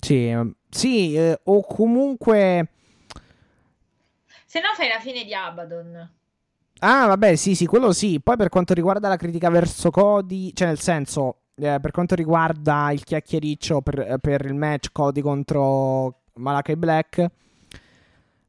Sì, 0.00 0.34
sì 0.70 1.14
eh, 1.14 1.40
o 1.44 1.62
comunque... 1.62 2.68
Se 4.46 4.60
no 4.60 4.68
fai 4.74 4.88
la 4.88 4.98
fine 4.98 5.24
di 5.24 5.34
Abaddon. 5.34 6.16
Ah, 6.80 7.06
vabbè, 7.06 7.34
sì, 7.34 7.54
sì, 7.54 7.66
quello 7.66 7.92
sì. 7.92 8.20
Poi 8.22 8.36
per 8.36 8.48
quanto 8.48 8.74
riguarda 8.74 9.08
la 9.08 9.16
critica 9.16 9.50
verso 9.50 9.90
Cody, 9.90 10.52
cioè 10.52 10.68
nel 10.68 10.78
senso, 10.78 11.38
eh, 11.56 11.78
per 11.80 11.90
quanto 11.90 12.14
riguarda 12.14 12.90
il 12.92 13.02
chiacchiericcio 13.02 13.80
per, 13.80 14.18
per 14.20 14.44
il 14.44 14.54
match 14.54 14.90
Cody 14.92 15.20
contro 15.20 16.20
Malakai 16.34 16.76
Black, 16.76 17.26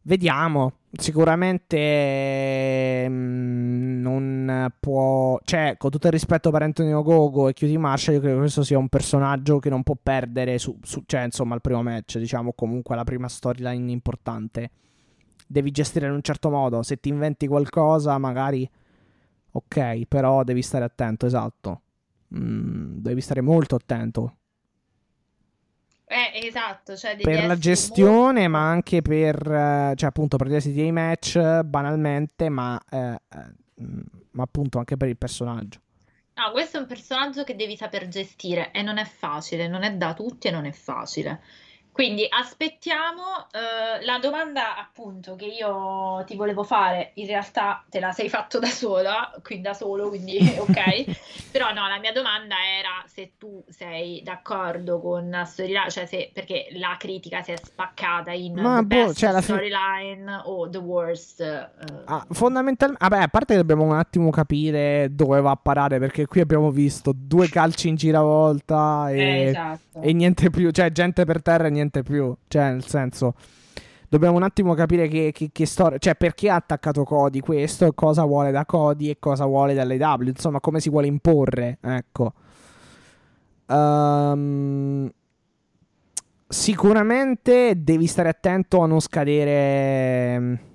vediamo. 0.03 0.73
Sicuramente 0.91 3.07
mh, 3.07 3.13
mm, 3.13 4.01
non 4.01 4.73
può, 4.79 5.39
cioè, 5.43 5.75
con 5.77 5.91
tutto 5.91 6.07
il 6.07 6.13
rispetto 6.13 6.49
per 6.51 6.63
Antonio 6.63 7.03
Gogo 7.03 7.47
e 7.47 7.53
QT 7.53 7.75
Marshall, 7.75 8.15
io 8.15 8.21
credo 8.21 8.35
che 8.35 8.41
questo 8.41 8.63
sia 8.63 8.77
un 8.77 8.89
personaggio 8.89 9.59
che 9.59 9.69
non 9.69 9.83
può 9.83 9.95
perdere 10.01 10.57
su, 10.57 10.77
su 10.81 11.03
cioè, 11.05 11.23
insomma, 11.23 11.55
il 11.55 11.61
primo 11.61 11.83
match, 11.83 12.17
diciamo, 12.17 12.53
comunque 12.53 12.95
la 12.95 13.03
prima 13.03 13.27
storyline 13.27 13.91
importante 13.91 14.71
devi 15.51 15.71
gestire 15.71 16.05
in 16.05 16.13
un 16.13 16.21
certo 16.21 16.51
modo. 16.51 16.83
Se 16.83 16.99
ti 16.99 17.09
inventi 17.09 17.47
qualcosa, 17.47 18.17
magari 18.19 18.69
ok, 19.51 20.05
però 20.07 20.43
devi 20.43 20.61
stare 20.61 20.85
attento, 20.85 21.25
esatto. 21.25 21.81
Mm, 22.35 22.99
devi 22.99 23.19
stare 23.19 23.41
molto 23.41 23.75
attento. 23.75 24.35
Eh, 26.05 26.45
esatto, 26.47 26.95
cioè 26.95 27.17
per 27.17 27.45
la 27.45 27.57
gestione, 27.57 28.47
molto... 28.47 28.49
ma 28.49 28.69
anche 28.69 29.01
per, 29.01 29.35
eh, 29.35 29.93
cioè 29.95 30.09
appunto 30.09 30.37
per 30.37 30.47
gli 30.47 30.55
esiti 30.55 30.75
dei 30.75 30.91
match, 30.91 31.61
banalmente, 31.61 32.49
ma, 32.49 32.79
eh, 32.89 33.19
eh, 33.29 33.53
ma 34.31 34.43
appunto 34.43 34.77
anche 34.77 34.97
per 34.97 35.07
il 35.07 35.17
personaggio. 35.17 35.79
No, 36.33 36.51
questo 36.51 36.77
è 36.77 36.79
un 36.81 36.87
personaggio 36.87 37.43
che 37.43 37.55
devi 37.55 37.75
saper 37.75 38.07
gestire 38.07 38.71
e 38.71 38.81
non 38.81 38.97
è 38.97 39.05
facile, 39.05 39.67
non 39.67 39.83
è 39.83 39.95
da 39.95 40.13
tutti 40.13 40.47
e 40.47 40.51
non 40.51 40.65
è 40.65 40.71
facile. 40.71 41.41
Quindi 41.99 42.25
aspettiamo, 42.29 43.47
eh, 43.51 44.05
la 44.05 44.19
domanda 44.19 44.77
appunto 44.77 45.35
che 45.35 45.47
io 45.47 46.23
ti 46.25 46.37
volevo 46.37 46.63
fare, 46.63 47.11
in 47.15 47.27
realtà 47.27 47.83
te 47.89 47.99
la 47.99 48.13
sei 48.13 48.29
fatto 48.29 48.57
da 48.57 48.67
sola, 48.67 49.33
quindi 49.43 49.65
da 49.65 49.73
solo, 49.73 50.07
quindi 50.07 50.37
ok. 50.57 51.51
Però 51.51 51.73
no, 51.73 51.89
la 51.89 51.99
mia 51.99 52.13
domanda 52.13 52.55
era 52.55 53.03
se 53.05 53.33
tu 53.37 53.61
sei 53.67 54.21
d'accordo 54.23 55.01
con 55.01 55.43
Storyline, 55.45 55.89
cioè 55.89 56.05
se 56.05 56.31
perché 56.33 56.69
la 56.77 56.95
critica 56.97 57.41
si 57.41 57.51
è 57.51 57.57
spaccata 57.61 58.31
in 58.31 58.53
Ma 58.53 58.81
boh, 58.81 59.13
cioè, 59.13 59.31
fine- 59.31 59.41
storyline 59.41 60.41
o 60.45 60.69
the 60.69 60.77
worst. 60.77 61.41
eh, 61.41 61.67
Ah, 62.05 62.25
fondamentalmente, 62.29 63.05
vabbè, 63.09 63.23
a 63.23 63.27
parte 63.27 63.55
che 63.55 63.59
dobbiamo 63.59 63.83
un 63.83 63.97
attimo 63.97 64.29
capire 64.29 65.09
dove 65.11 65.41
va 65.41 65.51
a 65.51 65.59
parare, 65.61 65.99
perché 65.99 66.27
qui 66.27 66.39
abbiamo 66.39 66.71
visto 66.71 67.11
due 67.13 67.49
calci 67.49 67.89
in 67.89 67.95
giravolta 67.95 69.11
e, 69.11 69.19
eh, 69.19 69.43
esatto. 69.49 70.01
e 70.01 70.13
niente 70.13 70.49
più, 70.49 70.71
cioè 70.71 70.93
gente 70.93 71.25
per 71.25 71.41
terra 71.41 71.67
e 71.67 71.69
niente 71.69 71.87
più, 71.89 72.35
cioè 72.47 72.71
nel 72.71 72.85
senso, 72.85 73.33
dobbiamo 74.07 74.35
un 74.35 74.43
attimo 74.43 74.73
capire 74.73 75.07
che, 75.07 75.31
che, 75.33 75.49
che 75.51 75.65
storia, 75.65 75.97
cioè 75.97 76.15
perché 76.15 76.49
ha 76.49 76.55
attaccato 76.55 77.03
Cody 77.03 77.39
questo, 77.39 77.91
cosa 77.93 78.23
vuole 78.23 78.51
da 78.51 78.65
Cody 78.65 79.09
e 79.09 79.17
cosa 79.19 79.45
vuole 79.45 79.73
dall'AW, 79.73 80.27
insomma 80.27 80.59
come 80.59 80.79
si 80.79 80.89
vuole 80.89 81.07
imporre, 81.07 81.77
ecco. 81.81 82.33
Ehm, 83.67 85.09
sicuramente 86.47 87.73
devi 87.77 88.07
stare 88.07 88.29
attento 88.29 88.81
a 88.81 88.87
non 88.87 88.99
scadere. 88.99 90.67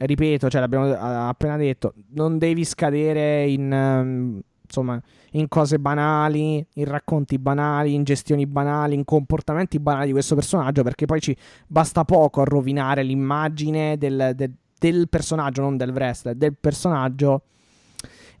Ripeto, 0.00 0.48
cioè 0.48 0.60
l'abbiamo 0.60 0.92
appena 0.94 1.56
detto, 1.56 1.92
non 2.14 2.38
devi 2.38 2.64
scadere 2.64 3.46
in 3.46 3.70
ehm, 3.70 4.40
insomma, 4.70 5.00
in 5.32 5.48
cose 5.48 5.80
banali, 5.80 6.64
in 6.74 6.84
racconti 6.84 7.38
banali, 7.38 7.92
in 7.92 8.04
gestioni 8.04 8.46
banali, 8.46 8.94
in 8.94 9.04
comportamenti 9.04 9.80
banali 9.80 10.06
di 10.06 10.12
questo 10.12 10.36
personaggio, 10.36 10.84
perché 10.84 11.06
poi 11.06 11.20
ci 11.20 11.36
basta 11.66 12.04
poco 12.04 12.40
a 12.40 12.44
rovinare 12.44 13.02
l'immagine 13.02 13.98
del, 13.98 14.32
del- 14.36 14.54
del 14.78 15.08
personaggio, 15.10 15.60
non 15.60 15.76
del 15.76 15.90
wrestler, 15.90 16.34
del 16.36 16.56
personaggio 16.58 17.42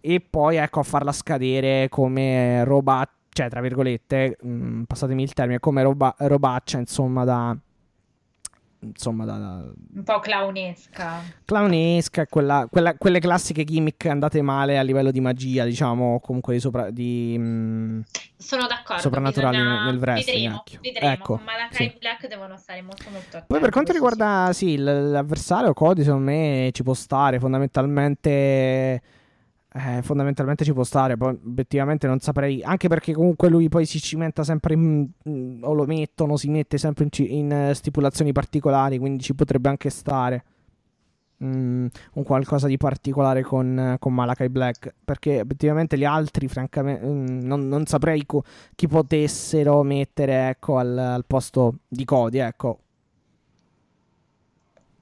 e 0.00 0.20
poi 0.20 0.56
ecco 0.56 0.80
a 0.80 0.84
farla 0.84 1.12
scadere 1.12 1.88
come 1.90 2.64
roba, 2.64 3.06
cioè 3.28 3.50
tra 3.50 3.60
virgolette, 3.60 4.38
mh, 4.40 4.82
passatemi 4.84 5.22
il 5.22 5.34
termine, 5.34 5.58
come 5.58 5.82
roba, 5.82 6.14
robaccia, 6.16 6.78
insomma, 6.78 7.24
da 7.24 7.54
insomma, 8.80 9.24
da, 9.24 9.36
da 9.38 9.70
Un 9.94 10.02
po' 10.04 10.18
clownesca. 10.20 11.20
clownesca, 11.44 12.26
quella, 12.26 12.66
quella- 12.70 12.94
quelle 12.96 13.20
classiche 13.20 13.64
gimmick 13.64 14.06
andate 14.06 14.40
male 14.42 14.78
a 14.78 14.82
livello 14.82 15.10
di 15.10 15.20
magia, 15.20 15.64
diciamo, 15.64 16.18
comunque 16.20 16.54
di 16.54 16.60
sopra 16.60 16.90
di 16.90 17.36
mh, 17.38 18.02
Sono 18.36 18.66
d'accordo. 18.66 19.02
Soprannaturali 19.02 19.56
bisogna- 19.58 19.84
nel 19.84 19.98
wrestling, 19.98 20.36
Vedremo, 20.46 20.64
vedremo. 20.82 21.12
Ecco, 21.12 21.34
Con 21.36 21.44
Malakai 21.44 21.90
sì. 21.90 21.96
Black 21.98 22.26
devono 22.28 22.56
stare 22.56 22.82
molto 22.82 23.04
molto 23.10 23.26
attenti. 23.28 23.46
Poi 23.48 23.60
per 23.60 23.70
quanto 23.70 23.92
riguarda 23.92 24.50
sì, 24.52 24.76
l'avversario 24.76 25.72
Cody, 25.74 26.02
secondo 26.02 26.24
me 26.30 26.70
ci 26.72 26.82
può 26.82 26.94
stare, 26.94 27.38
fondamentalmente 27.38 29.02
eh, 29.72 30.02
fondamentalmente 30.02 30.64
ci 30.64 30.72
può 30.72 30.82
stare, 30.82 31.16
poi 31.16 31.38
obiettivamente 31.44 32.06
non 32.06 32.18
saprei, 32.18 32.62
anche 32.62 32.88
perché 32.88 33.12
comunque 33.12 33.48
lui 33.48 33.68
poi 33.68 33.86
si 33.86 34.00
cimenta 34.00 34.42
sempre 34.42 34.74
in, 34.74 35.08
mm, 35.28 35.62
o 35.62 35.72
lo 35.72 35.86
mettono, 35.86 36.36
si 36.36 36.48
mette 36.48 36.76
sempre 36.76 37.04
in, 37.04 37.24
in, 37.30 37.52
eh, 37.52 37.74
stipulazioni 37.74 38.32
particolari, 38.32 38.98
quindi 38.98 39.22
ci 39.22 39.34
potrebbe 39.34 39.68
anche 39.68 39.88
stare 39.90 40.44
mm, 41.44 41.86
un 42.14 42.22
qualcosa 42.24 42.66
di 42.66 42.76
particolare 42.76 43.42
con, 43.42 43.96
con 44.00 44.12
Malakai 44.12 44.48
Black, 44.48 44.92
perché 45.04 45.40
obiettivamente 45.40 45.96
gli 45.96 46.04
altri 46.04 46.48
francamente 46.48 47.06
mm, 47.06 47.40
non, 47.42 47.68
non 47.68 47.86
saprei 47.86 48.26
co- 48.26 48.42
chi 48.74 48.88
potessero 48.88 49.84
mettere 49.84 50.48
ecco, 50.48 50.78
al, 50.78 50.98
al 50.98 51.24
posto 51.26 51.78
di 51.86 52.04
Cody, 52.04 52.38
ecco. 52.38 52.78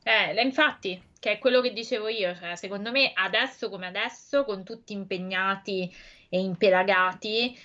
Eh, 0.03 0.43
infatti, 0.43 1.01
che 1.19 1.33
è 1.33 1.39
quello 1.39 1.61
che 1.61 1.73
dicevo 1.73 2.09
io, 2.09 2.35
cioè, 2.37 2.55
secondo 2.57 2.91
me 2.91 3.13
adesso 3.15 3.69
come 3.69 3.87
adesso, 3.87 4.45
con 4.45 4.63
tutti 4.65 4.93
impegnati 4.93 5.93
e 6.29 6.41
impelagati, 6.41 7.59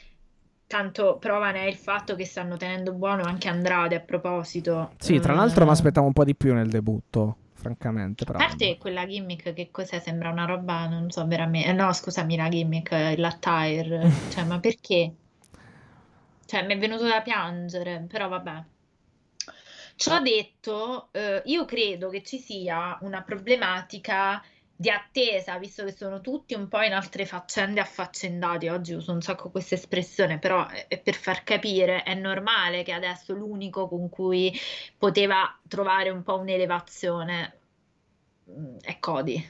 tanto 0.67 1.17
prova 1.19 1.51
ne 1.51 1.65
è 1.65 1.67
il 1.67 1.75
fatto 1.75 2.15
che 2.15 2.25
stanno 2.25 2.57
tenendo 2.57 2.93
buono 2.93 3.23
anche 3.23 3.47
Andrade 3.47 3.95
a 3.95 3.99
proposito. 3.99 4.93
Sì, 4.97 5.19
tra 5.19 5.33
Eh, 5.33 5.35
l'altro 5.35 5.65
mi 5.65 5.71
aspettavo 5.71 6.07
un 6.07 6.13
po' 6.13 6.23
di 6.23 6.35
più 6.35 6.53
nel 6.53 6.69
debutto, 6.69 7.37
francamente. 7.53 8.25
Però. 8.25 8.39
A 8.39 8.47
parte 8.47 8.77
quella 8.79 9.05
gimmick, 9.05 9.53
che 9.53 9.69
cos'è? 9.69 9.99
Sembra 9.99 10.29
una 10.31 10.45
roba, 10.45 10.87
non 10.87 11.11
so 11.11 11.25
veramente. 11.27 11.71
No, 11.73 11.93
scusami, 11.93 12.35
la 12.35 12.49
gimmick, 12.49 12.91
eh, 12.91 13.17
l'attire. 13.17 14.09
Cioè, 14.31 14.45
ma 14.45 14.59
perché? 14.59 15.13
Cioè, 16.45 16.65
mi 16.65 16.73
è 16.73 16.77
venuto 16.77 17.03
da 17.07 17.21
piangere, 17.21 18.05
però 18.07 18.27
vabbè. 18.29 18.63
Ciò 20.03 20.19
detto, 20.19 21.07
eh, 21.11 21.41
io 21.45 21.63
credo 21.63 22.09
che 22.09 22.23
ci 22.23 22.37
sia 22.37 22.97
una 23.03 23.21
problematica 23.21 24.43
di 24.75 24.89
attesa, 24.89 25.57
visto 25.57 25.85
che 25.85 25.93
sono 25.93 26.19
tutti 26.19 26.55
un 26.55 26.67
po' 26.67 26.81
in 26.81 26.91
altre 26.91 27.25
faccende 27.25 27.79
affaccendati. 27.79 28.67
Oggi 28.67 28.91
uso 28.91 29.13
un 29.13 29.21
sacco 29.21 29.49
questa 29.49 29.75
espressione, 29.75 30.39
però 30.39 30.67
è 30.67 30.99
per 30.99 31.13
far 31.13 31.45
capire, 31.45 32.03
è 32.03 32.15
normale 32.15 32.83
che 32.83 32.91
adesso 32.91 33.33
l'unico 33.33 33.87
con 33.87 34.09
cui 34.09 34.51
poteva 34.97 35.57
trovare 35.69 36.09
un 36.09 36.21
po' 36.21 36.37
un'elevazione 36.37 37.57
mm, 38.51 38.75
è 38.81 38.99
Cody. 38.99 39.49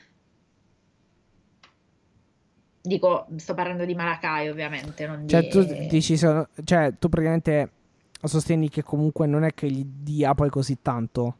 Dico, 2.79 3.25
sto 3.37 3.55
parlando 3.55 3.85
di 3.85 3.95
Malakai, 3.95 4.49
ovviamente, 4.49 5.07
non 5.07 5.27
Cioè, 5.27 5.41
di... 5.41 5.47
tu 5.47 5.63
dici, 5.63 6.15
so- 6.15 6.49
cioè, 6.63 6.93
tu 6.99 7.09
praticamente 7.09 7.71
sostieni 8.27 8.69
che 8.69 8.83
comunque 8.83 9.27
non 9.27 9.43
è 9.43 9.53
che 9.53 9.69
gli 9.69 9.83
dia 9.85 10.33
poi 10.33 10.49
così 10.49 10.81
tanto. 10.81 11.37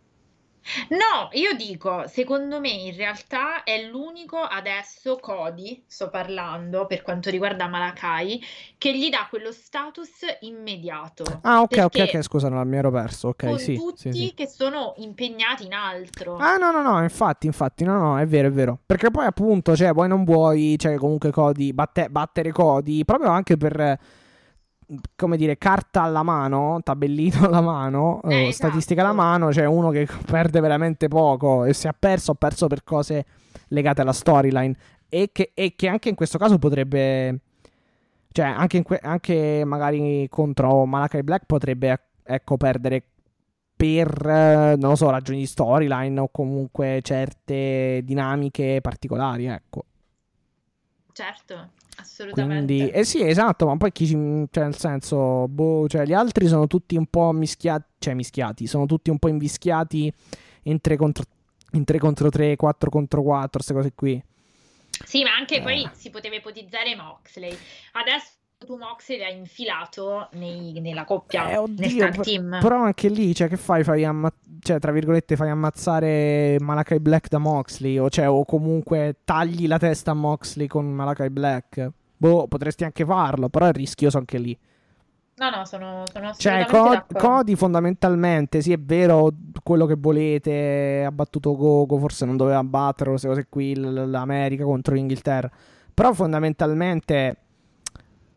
No, 0.89 1.29
io 1.34 1.53
dico, 1.55 2.07
secondo 2.07 2.61
me 2.61 2.69
in 2.69 2.95
realtà 2.95 3.63
è 3.63 3.86
l'unico 3.86 4.38
adesso 4.38 5.17
Cody, 5.17 5.84
sto 5.86 6.09
parlando 6.09 6.86
per 6.86 7.01
quanto 7.01 7.29
riguarda 7.29 7.67
Malakai, 7.67 8.41
che 8.77 8.97
gli 8.97 9.09
dà 9.09 9.27
quello 9.29 9.51
status 9.51 10.21
immediato. 10.41 11.25
Ah, 11.41 11.61
ok, 11.61 11.81
ok, 11.84 12.05
ok, 12.07 12.21
scusa, 12.21 12.47
non 12.47 12.65
mi 12.67 12.77
ero 12.77 12.91
perso. 12.91 13.29
Ok, 13.29 13.45
con 13.45 13.59
sì, 13.59 13.75
tutti 13.75 14.11
sì, 14.13 14.17
sì. 14.17 14.34
che 14.34 14.47
sono 14.47 14.93
impegnati 14.97 15.65
in 15.65 15.73
altro. 15.73 16.38
Ah, 16.38 16.55
no, 16.55 16.71
no, 16.71 16.81
no, 16.81 17.01
infatti, 17.03 17.45
infatti, 17.45 17.84
no, 17.84 17.97
no, 17.97 18.17
è 18.19 18.25
vero, 18.25 18.47
è 18.47 18.51
vero. 18.51 18.79
Perché 18.86 19.11
poi, 19.11 19.25
appunto, 19.25 19.75
cioè, 19.75 19.91
vuoi 19.91 20.07
non 20.07 20.23
vuoi, 20.23 20.77
cioè, 20.79 20.95
comunque 20.95 21.31
Cody, 21.31 21.73
batte- 21.73 22.09
battere 22.09 22.53
Cody, 22.53 23.03
proprio 23.03 23.31
anche 23.31 23.57
per, 23.57 23.99
come 25.15 25.37
dire, 25.37 25.57
carta 25.57 26.01
alla 26.03 26.23
mano, 26.23 26.79
tabellino 26.83 27.45
alla 27.45 27.61
mano, 27.61 28.21
Eh, 28.23 28.33
eh, 28.33 28.47
esatto. 28.47 28.69
statistica 28.69 29.01
alla 29.01 29.13
mano, 29.13 29.51
cioè 29.51 29.65
uno 29.65 29.89
che 29.89 30.07
perde 30.25 30.59
veramente 30.59 31.07
poco 31.07 31.65
e 31.65 31.73
se 31.73 31.87
ha 31.87 31.95
perso, 31.97 32.31
ha 32.31 32.35
perso 32.35 32.67
per 32.67 32.83
cose 32.83 33.25
legate 33.69 34.01
alla 34.01 34.13
storyline. 34.13 34.75
E 35.09 35.29
che, 35.31 35.51
e 35.53 35.73
che 35.75 35.87
anche 35.87 36.09
in 36.09 36.15
questo 36.15 36.37
caso 36.37 36.57
potrebbe, 36.57 37.39
cioè, 38.31 38.45
anche, 38.45 38.77
in 38.77 38.83
que- 38.83 38.99
anche 39.01 39.63
magari 39.65 40.27
contro 40.29 40.85
Malakai 40.85 41.23
Black 41.23 41.45
potrebbe, 41.45 41.99
ecco, 42.23 42.57
perdere 42.57 43.03
per, 43.75 44.07
eh, 44.25 44.75
non 44.77 44.91
lo 44.91 44.95
so, 44.95 45.09
ragioni 45.09 45.39
di 45.39 45.45
storyline 45.45 46.19
o 46.19 46.29
comunque 46.31 46.99
certe 47.03 48.01
dinamiche 48.03 48.79
particolari, 48.81 49.45
ecco. 49.45 49.85
Certo, 51.14 51.70
assolutamente. 51.97 52.74
Quindi, 52.76 52.89
eh 52.89 53.03
sì, 53.03 53.22
esatto, 53.22 53.68
ma 53.68 53.78
poi 53.78 53.91
chi, 53.91 54.07
ci- 54.07 54.47
cioè, 54.49 54.64
nel 54.64 54.76
senso, 54.76 55.47
boh, 55.47 55.88
cioè, 55.88 56.05
gli 56.05 56.14
altri 56.14 56.47
sono 56.47 56.66
tutti 56.68 56.95
un 56.97 57.05
po' 57.05 57.32
mischiati, 57.32 57.86
cioè, 57.99 58.14
mischiati, 58.16 58.66
sono 58.66 58.86
tutti 58.88 59.09
un 59.11 59.20
po' 59.20 59.28
invischiati 59.28 60.11
in 60.64 60.82
3 60.82 60.95
contro, 60.97 61.24
in 61.74 61.84
3 61.84 61.99
contro 61.99 62.30
3, 62.30 62.55
4 62.55 62.89
contro 62.89 63.22
4, 63.22 63.49
queste 63.51 63.74
cose 63.74 63.91
qui. 63.93 64.24
Sì, 65.05 65.22
ma 65.24 65.36
anche 65.36 65.61
poi 65.61 65.84
Eh. 65.84 65.89
si 65.93 66.09
poteva 66.09 66.36
ipotizzare 66.36 66.95
Moxley. 66.95 67.55
Adesso 67.93 68.28
tu 68.66 68.78
Moxley 68.78 69.20
l'hai 69.20 69.38
infilato 69.38 70.28
nei- 70.34 70.80
nella 70.82 71.03
coppia, 71.05 71.49
Eh, 71.49 71.57
oddio, 71.57 72.03
nel 72.05 72.16
team. 72.18 72.57
Però 72.61 72.82
anche 72.82 73.09
lì, 73.09 73.34
cioè, 73.36 73.47
che 73.47 73.57
fai? 73.57 73.84
Fai 73.84 74.03
amma- 74.03 74.34
cioè, 74.59 74.80
tra 74.80 74.91
virgolette, 74.91 75.36
fai 75.36 75.49
ammazzare 75.49 76.57
Malakai 76.59 76.99
Black 76.99 77.28
da 77.30 77.38
Moxley, 77.38 77.97
o, 77.97 78.09
cioè, 78.09 78.30
o 78.30 78.43
comunque 78.45 79.18
tagli 79.24 79.68
la 79.68 79.78
testa 79.78 80.11
a 80.11 80.16
Moxley 80.16 80.68
con 80.68 80.86
Malakai 80.91 81.30
Black. 81.30 81.91
Boh, 82.18 82.47
potresti 82.47 82.84
anche 82.84 83.05
farlo, 83.05 83.49
però 83.49 83.66
è 83.68 83.72
rischioso 83.74 84.18
anche 84.18 84.38
lì. 84.38 84.57
No, 85.36 85.49
no, 85.49 85.66
sono, 85.66 86.03
sono 86.11 86.32
Cioè, 86.38 86.59
assolutamente 86.59 87.14
Co-. 87.16 87.20
Cody 87.20 87.55
fondamentalmente, 87.55 88.61
sì, 88.61 88.72
è 88.72 88.78
vero 88.80 89.32
quello 89.64 89.88
che 89.88 89.95
volete, 89.97 91.03
ha 91.03 91.11
battuto 91.11 91.55
Gogo, 91.55 91.97
forse 91.97 92.26
non 92.26 92.38
doveva 92.38 92.64
battere 92.64 93.09
queste 93.09 93.28
cose 93.28 93.47
qui, 93.49 93.76
l'America 93.76 94.64
contro 94.64 94.93
l'Inghilterra. 94.93 95.49
Però 95.91 96.14
fondamentalmente 96.14 97.38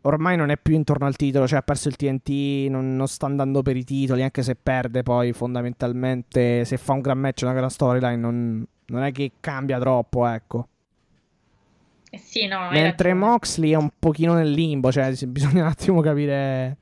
ormai 0.07 0.35
non 0.37 0.49
è 0.49 0.57
più 0.57 0.73
intorno 0.75 1.05
al 1.05 1.15
titolo, 1.15 1.47
cioè 1.47 1.59
ha 1.59 1.61
perso 1.61 1.87
il 1.89 1.95
TNT, 1.95 2.69
non, 2.69 2.95
non 2.95 3.07
sta 3.07 3.25
andando 3.25 3.61
per 3.61 3.75
i 3.77 3.83
titoli, 3.83 4.23
anche 4.23 4.43
se 4.43 4.55
perde 4.55 5.03
poi 5.03 5.33
fondamentalmente, 5.33 6.65
se 6.65 6.77
fa 6.77 6.93
un 6.93 7.01
gran 7.01 7.19
match, 7.19 7.41
una 7.43 7.53
gran 7.53 7.69
storyline, 7.69 8.15
non, 8.17 8.65
non 8.87 9.03
è 9.03 9.11
che 9.11 9.33
cambia 9.39 9.79
troppo, 9.79 10.25
ecco. 10.27 10.67
Eh 12.09 12.17
sì, 12.19 12.47
no, 12.47 12.69
Mentre. 12.69 13.13
Moxley 13.13 13.71
è 13.71 13.75
un 13.75 13.89
pochino 13.99 14.33
nel 14.33 14.49
limbo, 14.51 14.91
cioè 14.91 15.11
bisogna 15.27 15.63
un 15.63 15.67
attimo 15.69 16.01
capire... 16.01 16.77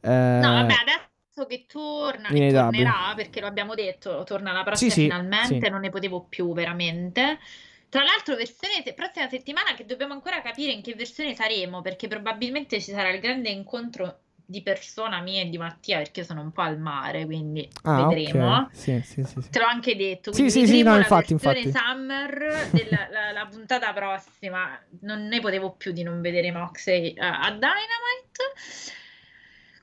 eh, 0.00 0.08
No, 0.40 0.52
vabbè, 0.52 0.72
adesso 0.82 1.46
che 1.46 1.66
torna, 1.68 2.28
e 2.30 2.42
AEW. 2.46 2.52
tornerà, 2.52 3.12
perché 3.16 3.40
lo 3.40 3.46
abbiamo 3.46 3.74
detto, 3.74 4.24
torna 4.24 4.52
la 4.52 4.62
prossima 4.64 4.90
Sì, 4.90 4.90
sì, 4.90 5.02
finalmente, 5.02 5.66
sì. 5.66 5.70
non 5.70 5.80
ne 5.80 5.90
potevo 5.90 6.24
più 6.28 6.52
veramente. 6.54 7.38
Tra 7.94 8.02
l'altro, 8.02 8.34
versione 8.34 8.82
se- 8.82 8.92
prossima 8.92 9.28
settimana 9.28 9.72
che 9.74 9.86
dobbiamo 9.86 10.14
ancora 10.14 10.42
capire 10.42 10.72
in 10.72 10.82
che 10.82 10.96
versione 10.96 11.32
saremo, 11.32 11.80
perché 11.80 12.08
probabilmente 12.08 12.80
ci 12.80 12.90
sarà 12.90 13.10
il 13.10 13.20
grande 13.20 13.50
incontro 13.50 14.22
di 14.34 14.62
persona 14.62 15.20
mia 15.20 15.42
e 15.42 15.48
di 15.48 15.58
Mattia, 15.58 15.98
perché 15.98 16.18
io 16.20 16.26
sono 16.26 16.40
un 16.40 16.50
po' 16.50 16.62
al 16.62 16.76
mare, 16.80 17.24
quindi 17.24 17.68
Ah, 17.82 18.08
vedremo. 18.08 18.64
ok. 18.64 18.74
Sì, 18.74 19.00
sì, 19.04 19.22
sì. 19.22 19.48
Te 19.48 19.60
l'ho 19.60 19.66
anche 19.66 19.94
detto, 19.94 20.32
Sì, 20.32 20.50
quindi 20.50 20.50
sì, 20.50 20.66
sì, 20.66 20.82
no, 20.82 20.96
la 20.96 20.98
infatti, 21.02 21.34
infatti. 21.34 21.70
Summer 21.70 22.68
della 22.72 23.08
la, 23.12 23.30
la 23.30 23.46
puntata 23.46 23.92
prossima. 23.92 24.76
Non 25.02 25.28
ne 25.28 25.38
potevo 25.38 25.70
più 25.70 25.92
di 25.92 26.02
non 26.02 26.20
vedere 26.20 26.50
Moxley 26.50 27.12
eh, 27.12 27.20
a 27.24 27.48
Dynamite. 27.52 28.42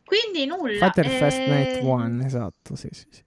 Quindi 0.03 0.45
nulla. 0.45 0.91
Fighter 0.91 1.07
Fest 1.07 1.39
eh, 1.39 1.49
Night 1.49 1.77
1, 1.79 2.25
esatto, 2.25 2.75
sì, 2.75 2.89
sì, 2.91 3.05
sì. 3.09 3.23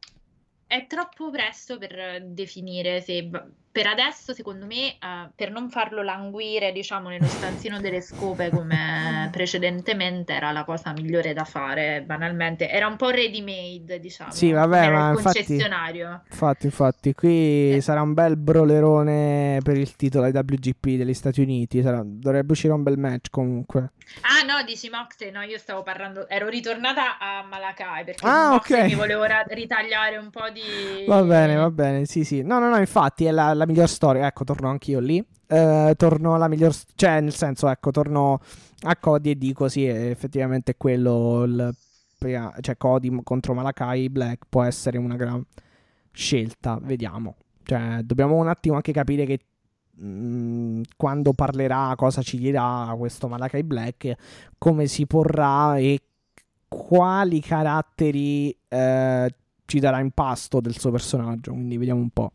È 0.66 0.86
troppo 0.86 1.30
presto 1.30 1.78
per 1.78 2.22
definire 2.26 3.00
se 3.00 3.30
per 3.74 3.88
adesso, 3.88 4.32
secondo 4.32 4.66
me, 4.66 4.90
eh, 4.90 4.96
per 5.34 5.50
non 5.50 5.68
farlo 5.68 6.00
languire, 6.04 6.70
diciamo, 6.70 7.08
nello 7.08 7.26
stanzino 7.26 7.80
delle 7.80 8.00
scope 8.02 8.48
come 8.50 9.28
precedentemente, 9.32 10.32
era 10.32 10.52
la 10.52 10.62
cosa 10.62 10.92
migliore 10.92 11.32
da 11.32 11.42
fare, 11.42 12.00
banalmente. 12.06 12.70
Era 12.70 12.86
un 12.86 12.94
po' 12.94 13.10
ready 13.10 13.42
made, 13.42 13.98
diciamo. 13.98 14.30
Sì, 14.30 14.52
vabbè, 14.52 14.90
ma 14.90 15.10
il 15.10 15.16
infatti- 15.16 15.38
concessionario. 15.44 16.22
Infatti, 16.30 16.66
infatti, 16.66 17.14
qui 17.14 17.72
Eh. 17.74 17.80
sarà 17.80 18.00
un 18.00 18.14
bel 18.14 18.36
brolerone 18.36 19.58
per 19.64 19.76
il 19.76 19.96
titolo 19.96 20.24
ai 20.26 20.30
WGP 20.32 20.96
degli 20.96 21.14
Stati 21.14 21.40
Uniti. 21.40 21.82
sarà- 21.82 22.02
dovrebbe 22.04 22.52
uscire 22.52 22.72
un 22.72 22.84
bel 22.84 22.96
match 22.96 23.26
comunque. 23.30 23.90
Ah 24.20 24.44
no, 24.46 24.62
dici 24.64 24.88
Moxley, 24.90 25.30
no, 25.32 25.40
io 25.42 25.58
stavo 25.58 25.82
parlando, 25.82 26.28
ero 26.28 26.48
ritornata 26.48 27.18
a 27.18 27.42
Malakai 27.42 28.04
perché 28.04 28.24
Ah, 28.26 28.44
su 28.44 28.50
Moxley 28.52 28.80
ok. 28.82 28.86
mi 28.86 28.94
volevo 28.94 29.24
ra- 29.24 29.44
ritagliare 29.48 30.18
un 30.18 30.30
po' 30.30 30.48
di... 30.50 31.04
Va 31.08 31.22
bene, 31.22 31.56
va 31.56 31.70
bene, 31.70 32.04
sì, 32.04 32.22
sì. 32.22 32.42
No, 32.42 32.58
no, 32.60 32.68
no, 32.68 32.76
infatti 32.76 33.24
è 33.24 33.30
la, 33.30 33.52
la 33.54 33.63
miglior 33.66 33.88
storia. 33.88 34.26
Ecco, 34.26 34.44
torno 34.44 34.68
anch'io 34.68 35.00
lì. 35.00 35.24
Eh, 35.46 35.94
torno 35.96 36.34
alla 36.34 36.48
miglior... 36.48 36.74
Cioè, 36.94 37.20
nel 37.20 37.34
senso, 37.34 37.68
ecco, 37.68 37.90
torno 37.90 38.40
a 38.82 38.96
Cody 38.96 39.30
e 39.30 39.38
dico 39.38 39.68
sì, 39.68 39.84
effettivamente 39.84 40.76
quello... 40.76 41.44
Il... 41.44 41.74
Cioè, 42.18 42.76
Cody 42.78 43.22
contro 43.22 43.52
Malakai 43.52 44.08
Black 44.08 44.46
può 44.48 44.62
essere 44.62 44.96
una 44.96 45.16
gran 45.16 45.44
scelta. 46.10 46.78
Vediamo. 46.80 47.36
Cioè, 47.62 48.00
dobbiamo 48.02 48.36
un 48.36 48.48
attimo 48.48 48.76
anche 48.76 48.92
capire 48.92 49.26
che 49.26 49.40
mh, 50.02 50.80
quando 50.96 51.34
parlerà, 51.34 51.92
cosa 51.96 52.22
ci 52.22 52.38
dirà 52.38 52.94
questo 52.96 53.28
Malakai 53.28 53.62
Black, 53.62 54.14
come 54.56 54.86
si 54.86 55.06
porrà 55.06 55.76
e 55.76 56.00
quali 56.66 57.40
caratteri 57.40 58.56
eh, 58.68 59.34
ci 59.66 59.78
darà 59.78 60.00
in 60.00 60.10
pasto 60.10 60.60
del 60.60 60.78
suo 60.78 60.90
personaggio. 60.90 61.52
Quindi 61.52 61.76
vediamo 61.76 62.00
un 62.00 62.10
po'. 62.10 62.32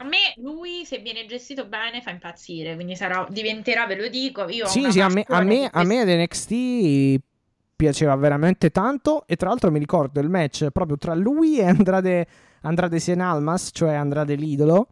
A 0.00 0.04
me 0.04 0.32
lui, 0.36 0.86
se 0.86 0.98
viene 0.98 1.26
gestito 1.26 1.66
bene, 1.66 2.00
fa 2.00 2.10
impazzire, 2.10 2.74
quindi 2.74 2.96
sarà, 2.96 3.26
diventerà, 3.28 3.86
ve 3.86 3.96
lo 3.96 4.08
dico, 4.08 4.48
io 4.48 4.66
Sì, 4.66 4.90
sì, 4.90 4.98
a 5.00 5.08
me, 5.08 5.24
a 5.28 5.42
me, 5.42 5.68
a 5.70 5.84
me 5.84 6.00
ad 6.00 6.08
NXT 6.08 7.20
piaceva 7.76 8.16
veramente 8.16 8.70
tanto. 8.70 9.26
E 9.26 9.36
tra 9.36 9.50
l'altro 9.50 9.70
mi 9.70 9.78
ricordo 9.78 10.20
il 10.20 10.30
match 10.30 10.70
proprio 10.70 10.96
tra 10.96 11.14
lui 11.14 11.58
e 11.58 11.64
Andrade, 11.66 12.26
Andrade 12.62 12.98
Cien 12.98 13.20
Almas, 13.20 13.70
cioè 13.74 13.92
Andrade 13.92 14.36
l'idolo. 14.36 14.88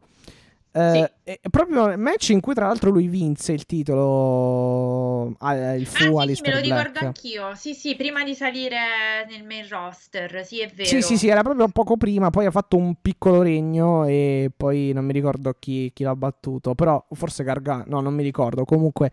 Eh, 0.81 1.13
e 1.25 1.41
proprio 1.51 1.91
il 1.91 1.99
match 1.99 2.29
in 2.29 2.41
cui 2.41 2.55
tra 2.55 2.67
l'altro 2.69 2.91
lui 2.91 3.09
vinse 3.09 3.53
il 3.53 3.67
titolo 3.67 5.35
ah, 5.39 5.75
il 5.75 5.87
fu 5.87 6.17
Ah, 6.17 6.27
sì, 6.27 6.37
sì, 6.37 6.43
me 6.43 6.51
lo 6.53 6.61
ricordo 6.61 6.91
Black. 6.91 7.03
anch'io. 7.05 7.55
Sì, 7.55 7.75
sì, 7.75 7.97
prima 7.97 8.23
di 8.23 8.35
salire 8.35 9.27
nel 9.29 9.45
main 9.45 9.67
roster, 9.69 10.45
sì, 10.45 10.61
è 10.61 10.69
vero. 10.69 10.89
Sì, 10.89 11.03
sì, 11.03 11.17
sì, 11.17 11.29
era 11.29 11.43
proprio 11.43 11.67
poco 11.69 11.97
prima, 11.97 12.31
poi 12.31 12.47
ha 12.47 12.51
fatto 12.51 12.77
un 12.77 12.95
piccolo 13.01 13.43
regno 13.43 14.05
e 14.05 14.51
poi 14.57 14.93
non 14.93 15.05
mi 15.05 15.13
ricordo 15.13 15.55
chi, 15.59 15.91
chi 15.93 16.05
l'ha 16.05 16.15
battuto, 16.15 16.75
però 16.75 17.05
forse 17.13 17.43
Gargano, 17.43 17.85
no, 17.87 18.01
non 18.01 18.15
mi 18.15 18.23
ricordo, 18.23 18.65
comunque 18.65 19.11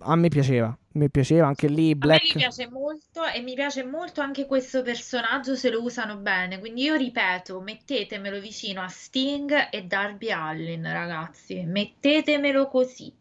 a 0.00 0.16
me 0.16 0.28
piaceva, 0.28 0.76
mi 0.92 1.10
piaceva 1.10 1.46
anche 1.46 1.68
lì 1.68 1.94
A 2.00 2.06
me 2.06 2.18
Black. 2.18 2.22
mi 2.22 2.34
piace 2.34 2.68
molto 2.68 3.24
e 3.24 3.40
mi 3.40 3.54
piace 3.54 3.84
molto 3.84 4.20
anche 4.20 4.46
questo 4.46 4.82
personaggio 4.82 5.54
se 5.56 5.70
lo 5.70 5.82
usano 5.82 6.16
bene. 6.18 6.58
Quindi 6.58 6.82
io 6.82 6.94
ripeto, 6.96 7.60
mettetemelo 7.60 8.40
vicino 8.40 8.82
a 8.82 8.88
Sting 8.88 9.68
e 9.70 9.84
Darby 9.84 10.30
Allin, 10.30 10.82
ragazzi. 10.82 11.64
Mettetemelo 11.64 12.68
così. 12.68 13.12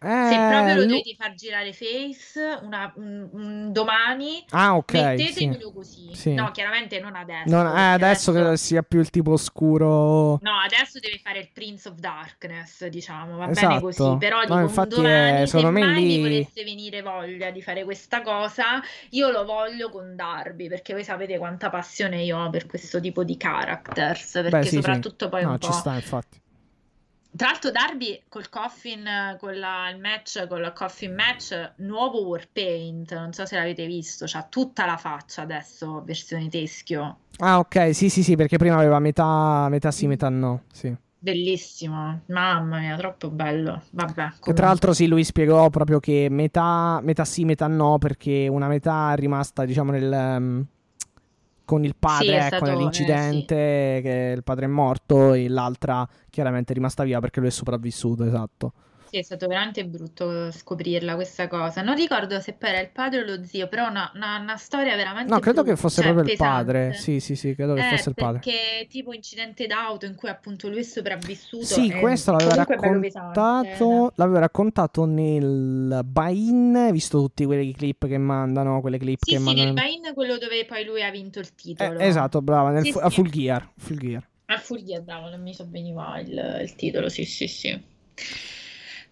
Se 0.00 0.06
Eh, 0.06 0.48
proprio 0.48 0.74
lo 0.76 0.80
lu- 0.82 0.86
dovete 0.86 1.14
far 1.18 1.34
girare 1.34 1.72
face 1.72 2.58
una- 2.62 2.92
un- 2.96 3.28
un 3.32 3.72
domani, 3.72 4.44
Ah, 4.50 4.76
ok, 4.76 4.92
sì. 4.92 5.02
mettetemelo 5.02 5.72
così. 5.72 6.14
Sì. 6.14 6.34
No, 6.34 6.52
chiaramente 6.52 7.00
non 7.00 7.16
adesso. 7.16 7.48
Non- 7.52 7.66
eh, 7.76 7.92
adesso 7.94 8.30
credo 8.30 8.54
sia 8.54 8.82
più 8.82 9.00
il 9.00 9.10
tipo 9.10 9.32
oscuro. 9.32 10.38
No, 10.40 10.52
adesso 10.64 11.00
deve 11.00 11.18
fare 11.18 11.40
il 11.40 11.48
Prince 11.52 11.88
of 11.88 11.96
Darkness, 11.96 12.86
diciamo, 12.86 13.38
va 13.38 13.46
bene 13.46 13.58
Esatto. 13.58 13.80
così, 13.80 14.16
però 14.18 14.36
No, 14.36 14.42
dico 14.42 14.54
un 14.54 14.62
infatti, 14.62 14.94
domani, 14.94 15.42
eh, 15.42 15.46
se 15.48 15.62
me 15.64 15.70
mai 15.70 15.94
mi 15.94 16.06
lì- 16.06 16.20
volesse 16.20 16.62
venire 16.64 17.02
voglia 17.02 17.50
di 17.50 17.60
fare 17.62 17.82
questa 17.82 18.22
cosa, 18.22 18.80
io 19.10 19.30
lo 19.32 19.44
voglio 19.44 19.90
con 19.90 20.14
Darby, 20.14 20.68
perché 20.68 20.92
voi 20.92 21.02
sapete 21.02 21.38
quanta 21.38 21.70
passione 21.70 22.22
io 22.22 22.38
ho 22.38 22.50
per 22.50 22.66
questo 22.66 23.00
tipo 23.00 23.24
di 23.24 23.36
characters, 23.36 24.30
perché 24.34 24.50
Beh, 24.50 24.62
sì, 24.62 24.68
sì. 24.68 24.74
soprattutto 24.76 25.28
poi 25.28 25.42
No, 25.42 25.50
un 25.50 25.60
ci 25.60 25.66
po'... 25.66 25.72
sta, 25.74 25.94
infatti. 25.94 26.40
Tra 27.36 27.48
l'altro 27.50 27.70
Darby 27.70 28.22
col 28.28 28.48
coffin, 28.48 29.36
con 29.38 29.56
la- 29.58 29.90
il 29.90 29.98
match, 30.00 30.46
con 30.48 30.58
il 30.60 30.72
coffin 30.74 31.14
match, 31.14 31.72
nuovo 31.76 32.26
Warpaint, 32.26 33.14
non 33.14 33.32
so 33.32 33.46
se 33.46 33.54
l'avete 33.56 33.86
visto, 33.86 34.24
c'ha 34.26 34.44
tutta 34.48 34.86
la 34.86 34.96
faccia 34.96 35.42
adesso, 35.42 36.02
versione 36.04 36.48
teschio. 36.48 37.18
Ah, 37.38 37.58
ok, 37.58 37.94
sì, 37.94 38.08
sì, 38.08 38.22
sì, 38.22 38.34
perché 38.34 38.56
prima 38.56 38.76
aveva 38.76 38.98
metà, 38.98 39.68
metà 39.68 39.90
sì, 39.90 40.06
metà 40.06 40.28
no, 40.28 40.62
sì. 40.72 40.92
Bellissimo, 41.20 42.20
mamma 42.26 42.78
mia, 42.78 42.96
troppo 42.96 43.30
bello. 43.30 43.82
Vabbè, 43.90 44.30
tra 44.54 44.66
l'altro 44.66 44.92
sì, 44.92 45.06
lui 45.06 45.24
spiegò 45.24 45.68
proprio 45.68 46.00
che 46.00 46.28
metà, 46.30 47.00
metà 47.02 47.24
sì, 47.24 47.44
metà 47.44 47.66
no, 47.66 47.98
perché 47.98 48.48
una 48.48 48.68
metà 48.68 49.12
è 49.12 49.16
rimasta, 49.16 49.64
diciamo, 49.64 49.90
nel, 49.90 50.12
ehm, 50.12 50.66
con 51.68 51.84
il 51.84 51.90
Sì, 51.90 51.96
padre, 51.98 52.32
è 52.32 52.36
ecco, 52.46 52.46
stato- 52.56 52.64
eh, 52.64 52.70
nell'incidente, 52.70 54.00
che 54.02 54.32
il 54.34 54.42
padre 54.42 54.64
è 54.64 54.68
morto, 54.68 55.34
e 55.34 55.50
l'altra 55.50 56.08
chiaramente 56.30 56.72
è 56.72 56.74
rimasta 56.74 57.04
viva 57.04 57.20
perché 57.20 57.40
lui 57.40 57.50
è 57.50 57.52
sopravvissuto, 57.52 58.24
esatto. 58.24 58.72
Sì, 59.10 59.16
è 59.16 59.22
stato 59.22 59.46
veramente 59.48 59.86
brutto 59.86 60.50
scoprirla 60.50 61.14
questa 61.14 61.48
cosa. 61.48 61.80
Non 61.80 61.94
ricordo 61.94 62.40
se 62.40 62.52
poi 62.52 62.68
era 62.70 62.80
il 62.80 62.90
padre 62.90 63.20
o 63.20 63.24
lo 63.24 63.42
zio, 63.42 63.66
però 63.66 63.88
una, 63.88 64.10
una- 64.14 64.38
una 64.38 64.56
storia 64.58 64.94
veramente 64.96 65.32
No, 65.32 65.40
credo 65.40 65.62
che 65.62 65.70
brutta, 65.70 65.80
fosse 65.80 66.02
cioè, 66.02 66.12
proprio 66.12 66.24
il 66.24 66.30
pesante. 66.30 66.72
padre, 66.72 66.92
sì, 66.92 67.20
sì, 67.20 67.34
sì, 67.36 67.54
credo 67.54 67.74
che 67.74 67.80
Eh, 67.80 67.88
fosse 67.88 68.08
il 68.10 68.14
padre. 68.14 68.38
perché 68.40 68.86
tipo 68.90 69.12
incidente 69.14 69.66
d'auto 69.66 70.04
in 70.04 70.14
cui 70.14 70.28
appunto 70.28 70.68
lui 70.68 70.80
è 70.80 70.82
sopravvissuto. 70.82 71.64
Sì, 71.64 71.88
e 71.88 72.00
questo 72.00 72.32
l'aveva 72.32 72.52
è 72.52 72.56
raccontato, 72.56 74.12
l'aveva 74.16 74.38
raccontato 74.40 75.04
nel 75.06 76.02
buy-in, 76.04 76.88
visto 76.92 77.18
tutti 77.18 77.46
quei 77.46 77.72
clip 77.72 78.06
che 78.06 78.18
mandano, 78.18 78.80
quelle 78.82 78.98
clip 78.98 79.24
Sì, 79.24 79.30
che 79.30 79.38
sì, 79.38 79.44
mandano. 79.44 79.64
nel 79.64 79.72
buy-in 79.74 80.14
quello 80.14 80.36
dove 80.38 80.64
poi 80.66 80.84
lui 80.84 81.02
ha 81.02 81.10
vinto 81.10 81.38
il 81.38 81.46
Eh, 81.46 81.54
titolo. 81.54 81.98
esatto, 81.98 82.42
brava, 82.42 82.70
nel 82.70 82.84
Sì, 82.84 82.92
fu- 82.92 82.98
a 82.98 83.08
sì. 83.08 83.14
Full 83.16 83.28
Gear, 83.30 83.72
Full 83.76 83.96
Gear. 83.98 84.28
A 84.46 84.58
Fulgia, 84.58 85.00
bravo, 85.00 85.28
non 85.28 85.40
mi 85.42 85.54
so 85.54 85.64
veniva 85.68 86.18
il, 86.18 86.58
il 86.62 86.74
titolo, 86.74 87.08
sì, 87.08 87.24
sì, 87.24 87.46
sì. 87.46 87.80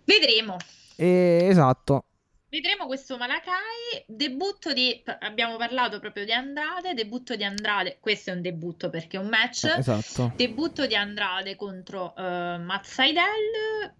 Vedremo. 0.06 0.56
E- 0.96 1.46
esatto. 1.50 2.04
Vedremo 2.48 2.86
questo 2.86 3.18
Malakai, 3.18 4.04
debutto 4.06 4.72
di, 4.72 5.02
abbiamo 5.18 5.56
parlato 5.56 5.98
proprio 5.98 6.24
di 6.24 6.32
Andrade, 6.32 6.94
debutto 6.94 7.34
di 7.34 7.44
Andrade, 7.44 7.98
questo 8.00 8.30
è 8.30 8.34
un 8.34 8.40
debutto 8.40 8.88
perché 8.88 9.16
è 9.16 9.20
un 9.20 9.26
match, 9.28 9.64
Eh, 9.64 9.78
esatto. 9.78 10.32
debutto 10.36 10.86
di 10.86 10.94
Andrade 10.94 11.56
contro 11.56 12.14
uh, 12.16 12.80
Sydal, 12.82 13.92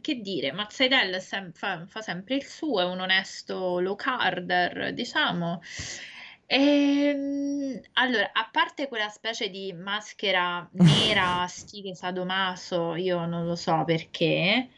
che 0.00 0.20
dire, 0.20 0.52
Sydal 0.68 1.22
sem- 1.22 1.52
fa, 1.52 1.86
fa 1.86 2.02
sempre 2.02 2.34
il 2.34 2.44
suo, 2.44 2.80
è 2.80 2.84
un 2.84 3.00
onesto 3.00 3.78
low 3.78 3.94
carder, 3.94 4.92
diciamo. 4.92 5.62
Ehm, 6.46 7.80
allora, 7.94 8.30
a 8.32 8.48
parte 8.50 8.88
quella 8.88 9.08
specie 9.08 9.48
di 9.48 9.72
maschera 9.72 10.68
nera 10.72 11.46
stile 11.48 11.94
sadomaso, 11.94 12.94
io 12.96 13.24
non 13.26 13.46
lo 13.46 13.56
so 13.56 13.84
perché, 13.86 14.68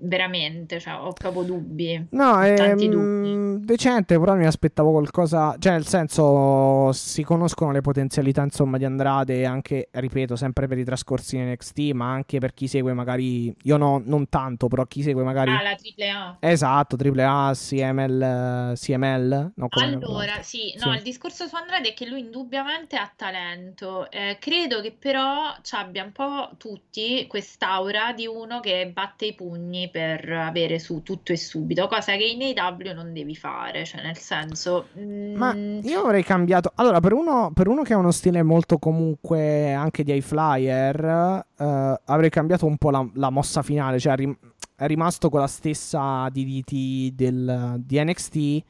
veramente, 0.00 0.78
cioè, 0.80 0.94
ho 0.94 1.12
proprio 1.12 1.42
dubbi. 1.42 2.06
No, 2.10 2.40
è 2.40 2.54
tanti 2.54 2.88
dubbi. 2.88 3.28
mm, 3.34 3.56
decente, 3.64 4.18
però 4.18 4.34
mi 4.34 4.46
aspettavo 4.46 4.90
qualcosa, 4.92 5.56
cioè 5.58 5.72
nel 5.72 5.86
senso 5.86 6.92
si 6.92 7.22
conoscono 7.22 7.72
le 7.72 7.80
potenzialità 7.80 8.42
insomma 8.42 8.78
di 8.78 8.84
Andrade 8.84 9.44
anche, 9.44 9.88
ripeto, 9.90 10.36
sempre 10.36 10.66
per 10.66 10.78
i 10.78 10.84
trascorsi 10.84 11.36
in 11.36 11.48
NXT, 11.50 11.78
ma 11.92 12.10
anche 12.10 12.38
per 12.38 12.52
chi 12.54 12.66
segue 12.68 12.92
magari, 12.92 13.54
io 13.62 13.76
no, 13.76 14.02
non 14.04 14.28
tanto, 14.28 14.68
però 14.68 14.84
chi 14.84 15.02
segue 15.02 15.22
magari... 15.22 15.50
Ah, 15.50 15.62
la 15.62 15.74
triple 15.74 16.10
A. 16.10 16.36
Esatto, 16.40 16.96
AAA, 16.96 17.52
CML, 17.54 18.72
CML, 18.76 19.52
no, 19.54 19.68
Allora, 19.70 20.42
sì, 20.42 20.74
no, 20.78 20.90
Sì. 20.92 20.96
il 20.96 21.02
discorso 21.02 21.46
su 21.46 21.54
Andrade 21.56 21.90
è 21.90 21.94
che 21.94 22.06
lui 22.06 22.20
indubbiamente 22.20 22.96
ha 22.96 23.10
talento. 23.14 24.10
Eh, 24.10 24.36
credo 24.40 24.80
che 24.80 24.92
però 24.92 25.54
ci 25.62 25.74
abbia 25.74 26.04
un 26.04 26.12
po' 26.12 26.50
tutti 26.58 27.26
quest'aura 27.26 28.12
di 28.12 28.26
uno 28.26 28.60
che 28.60 28.90
batte 28.92 29.26
i 29.26 29.34
pugni 29.34 29.83
per 29.90 30.30
avere 30.30 30.78
su 30.78 31.02
tutto 31.02 31.32
e 31.32 31.36
subito, 31.36 31.86
cosa 31.86 32.16
che 32.16 32.24
in 32.24 32.42
AW 32.58 32.94
non 32.94 33.12
devi 33.12 33.34
fare, 33.34 33.84
cioè 33.84 34.02
nel 34.02 34.16
senso... 34.16 34.88
Ma 34.94 35.54
mm, 35.54 35.80
io 35.82 36.00
avrei 36.00 36.22
cambiato. 36.22 36.72
Allora, 36.76 37.00
per 37.00 37.12
uno, 37.12 37.50
per 37.54 37.68
uno 37.68 37.82
che 37.82 37.92
ha 37.92 37.98
uno 37.98 38.10
stile 38.10 38.42
molto 38.42 38.78
comunque 38.78 39.72
anche 39.72 40.02
di 40.02 40.12
high 40.12 40.22
flyer, 40.22 41.44
eh, 41.56 42.00
avrei 42.04 42.30
cambiato 42.30 42.66
un 42.66 42.76
po' 42.76 42.90
la, 42.90 43.06
la 43.14 43.30
mossa 43.30 43.62
finale. 43.62 43.98
Cioè, 43.98 44.16
rim- 44.16 44.38
è 44.76 44.86
rimasto 44.86 45.28
con 45.28 45.40
la 45.40 45.46
stessa 45.46 46.28
DDT 46.30 47.12
del, 47.14 47.76
di 47.78 48.02
NXT. 48.02 48.62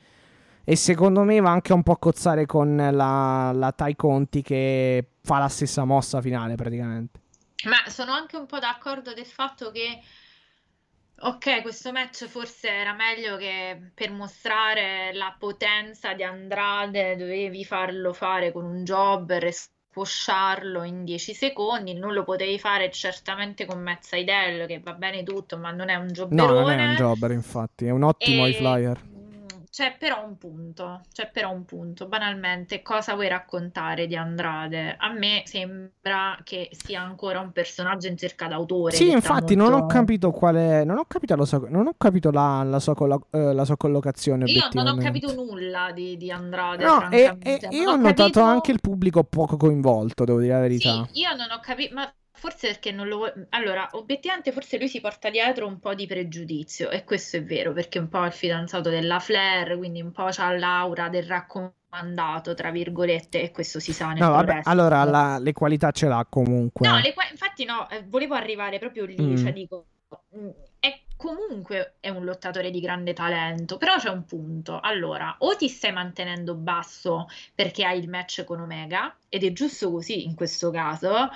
E 0.66 0.76
secondo 0.76 1.22
me 1.22 1.40
va 1.40 1.50
anche 1.50 1.72
un 1.74 1.82
po' 1.82 1.92
a 1.92 1.98
cozzare 1.98 2.46
con 2.46 2.74
la, 2.76 3.52
la 3.52 3.72
Tai 3.72 3.94
Conti 3.96 4.40
che 4.40 5.06
fa 5.22 5.38
la 5.38 5.48
stessa 5.48 5.84
mossa 5.84 6.22
finale 6.22 6.54
praticamente. 6.54 7.20
Ma 7.64 7.90
sono 7.90 8.12
anche 8.12 8.36
un 8.36 8.46
po' 8.46 8.58
d'accordo 8.58 9.12
del 9.14 9.26
fatto 9.26 9.70
che, 9.70 10.00
ok, 11.16 11.62
questo 11.62 11.92
match 11.92 12.26
forse 12.26 12.68
era 12.68 12.92
meglio 12.92 13.36
che 13.36 13.90
per 13.94 14.10
mostrare 14.10 15.12
la 15.14 15.34
potenza 15.38 16.12
di 16.14 16.22
Andrade 16.22 17.16
dovevi 17.16 17.64
farlo 17.64 18.12
fare 18.12 18.52
con 18.52 18.64
un 18.64 18.84
jobber 18.84 19.44
e 19.44 19.52
squasharlo 19.52 20.82
in 20.82 21.04
10 21.04 21.34
secondi, 21.34 21.94
non 21.94 22.12
lo 22.12 22.24
potevi 22.24 22.58
fare 22.58 22.90
certamente 22.90 23.64
con 23.64 23.80
Mezza 23.80 24.16
Idel, 24.16 24.66
che 24.66 24.80
va 24.80 24.92
bene 24.94 25.22
tutto, 25.22 25.56
ma 25.56 25.70
non 25.70 25.88
è 25.88 25.94
un 25.94 26.08
No, 26.30 26.46
non 26.50 26.68
è 26.70 26.86
un 26.86 26.94
jobberone. 26.94 26.94
jobber, 26.96 27.30
infatti, 27.30 27.86
è 27.86 27.90
un 27.90 28.02
ottimo 28.02 28.46
high 28.46 28.54
E 28.54 28.56
flyer. 28.56 29.13
C'è 29.74 29.96
però 29.96 30.24
un 30.24 30.38
punto, 30.38 31.00
c'è 31.12 31.28
però 31.32 31.50
un 31.50 31.64
punto, 31.64 32.06
banalmente, 32.06 32.80
cosa 32.80 33.14
vuoi 33.14 33.26
raccontare 33.26 34.06
di 34.06 34.14
Andrade? 34.14 34.94
A 34.96 35.12
me 35.12 35.42
sembra 35.46 36.38
che 36.44 36.68
sia 36.70 37.00
ancora 37.02 37.40
un 37.40 37.50
personaggio 37.50 38.06
in 38.06 38.16
cerca 38.16 38.46
d'autore, 38.46 38.96
Sì, 38.96 39.10
infatti, 39.10 39.56
non 39.56 39.72
ho 39.72 39.80
molto... 39.80 39.86
capito 39.86 40.30
quale. 40.30 40.84
Non 40.84 40.98
ho 40.98 41.04
capito 41.06 41.34
la 41.34 41.44
sua, 41.44 41.58
non 41.68 41.88
ho 41.88 41.94
capito 41.98 42.30
la, 42.30 42.62
la 42.62 42.78
sua, 42.78 42.94
collo- 42.94 43.26
eh, 43.32 43.52
la 43.52 43.64
sua 43.64 43.76
collocazione, 43.76 44.44
Io 44.44 44.70
non 44.72 44.86
ho 44.86 44.96
capito 44.96 45.32
nulla 45.32 45.90
di, 45.92 46.16
di 46.16 46.30
Andrade, 46.30 46.84
No, 46.84 47.10
e, 47.10 47.36
e 47.42 47.66
io 47.70 47.90
ho 47.90 47.92
ho 47.92 47.96
notato 47.96 48.40
capito... 48.40 48.40
anche 48.40 48.70
il 48.70 48.80
pubblico 48.80 49.24
poco 49.24 49.56
coinvolto, 49.56 50.24
devo 50.24 50.38
dire 50.40 50.52
la 50.52 50.60
Sì, 50.68 50.88
verità. 50.90 51.08
io 51.12 51.34
non 51.36 51.50
ho 51.52 51.60
capito, 51.60 51.94
ma 51.94 52.12
forse 52.36 52.66
perché 52.68 52.90
non 52.92 53.08
lo 53.08 53.16
vuoi... 53.16 53.32
Allora, 53.50 53.88
obiettivamente 53.92 54.52
forse 54.52 54.76
lui 54.78 54.88
si 54.88 55.00
porta 55.00 55.30
dietro 55.30 55.66
un 55.66 55.78
po' 55.78 55.94
di 55.94 56.06
pregiudizio 56.06 56.90
e 56.90 57.04
questo 57.04 57.36
è 57.38 57.42
vero, 57.44 57.72
perché 57.72 57.98
un 57.98 58.08
po' 58.08 58.22
è 58.24 58.26
il 58.26 58.32
fidanzato 58.32 58.90
della 58.90 59.18
Flair, 59.20 59.76
quindi 59.78 60.02
un 60.02 60.12
po' 60.12 60.28
c'ha 60.30 60.50
l'aura 60.56 61.08
del 61.08 61.24
raccomandato, 61.24 62.54
tra 62.54 62.70
virgolette, 62.70 63.40
e 63.40 63.50
questo 63.50 63.78
si 63.80 63.92
sa 63.92 64.08
nel 64.08 64.22
No, 64.22 64.30
vabbè, 64.30 64.60
allora 64.64 65.04
la- 65.04 65.38
le 65.38 65.52
qualità 65.52 65.90
ce 65.92 66.08
l'ha 66.08 66.26
comunque. 66.28 66.86
No, 66.88 66.98
le 66.98 67.14
qua- 67.14 67.28
infatti 67.30 67.64
no, 67.64 67.88
eh, 67.88 68.02
volevo 68.06 68.34
arrivare 68.34 68.78
proprio 68.78 69.04
lì, 69.04 69.16
Mm. 69.20 69.36
cioè 69.36 69.52
dico, 69.52 69.86
mm, 70.36 70.48
è 70.80 71.00
comunque 71.16 71.94
è 72.00 72.08
un 72.10 72.24
lottatore 72.24 72.70
di 72.70 72.80
grande 72.80 73.12
talento, 73.14 73.78
però 73.78 73.96
c'è 73.96 74.10
un 74.10 74.24
punto. 74.24 74.80
Allora, 74.80 75.36
o 75.38 75.56
ti 75.56 75.68
stai 75.68 75.92
mantenendo 75.92 76.54
basso 76.54 77.28
perché 77.54 77.84
hai 77.84 77.98
il 78.00 78.08
match 78.10 78.44
con 78.44 78.60
Omega, 78.60 79.16
ed 79.30 79.44
è 79.44 79.52
giusto 79.52 79.90
così 79.90 80.24
in 80.24 80.34
questo 80.34 80.70
caso, 80.70 81.30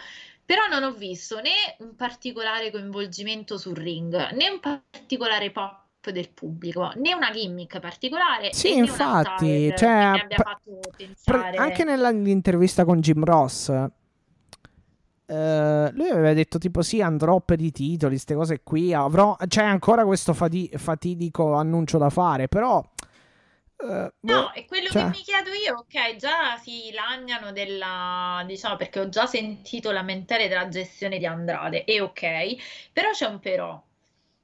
però 0.48 0.66
non 0.66 0.82
ho 0.82 0.92
visto 0.92 1.42
né 1.42 1.50
un 1.80 1.94
particolare 1.94 2.70
coinvolgimento 2.70 3.58
sul 3.58 3.76
ring, 3.76 4.14
né 4.30 4.48
un 4.48 4.60
particolare 4.60 5.50
pop 5.50 6.10
del 6.10 6.30
pubblico, 6.30 6.90
né 6.94 7.12
una 7.12 7.30
gimmick 7.30 7.78
particolare, 7.80 8.54
Sì, 8.54 8.74
infatti, 8.74 9.70
cioè, 9.76 10.26
pensare... 10.96 11.58
anche 11.58 11.84
nell'intervista 11.84 12.86
con 12.86 13.00
Jim 13.00 13.24
Ross, 13.24 13.68
eh, 13.68 15.90
lui 15.92 16.08
aveva 16.08 16.32
detto 16.32 16.56
tipo 16.56 16.80
sì, 16.80 17.02
andrò 17.02 17.40
per 17.40 17.60
i 17.60 17.70
titoli, 17.70 18.12
queste 18.12 18.34
cose 18.34 18.62
qui, 18.62 18.94
avrò, 18.94 19.36
c'è 19.48 19.62
ancora 19.62 20.06
questo 20.06 20.32
fati- 20.32 20.70
fatidico 20.74 21.56
annuncio 21.56 21.98
da 21.98 22.08
fare, 22.08 22.48
però... 22.48 22.82
boh, 23.78 24.12
No, 24.20 24.50
è 24.52 24.64
quello 24.66 24.88
cioè- 24.88 25.04
che 25.04 25.18
mi 25.18 25.22
chiedo 25.24 25.50
io, 25.52 25.76
ok, 25.78 26.16
già 26.16 26.56
si 26.58 26.90
lagnano 26.92 27.52
della, 27.52 28.42
diciamo, 28.46 28.76
perché 28.76 29.00
ho 29.00 29.08
già 29.08 29.26
sentito 29.26 29.90
lamentele 29.90 30.48
della 30.48 30.68
gestione 30.68 31.18
di 31.18 31.26
Andrade, 31.26 31.84
e 31.84 32.00
ok, 32.00 32.90
però 32.92 33.10
c'è 33.10 33.26
un 33.26 33.38
però. 33.40 33.80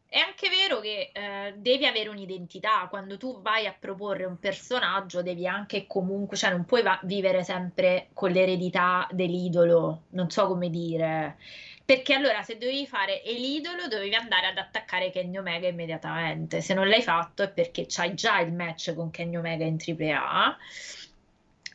È 0.06 0.18
anche 0.18 0.48
vero 0.48 0.78
che 0.78 1.10
eh, 1.12 1.54
devi 1.56 1.86
avere 1.86 2.08
un'identità, 2.08 2.86
quando 2.88 3.16
tu 3.16 3.42
vai 3.42 3.66
a 3.66 3.74
proporre 3.76 4.24
un 4.26 4.38
personaggio 4.38 5.22
devi 5.22 5.44
anche 5.46 5.86
comunque, 5.88 6.36
cioè 6.36 6.50
non 6.50 6.64
puoi 6.64 6.82
va- 6.82 7.00
vivere 7.02 7.42
sempre 7.42 8.10
con 8.12 8.30
l'eredità 8.30 9.08
dell'idolo, 9.10 10.04
non 10.10 10.30
so 10.30 10.46
come 10.46 10.70
dire. 10.70 11.36
Perché 11.84 12.14
allora 12.14 12.42
se 12.42 12.56
dovevi 12.56 12.86
fare 12.86 13.22
e 13.22 13.34
l'idolo 13.34 13.88
dovevi 13.88 14.14
andare 14.14 14.46
ad 14.46 14.56
attaccare 14.56 15.10
Kenny 15.10 15.36
Omega 15.36 15.68
immediatamente. 15.68 16.62
Se 16.62 16.72
non 16.72 16.88
l'hai 16.88 17.02
fatto 17.02 17.42
è 17.42 17.50
perché 17.50 17.84
c'hai 17.86 18.14
già 18.14 18.40
il 18.40 18.52
match 18.54 18.94
con 18.94 19.10
Kenny 19.10 19.36
Omega 19.36 19.64
in 19.64 19.76
AAA. 19.76 20.56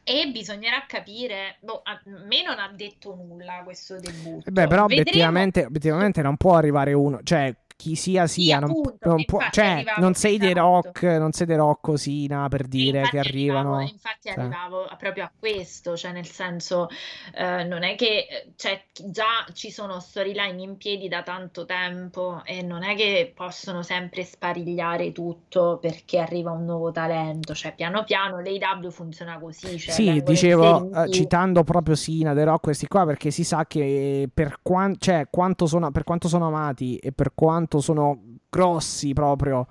E 0.03 0.31
bisognerà 0.31 0.85
capire, 0.87 1.57
boh, 1.59 1.81
a 1.83 2.01
me 2.05 2.41
non 2.41 2.57
ha 2.57 2.71
detto 2.73 3.13
nulla 3.13 3.61
questo 3.63 3.99
debutto. 3.99 4.49
Eh 4.49 4.51
Beh, 4.51 4.65
però 4.65 4.87
Vedremo- 4.87 5.01
obiettivamente, 5.01 5.65
obiettivamente 5.65 6.21
non 6.23 6.35
può 6.35 6.55
arrivare 6.55 6.93
uno, 6.93 7.19
cioè 7.21 7.53
chi 7.79 7.95
sia 7.95 8.27
Sì, 8.27 8.41
sia, 8.41 8.59
non, 8.59 8.71
appunto, 8.71 9.07
non 9.07 9.23
può, 9.23 9.39
cioè 9.51 9.85
non 9.99 10.13
sei 10.13 10.37
punto. 10.37 10.53
Rock, 10.53 11.03
non 11.03 11.31
sei 11.31 11.47
The 11.47 11.55
Rock 11.55 11.79
così, 11.79 12.27
na, 12.27 12.49
per 12.49 12.67
dire 12.67 13.03
che 13.03 13.19
arrivano. 13.19 13.75
arrivavo, 13.75 13.89
infatti 13.89 14.27
cioè. 14.27 14.37
arrivavo 14.37 14.89
proprio 14.97 15.23
a 15.23 15.31
questo, 15.39 15.95
cioè 15.95 16.11
nel 16.11 16.27
senso, 16.27 16.89
eh, 17.33 17.63
non 17.63 17.83
è 17.83 17.95
che 17.95 18.51
cioè, 18.57 18.83
già 19.05 19.45
ci 19.53 19.71
sono 19.71 20.01
storyline 20.01 20.61
in 20.61 20.75
piedi 20.75 21.07
da 21.07 21.23
tanto 21.23 21.63
tempo 21.63 22.41
e 22.43 22.61
non 22.63 22.83
è 22.83 22.95
che 22.97 23.31
possono 23.33 23.81
sempre 23.81 24.25
sparigliare 24.25 25.13
tutto 25.13 25.77
perché 25.81 26.19
arriva 26.19 26.51
un 26.51 26.65
nuovo 26.65 26.91
talento, 26.91 27.53
cioè 27.53 27.73
piano 27.73 28.03
piano 28.03 28.41
l'AEW 28.41 28.89
funziona 28.91 29.39
così, 29.39 29.79
cioè 29.79 29.93
Sì, 29.93 30.21
dicevo, 30.21 30.91
eh, 30.91 31.09
citando 31.11 31.63
proprio 31.63 31.95
Sina, 31.95 32.33
The 32.33 32.43
Rock, 32.43 32.61
questi 32.61 32.87
qua, 32.87 33.05
perché 33.05 33.31
si 33.31 33.45
sa 33.45 33.65
che 33.65 34.29
per, 34.33 34.59
quan- 34.61 34.97
cioè, 34.99 35.27
quanto 35.31 35.65
sono, 35.65 35.91
per 35.91 36.03
quanto 36.03 36.27
sono 36.27 36.47
amati 36.47 36.97
e 36.97 37.13
per 37.13 37.31
quanto 37.33 37.68
sono 37.79 38.19
grossi 38.49 39.13
proprio 39.13 39.67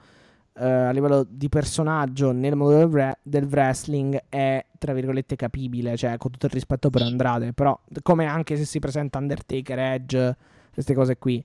eh, 0.54 0.64
a 0.64 0.90
livello 0.90 1.24
di 1.28 1.48
personaggio 1.48 2.32
nel 2.32 2.56
mondo 2.56 2.76
del, 2.76 2.86
wre- 2.88 3.18
del 3.22 3.44
wrestling 3.44 4.24
è, 4.28 4.64
tra 4.78 4.92
virgolette, 4.92 5.36
capibile, 5.36 5.96
cioè 5.96 6.16
con 6.16 6.30
tutto 6.30 6.46
il 6.46 6.52
rispetto 6.52 6.90
per. 6.90 7.02
Andrade, 7.02 7.52
però 7.52 7.78
come 8.02 8.26
anche 8.26 8.56
se 8.56 8.64
si 8.64 8.78
presenta 8.78 9.18
Undertaker, 9.18 9.78
Edge, 9.78 10.36
queste 10.72 10.94
cose 10.94 11.18
qui. 11.18 11.44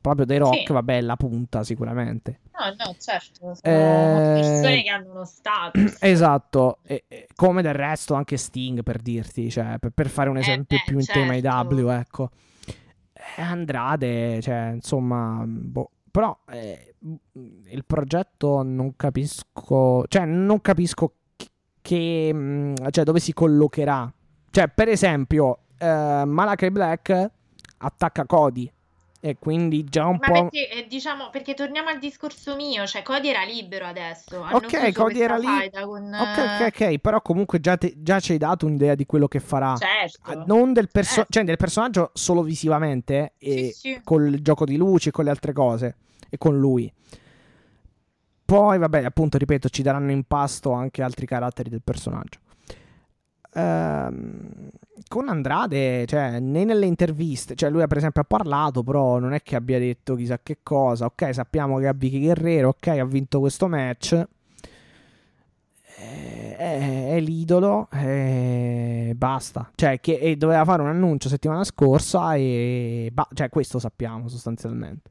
Proprio 0.00 0.26
The 0.26 0.38
Rock, 0.38 0.66
Sì. 0.66 0.72
vabbè, 0.72 1.00
la 1.00 1.16
punta 1.16 1.62
sicuramente. 1.62 2.40
No, 2.52 2.66
no, 2.84 2.96
certo, 2.98 3.54
sono 3.54 3.60
Eh, 3.62 4.30
persone 4.32 4.82
che 4.82 4.88
hanno 4.90 5.10
uno 5.12 5.24
status. 5.24 5.96
Esatto, 6.02 6.78
e- 6.84 7.04
e 7.08 7.26
come 7.34 7.62
del 7.62 7.74
resto 7.74 8.14
anche 8.14 8.36
Sting 8.36 8.82
per 8.82 9.00
dirti, 9.00 9.50
cioè 9.50 9.76
per, 9.78 9.90
per 9.90 10.08
fare 10.08 10.28
un 10.28 10.36
Eh 10.36 10.40
esempio 10.40 10.78
beh, 10.78 10.84
più 10.84 10.98
in 10.98 11.06
tema 11.06 11.38
certo. 11.40 11.48
IW, 11.48 11.88
ecco. 11.90 12.30
Eh, 13.36 13.42
Andrade, 13.42 14.40
cioè, 14.40 14.72
insomma, 14.74 15.44
boh. 15.46 15.90
Però 16.10 16.36
eh, 16.50 16.94
il 17.00 17.84
progetto 17.86 18.62
non 18.62 18.94
capisco, 18.96 20.04
cioè 20.08 20.26
non 20.26 20.60
capisco 20.60 21.14
che, 21.80 22.32
mh, 22.32 22.90
cioè 22.90 23.04
dove 23.04 23.18
si 23.18 23.32
collocherà. 23.32 24.12
Cioè, 24.50 24.68
per 24.68 24.88
esempio, 24.88 25.60
eh, 25.78 26.22
Malachi 26.26 26.70
Black 26.70 27.30
attacca 27.78 28.26
Cody 28.26 28.70
e 29.24 29.36
quindi 29.38 29.84
già 29.84 30.06
un 30.06 30.18
Ma 30.20 30.26
po'... 30.26 30.48
perché, 30.48 30.68
eh, 30.68 30.86
diciamo, 30.88 31.30
perché 31.30 31.54
torniamo 31.54 31.90
al 31.90 32.00
discorso 32.00 32.56
mio, 32.56 32.84
cioè 32.88 33.02
Cody 33.02 33.28
era 33.28 33.44
libero 33.44 33.86
adesso, 33.86 34.44
Ok, 34.50 34.90
Cody 34.90 35.20
era 35.20 35.38
faida 35.38 35.86
con... 35.86 36.12
Ok, 36.12 36.38
ok, 36.38 36.80
ok, 36.88 36.98
però 36.98 37.22
comunque 37.22 37.60
già, 37.60 37.76
te- 37.76 37.94
già 37.98 38.18
ci 38.18 38.32
hai 38.32 38.38
dato 38.38 38.66
un'idea 38.66 38.96
di 38.96 39.06
quello 39.06 39.28
che 39.28 39.38
farà. 39.38 39.76
Certo. 39.76 40.18
Ah, 40.28 40.42
non 40.44 40.72
del, 40.72 40.88
perso- 40.90 41.14
Certo. 41.14 41.32
cioè 41.34 41.44
del 41.44 41.56
personaggio 41.56 42.10
solo 42.14 42.42
visivamente 42.42 43.34
e 43.38 43.70
Sì, 43.72 43.92
sì. 43.92 44.00
col 44.02 44.42
gioco 44.42 44.64
di 44.64 44.76
luci 44.76 45.10
e 45.10 45.12
con 45.12 45.22
le 45.22 45.30
altre 45.30 45.52
cose 45.52 45.96
e 46.28 46.36
con 46.36 46.58
lui. 46.58 46.92
Poi, 48.44 48.76
vabbè, 48.76 49.04
appunto, 49.04 49.38
ripeto, 49.38 49.68
ci 49.68 49.82
daranno 49.82 50.10
in 50.10 50.24
pasto 50.24 50.72
anche 50.72 51.00
altri 51.00 51.26
caratteri 51.26 51.70
del 51.70 51.82
personaggio. 51.82 52.40
Ehm, 53.54 54.70
con 55.08 55.28
Andrade, 55.28 56.06
cioè, 56.06 56.38
né 56.40 56.64
nelle 56.64 56.86
interviste, 56.86 57.54
cioè 57.54 57.68
lui 57.70 57.86
per 57.86 57.98
esempio 57.98 58.22
ha 58.22 58.24
parlato, 58.24 58.82
però 58.82 59.18
non 59.18 59.32
è 59.34 59.42
che 59.42 59.56
abbia 59.56 59.78
detto 59.78 60.14
chissà 60.14 60.38
che 60.42 60.58
cosa. 60.62 61.06
Ok, 61.06 61.34
sappiamo 61.34 61.78
che 61.78 61.86
ha 61.88 61.92
Vicky 61.92 62.20
Guerrero, 62.20 62.68
ok, 62.68 62.86
ha 62.88 63.04
vinto 63.04 63.40
questo 63.40 63.68
match. 63.68 64.12
Eh, 65.98 66.56
È, 66.56 67.14
è 67.14 67.20
l'idolo, 67.20 67.88
e 67.92 69.12
basta. 69.16 69.70
Cioè, 69.74 70.00
che 70.00 70.36
doveva 70.38 70.64
fare 70.64 70.82
un 70.82 70.88
annuncio 70.88 71.28
settimana 71.28 71.64
scorsa 71.64 72.34
e 72.34 73.10
ba- 73.12 73.28
cioè, 73.34 73.48
questo 73.48 73.78
sappiamo 73.78 74.28
sostanzialmente. 74.28 75.10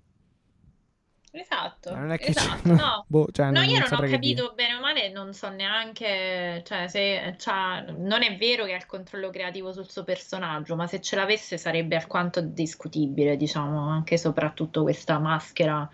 Esatto, 1.34 1.90
Non 1.96 2.12
è 2.12 2.18
che 2.20 2.34
esatto, 2.34 2.74
no. 2.76 3.06
boh, 3.08 3.28
cioè, 3.32 3.52
No, 3.52 3.62
non- 3.62 3.68
io 3.68 3.80
non 3.80 3.88
non 3.90 3.94
ho 3.94 4.04
che 4.04 4.20
dire. 4.20 4.44
capito 4.44 4.54
bene 4.54 4.76
o 4.76 4.80
male, 4.82 5.10
non 5.10 5.34
so 5.34 5.50
neanche, 5.50 6.62
cioè, 6.66 6.88
se 6.88 7.36
c'ha- 7.38 7.82
non 7.98 8.22
è 8.24 8.36
vero 8.38 8.66
che 8.66 8.74
ha 8.74 8.78
il 8.78 8.86
controllo 8.86 9.30
creativo 9.30 9.72
sul 9.74 9.90
suo 9.90 10.04
personaggio, 10.04 10.76
ma 10.76 10.88
se 10.88 11.00
ce 11.02 11.16
l'avesse 11.16 11.58
sarebbe 11.58 11.96
alquanto 11.96 12.42
discutibile, 12.42 13.38
diciamo, 13.38 13.90
anche 13.90 14.18
soprattutto 14.18 14.84
questa 14.84 15.20
maschera 15.20 15.90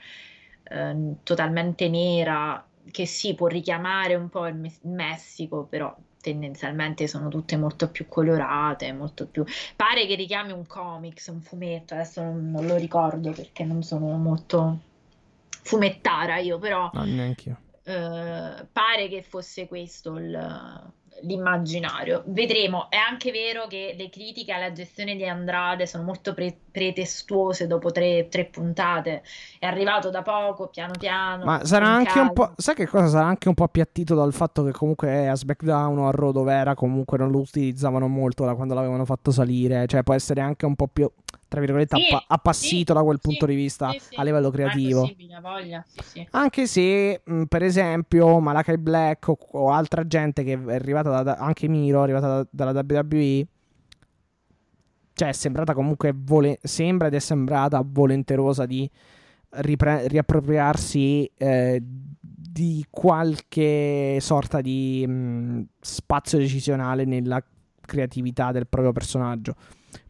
eh, 0.64 1.16
totalmente 1.24 1.88
nera, 1.90 2.68
che 2.92 3.06
sì, 3.06 3.34
può 3.36 3.48
richiamare 3.48 4.16
un 4.16 4.30
po' 4.30 4.48
il, 4.48 4.56
Me- 4.56 4.68
il 4.84 4.90
Messico, 4.92 5.66
però 5.66 5.96
tendenzialmente 6.22 7.08
sono 7.08 7.28
tutte 7.30 7.58
molto 7.58 7.90
più 7.90 8.08
colorate, 8.08 8.92
molto 8.94 9.28
più... 9.28 9.44
Pare 9.76 10.06
che 10.08 10.16
richiami 10.16 10.52
un 10.52 10.66
comics, 10.68 11.28
un 11.28 11.42
fumetto, 11.42 11.94
adesso 11.94 12.22
non, 12.24 12.52
non 12.52 12.66
lo 12.66 12.76
ricordo 12.76 13.32
perché 13.32 13.64
non 13.64 13.84
sono 13.84 14.16
molto 14.18 14.80
fumettara 15.68 16.38
io, 16.38 16.58
però... 16.58 16.90
No, 16.94 17.04
neanche 17.04 17.50
io. 17.50 17.58
Eh, 17.84 18.66
pare 18.72 19.08
che 19.08 19.22
fosse 19.22 19.68
questo 19.68 20.18
il, 20.18 20.92
l'immaginario. 21.22 22.24
Vedremo. 22.28 22.90
È 22.90 22.96
anche 22.96 23.32
vero 23.32 23.68
che 23.68 23.96
le 23.98 24.10
critiche 24.10 24.52
alla 24.52 24.72
gestione 24.72 25.16
di 25.16 25.26
Andrade 25.28 25.86
sono 25.86 26.04
molto 26.04 26.34
pre- 26.34 26.58
pretestuose 26.72 27.68
dopo 27.68 27.92
tre, 27.92 28.28
tre, 28.30 28.46
puntate. 28.46 29.24
È 29.60 29.66
arrivato 29.66 30.10
da 30.10 30.22
poco, 30.22 30.68
piano 30.68 30.94
piano. 30.98 31.46
Ma 31.46 31.66
sarà 31.66 31.88
anche 31.88 32.12
calma. 32.12 32.28
un 32.28 32.34
po'. 32.34 32.54
Sai 32.58 32.76
che 32.76 32.88
cosa? 32.88 33.08
Sarà 33.08 33.26
anche 33.26 33.48
un 33.48 33.54
po' 33.54 33.64
appiattito 33.64 34.16
dal 34.16 34.34
fatto 34.34 34.64
che 34.64 34.72
comunque 34.72 35.28
a 35.28 35.36
SmackDown 35.36 35.98
o 35.98 36.08
a 36.08 36.12
Raw 36.12 36.32
dove 36.32 36.54
era 36.54 36.76
comunque 36.76 37.18
non 37.18 37.32
lo 37.32 37.40
utilizzavano 37.40 38.08
molto 38.08 38.46
da 38.46 38.56
quando 38.56 38.74
l'avevano 38.74 39.06
fatto 39.06 39.32
salire. 39.32 39.86
Cioè 39.88 40.04
può 40.04 40.14
essere 40.14 40.42
anche 40.42 40.66
un 40.66 40.76
po' 40.76 40.88
più 40.88 41.10
tra 41.48 41.60
virgolette, 41.60 41.98
sì, 41.98 42.08
appa- 42.08 42.26
appassito 42.28 42.94
sì, 42.94 42.98
da 42.98 43.04
quel 43.04 43.20
punto 43.20 43.46
sì, 43.46 43.52
di 43.52 43.58
vista 43.58 43.94
a 44.16 44.24
livello 44.24 44.50
creativo. 44.50 45.10
Voglia, 45.42 45.86
anche 46.32 46.68
se, 46.68 47.22
mh, 47.24 47.44
per 47.44 47.64
esempio, 47.64 48.40
Malakai 48.40 48.78
Black 48.78 49.28
o, 49.28 49.38
o, 49.52 49.72
altra 49.72 50.06
gente 50.06 50.44
che 50.44 50.54
è 50.54 50.74
arrivata 50.74 51.10
da, 51.10 51.24
da, 51.24 51.36
anche 51.36 51.68
Miro, 51.68 52.00
è 52.00 52.04
arrivata 52.04 52.28
da, 52.28 52.48
dalla 52.50 52.84
WWE, 52.86 53.48
cioè 55.14 55.30
è 55.30 55.34
sembrata 55.34 55.74
comunque, 55.74 56.14
vole- 56.16 56.60
sembra 56.62 57.08
ed 57.08 57.14
è 57.14 57.20
sembrata 57.20 57.82
volenterosa 57.86 58.66
di 58.66 58.90
ripre- 59.50 60.08
riappropriarsi 60.08 61.32
eh, 61.38 61.82
di 61.82 62.86
qualche 62.90 64.18
sorta 64.20 64.62
di 64.62 65.06
mh, 65.08 65.68
spazio 65.80 66.38
decisionale 66.38 67.06
nella 67.06 67.42
creatività 67.80 68.52
del 68.52 68.68
proprio 68.68 68.92
personaggio. 68.92 69.56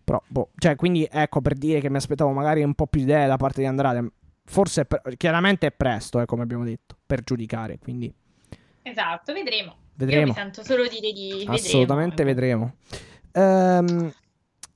Però, 0.08 0.24
boh, 0.26 0.52
cioè, 0.58 0.78
quindi 0.78 1.06
ecco 1.12 1.42
per 1.42 1.56
dire 1.56 1.82
che 1.82 1.90
mi 1.90 1.98
aspettavo 1.98 2.32
magari 2.32 2.64
un 2.64 2.74
po' 2.76 2.88
più 2.88 3.02
di 3.02 3.08
idee 3.08 3.28
da 3.28 3.36
parte 3.36 3.60
di 3.60 3.68
Andrade. 3.68 4.10
Forse, 4.46 4.86
pre- 4.86 5.02
chiaramente 5.18 5.68
è 5.68 5.72
presto, 5.74 6.22
eh, 6.22 6.26
come 6.26 6.44
abbiamo 6.44 6.64
detto, 6.64 6.96
per 7.06 7.24
giudicare. 7.24 7.78
Quindi, 7.78 8.10
esatto, 8.84 9.34
vedremo. 9.34 9.76
vedremo. 9.96 10.22
Io 10.22 10.28
mi 10.28 10.34
sento 10.34 10.64
solo 10.64 10.88
dire 10.88 11.12
di. 11.12 11.44
Assolutamente 11.46 12.24
vedremo. 12.24 12.76
vedremo. 13.34 13.80
Um, 13.84 14.14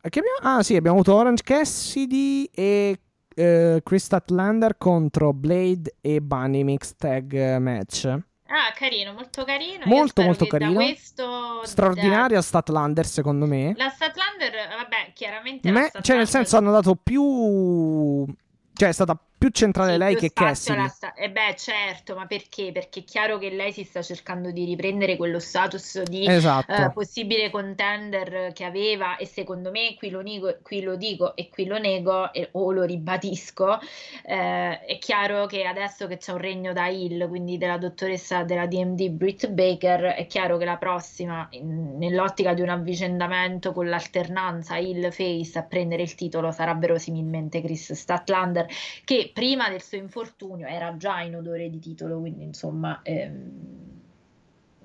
abbiamo... 0.01 0.27
Ah, 0.41 0.63
sì, 0.63 0.75
abbiamo 0.75 0.97
avuto 0.97 1.15
Orange 1.15 1.43
Cassidy 1.43 2.49
e 2.53 2.99
uh, 3.33 3.81
Chris 3.83 4.03
Statlander 4.03 4.77
contro 4.77 5.31
Blade 5.31 5.95
e 6.01 6.19
Bunny 6.19 6.63
Mixed 6.63 6.97
Tag 6.97 7.57
Match. 7.59 8.19
Ah, 8.53 8.73
carino, 8.76 9.14
molto 9.14 9.45
carino. 9.45 9.86
Molto, 9.86 10.22
molto 10.22 10.45
carino. 10.45 10.73
Questo... 10.73 11.61
Straordinaria 11.64 12.36
da... 12.36 12.41
Statlander, 12.41 13.06
secondo 13.06 13.45
me. 13.45 13.73
La 13.78 13.90
Statlander, 13.90 14.52
vabbè, 14.78 15.11
chiaramente. 15.14 15.72
Me... 15.72 15.90
Cioè, 16.02 16.18
nel 16.18 16.28
senso, 16.28 16.57
hanno 16.57 16.72
dato 16.72 16.95
più. 16.95 18.26
Cioè, 18.73 18.90
è 18.90 18.91
stata 18.91 19.18
più 19.41 19.49
centrale 19.49 19.97
lei 19.97 20.11
più 20.11 20.27
che 20.27 20.34
Cassidy. 20.34 20.88
Sta... 20.88 21.13
Eh 21.15 21.31
beh, 21.31 21.55
certo, 21.57 22.13
ma 22.13 22.27
perché? 22.27 22.72
Perché 22.72 22.99
è 22.99 23.03
chiaro 23.03 23.39
che 23.39 23.49
lei 23.49 23.72
si 23.72 23.84
sta 23.84 24.03
cercando 24.03 24.51
di 24.51 24.65
riprendere 24.65 25.18
quello 25.18 25.39
status 25.39 26.03
di 26.03 26.27
esatto. 26.27 26.72
uh, 26.72 26.93
possibile 26.93 27.49
contender 27.49 28.51
che 28.53 28.65
aveva 28.65 29.18
e 29.18 29.26
secondo 29.26 29.72
me, 29.72 29.95
qui 29.97 30.11
lo, 30.11 30.22
nego, 30.22 30.59
qui 30.61 30.84
lo 30.84 30.95
dico 30.95 31.35
e 31.35 31.49
qui 31.49 31.65
lo 31.65 31.80
nego 31.80 32.31
e, 32.31 32.49
o 32.51 32.72
lo 32.72 32.84
ribadisco, 32.84 33.80
eh, 34.23 34.80
è 34.85 34.99
chiaro 34.99 35.47
che 35.47 35.63
adesso 35.63 36.05
che 36.05 36.18
c'è 36.18 36.34
un 36.34 36.38
regno 36.38 36.72
da 36.72 36.85
Hill, 36.85 37.27
quindi 37.27 37.57
della 37.57 37.80
dottoressa 37.80 38.43
della 38.43 38.68
DMD 38.68 39.09
Britt 39.09 39.47
Baker, 39.47 40.01
è 40.01 40.27
chiaro 40.27 40.57
che 40.57 40.65
la 40.65 40.77
prossima, 40.77 41.47
in, 41.53 41.97
nell'ottica 41.97 42.53
di 42.53 42.61
un 42.61 42.69
avvicendamento 42.69 43.73
con 43.73 43.89
l'alternanza 43.89 44.77
Hill-Face 44.77 45.57
a 45.57 45.63
prendere 45.63 46.03
il 46.03 46.13
titolo 46.13 46.51
sarà 46.51 46.76
verosimilmente 46.76 47.59
Chris 47.59 47.93
Statlander 47.93 48.68
che 49.03 49.30
prima 49.31 49.69
del 49.69 49.81
suo 49.81 49.97
infortunio 49.97 50.67
era 50.67 50.95
già 50.97 51.21
in 51.21 51.35
odore 51.35 51.69
di 51.69 51.79
titolo, 51.79 52.19
quindi 52.19 52.43
insomma 52.43 52.99
ehm, 53.03 53.89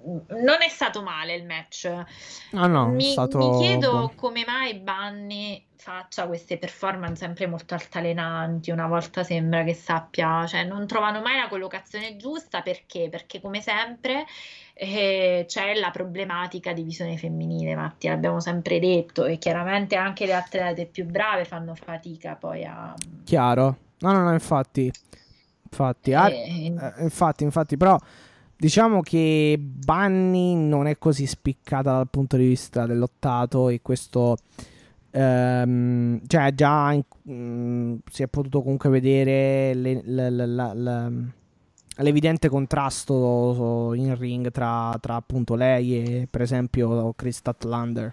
non 0.06 0.62
è 0.62 0.68
stato 0.68 1.02
male 1.02 1.34
il 1.34 1.44
match. 1.44 1.86
Ah 2.52 2.66
no, 2.66 2.88
mi, 2.88 3.10
stato... 3.10 3.38
mi 3.38 3.58
chiedo 3.58 4.12
come 4.14 4.44
mai 4.46 4.74
Bunny 4.74 5.64
faccia 5.76 6.26
queste 6.26 6.58
performance 6.58 7.16
sempre 7.16 7.46
molto 7.46 7.74
altalenanti, 7.74 8.70
una 8.70 8.86
volta 8.86 9.22
sembra 9.22 9.62
che 9.62 9.74
sappia, 9.74 10.46
cioè 10.46 10.64
non 10.64 10.86
trovano 10.86 11.20
mai 11.20 11.38
la 11.38 11.48
collocazione 11.48 12.16
giusta 12.16 12.62
perché? 12.62 13.08
Perché 13.08 13.40
come 13.40 13.60
sempre 13.60 14.24
eh, 14.74 15.44
c'è 15.46 15.74
la 15.74 15.90
problematica 15.90 16.72
di 16.72 16.82
visione 16.82 17.16
femminile, 17.16 17.74
Matti, 17.74 18.08
l'abbiamo 18.08 18.40
sempre 18.40 18.78
detto 18.78 19.26
e 19.26 19.38
chiaramente 19.38 19.96
anche 19.96 20.26
le 20.26 20.34
atlete 20.34 20.86
più 20.86 21.04
brave 21.04 21.44
fanno 21.44 21.74
fatica 21.74 22.34
poi 22.34 22.64
a... 22.64 22.94
Chiaro, 23.24 23.76
no 23.98 24.12
no 24.12 24.22
no 24.22 24.32
infatti, 24.32 24.90
infatti, 25.62 26.12
ah, 26.12 26.30
eh, 26.30 26.74
infatti, 26.98 27.44
infatti, 27.44 27.76
però 27.76 27.98
diciamo 28.56 29.00
che 29.02 29.58
Bunny 29.58 30.54
non 30.54 30.86
è 30.86 30.98
così 30.98 31.26
spiccata 31.26 31.92
dal 31.92 32.08
punto 32.08 32.36
di 32.36 32.46
vista 32.46 32.86
dell'ottato 32.86 33.68
e 33.68 33.80
questo 33.82 34.36
ehm, 35.10 36.20
cioè 36.26 36.54
già 36.54 36.92
in, 36.92 37.02
mm, 37.30 37.96
si 38.10 38.22
è 38.22 38.28
potuto 38.28 38.62
comunque 38.62 38.90
vedere 38.90 39.74
le, 39.74 40.00
le, 40.04 40.30
le, 40.30 41.32
l'evidente 41.96 42.48
contrasto 42.48 43.92
in 43.94 44.14
ring 44.18 44.50
tra, 44.50 44.96
tra, 45.00 45.14
appunto 45.14 45.54
lei 45.54 46.20
e 46.20 46.28
per 46.30 46.42
esempio 46.42 47.12
Chris 47.14 47.36
Statlander. 47.36 48.12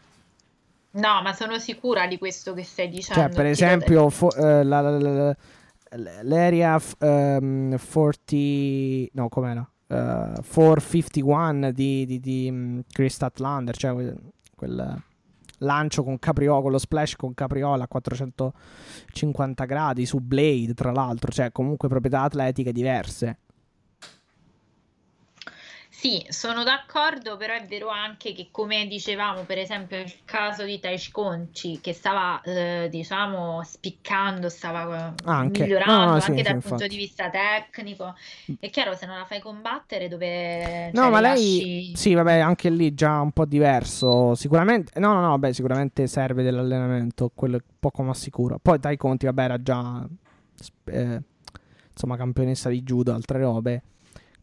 No 0.91 1.21
ma 1.23 1.33
sono 1.33 1.57
sicura 1.57 2.05
di 2.05 2.17
questo 2.17 2.53
che 2.53 2.63
stai 2.63 2.87
dicendo. 2.87 3.21
Cioè 3.21 3.29
per 3.33 3.45
esempio 3.47 4.09
fo- 4.09 4.35
eh, 4.35 4.63
la, 4.63 4.79
la, 4.81 4.99
la, 4.99 5.35
l'area 5.95 6.79
f- 6.79 6.95
um, 6.99 7.77
40 7.77 9.11
no 9.13 9.29
com'era 9.29 9.61
uh, 9.87 10.41
451 10.41 11.71
di, 11.71 12.05
di, 12.05 12.19
di 12.19 12.47
um, 12.49 12.81
Chris 12.91 13.13
Statlander 13.13 13.75
cioè 13.75 13.93
quel, 13.93 14.17
quel 14.55 15.03
lancio 15.63 16.03
con 16.03 16.19
capriola, 16.19 16.61
con 16.61 16.71
lo 16.71 16.77
splash 16.77 17.15
con 17.15 17.33
capriola 17.33 17.85
a 17.85 17.87
450 17.87 19.65
gradi 19.65 20.05
su 20.05 20.19
Blade, 20.19 20.73
tra 20.73 20.91
l'altro, 20.91 21.31
cioè 21.31 21.51
comunque 21.51 21.87
proprietà 21.87 22.21
atletiche 22.21 22.71
diverse. 22.71 23.39
Sì, 26.03 26.21
sono 26.27 26.65
d'accordo, 26.65 27.37
però 27.37 27.53
è 27.53 27.65
vero 27.65 27.87
anche 27.87 28.33
che, 28.33 28.49
come 28.51 28.87
dicevamo, 28.87 29.43
per 29.43 29.57
esempio, 29.57 29.95
nel 29.95 30.11
caso 30.25 30.65
di 30.65 30.77
Taichi 30.77 31.11
Conci, 31.11 31.79
che 31.79 31.93
stava, 31.93 32.41
eh, 32.41 32.89
diciamo, 32.91 33.63
spiccando, 33.63 34.49
stava 34.49 35.13
anche. 35.23 35.61
migliorando 35.61 35.93
no, 35.93 36.03
no, 36.03 36.11
anche 36.11 36.23
sì, 36.23 36.41
dal 36.41 36.61
sì, 36.61 36.67
punto 36.67 36.83
infatti. 36.83 36.87
di 36.89 36.95
vista 36.97 37.29
tecnico. 37.29 38.15
È 38.59 38.69
chiaro, 38.69 38.95
se 38.95 39.05
non 39.05 39.17
la 39.17 39.23
fai 39.23 39.39
combattere, 39.39 40.09
dove. 40.09 40.91
No, 40.91 41.03
cioè, 41.03 41.09
ma 41.09 41.21
lei. 41.21 41.29
lasci... 41.31 41.95
Sì, 41.95 42.13
vabbè, 42.13 42.39
anche 42.39 42.69
lì 42.69 42.93
già 42.93 43.21
un 43.21 43.31
po' 43.31 43.45
diverso. 43.45 44.35
Sicuramente. 44.35 44.99
No, 44.99 45.13
no, 45.13 45.21
no, 45.21 45.39
beh, 45.39 45.53
sicuramente 45.53 46.07
serve 46.07 46.43
dell'allenamento, 46.43 47.31
quello 47.33 47.59
poco 47.79 48.03
ma 48.03 48.13
sicuro. 48.13 48.59
Poi 48.61 48.77
Tai 48.77 48.97
Conti, 48.97 49.25
vabbè, 49.25 49.41
era 49.41 49.61
già. 49.61 50.05
Eh, 50.83 51.21
insomma, 51.93 52.17
campionessa 52.17 52.67
di 52.67 52.83
judo, 52.83 53.13
altre 53.13 53.39
robe 53.39 53.83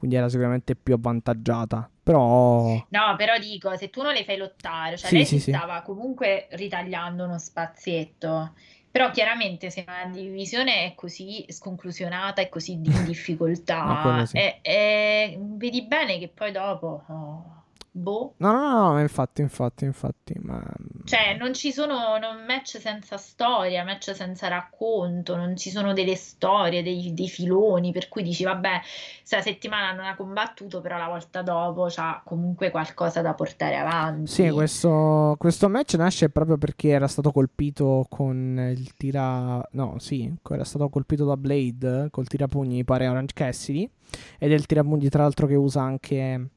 quindi 0.00 0.16
era 0.16 0.30
sicuramente 0.30 0.74
più 0.74 0.94
avvantaggiata. 0.94 1.90
Però. 2.02 2.82
No, 2.88 3.14
però 3.18 3.36
dico, 3.38 3.76
se 3.76 3.90
tu 3.90 4.00
non 4.00 4.14
le 4.14 4.24
fai 4.24 4.38
lottare, 4.38 4.96
cioè 4.96 5.10
Sì, 5.10 5.16
lei 5.16 5.26
sì, 5.26 5.36
si 5.36 5.40
sì. 5.42 5.50
stava 5.50 5.82
comunque 5.82 6.48
ritagliando 6.52 7.24
uno 7.24 7.38
spazietto. 7.38 8.54
Però 8.90 9.10
chiaramente 9.10 9.68
se 9.68 9.84
una 9.86 10.10
divisione 10.10 10.86
è 10.86 10.94
così 10.94 11.44
sconclusionata 11.48 12.40
e 12.40 12.48
così 12.48 12.80
di 12.80 12.88
in 12.96 12.96
No, 12.96 13.02
difficoltà, 13.02 13.98
quello 14.00 14.24
sì. 14.24 14.38
e- 14.38 14.58
e 14.62 15.38
vedi 15.38 15.82
bene 15.82 16.18
che 16.18 16.28
poi 16.28 16.50
dopo, 16.50 17.04
oh, 17.06 17.59
boh, 17.92 18.34
No, 18.36 18.52
no, 18.52 18.60
no, 18.60 18.92
no, 18.92 19.00
infatti, 19.00 19.40
infatti, 19.40 19.84
infatti. 19.84 20.34
Ma... 20.40 20.62
cioè 21.04 21.36
non 21.38 21.52
ci 21.54 21.72
sono 21.72 22.18
non 22.18 22.44
match 22.46 22.78
senza 22.78 23.16
storia, 23.16 23.84
match 23.84 24.14
senza 24.14 24.48
racconto, 24.48 25.36
non 25.36 25.56
ci 25.56 25.70
sono 25.70 25.92
delle 25.92 26.16
storie, 26.16 26.82
dei, 26.82 27.12
dei 27.12 27.28
filoni, 27.28 27.92
per 27.92 28.08
cui 28.08 28.22
dici 28.22 28.44
vabbè, 28.44 28.80
sta 29.22 29.40
settimana 29.40 29.92
non 29.92 30.04
ha 30.06 30.16
combattuto, 30.16 30.80
però 30.80 30.98
la 30.98 31.08
volta 31.08 31.42
dopo 31.42 31.86
c'ha 31.88 32.22
comunque 32.24 32.70
qualcosa 32.70 33.22
da 33.22 33.34
portare 33.34 33.76
avanti. 33.76 34.30
Sì, 34.30 34.48
questo, 34.50 35.34
questo 35.38 35.68
match 35.68 35.94
nasce 35.94 36.30
proprio 36.30 36.56
perché 36.56 36.88
era 36.88 37.08
stato 37.08 37.32
colpito 37.32 38.06
con 38.08 38.74
il 38.76 38.94
tira... 38.94 39.66
No, 39.72 39.96
sì, 39.98 40.32
era 40.50 40.64
stato 40.64 40.88
colpito 40.88 41.24
da 41.24 41.36
Blade 41.36 42.08
col 42.10 42.26
tirapugni, 42.26 42.84
pare 42.84 43.08
Orange 43.08 43.34
Cassidy. 43.34 43.90
Ed 44.38 44.50
è 44.50 44.54
il 44.54 44.66
tirapugni, 44.66 45.08
tra 45.08 45.22
l'altro, 45.22 45.46
che 45.46 45.54
usa 45.54 45.82
anche... 45.82 46.50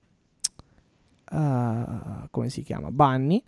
ah, 1.33 2.27
come 2.29 2.49
si 2.49 2.61
chiama? 2.61 2.91
Bunny. 2.91 3.43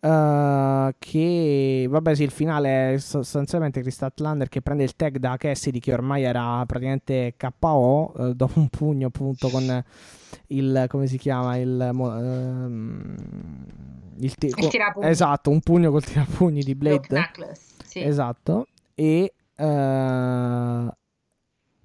Uh, 0.00 0.94
che 0.98 1.86
vabbè 1.90 2.14
sì 2.14 2.22
il 2.22 2.30
finale 2.30 2.94
è 2.94 2.96
sostanzialmente 2.96 3.82
Chris 3.82 3.96
Statlander 3.96 4.48
che 4.48 4.62
prende 4.62 4.82
il 4.82 4.96
tag 4.96 5.18
da 5.18 5.36
Cassidy 5.36 5.78
che 5.78 5.92
ormai 5.92 6.22
era 6.22 6.64
praticamente 6.64 7.34
KO 7.36 8.10
uh, 8.16 8.32
dopo 8.32 8.58
un 8.60 8.70
pugno 8.70 9.08
appunto 9.08 9.48
con 9.48 9.84
il 10.46 10.86
come 10.88 11.06
si 11.06 11.18
chiama 11.18 11.58
il, 11.58 11.90
uh, 11.92 13.14
il, 14.20 14.34
ti- 14.36 14.46
il 14.46 14.68
tirapugni 14.68 15.06
esatto 15.06 15.50
un 15.50 15.60
pugno 15.60 15.90
col 15.90 16.02
tirapugni 16.02 16.62
di 16.62 16.74
Blade 16.74 17.28
sì. 17.84 18.02
esatto 18.02 18.68
e 18.94 19.34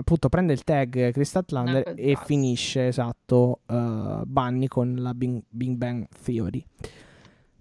appunto 0.06 0.30
prende 0.30 0.54
il 0.54 0.64
tag 0.64 1.12
Chris 1.12 1.30
Statlander 1.30 1.94
e 1.98 2.16
finisce 2.24 2.88
esatto 2.88 3.62
Bunny 3.66 4.68
con 4.68 4.94
la 5.00 5.16
Bing, 5.16 5.42
Bing 5.50 5.76
Bang 5.76 6.08
Theory. 6.24 6.64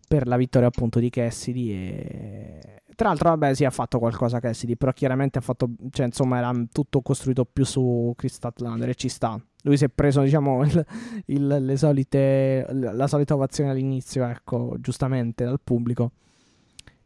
Per 0.06 0.26
la 0.26 0.36
vittoria 0.36 0.68
appunto 0.68 0.98
di 1.00 1.08
Cassidy 1.08 1.72
e 1.72 2.82
tra 2.94 3.08
l'altro 3.08 3.30
vabbè 3.30 3.54
sì 3.54 3.64
ha 3.64 3.70
fatto 3.70 3.98
qualcosa 3.98 4.38
Cassidy 4.38 4.76
però 4.76 4.92
chiaramente 4.92 5.38
ha 5.38 5.40
fatto 5.40 5.70
cioè 5.90 6.06
insomma 6.06 6.38
era 6.38 6.52
tutto 6.70 7.00
costruito 7.00 7.44
più 7.44 7.64
su 7.64 8.12
Chris 8.14 8.34
Statlander 8.34 8.90
e 8.90 8.94
ci 8.94 9.08
sta. 9.08 9.42
Lui 9.62 9.78
si 9.78 9.86
è 9.86 9.88
preso 9.88 10.20
diciamo 10.20 10.62
il, 10.64 10.86
il, 11.26 11.46
le 11.46 11.76
solite 11.78 12.66
la 12.70 13.06
solita 13.06 13.34
ovazione 13.34 13.70
all'inizio 13.70 14.26
ecco 14.26 14.76
giustamente 14.78 15.44
dal 15.44 15.60
pubblico. 15.64 16.12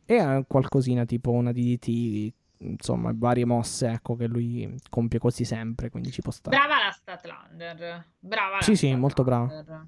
E 0.04 0.44
qualcosina 0.48 1.04
tipo 1.04 1.30
una 1.30 1.52
DDT 1.52 2.32
insomma 2.60 3.12
varie 3.14 3.44
mosse 3.44 3.88
ecco 3.88 4.16
che 4.16 4.26
lui 4.26 4.74
compie 4.90 5.18
quasi 5.18 5.44
sempre 5.44 5.90
quindi 5.90 6.10
ci 6.10 6.22
può 6.22 6.32
stare. 6.32 6.56
Brava 6.56 6.84
la 6.84 6.90
Statlander 6.90 8.04
brava 8.18 8.56
la 8.56 8.62
sì 8.62 8.74
Statlander. 8.74 8.76
sì 8.76 8.94
molto 8.94 9.22
brava 9.22 9.86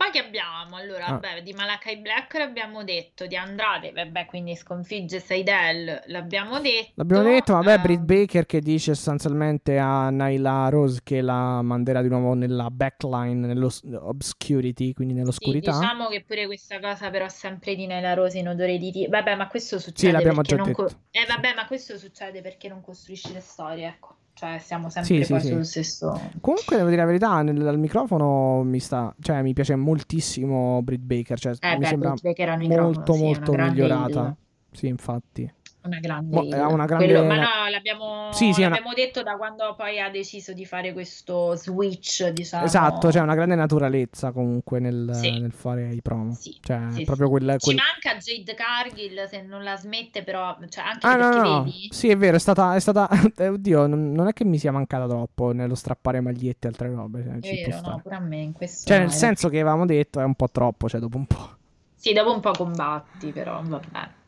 poi 0.00 0.10
che 0.12 0.20
abbiamo? 0.20 0.76
Allora, 0.76 1.04
ah. 1.04 1.10
vabbè, 1.10 1.42
di 1.42 1.52
Malakai 1.52 1.98
Black 1.98 2.32
l'abbiamo 2.38 2.84
detto, 2.84 3.26
di 3.26 3.36
Andrade, 3.36 3.92
vabbè, 3.92 4.24
quindi 4.24 4.56
sconfigge 4.56 5.20
Seidel, 5.20 6.04
l'abbiamo 6.06 6.58
detto. 6.58 6.92
L'abbiamo 6.94 7.24
detto, 7.24 7.52
vabbè, 7.52 7.74
uh, 7.74 7.80
Britt 7.82 8.00
Baker 8.00 8.46
che 8.46 8.60
dice 8.60 8.94
sostanzialmente 8.94 9.76
a 9.76 10.08
Naila 10.08 10.70
Rose 10.70 11.00
che 11.04 11.20
la 11.20 11.60
manderà 11.60 12.00
di 12.00 12.08
nuovo 12.08 12.32
nella 12.32 12.70
backline, 12.70 13.46
nell'obscurity, 13.46 14.94
quindi 14.94 15.12
nell'oscurità. 15.12 15.70
Sì, 15.74 15.80
diciamo 15.80 16.08
che 16.08 16.24
pure 16.24 16.46
questa 16.46 16.80
cosa 16.80 17.10
però 17.10 17.28
sempre 17.28 17.74
di 17.74 17.86
Naila 17.86 18.14
Rose 18.14 18.38
in 18.38 18.48
odore 18.48 18.78
di... 18.78 18.90
T- 18.90 19.06
vabbè, 19.06 19.34
ma 19.34 19.48
questo 19.48 19.78
succede 19.78 20.08
sì, 20.08 20.10
l'abbiamo 20.12 20.40
già 20.40 20.56
detto. 20.56 20.72
Co- 20.72 20.90
eh, 21.10 21.26
vabbè, 21.28 21.52
ma 21.54 21.66
questo 21.66 21.98
succede 21.98 22.40
perché 22.40 22.68
non 22.68 22.80
costruisci 22.80 23.34
le 23.34 23.40
storie, 23.40 23.86
ecco 23.86 24.14
cioè 24.40 24.58
siamo 24.58 24.88
sempre 24.88 25.22
sì, 25.22 25.38
sì, 25.38 25.48
sul 25.48 25.64
sì. 25.66 25.70
stesso. 25.82 26.18
Comunque, 26.40 26.76
devo 26.76 26.88
dire 26.88 27.02
la 27.02 27.06
verità, 27.06 27.42
nel, 27.42 27.58
dal 27.58 27.78
microfono 27.78 28.62
mi 28.62 28.80
sta, 28.80 29.14
cioè 29.20 29.42
mi 29.42 29.52
piace 29.52 29.76
moltissimo 29.76 30.80
Britt 30.82 31.02
Baker, 31.02 31.38
cioè 31.38 31.52
eh, 31.60 31.72
mi 31.72 31.80
beh, 31.80 31.86
sembra 31.86 32.14
molto, 32.80 33.16
molto 33.16 33.52
migliorata. 33.52 34.34
Sì, 34.72 34.86
infatti 34.86 35.52
una 35.82 35.98
grande, 35.98 36.34
Mo, 36.34 36.42
una 36.42 36.84
grande... 36.84 37.06
Quello, 37.06 37.24
ma 37.24 37.36
no, 37.36 37.68
l'abbiamo, 37.70 38.30
sì, 38.32 38.52
sì, 38.52 38.60
l'abbiamo 38.60 38.88
una... 38.88 38.94
detto 38.94 39.22
da 39.22 39.36
quando 39.36 39.74
poi 39.76 39.98
ha 40.00 40.10
deciso 40.10 40.52
di 40.52 40.66
fare 40.66 40.92
questo 40.92 41.54
switch, 41.56 42.28
diciamo. 42.28 42.64
Esatto, 42.64 43.06
c'è 43.06 43.14
cioè 43.14 43.22
una 43.22 43.34
grande 43.34 43.54
naturalezza 43.54 44.32
comunque 44.32 44.78
nel, 44.78 45.10
sì. 45.14 45.38
nel 45.38 45.52
fare 45.52 45.92
i 45.92 46.02
promo. 46.02 46.34
Sì, 46.34 46.58
cioè, 46.60 46.90
sì, 46.90 47.04
proprio 47.04 47.26
sì. 47.26 47.32
Quel, 47.32 47.56
quel... 47.58 47.60
Ci 47.60 47.74
manca 47.74 48.18
Jade 48.18 48.54
Cargill 48.54 49.26
se 49.26 49.42
non 49.42 49.62
la 49.62 49.76
smette, 49.76 50.22
però, 50.22 50.56
cioè, 50.68 50.84
anche 50.84 51.06
ah, 51.06 51.16
perché 51.16 51.36
no, 51.36 51.42
no. 51.42 51.62
vedi... 51.62 51.88
Sì, 51.90 52.08
è 52.08 52.16
vero, 52.16 52.36
è 52.36 52.40
stata, 52.40 52.74
è 52.74 52.80
stata... 52.80 53.08
oddio, 53.38 53.86
non, 53.86 54.12
non, 54.12 54.28
è 54.28 54.32
che 54.34 54.44
mi 54.44 54.58
sia 54.58 54.72
mancata 54.72 55.06
troppo 55.06 55.52
nello 55.52 55.74
strappare 55.74 56.20
magliette 56.20 56.66
e 56.66 56.70
altre 56.70 56.88
robe. 56.88 57.22
Cioè, 57.40 57.50
è 57.50 57.68
vero, 57.68 57.80
no, 57.88 58.00
pure 58.02 58.14
a 58.14 58.20
me 58.20 58.36
in 58.36 58.52
questo... 58.52 58.86
Cioè, 58.86 58.98
nel 58.98 59.12
senso 59.12 59.48
che 59.48 59.60
avevamo 59.60 59.86
detto 59.86 60.20
è 60.20 60.24
un 60.24 60.34
po' 60.34 60.50
troppo, 60.50 60.88
cioè 60.88 61.00
dopo 61.00 61.16
un 61.16 61.26
po'. 61.26 61.56
Sì, 61.94 62.12
dopo 62.12 62.32
un 62.32 62.40
po' 62.40 62.52
combatti, 62.52 63.30
però, 63.32 63.62
vabbè. 63.62 64.18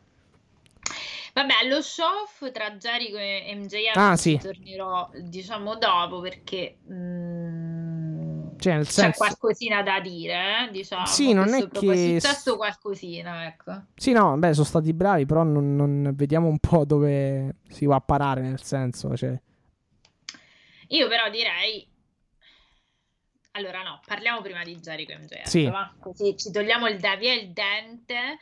Vabbè, 1.33 1.53
allo 1.63 1.81
show 1.81 2.27
tra 2.51 2.71
Jericho 2.77 3.17
e 3.17 3.51
MJF 3.55 3.95
ah, 3.95 4.15
sì. 4.15 4.37
tornerò, 4.37 5.09
diciamo, 5.19 5.75
dopo 5.77 6.19
perché 6.19 6.77
mh, 6.85 6.93
mm, 6.93 8.49
cioè, 8.59 8.75
nel 8.75 8.87
senso... 8.87 9.09
c'è 9.09 9.17
qualcosina 9.17 9.81
da 9.81 9.99
dire, 9.99 10.67
eh? 10.67 10.71
diciamo. 10.71 11.07
Sì, 11.07 11.33
non 11.33 11.51
è 11.55 11.67
che... 11.69 12.15
È 12.15 12.19
successo 12.19 12.55
qualcosina, 12.55 13.47
ecco. 13.47 13.85
Sì, 13.95 14.11
no, 14.11 14.37
beh, 14.37 14.53
sono 14.53 14.65
stati 14.65 14.93
bravi, 14.93 15.25
però 15.25 15.41
non, 15.41 15.75
non 15.75 16.11
vediamo 16.13 16.47
un 16.47 16.59
po' 16.59 16.85
dove 16.85 17.55
si 17.67 17.87
va 17.87 17.95
a 17.95 18.01
parare, 18.01 18.41
nel 18.41 18.61
senso, 18.61 19.17
cioè... 19.17 19.35
Io 20.89 21.07
però 21.07 21.31
direi 21.31 21.89
allora 23.55 23.83
no, 23.83 23.99
parliamo 24.05 24.41
prima 24.41 24.63
di 24.63 24.75
Jericho 24.77 25.11
e 25.11 25.17
MJF, 25.17 25.43
sì. 25.47 25.65
va? 25.65 25.93
Così 25.99 26.35
ci 26.37 26.51
togliamo 26.51 26.87
il 26.87 26.99
da 26.99 27.15
via 27.15 27.33
il 27.33 27.51
dente 27.51 28.37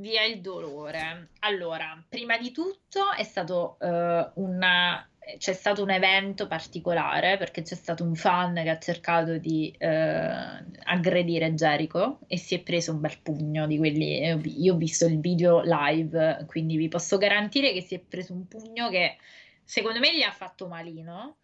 via 0.00 0.24
il 0.24 0.40
dolore. 0.40 1.28
Allora, 1.40 2.02
prima 2.08 2.36
di 2.38 2.50
tutto 2.50 3.12
è 3.16 3.22
stato 3.22 3.76
uh, 3.78 4.42
una 4.42 5.04
c'è 5.38 5.52
stato 5.52 5.82
un 5.82 5.90
evento 5.90 6.46
particolare 6.46 7.36
perché 7.36 7.62
c'è 7.62 7.74
stato 7.74 8.02
un 8.04 8.14
fan 8.14 8.54
che 8.54 8.68
ha 8.68 8.78
cercato 8.78 9.38
di 9.38 9.72
eh, 9.78 10.64
aggredire 10.84 11.52
Jericho 11.54 12.20
e 12.26 12.36
si 12.36 12.54
è 12.54 12.60
preso 12.60 12.92
un 12.92 13.00
bel 13.00 13.18
pugno 13.22 13.66
di 13.66 13.76
quelli. 13.76 14.18
Io 14.62 14.74
ho 14.74 14.76
visto 14.76 15.06
il 15.06 15.20
video 15.20 15.60
live, 15.62 16.44
quindi 16.46 16.76
vi 16.76 16.88
posso 16.88 17.16
garantire 17.18 17.72
che 17.72 17.82
si 17.82 17.94
è 17.94 17.98
preso 18.00 18.32
un 18.32 18.46
pugno 18.48 18.88
che 18.88 19.18
secondo 19.62 19.98
me 20.00 20.16
gli 20.16 20.22
ha 20.22 20.32
fatto 20.32 20.66
malino 20.66 21.36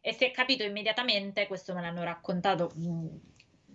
e 0.00 0.12
si 0.12 0.24
è 0.24 0.30
capito 0.30 0.62
immediatamente, 0.62 1.46
questo 1.46 1.74
me 1.74 1.80
l'hanno 1.80 2.04
raccontato. 2.04 2.72
Mm, 2.78 3.06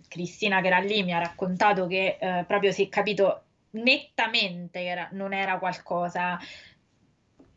Cristina 0.08 0.60
che 0.60 0.66
era 0.66 0.78
lì 0.78 1.02
mi 1.02 1.14
ha 1.14 1.18
raccontato 1.18 1.86
che 1.86 2.18
eh, 2.20 2.44
proprio 2.46 2.70
si 2.70 2.84
è 2.84 2.88
capito 2.88 3.44
nettamente 3.72 4.80
era, 4.80 5.08
non 5.12 5.32
era 5.32 5.58
qualcosa 5.58 6.38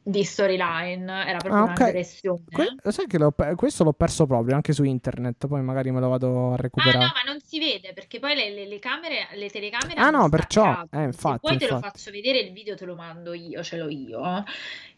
di 0.08 0.24
storyline, 0.24 1.26
era 1.26 1.40
proprio 1.40 1.64
ah, 1.64 1.64
okay. 1.64 1.76
un'aggressione. 1.78 2.44
Que- 2.52 2.92
sai 2.92 3.08
che 3.08 3.18
l'ho, 3.18 3.34
questo 3.56 3.84
l'ho 3.84 3.94
perso 3.94 4.28
proprio 4.28 4.54
anche 4.54 4.72
su 4.72 4.84
internet, 4.84 5.48
poi 5.48 5.64
magari 5.64 5.90
me 5.90 6.00
lo 6.00 6.10
vado 6.10 6.54
a 6.54 6.56
recuperare. 6.58 6.98
Ah 6.98 7.08
no, 7.08 7.12
ma 7.16 7.32
non 7.32 7.42
si 7.42 7.58
vede 7.58 7.92
perché 7.94 8.20
poi 8.20 8.36
le, 8.36 8.52
le, 8.52 8.68
le 8.68 8.78
camere, 8.78 9.30
le 9.34 9.50
telecamere 9.50 10.00
Ah 10.00 10.12
no, 10.12 10.30
perciò, 10.30 10.84
eh, 10.92 11.02
infatti, 11.02 11.40
poi 11.42 11.54
infatti. 11.54 11.58
te 11.58 11.68
lo 11.68 11.80
faccio 11.80 12.12
vedere 12.12 12.40
il 12.40 12.54
video 12.54 12.76
te 12.76 12.86
lo 12.86 12.96
mando 12.96 13.34
io, 13.34 13.64
ce 13.64 13.78
l'ho 13.78 13.90
io. 13.90 14.44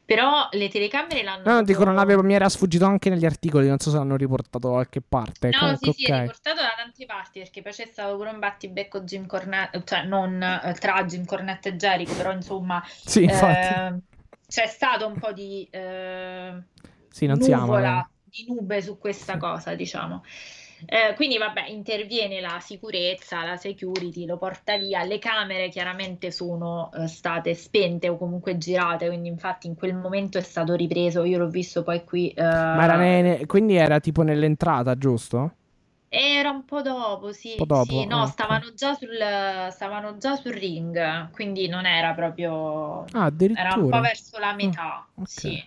Però 0.08 0.48
le 0.52 0.70
telecamere 0.70 1.22
l'hanno. 1.22 1.54
No, 1.54 1.64
dico, 1.64 1.84
non 1.84 1.98
avevo, 1.98 2.24
mi 2.24 2.34
era 2.34 2.48
sfuggito 2.48 2.86
anche 2.86 3.10
negli 3.10 3.26
articoli, 3.26 3.68
non 3.68 3.78
so 3.78 3.90
se 3.90 3.98
l'hanno 3.98 4.16
riportato 4.16 4.68
da 4.68 4.74
qualche 4.76 5.02
parte. 5.02 5.50
No, 5.50 5.60
Comunque, 5.60 5.92
sì, 5.92 6.04
sì, 6.04 6.06
tante 6.06 6.34
parti 7.06 7.40
perché 7.40 7.62
poi 7.62 7.72
c'è 7.72 7.88
stato 7.92 8.16
pure 8.16 8.30
un 8.30 8.40
battibecco 8.40 9.02
Jim 9.02 9.26
Cornette, 9.26 9.84
cioè 9.86 10.04
non 10.04 10.42
eh, 10.42 10.74
tra 10.74 11.04
Jim 11.06 11.26
Cornette 11.26 11.70
e 11.70 11.76
Jericho, 11.76 12.14
però 12.14 12.32
insomma. 12.32 12.84
Sì. 12.86 13.24
Eh, 13.24 13.96
c'è 14.48 14.68
stato 14.68 15.08
un 15.08 15.20
po' 15.20 15.34
di. 15.34 15.68
Eh, 15.70 16.54
sì, 17.10 17.26
non 17.26 17.38
nuvola, 17.40 18.10
di 18.24 18.46
nube 18.48 18.82
su 18.82 18.98
questa 18.98 19.38
cosa, 19.38 19.76
diciamo. 19.76 20.24
Eh, 20.86 21.16
quindi 21.16 21.40
vabbè, 21.40 21.70
interviene 21.70 22.40
la 22.40 22.60
sicurezza, 22.60 23.44
la 23.44 23.58
security, 23.58 24.26
lo 24.26 24.38
porta 24.38 24.78
via. 24.78 25.04
Le 25.04 25.18
camere 25.18 25.70
chiaramente 25.70 26.32
sono 26.32 26.92
eh, 26.94 27.08
state 27.08 27.56
spente 27.56 28.10
o 28.10 28.18
comunque 28.18 28.58
girate, 28.58 29.08
quindi 29.08 29.28
infatti 29.28 29.68
in 29.68 29.76
quel 29.76 29.96
momento 29.96 30.38
è 30.38 30.42
stato 30.42 30.76
ripreso. 30.76 31.24
Io 31.24 31.40
l'ho 31.40 31.50
visto 31.50 31.84
poi 31.84 32.04
qui. 32.04 32.30
Eh... 32.30 32.44
Ma 32.44 32.84
era 32.84 32.96
ne... 32.96 33.46
quindi 33.48 33.76
era 33.76 34.00
tipo 34.00 34.22
nell'entrata, 34.22 34.96
giusto? 34.98 35.54
Era 36.10 36.50
un 36.50 36.64
po' 36.64 36.82
dopo, 36.82 37.34
sì. 37.34 37.56
Po 37.58 37.66
dopo, 37.66 37.86
sì 37.86 38.06
no, 38.06 38.22
okay. 38.22 38.32
stavano, 38.32 38.74
già 38.74 38.94
sul, 38.94 39.18
stavano 39.72 40.18
già 40.18 40.36
sul 40.36 40.54
ring, 40.54 41.30
quindi 41.32 41.68
non 41.68 41.86
era 41.86 42.14
proprio... 42.14 43.04
Ah, 43.12 43.26
addirittura. 43.26 43.68
Era 43.68 43.80
un 43.80 43.90
po' 43.90 44.00
verso 44.00 44.40
la 44.40 44.54
metà, 44.54 45.06
oh, 45.16 45.22
okay. 45.22 45.26
sì. 45.28 45.64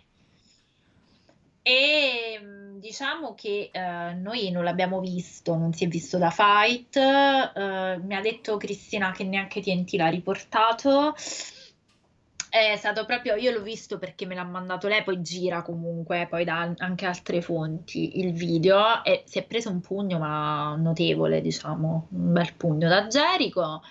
E 1.63 2.41
diciamo 2.81 3.35
che 3.35 3.69
eh, 3.71 4.15
noi 4.15 4.51
non 4.51 4.65
l'abbiamo 4.65 4.99
visto, 4.99 5.55
non 5.55 5.73
si 5.73 5.85
è 5.85 5.89
visto 5.89 6.19
da 6.19 6.31
fight. 6.31 6.97
Eh, 6.97 7.99
mi 8.03 8.15
ha 8.15 8.21
detto 8.21 8.57
Cristina 8.57 9.13
che 9.13 9.25
neanche 9.25 9.61
TNT 9.61 9.93
l'ha 9.93 10.09
riportato. 10.09 11.15
È 12.51 12.77
stato 12.77 13.05
proprio, 13.05 13.37
io 13.37 13.53
l'ho 13.53 13.63
visto 13.63 13.99
perché 13.99 14.27
me 14.27 14.35
l'ha 14.35 14.45
mandato 14.45 14.89
lei, 14.89 15.03
poi 15.05 15.23
gira 15.23 15.63
comunque, 15.63 16.27
poi 16.29 16.45
da 16.45 16.75
anche 16.77 17.07
altre 17.07 17.41
fonti 17.41 18.19
il 18.19 18.33
video 18.33 19.05
e 19.05 19.23
si 19.25 19.39
è 19.39 19.45
preso 19.45 19.71
un 19.71 19.81
pugno 19.81 20.19
ma 20.19 20.75
notevole, 20.77 21.41
diciamo, 21.41 22.09
un 22.11 22.33
bel 22.33 22.53
pugno 22.55 22.89
da 22.89 23.07
Jericho. 23.07 23.83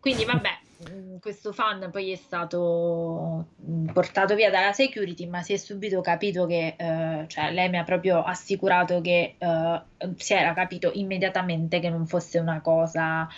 Quindi 0.00 0.24
vabbè, 0.24 0.50
Mm, 0.88 1.18
questo 1.18 1.52
fan 1.52 1.90
poi 1.90 2.10
è 2.10 2.16
stato 2.16 3.48
mm, 3.62 3.88
portato 3.88 4.34
via 4.34 4.48
dalla 4.50 4.72
security, 4.72 5.26
ma 5.26 5.42
si 5.42 5.52
è 5.52 5.56
subito 5.58 6.00
capito 6.00 6.46
che, 6.46 6.74
eh, 6.78 7.24
cioè 7.28 7.52
lei 7.52 7.68
mi 7.68 7.76
ha 7.78 7.84
proprio 7.84 8.22
assicurato 8.22 9.02
che 9.02 9.36
eh, 9.38 9.82
si 10.16 10.32
era 10.32 10.54
capito 10.54 10.90
immediatamente 10.94 11.80
che 11.80 11.90
non 11.90 12.06
fosse 12.06 12.38
una 12.38 12.62
cosa 12.62 13.28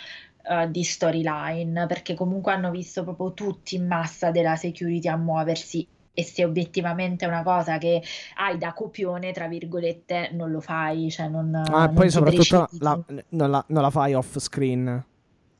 eh, 0.42 0.70
di 0.70 0.82
storyline, 0.82 1.86
perché 1.86 2.14
comunque 2.14 2.52
hanno 2.52 2.70
visto 2.70 3.04
proprio 3.04 3.32
tutti 3.32 3.76
in 3.76 3.86
massa 3.86 4.30
della 4.30 4.56
security 4.56 5.08
a 5.08 5.16
muoversi 5.16 5.86
e 6.14 6.24
se 6.24 6.44
obiettivamente 6.44 7.24
è 7.24 7.28
una 7.28 7.42
cosa 7.42 7.78
che 7.78 8.02
hai 8.36 8.58
da 8.58 8.72
copione, 8.74 9.32
tra 9.32 9.48
virgolette, 9.48 10.30
non 10.32 10.50
lo 10.50 10.60
fai, 10.60 11.10
cioè 11.10 11.28
non... 11.28 11.54
Ah, 11.54 11.86
non 11.86 11.94
poi 11.94 12.10
soprattutto 12.10 12.68
la, 12.80 13.00
non, 13.30 13.50
la, 13.50 13.64
non 13.68 13.82
la 13.82 13.90
fai 13.90 14.14
off 14.14 14.36
screen. 14.38 15.04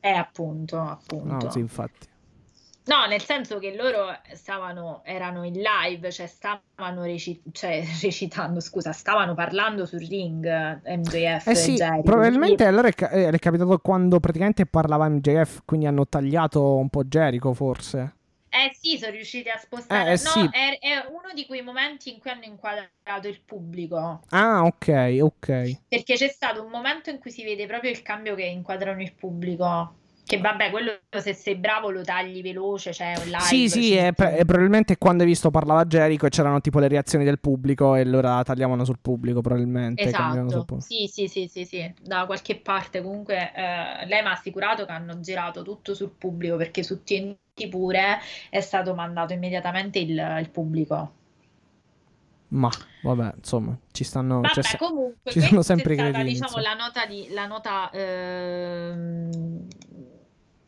Eh, 0.00 0.10
appunto, 0.10 0.80
appunto. 0.80 1.44
No, 1.44 1.50
sì, 1.50 1.58
infatti. 1.58 2.10
No, 2.84 3.06
nel 3.06 3.22
senso 3.22 3.58
che 3.58 3.74
loro 3.76 4.08
stavano, 4.32 5.02
erano 5.04 5.44
in 5.44 5.54
live, 5.54 6.10
cioè 6.10 6.26
stavano 6.26 7.04
reci- 7.04 7.40
cioè, 7.52 7.84
recitando, 8.02 8.58
scusa, 8.60 8.92
stavano 8.92 9.34
parlando 9.34 9.86
sul 9.86 10.00
ring 10.00 10.44
MJF 10.84 11.46
Eh 11.46 11.54
sì, 11.54 11.74
Jericho. 11.74 12.02
probabilmente 12.02 12.64
allora 12.64 12.88
è, 12.88 12.94
eh, 13.12 13.28
è 13.28 13.38
capitato 13.38 13.78
quando 13.78 14.18
praticamente 14.18 14.66
parlava 14.66 15.08
MJF, 15.08 15.62
quindi 15.64 15.86
hanno 15.86 16.06
tagliato 16.08 16.76
un 16.76 16.88
po' 16.88 17.04
Jericho, 17.04 17.54
forse. 17.54 18.16
Eh 18.54 18.76
sì, 18.78 18.98
sono 18.98 19.12
riusciti 19.12 19.48
a 19.48 19.56
spostare. 19.56 20.10
Eh, 20.10 20.10
no, 20.10 20.16
sì. 20.16 20.40
è, 20.50 20.78
è 20.78 21.06
uno 21.08 21.32
di 21.32 21.46
quei 21.46 21.62
momenti 21.62 22.12
in 22.12 22.18
cui 22.18 22.30
hanno 22.30 22.44
inquadrato 22.44 23.26
il 23.26 23.40
pubblico. 23.40 24.20
Ah, 24.28 24.64
ok, 24.64 25.18
ok. 25.22 25.78
Perché 25.88 26.16
c'è 26.16 26.28
stato 26.28 26.62
un 26.62 26.70
momento 26.70 27.08
in 27.08 27.18
cui 27.18 27.30
si 27.30 27.44
vede 27.44 27.66
proprio 27.66 27.90
il 27.90 28.02
cambio 28.02 28.34
che 28.34 28.44
inquadrano 28.44 29.00
il 29.00 29.14
pubblico. 29.14 30.00
Che 30.24 30.38
vabbè, 30.38 30.70
quello 30.70 31.00
se 31.20 31.34
sei 31.34 31.56
bravo 31.56 31.90
lo 31.90 32.02
tagli 32.02 32.42
veloce, 32.42 32.92
cioè 32.92 33.16
un 33.16 33.24
live. 33.28 33.36
Sì, 33.36 33.68
sì, 33.68 33.94
metti- 33.94 34.12
pre- 34.14 34.36
è 34.36 34.44
probabilmente 34.44 34.96
quando 34.96 35.22
hai 35.24 35.28
visto 35.28 35.50
parlava 35.50 35.84
Jericho 35.84 36.26
e 36.26 36.30
c'erano 36.30 36.60
tipo 36.60 36.78
le 36.78 36.88
reazioni 36.88 37.24
del 37.24 37.40
pubblico 37.40 37.94
e 37.96 38.00
allora 38.02 38.42
tagliavano 38.42 38.84
sul 38.84 38.98
pubblico, 39.00 39.40
probabilmente. 39.40 40.12
cambiavano 40.12 40.50
sul 40.50 40.64
Esatto, 40.64 40.64
pubblico. 40.64 40.88
sì, 40.88 41.06
sì, 41.06 41.28
sì, 41.28 41.46
sì, 41.48 41.64
sì, 41.64 41.94
da 42.02 42.24
qualche 42.26 42.58
parte 42.60 43.02
comunque 43.02 43.52
eh, 43.54 44.06
lei 44.06 44.22
mi 44.22 44.28
ha 44.28 44.32
assicurato 44.32 44.84
che 44.86 44.92
hanno 44.92 45.20
girato 45.20 45.62
tutto 45.62 45.94
sul 45.94 46.10
pubblico 46.10 46.56
perché 46.56 46.82
su 46.82 47.02
TNT 47.02 47.68
pure 47.68 48.18
è 48.50 48.60
stato 48.60 48.94
mandato 48.94 49.32
immediatamente 49.34 49.98
il, 49.98 50.10
il 50.40 50.50
pubblico. 50.50 51.12
Ma, 52.48 52.70
vabbè, 53.00 53.32
insomma, 53.36 53.76
ci 53.92 54.04
stanno... 54.04 54.40
Vabbè, 54.42 54.62
se- 54.62 54.76
comunque 54.76 55.32
ci 55.32 55.40
sono 55.40 55.62
sempre 55.62 55.94
è 55.94 55.96
i 55.96 56.10
stata, 56.10 56.22
diciamo, 56.24 56.58
la 56.58 56.74
nota 56.74 57.06
di, 57.06 57.28
la 57.30 57.46
nota, 57.46 57.90
ehm, 57.92 59.66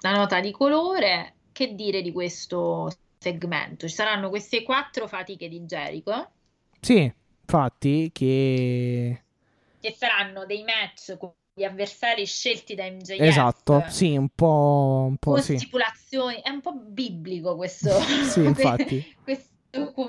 la 0.05 0.13
nota 0.13 0.41
di 0.41 0.51
colore. 0.51 1.33
Che 1.51 1.75
dire 1.75 2.03
di 2.03 2.13
questo 2.13 2.93
segmento? 3.19 3.89
Ci 3.89 3.95
saranno 3.95 4.29
queste 4.29 4.63
quattro 4.63 5.07
fatiche 5.07 5.49
di 5.49 5.61
Jericho, 5.61 6.31
Sì, 6.81 7.11
infatti, 7.41 8.11
che... 8.13 9.23
che 9.81 9.95
saranno 9.97 10.45
dei 10.45 10.65
match 10.65 11.17
con 11.17 11.33
gli 11.55 11.63
avversari 11.63 12.27
scelti 12.27 12.75
da 12.75 12.85
MJF. 12.85 13.21
Esatto, 13.21 13.85
sì, 13.89 14.17
un 14.17 14.29
po'... 14.35 15.07
Un 15.09 15.17
po' 15.17 15.37
sì. 15.39 15.57
stipulazioni, 15.57 16.41
è 16.43 16.51
un 16.51 16.61
po' 16.61 16.75
biblico 16.75 17.57
questo. 17.57 17.91
Sì, 18.29 18.45
infatti. 18.45 19.17
questo 19.23 19.53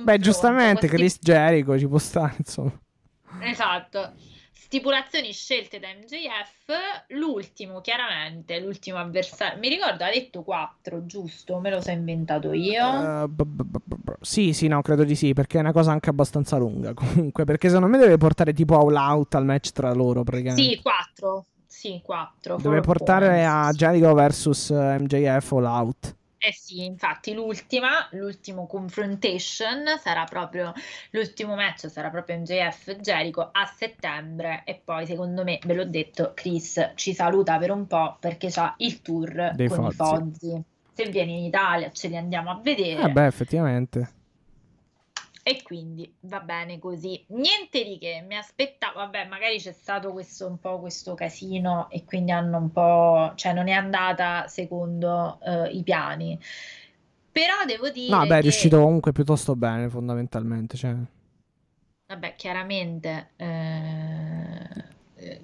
Beh, 0.01 0.19
giustamente, 0.19 0.87
Chris 0.87 1.17
Jericho 1.19 1.77
ci 1.79 1.87
può 1.87 1.97
stare, 1.99 2.35
insomma. 2.37 2.79
Esatto. 3.41 4.13
Stipulazioni 4.65 5.31
scelte 5.31 5.77
da 5.79 5.89
MJF, 5.89 7.09
l'ultimo 7.09 7.81
chiaramente, 7.81 8.59
l'ultimo 8.59 8.97
avversario, 8.97 9.59
mi 9.59 9.69
ricordo 9.69 10.03
ha 10.03 10.09
detto 10.09 10.41
4, 10.41 11.05
giusto? 11.05 11.59
Me 11.59 11.69
lo 11.69 11.81
sono 11.81 11.97
inventato 11.97 12.51
io. 12.51 13.23
Eh, 13.23 13.27
b- 13.27 13.43
b- 13.43 13.61
b- 13.61 13.77
b- 13.85 14.11
sì, 14.21 14.53
sì, 14.53 14.67
no, 14.67 14.81
credo 14.81 15.03
di 15.03 15.13
sì, 15.13 15.33
perché 15.33 15.59
è 15.59 15.61
una 15.61 15.71
cosa 15.71 15.91
anche 15.91 16.09
abbastanza 16.09 16.57
lunga, 16.57 16.95
comunque, 16.97 17.43
perché 17.43 17.67
secondo 17.67 17.89
me 17.89 17.99
deve 17.99 18.17
portare 18.17 18.53
tipo 18.53 18.75
all 18.79 18.95
out 18.95 19.35
al 19.35 19.45
match 19.45 19.69
tra 19.69 19.93
loro, 19.93 20.23
praticamente. 20.23 20.63
sì, 20.63 20.81
4. 20.81 21.45
Sì, 21.67 22.01
4. 22.03 22.57
Deve 22.57 22.81
portare 22.81 23.45
a 23.45 23.71
Jericho 23.71 24.15
vs 24.15 24.69
MJF 24.71 25.51
all 25.51 25.65
out. 25.65 26.15
Eh 26.47 26.53
sì, 26.53 26.85
infatti 26.85 27.33
l'ultima, 27.33 28.07
l'ultimo 28.11 28.67
confrontation 28.67 29.97
sarà 29.99 30.25
proprio 30.25 30.73
l'ultimo 31.09 31.55
match 31.55 31.89
sarà 31.89 32.11
proprio 32.11 32.37
MJF 32.37 32.97
Jericho 32.97 33.49
a 33.51 33.65
settembre 33.65 34.61
e 34.63 34.79
poi 34.83 35.07
secondo 35.07 35.43
me 35.43 35.57
ve 35.65 35.73
l'ho 35.73 35.85
detto 35.85 36.33
Chris 36.35 36.91
ci 36.93 37.15
saluta 37.15 37.57
per 37.57 37.71
un 37.71 37.87
po' 37.87 38.17
perché 38.19 38.49
c'ha 38.51 38.75
il 38.77 39.01
tour 39.01 39.53
Dei 39.55 39.67
con 39.67 39.85
i 39.85 39.91
Fozzi. 39.91 40.19
Fozzi. 40.19 40.63
Se 40.93 41.09
viene 41.09 41.31
in 41.31 41.45
Italia 41.45 41.89
ce 41.91 42.09
li 42.09 42.15
andiamo 42.15 42.51
a 42.51 42.59
vedere 42.61 43.01
Eh 43.01 43.11
beh, 43.11 43.25
effettivamente. 43.25 44.09
E 45.47 45.61
quindi 45.61 46.11
va 46.21 46.39
bene 46.39 46.79
così. 46.79 47.23
Niente 47.27 47.83
di 47.83 47.99
che, 47.99 48.25
mi 48.27 48.35
aspettavo, 48.35 48.97
vabbè, 48.97 49.27
magari 49.27 49.59
c'è 49.59 49.73
stato 49.73 50.11
questo 50.11 50.47
un 50.47 50.57
po' 50.57 50.79
questo 50.79 51.13
casino 51.13 51.87
e 51.91 52.03
quindi 52.03 52.31
hanno 52.31 52.57
un 52.57 52.71
po', 52.71 53.31
cioè 53.35 53.53
non 53.53 53.67
è 53.67 53.73
andata 53.73 54.47
secondo 54.47 55.39
eh, 55.43 55.69
i 55.69 55.83
piani. 55.83 56.39
Però 57.31 57.63
devo 57.63 57.91
dire 57.91 58.09
No, 58.09 58.25
beh, 58.25 58.39
è 58.39 58.41
riuscito 58.41 58.79
comunque 58.79 59.11
piuttosto 59.11 59.55
bene, 59.55 59.87
fondamentalmente. 59.87 60.77
Cioè. 60.77 60.95
vabbè, 62.07 62.33
chiaramente 62.35 63.33
eh, 63.35 64.83
eh, 65.13 65.41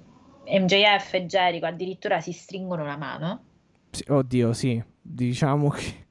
MJF 0.58 1.14
e 1.14 1.26
Jericho 1.26 1.66
addirittura 1.66 2.20
si 2.20 2.32
stringono 2.32 2.84
la 2.84 2.96
mano, 2.96 3.44
Sì, 3.92 4.04
oddio, 4.08 4.52
sì. 4.52 4.82
Diciamo 5.00 5.68
che. 5.68 6.06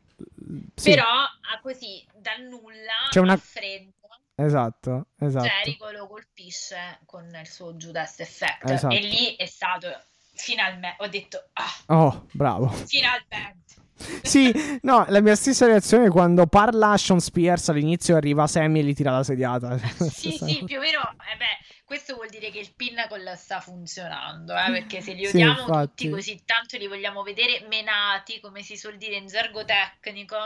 Sì, 0.76 0.92
però 0.92 1.04
ah, 1.04 1.60
così 1.62 2.06
dal 2.22 2.42
nulla 2.44 3.08
C'è 3.10 3.20
una- 3.20 3.34
a 3.34 3.38
freddo 3.38 3.92
esatto, 4.36 5.08
esatto. 5.20 5.46
Jericho 5.48 5.92
lo 5.92 6.08
colpisce 6.08 7.00
con 7.06 7.26
il 7.40 7.48
suo 7.48 7.74
Judas 7.74 8.20
Effect 8.20 8.70
Esatto. 8.70 8.96
e 8.96 9.00
lì 9.00 9.36
è 9.36 9.46
stato 9.46 9.88
finalmente 10.34 10.96
ho 11.04 11.08
detto 11.08 11.50
ah 11.54 11.74
Oh, 11.88 12.26
bravo. 12.32 12.70
finalmente 12.70 13.60
Sì, 14.24 14.52
no, 14.82 15.06
la 15.10 15.22
mia 15.22 15.36
stessa 15.36 15.68
reazione 15.68 16.08
è 16.08 16.10
quando 16.10 16.48
parla 16.48 16.98
Sean 16.98 17.20
Spears 17.20 17.70
all'inizio 17.70 18.16
arriva 18.16 18.48
Sammy 18.48 18.80
e 18.80 18.84
gli 18.84 18.94
tira 18.96 19.12
la 19.12 19.24
sediata. 19.24 19.78
sì 20.10 20.32
sì 20.42 20.64
più 20.66 20.78
o 20.78 20.82
meno 20.82 21.02
eh 21.02 21.38
beh, 21.38 21.60
questo 21.86 22.16
vuol 22.16 22.30
dire 22.30 22.50
che 22.50 22.58
il 22.58 22.74
Pinnacle 22.76 23.36
sta 23.36 23.60
funzionando 23.60 24.54
eh, 24.58 24.72
perché 24.72 25.02
se 25.02 25.14
li 25.14 25.26
Sì, 25.26 25.36
odiamo 25.36 25.60
infatti. 25.62 25.88
tutti 25.90 26.10
così 26.10 26.42
tanto 26.46 26.78
li 26.78 26.88
vogliamo 26.88 27.22
vedere 27.22 27.64
menati 27.70 28.40
come 28.40 28.64
si 28.64 28.76
suol 28.76 28.98
dire 28.98 29.18
in 29.18 29.28
gergo 29.28 29.64
tecnico 29.66 30.38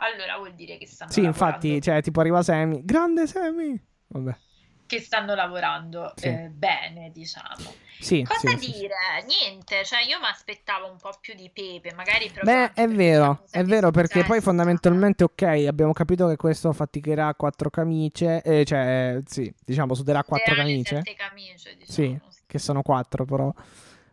allora 0.00 0.36
vuol 0.36 0.54
dire 0.54 0.76
che 0.78 0.86
stanno 0.86 1.10
Sì, 1.10 1.22
lavorando 1.22 1.46
infatti, 1.56 1.80
cioè, 1.82 2.02
tipo 2.02 2.20
arriva 2.20 2.42
Sammy. 2.42 2.84
Grande 2.84 3.26
Sammy! 3.26 3.82
Vabbè. 4.08 4.36
che 4.86 4.98
stanno 5.00 5.34
lavorando 5.36 6.12
Sì. 6.16 6.26
eh, 6.26 6.48
bene 6.52 7.12
diciamo 7.12 7.76
Sì, 8.00 8.24
Cosa 8.24 8.56
sì, 8.56 8.58
sì, 8.58 8.72
sì. 8.72 8.78
dire? 8.80 8.94
Niente, 9.26 9.84
cioè 9.84 10.00
io 10.02 10.18
mi 10.18 10.26
aspettavo 10.26 10.90
un 10.90 10.96
po' 10.96 11.12
più 11.20 11.34
di 11.34 11.48
pepe, 11.52 11.92
magari 11.94 12.28
proprio 12.30 12.54
Beh, 12.56 12.72
è 12.72 12.88
vero, 12.88 13.44
è 13.50 13.62
vero 13.62 13.90
perché 13.90 14.24
poi 14.24 14.40
fondamentalmente, 14.40 15.22
ok, 15.22 15.42
abbiamo 15.68 15.92
capito 15.92 16.26
che 16.26 16.36
questo 16.36 16.72
faticherà 16.72 17.34
quattro 17.34 17.68
camicie, 17.70 18.40
eh, 18.42 18.64
cioè, 18.64 19.20
sì, 19.26 19.52
diciamo, 19.64 19.94
suderà 19.94 20.24
quattro 20.24 20.54
camicie. 20.56 21.02
camicie, 21.14 21.76
Sì, 21.84 22.02
diciamo. 22.08 22.30
che 22.46 22.58
sono 22.58 22.82
quattro 22.82 23.24
però. 23.26 23.52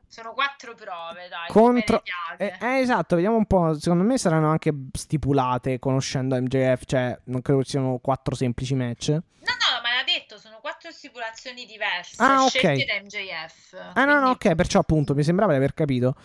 Sono 0.09 0.33
quattro 0.33 0.73
prove, 0.73 1.27
dai, 1.29 1.47
Contro- 1.49 2.01
Eh, 2.37 2.53
eh, 2.59 2.79
esatto, 2.79 3.15
vediamo 3.15 3.35
un 3.37 3.45
po'. 3.45 3.77
Secondo 3.77 4.03
me 4.03 4.17
saranno 4.17 4.49
anche 4.49 4.71
stipulate 4.93 5.79
conoscendo 5.79 6.35
MJF, 6.39 6.83
cioè 6.85 7.19
non 7.25 7.41
credo 7.41 7.59
che 7.59 7.65
siano 7.67 7.97
quattro 7.99 8.33
semplici 8.33 8.73
match. 8.73 9.09
No, 9.09 9.19
no, 9.19 9.81
ma 9.83 9.89
l'ha 9.95 10.03
detto, 10.05 10.37
sono 10.39 10.59
quattro 10.61 10.91
stipulazioni 10.91 11.65
diverse, 11.65 12.15
Ah, 12.23 12.43
ok. 12.43 12.49
scelte 12.49 12.85
da 12.85 12.93
MJF. 13.01 13.91
Ah, 13.93 14.05
no, 14.05 14.13
no, 14.13 14.19
quindi- 14.35 14.47
ok, 14.47 14.55
perciò 14.55 14.79
appunto 14.79 15.13
mi 15.13 15.23
sembrava 15.23 15.51
di 15.51 15.57
aver 15.57 15.73
capito. 15.73 16.15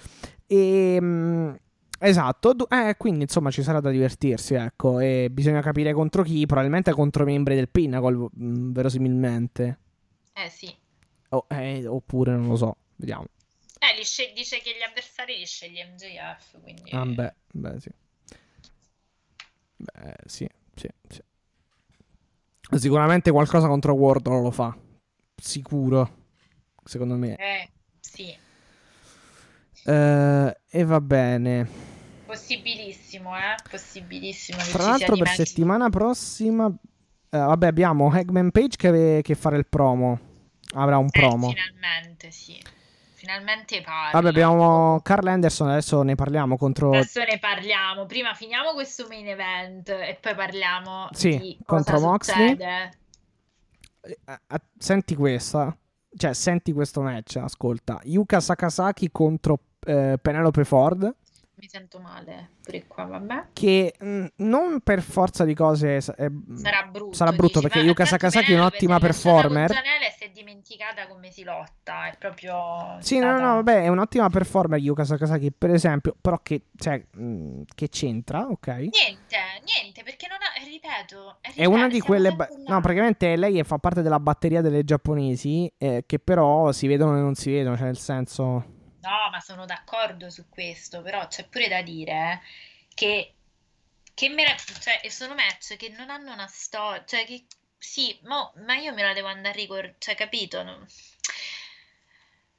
E, 0.46 1.52
esatto, 1.98 2.52
du- 2.52 2.66
eh, 2.70 2.94
quindi 2.96 3.22
insomma 3.22 3.50
ci 3.50 3.62
sarà 3.62 3.80
da 3.80 3.90
divertirsi, 3.90 4.54
ecco, 4.54 5.00
e 5.00 5.28
bisogna 5.30 5.60
capire 5.60 5.92
contro 5.92 6.22
chi, 6.22 6.46
probabilmente 6.46 6.92
contro 6.92 7.24
membri 7.24 7.56
del 7.56 7.68
Pinnacle, 7.68 8.28
mh, 8.32 8.72
verosimilmente. 8.72 9.78
Eh 10.34 10.48
sì. 10.48 10.74
O- 11.30 11.46
eh, 11.48 11.86
oppure 11.86 12.32
non 12.32 12.46
lo 12.48 12.56
so, 12.56 12.76
vediamo. 12.96 13.24
Eh, 13.82 13.96
li 13.96 14.04
scel- 14.04 14.32
dice 14.32 14.60
che 14.60 14.76
gli 14.78 14.82
avversari 14.82 15.36
li 15.38 15.44
sceglie 15.46 15.84
MJF, 15.86 16.60
quindi... 16.62 16.90
Ah, 16.92 17.04
beh, 17.04 17.34
beh, 17.52 17.80
sì. 17.80 17.90
Beh, 19.76 20.14
sì, 20.26 20.48
sì, 20.76 20.88
sì. 21.08 21.20
Sicuramente 22.78 23.30
qualcosa 23.32 23.66
contro 23.66 23.92
Wardlow 23.94 24.40
lo 24.42 24.50
fa. 24.52 24.76
Sicuro. 25.34 26.20
Secondo 26.84 27.16
me. 27.16 27.34
Eh, 27.36 27.68
sì, 28.00 28.36
Eh, 29.84 30.56
e 30.70 30.84
va 30.84 31.00
bene. 31.00 31.68
possibilissimo, 32.24 33.36
eh, 33.36 33.56
possibilissimo 33.68 34.58
Tra 34.62 34.84
l'altro, 34.90 35.16
per 35.16 35.26
mezzo- 35.26 35.44
settimana 35.44 35.90
prossima. 35.90 36.66
eh, 36.66 37.38
vabbè, 37.38 37.66
abbiamo 37.66 38.14
Eggman 38.14 38.50
Page 38.52 38.76
che, 38.76 39.20
che 39.22 39.34
fare 39.34 39.56
il 39.56 39.66
promo. 39.66 40.20
Avrà 40.74 40.98
un 40.98 41.06
Eh, 41.06 41.10
promo. 41.10 41.48
finalmente, 41.48 42.30
sì. 42.30 42.62
Finalmente 43.22 43.80
parla. 43.82 44.10
Vabbè, 44.10 44.30
abbiamo 44.30 44.98
Carl 45.00 45.24
Anderson. 45.28 45.68
Adesso 45.68 46.02
ne 46.02 46.16
parliamo 46.16 46.56
contro. 46.56 46.88
Adesso 46.88 47.22
ne 47.22 47.38
parliamo. 47.38 48.04
Prima 48.04 48.34
finiamo 48.34 48.72
questo 48.72 49.06
main 49.08 49.28
event 49.28 49.88
e 49.90 50.18
poi 50.20 50.34
parliamo 50.34 51.06
Sì, 51.12 51.56
contro 51.64 52.00
Moxley. 52.00 52.48
succede. 52.48 52.90
Eh, 54.00 54.18
eh, 54.26 54.60
senti 54.76 55.14
questa. 55.14 55.76
Cioè, 56.16 56.32
senti 56.32 56.72
questo 56.72 57.00
match. 57.00 57.36
Ascolta: 57.36 58.00
Yuka 58.02 58.40
Sakasaki 58.40 59.12
contro 59.12 59.60
eh, 59.86 60.18
Penelope 60.20 60.64
Ford. 60.64 61.14
Mi 61.62 61.68
sento 61.68 62.00
male 62.00 62.48
pure 62.60 62.86
qua, 62.88 63.04
vabbè. 63.04 63.44
Che 63.52 63.94
mh, 63.96 64.24
non 64.38 64.80
per 64.80 65.00
forza 65.00 65.44
di 65.44 65.54
cose. 65.54 65.98
è- 65.98 66.00
Sarà 66.00 66.88
brutto. 66.90 67.12
Sarà 67.12 67.30
brutto 67.30 67.60
dici, 67.60 67.68
perché 67.70 67.86
Yuka 67.86 68.04
Sakasaki 68.04 68.52
è 68.52 68.56
un'ottima 68.56 68.96
è 68.96 68.98
performer. 68.98 69.68
Gianella 69.70 70.08
si 70.18 70.24
è 70.24 70.30
dimenticata 70.30 71.06
come 71.06 71.30
si 71.30 71.44
lotta, 71.44 72.08
è 72.08 72.16
proprio... 72.18 72.96
Sì, 72.98 73.18
stata... 73.18 73.38
no, 73.38 73.46
no, 73.46 73.54
vabbè, 73.54 73.84
è 73.84 73.86
un'ottima 73.86 74.28
performer 74.28 74.80
Yuka 74.80 75.04
Sakazaki, 75.04 75.52
per 75.52 75.70
esempio, 75.70 76.16
però 76.20 76.40
che, 76.42 76.62
cioè, 76.76 77.00
mh, 77.14 77.60
che 77.76 77.88
c'entra, 77.88 78.40
ok? 78.48 78.66
Niente, 78.66 78.90
niente, 79.64 80.02
perché 80.02 80.26
non 80.26 80.38
ha, 80.40 80.64
ripeto, 80.68 81.36
è 81.42 81.48
ripeto, 81.50 81.70
una 81.70 81.86
di 81.86 82.00
quelle... 82.00 82.32
ba- 82.34 82.48
no, 82.66 82.80
praticamente 82.80 83.36
lei 83.36 83.62
fa 83.62 83.78
parte 83.78 84.02
della 84.02 84.18
batteria 84.18 84.62
delle 84.62 84.82
giapponesi, 84.82 85.72
eh, 85.78 86.02
che 86.06 86.18
però 86.18 86.72
si 86.72 86.88
vedono 86.88 87.16
e 87.16 87.20
non 87.20 87.36
si 87.36 87.52
vedono, 87.52 87.76
cioè 87.76 87.86
nel 87.86 87.98
senso... 87.98 88.80
No, 89.02 89.28
ma 89.30 89.40
sono 89.40 89.66
d'accordo 89.66 90.30
su 90.30 90.48
questo, 90.48 91.02
però 91.02 91.26
c'è 91.26 91.46
pure 91.48 91.68
da 91.68 91.82
dire 91.82 92.12
eh, 92.12 92.40
che, 92.94 93.34
che 94.14 94.28
mera- 94.30 94.56
cioè, 94.56 95.00
sono 95.10 95.34
match 95.34 95.76
che 95.76 95.88
non 95.90 96.08
hanno 96.10 96.32
una 96.32 96.46
storia, 96.46 97.04
cioè 97.04 97.24
che 97.26 97.44
sì, 97.78 98.18
mo- 98.22 98.52
ma 98.64 98.76
io 98.76 98.94
me 98.94 99.02
la 99.02 99.12
devo 99.12 99.26
andare 99.28 99.50
a 99.50 99.60
ricordare, 99.62 99.96
cioè 99.98 100.14
capito? 100.14 100.62
Non, 100.62 100.86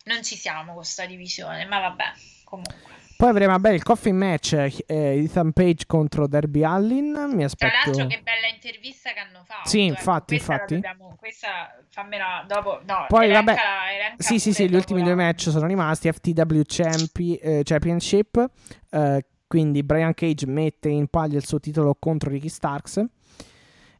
non 0.05 0.23
ci 0.23 0.35
siamo 0.35 0.73
con 0.73 0.85
sta 0.85 1.05
divisione, 1.05 1.65
ma 1.65 1.79
vabbè, 1.79 2.13
comunque. 2.43 2.93
Poi 3.23 3.31
avremo, 3.31 3.53
vabbè, 3.53 3.69
il 3.71 3.83
coffee 3.83 4.11
match, 4.11 4.51
eh, 4.51 5.23
Ethan 5.23 5.53
Page 5.53 5.85
contro 5.87 6.27
Derby 6.27 6.65
Allin, 6.65 7.11
mi 7.29 7.35
Tra 7.37 7.45
aspetto... 7.45 7.73
l'altro 7.85 8.07
che 8.07 8.21
bella 8.21 8.47
intervista 8.53 9.13
che 9.13 9.19
hanno 9.19 9.43
fatto. 9.45 9.69
Sì, 9.69 9.83
ecco, 9.83 9.91
infatti, 9.91 10.35
questa 10.35 10.51
infatti. 10.53 10.73
dobbiamo- 10.73 11.15
questa 11.17 11.47
fammela 11.87 12.43
dopo, 12.45 12.81
no, 12.85 13.05
Poi, 13.07 13.31
vabbè, 13.31 13.51
elencala- 13.51 13.93
elenca 13.93 14.15
Sì, 14.23 14.39
sì, 14.39 14.51
sì, 14.51 14.67
gli 14.69 14.75
ultimi 14.75 14.99
la- 14.99 15.05
due 15.05 15.15
match 15.15 15.49
sono 15.51 15.67
rimasti 15.67 16.11
FTW 16.11 16.61
Champi- 16.65 17.35
eh, 17.37 17.61
Championship, 17.63 18.45
eh, 18.89 19.25
quindi 19.47 19.83
Brian 19.83 20.13
Cage 20.13 20.45
mette 20.45 20.89
in 20.89 21.07
palio 21.07 21.37
il 21.37 21.45
suo 21.45 21.61
titolo 21.61 21.95
contro 21.97 22.29
Ricky 22.29 22.49
Starks 22.49 23.05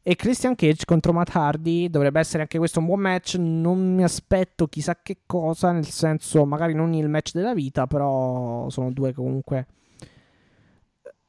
e 0.03 0.15
Christian 0.15 0.55
Cage 0.55 0.85
contro 0.85 1.13
Matt 1.13 1.35
Hardy, 1.35 1.89
dovrebbe 1.89 2.19
essere 2.19 2.41
anche 2.43 2.57
questo 2.57 2.79
un 2.79 2.85
buon 2.85 2.99
match, 2.99 3.35
non 3.35 3.95
mi 3.95 4.03
aspetto 4.03 4.67
chissà 4.67 4.99
che 5.01 5.19
cosa, 5.25 5.71
nel 5.71 5.87
senso 5.87 6.45
magari 6.45 6.73
non 6.73 6.93
il 6.93 7.09
match 7.09 7.31
della 7.33 7.53
vita, 7.53 7.87
però 7.87 8.69
sono 8.69 8.91
due 8.91 9.13
comunque 9.13 9.65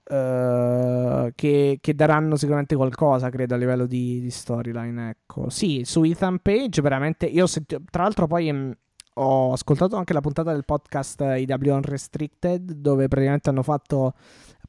eh, 0.06 1.32
che, 1.34 1.78
che 1.80 1.94
daranno 1.94 2.36
sicuramente 2.36 2.76
qualcosa, 2.76 3.30
credo, 3.30 3.54
a 3.54 3.56
livello 3.56 3.86
di, 3.86 4.20
di 4.20 4.30
storyline. 4.30 5.10
Ecco, 5.10 5.48
sì, 5.48 5.82
su 5.84 6.02
Ethan 6.02 6.38
Page, 6.40 6.82
veramente. 6.82 7.26
Io, 7.26 7.46
senti- 7.46 7.82
tra 7.90 8.02
l'altro, 8.02 8.26
poi 8.26 8.52
mh, 8.52 8.76
ho 9.14 9.52
ascoltato 9.52 9.96
anche 9.96 10.12
la 10.12 10.20
puntata 10.20 10.52
del 10.52 10.64
podcast 10.64 11.20
IW 11.20 11.74
Unrestricted, 11.74 12.72
dove 12.72 13.08
praticamente 13.08 13.48
hanno 13.50 13.62
fatto. 13.62 14.14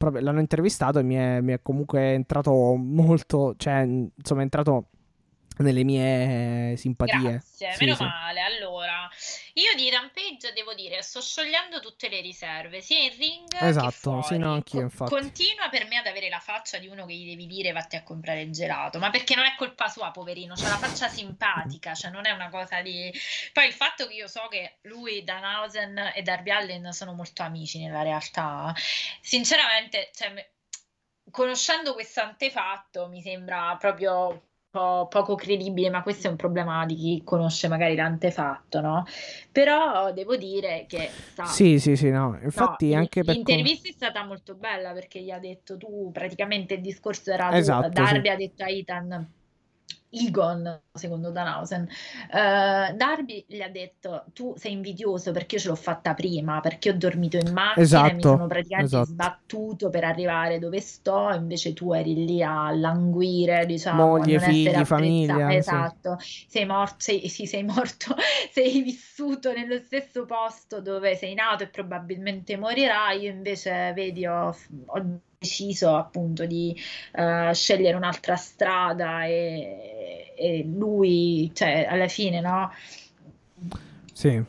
Proprio- 0.10 0.23
l'hanno 0.23 0.40
intervistato 0.40 0.99
e 0.99 1.03
mi 1.03 1.15
è, 1.15 1.41
mi 1.41 1.53
è 1.53 1.60
comunque 1.61 2.14
entrato 2.14 2.52
molto. 2.76 3.56
Cioè, 3.57 3.80
insomma, 3.82 4.41
è 4.41 4.44
entrato 4.44 4.90
nelle 5.57 5.84
mie 5.84 6.76
simpatie. 6.77 7.22
Grazie, 7.22 7.72
Sì, 7.73 7.84
meno 7.86 7.95
sì. 7.95 8.03
male. 8.03 8.40
Allora, 8.41 9.10
io 9.57 9.73
di 9.76 9.90
Rampage 9.90 10.52
devo 10.52 10.73
dire, 10.73 11.02
sto 11.02 11.22
sciogliendo 11.22 11.80
tutte 11.80 12.10
le 12.10 12.19
riserve, 12.19 12.82
sia 12.82 12.99
in 12.99 13.18
ring 13.18 13.48
che 13.48 13.65
Esatto, 13.65 13.90
fuori. 13.91 14.23
sì, 14.23 14.38
no, 14.38 14.53
anch'io, 14.53 14.82
infatti. 14.82 15.10
Continua 15.11 15.69
per 15.69 15.88
me 15.88 15.98
ad 15.98 16.07
avere 16.07 16.27
la 16.27 16.40
faccia 16.40 16.77
di 16.77 16.88
uno 16.88 17.06
che 17.06 17.14
gli 17.14 17.30
devi 17.30 17.48
dire 17.48 17.72
vatti 17.72 17.95
a 17.95 18.03
comprare 18.03 18.41
il 18.41 18.52
gelato, 18.52 18.99
ma 18.99 19.10
perché 19.11 19.34
non 19.34 19.45
è 19.45 19.56
colpa 19.56 19.88
sua, 19.88 20.11
poverino, 20.11 20.56
c'ha 20.56 20.68
la 20.68 20.77
faccia 20.77 21.07
simpatica, 21.07 21.94
cioè 21.94 22.11
non 22.11 22.26
è 22.26 22.32
una 22.32 22.49
cosa 22.49 22.82
di... 22.82 23.10
Poi 23.53 23.68
il 23.68 23.73
fatto 23.73 24.07
che 24.07 24.14
io 24.15 24.27
so 24.27 24.45
che 24.49 24.80
lui, 24.82 25.23
Danhausen 25.23 26.11
e 26.14 26.22
Darby 26.22 26.52
Allin 26.52 26.91
sono 26.91 27.14
molto 27.14 27.41
amici 27.41 27.80
nella 27.80 28.02
realtà, 28.02 28.73
sinceramente, 29.22 30.11
cioè, 30.14 30.52
conoscendo 31.32 31.94
questo 31.94 32.22
antefatto 32.22 33.07
mi 33.07 33.22
sembra 33.22 33.76
proprio 33.80 34.44
po- 34.76 35.07
poco 35.10 35.35
credibile, 35.35 35.89
ma 35.89 36.03
questo 36.03 36.27
è 36.27 36.30
un 36.30 36.35
problema 36.35 36.85
di 36.85 36.95
chi 36.95 37.22
conosce 37.23 37.68
magari 37.68 37.95
l'antefatto, 37.95 38.81
no? 38.81 39.06
Però 39.52 40.11
devo 40.14 40.35
dire 40.35 40.85
che 40.88 41.10
sta... 41.22 41.45
Sì, 41.45 41.80
sì, 41.80 41.95
sì, 41.95 42.10
no. 42.10 42.38
No, 42.38 42.39
Infatti, 42.43 42.89
l- 42.89 42.93
anche 42.93 43.23
per. 43.23 43.35
l'intervista 43.35 43.88
è 43.89 43.91
stata 43.91 44.23
molto 44.26 44.56
bella 44.56 44.93
perché 44.93 45.22
gli 45.22 45.31
ha 45.31 45.39
detto 45.39 45.77
tu, 45.77 46.11
praticamente 46.11 46.76
il 46.76 46.81
discorso 46.81 47.31
era 47.31 47.53
tu, 47.53 47.56
Esatto, 47.57 47.89
Darby 47.89 48.27
sì. 48.27 48.30
ha 48.30 48.35
detto 48.35 48.64
a 48.64 48.69
Ethan, 48.69 49.34
Egon, 50.18 50.82
secondo 50.94 51.30
Danhausen, 51.32 51.88
eh, 52.32 52.94
Darby 52.96 53.46
gli 53.48 53.62
ha 53.62 53.70
detto 53.70 54.26
tu 54.34 54.54
sei 54.58 54.72
invidioso 54.74 55.32
perché 55.32 55.56
io 55.56 55.62
ce 55.62 55.68
l'ho 55.70 55.76
fatta 55.76 56.14
prima, 56.14 56.60
perché 56.62 56.90
ho 56.92 56.94
dormito 56.98 57.38
in 57.38 57.52
macchina 57.52 58.10
e 58.10 58.14
mi 58.14 58.24
Esatto, 58.24 58.26
sono 58.26 58.48
praticamente 58.48 59.02
esatto. 59.02 59.04
sbattuto 59.04 59.90
per 59.90 60.04
arrivare 60.06 60.60
dove 60.60 60.80
sto, 60.80 61.30
invece 61.34 61.74
tu 61.74 61.92
eri 61.94 62.26
lì 62.26 62.42
a 62.44 62.72
languire, 62.72 63.66
diciamo, 63.66 64.22
Moglie, 64.22 64.40
figli, 64.40 64.84
famiglia, 64.86 65.56
apprezzato. 65.56 65.62
sì. 65.62 65.88
Esatto, 65.88 66.18
sei 66.20 66.66
morto, 66.66 66.96
sei, 67.00 67.28
sì, 67.30 67.46
sei 67.46 67.64
morto, 67.64 68.16
sei 68.52 68.82
vissuto 68.82 69.52
nello 69.54 69.78
stesso 69.80 70.26
posto 70.26 70.82
dove 70.82 71.16
sei 71.16 71.34
nato 71.34 71.64
e 71.64 71.68
probabilmente 71.68 72.58
morirai, 72.58 73.22
io 73.22 73.32
invece, 73.32 73.92
vedi, 73.94 74.26
ho, 74.26 74.56
ho 74.86 75.20
deciso 75.38 75.95
appunto 75.95 76.45
di 76.45 76.76
eh, 77.14 77.52
scegliere 77.53 77.95
un'altra 77.98 78.36
strada 78.36 79.26
e, 79.26 80.34
e 80.38 80.64
lui, 80.64 81.52
cioè, 81.53 81.86
alla 81.90 82.07
fine, 82.07 82.41
no? 82.41 82.72
Sì. 84.14 84.44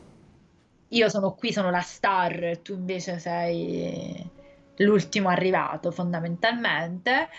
Io 0.89 1.09
sono 1.09 1.33
qui, 1.33 1.51
sono 1.51 1.69
la 1.69 1.81
star, 1.81 2.59
tu 2.61 2.73
invece 2.73 3.19
sei 3.19 4.29
l'ultimo 4.77 5.29
arrivato 5.29 5.91
fondamentalmente. 5.91 7.29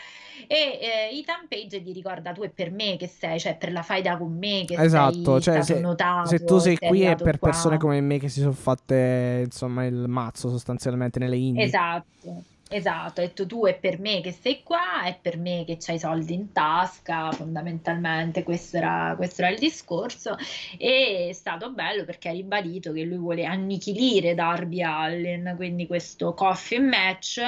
E 0.46 0.78
eh, 1.10 1.18
Ethan 1.18 1.46
Page 1.48 1.80
gli 1.80 1.92
ricorda 1.92 2.32
tu 2.32 2.42
è 2.42 2.50
per 2.50 2.70
me 2.70 2.96
che 2.96 3.08
sei, 3.08 3.40
cioè 3.40 3.56
per 3.56 3.72
la 3.72 3.82
faida 3.82 4.16
con 4.16 4.36
me 4.36 4.64
che 4.66 4.76
Esatto, 4.76 5.40
sei 5.40 5.40
cioè 5.40 5.62
se, 5.62 5.80
notato, 5.80 6.28
se 6.28 6.44
tu 6.44 6.58
sei 6.58 6.76
sei 6.76 6.76
qui 6.76 7.02
è 7.02 7.16
per 7.16 7.38
qua. 7.38 7.48
persone 7.50 7.76
come 7.78 8.00
me 8.00 8.18
che 8.18 8.28
si 8.28 8.40
sono 8.40 8.52
fatte 8.52 9.42
insomma 9.44 9.84
il 9.84 10.06
mazzo 10.08 10.48
sostanzialmente 10.50 11.18
nelle 11.18 11.36
indie. 11.36 11.64
Esatto, 11.64 12.44
esatto, 12.68 13.20
ha 13.20 13.24
detto 13.24 13.46
tu 13.46 13.66
è 13.66 13.74
per 13.74 13.98
me 13.98 14.20
che 14.20 14.32
sei 14.32 14.62
qua, 14.62 15.04
è 15.04 15.18
per 15.20 15.38
me 15.38 15.64
che 15.66 15.76
c'hai 15.78 15.96
i 15.96 15.98
soldi 15.98 16.34
in 16.34 16.52
tasca, 16.52 17.32
fondamentalmente 17.32 18.42
questo 18.42 18.76
era, 18.76 19.14
questo 19.16 19.42
era 19.42 19.50
il 19.50 19.58
discorso 19.58 20.36
e 20.76 21.28
è 21.30 21.32
stato 21.32 21.70
bello 21.72 22.04
perché 22.04 22.28
ha 22.28 22.32
ribadito 22.32 22.92
che 22.92 23.02
lui 23.04 23.18
vuole 23.18 23.44
annichilire 23.44 24.34
Darby 24.34 24.82
Allin, 24.82 25.54
quindi 25.56 25.86
questo 25.86 26.34
coffee 26.34 26.80
match. 26.80 27.40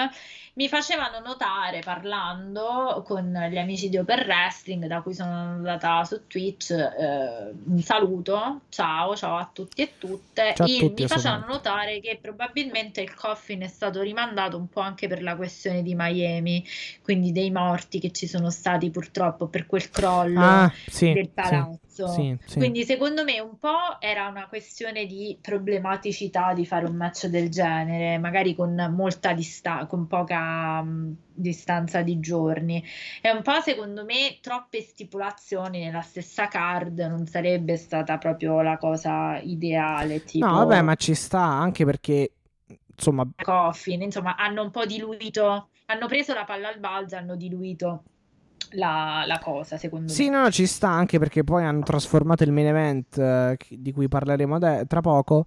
Mi 0.60 0.68
facevano 0.68 1.20
notare 1.20 1.80
parlando 1.80 3.02
con 3.06 3.32
gli 3.50 3.56
amici 3.56 3.88
di 3.88 3.96
Open 3.96 4.26
Wrestling 4.26 4.84
da 4.84 5.00
cui 5.00 5.14
sono 5.14 5.32
andata 5.32 6.04
su 6.04 6.26
Twitch, 6.26 6.72
eh, 6.72 7.50
un 7.64 7.80
saluto, 7.80 8.60
ciao, 8.68 9.16
ciao 9.16 9.38
a 9.38 9.48
tutti 9.50 9.80
e 9.80 9.92
tutte. 9.96 10.52
Il- 10.66 10.78
tutti, 10.80 11.02
mi 11.04 11.08
facevano 11.08 11.46
notare 11.46 12.00
che 12.00 12.18
probabilmente 12.20 13.00
il 13.00 13.14
coffin 13.14 13.62
è 13.62 13.68
stato 13.68 14.02
rimandato 14.02 14.58
un 14.58 14.68
po' 14.68 14.80
anche 14.80 15.08
per 15.08 15.22
la 15.22 15.34
questione 15.34 15.82
di 15.82 15.94
Miami, 15.94 16.62
quindi 17.00 17.32
dei 17.32 17.50
morti 17.50 17.98
che 17.98 18.10
ci 18.10 18.26
sono 18.26 18.50
stati 18.50 18.90
purtroppo 18.90 19.46
per 19.46 19.64
quel 19.64 19.88
crollo 19.88 20.40
Ah, 20.40 20.72
sì, 20.88 21.14
del 21.14 21.30
sì, 21.32 21.80
palazzo. 22.00 22.08
sì, 22.08 22.36
sì. 22.44 22.58
Quindi 22.58 22.84
secondo 22.84 23.24
me 23.24 23.38
un 23.40 23.58
po' 23.58 24.00
era 24.00 24.26
una 24.28 24.46
questione 24.48 25.06
di 25.06 25.38
problematicità 25.40 26.52
di 26.52 26.66
fare 26.66 26.86
un 26.86 26.96
match 26.96 27.26
del 27.26 27.50
genere, 27.50 28.18
magari 28.18 28.54
con 28.54 28.74
molta 28.94 29.32
distanza, 29.32 29.86
con 29.86 30.06
poca 30.06 30.82
mh, 30.82 31.16
distanza 31.34 32.02
di 32.02 32.18
giorni. 32.20 32.82
E 33.20 33.30
un 33.30 33.42
po' 33.42 33.60
secondo 33.60 34.04
me 34.04 34.38
troppe 34.40 34.80
stipulazioni 34.80 35.80
nella 35.80 36.02
stessa 36.02 36.48
card 36.48 36.98
non 37.00 37.26
sarebbe 37.26 37.76
stata 37.76 38.18
proprio 38.18 38.60
la 38.62 38.78
cosa 38.78 39.38
ideale, 39.38 40.24
tipo 40.24 40.46
No, 40.46 40.54
vabbè, 40.66 40.82
ma 40.82 40.94
ci 40.94 41.14
sta 41.14 41.40
anche 41.42 41.84
perché 41.84 42.32
insomma 42.94 43.26
Coffin, 43.42 44.02
insomma, 44.02 44.36
hanno 44.36 44.62
un 44.62 44.70
po' 44.70 44.84
diluito, 44.84 45.68
hanno 45.86 46.06
preso 46.06 46.34
la 46.34 46.44
palla 46.44 46.68
al 46.68 46.78
balzo, 46.78 47.16
hanno 47.16 47.34
diluito 47.36 48.04
la, 48.72 49.24
la 49.26 49.38
cosa, 49.38 49.76
secondo 49.76 50.12
Sì, 50.12 50.28
me. 50.28 50.38
no, 50.42 50.50
ci 50.50 50.66
sta 50.66 50.88
anche 50.88 51.18
perché 51.18 51.44
poi 51.44 51.64
hanno 51.64 51.82
trasformato 51.82 52.42
il 52.44 52.52
main 52.52 52.66
event 52.66 53.18
eh, 53.18 53.56
di 53.70 53.92
cui 53.92 54.08
parleremo 54.08 54.54
ade- 54.56 54.86
tra 54.86 55.00
poco 55.00 55.46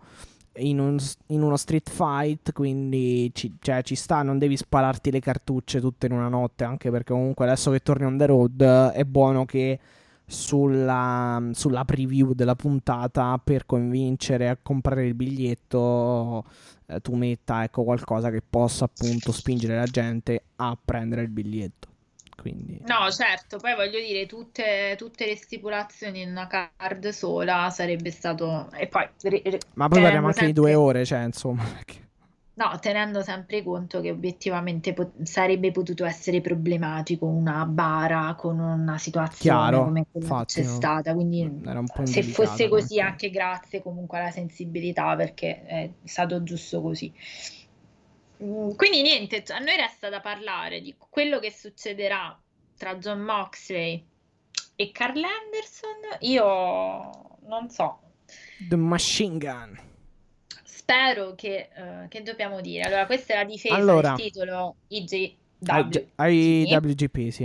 in, 0.57 0.79
un 0.79 0.97
in 1.27 1.41
uno 1.41 1.57
street 1.57 1.89
fight, 1.89 2.51
quindi 2.51 3.31
ci, 3.33 3.55
cioè, 3.59 3.81
ci 3.83 3.95
sta, 3.95 4.21
non 4.21 4.37
devi 4.37 4.55
spararti 4.57 5.09
le 5.11 5.19
cartucce 5.19 5.79
tutte 5.81 6.05
in 6.05 6.11
una 6.11 6.27
notte, 6.27 6.63
anche 6.63 6.91
perché 6.91 7.13
comunque 7.13 7.45
adesso 7.45 7.71
che 7.71 7.79
torni 7.81 8.05
on 8.05 8.17
the 8.17 8.25
road 8.25 8.61
è 8.91 9.03
buono 9.03 9.45
che 9.45 9.79
sulla, 10.25 11.41
sulla 11.53 11.85
preview 11.85 12.33
della 12.33 12.55
puntata 12.55 13.39
per 13.43 13.65
convincere 13.65 14.49
a 14.49 14.57
comprare 14.61 15.05
il 15.05 15.13
biglietto 15.15 16.43
eh, 16.87 16.99
tu 17.01 17.15
metta 17.15 17.63
ecco 17.63 17.83
qualcosa 17.83 18.29
che 18.29 18.41
possa 18.47 18.85
appunto 18.85 19.31
spingere 19.31 19.75
la 19.75 19.85
gente 19.85 20.43
a 20.57 20.77
prendere 20.83 21.23
il 21.23 21.29
biglietto. 21.29 21.87
Quindi 22.35 22.81
No, 22.85 23.09
certo, 23.11 23.57
poi 23.57 23.75
voglio 23.75 23.99
dire, 23.99 24.25
tutte, 24.25 24.95
tutte 24.97 25.25
le 25.25 25.35
stipulazioni 25.35 26.21
in 26.21 26.29
una 26.29 26.47
card 26.47 27.09
sola 27.09 27.69
sarebbe 27.69 28.11
stato... 28.11 28.69
E 28.73 28.87
poi... 28.87 29.07
ri- 29.21 29.41
ri- 29.45 29.59
Ma 29.75 29.87
poi 29.87 30.01
parliamo 30.01 30.27
anche 30.27 30.39
di 30.39 30.45
sempre- 30.47 30.61
due 30.61 30.75
ore, 30.75 31.05
cioè, 31.05 31.23
insomma. 31.23 31.63
No, 32.55 32.77
tenendo 32.79 33.23
sempre 33.23 33.63
conto 33.63 33.99
che 33.99 34.11
obiettivamente 34.11 34.93
pot- 34.93 35.23
sarebbe 35.23 35.71
potuto 35.71 36.05
essere 36.05 36.39
problematico 36.39 37.25
una 37.25 37.65
bara 37.65 38.35
con 38.37 38.59
una 38.59 38.99
situazione 38.99 39.57
Chiaro, 39.57 39.83
come 39.85 40.05
quella 40.11 40.27
che 40.27 40.33
infatti, 40.33 40.53
c'è 40.61 40.63
stata, 40.63 41.13
quindi 41.15 41.61
se 42.03 42.21
fosse 42.21 42.69
così 42.69 42.99
anche 42.99 43.31
grazie 43.31 43.81
comunque 43.81 44.19
alla 44.19 44.29
sensibilità 44.29 45.15
perché 45.15 45.65
è 45.65 45.89
stato 46.03 46.43
giusto 46.43 46.79
così. 46.79 47.11
Mm, 48.43 48.71
Quindi 48.75 49.01
niente, 49.01 49.43
a 49.53 49.59
noi 49.59 49.75
resta 49.77 50.09
da 50.09 50.19
parlare 50.19 50.81
di 50.81 50.95
quello 50.97 51.39
che 51.39 51.51
succederà 51.51 52.37
tra 52.77 52.97
John 52.97 53.21
Moxley 53.21 54.05
e 54.75 54.91
Carl 54.91 55.21
Anderson. 55.23 56.17
Io 56.21 57.37
non 57.47 57.69
so, 57.69 57.99
The 58.67 58.75
Machine 58.75 59.37
Gun. 59.37 59.79
spero 60.63 61.33
che, 61.35 61.69
eh, 61.73 62.07
che 62.09 62.21
dobbiamo 62.23 62.59
dire. 62.59 62.83
Allora, 62.83 63.05
questa 63.05 63.33
è 63.33 63.37
la 63.37 63.45
difesa 63.45 63.75
Allora. 63.75 64.15
del 64.15 64.25
titolo 64.25 64.75
IJW. 64.89 65.37
Ai- 65.65 66.09
ai 66.15 66.75
WGP, 66.75 67.29
sì. 67.29 67.43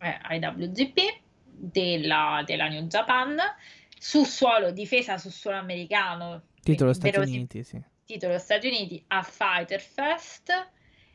eh, 0.00 0.18
IWGP 0.36 0.98
della, 1.46 2.42
della 2.44 2.68
New 2.68 2.82
Japan 2.86 3.38
su 3.98 4.24
suolo 4.24 4.70
difesa 4.70 5.16
su 5.16 5.30
suolo 5.30 5.56
americano 5.56 6.42
Titolo 6.62 6.92
Stati 6.92 7.18
Uniti, 7.18 7.62
sì. 7.62 7.80
Titolo 8.04 8.38
Stati 8.38 8.66
Uniti 8.66 9.02
a 9.08 9.22
Fighter 9.22 9.80
Fest. 9.80 10.50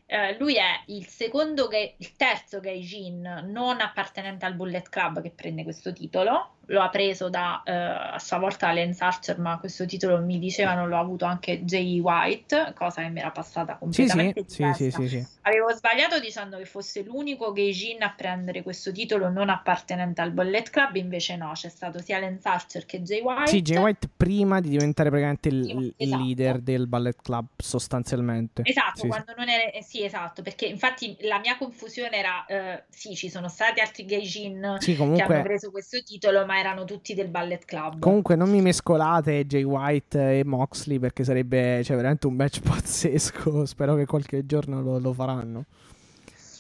Eh, 0.05 0.37
lui 0.37 0.55
è 0.55 0.81
il 0.87 1.05
secondo 1.05 1.67
gai- 1.67 1.93
il 1.97 2.15
terzo 2.15 2.59
gaijin 2.59 3.45
non 3.47 3.79
appartenente 3.79 4.45
al 4.45 4.55
Bullet 4.55 4.89
Club 4.89 5.21
che 5.21 5.29
prende 5.31 5.63
questo 5.63 5.93
titolo 5.93 6.57
lo 6.69 6.81
ha 6.81 6.89
preso 6.89 7.29
da 7.29 7.61
eh, 7.63 7.71
a 7.71 8.19
sua 8.19 8.37
volta 8.37 8.71
Lance 8.71 9.03
Archer 9.03 9.39
ma 9.39 9.59
questo 9.59 9.85
titolo 9.85 10.19
mi 10.21 10.39
dicevano 10.39 10.87
lo 10.87 10.95
ha 10.95 10.99
avuto 10.99 11.25
anche 11.25 11.63
Jay 11.63 11.99
White 11.99 12.73
cosa 12.75 13.01
che 13.01 13.09
mi 13.09 13.19
era 13.19 13.31
passata 13.31 13.77
Sì, 13.89 14.07
sì, 14.07 14.07
completamente 14.07 14.43
sì, 14.47 14.71
sì, 14.73 14.91
sì, 14.91 15.07
sì. 15.07 15.27
Avevo 15.41 15.73
sbagliato 15.73 16.19
dicendo 16.19 16.57
che 16.57 16.65
fosse 16.65 17.03
l'unico 17.03 17.51
gaijin 17.51 18.03
a 18.03 18.13
prendere 18.15 18.61
questo 18.61 18.91
titolo 18.91 19.29
non 19.29 19.49
appartenente 19.49 20.21
al 20.21 20.31
Bullet 20.31 20.69
Club, 20.69 20.95
invece 20.95 21.35
no, 21.35 21.51
c'è 21.53 21.69
stato 21.69 21.99
sia 22.01 22.19
Lance 22.19 22.47
Archer 22.47 22.85
che 22.85 23.01
Jay 23.01 23.21
White. 23.21 23.49
Sì, 23.49 23.61
Jay 23.61 23.77
White 23.77 24.09
prima 24.15 24.59
di 24.59 24.69
diventare 24.69 25.09
praticamente 25.09 25.49
il, 25.49 25.93
esatto. 25.97 26.23
leader 26.23 26.59
del 26.59 26.87
Ballet 26.87 27.19
Club, 27.21 27.47
sostanzialmente. 27.57 28.61
Esatto, 28.63 29.07
quando 29.07 29.33
non 29.35 29.49
era... 29.49 29.71
eh, 29.71 29.83
sì, 29.83 30.03
esatto, 30.03 30.41
perché 30.41 30.65
infatti 30.65 31.17
la 31.21 31.39
mia 31.39 31.57
confusione 31.57 32.17
era, 32.17 32.45
eh, 32.45 32.83
sì, 32.89 33.15
ci 33.15 33.29
sono 33.29 33.49
stati 33.49 33.79
altri 33.79 34.05
gaijin 34.05 34.77
che 34.79 34.95
hanno 34.97 35.41
preso 35.41 35.71
questo 35.71 36.01
titolo, 36.03 36.45
ma 36.45 36.58
erano 36.59 36.85
tutti 36.85 37.13
del 37.13 37.29
Ballet 37.29 37.65
Club. 37.65 37.99
comunque 37.99 38.35
non 38.35 38.49
mi 38.49 38.61
mescolate 38.61 39.45
Jay 39.45 39.63
White 39.63 40.39
e 40.39 40.43
Moxley 40.45 40.99
perché 40.99 41.23
sarebbe 41.23 41.81
cioè, 41.83 41.95
veramente 41.95 42.27
un 42.27 42.35
match 42.35 42.59
pazzesco. 42.67 43.65
Spero 43.65 43.95
che 43.95 44.05
qualche 44.05 44.45
giorno 44.45 44.81
lo, 44.81 44.99
lo 44.99 45.13
faranno. 45.13 45.65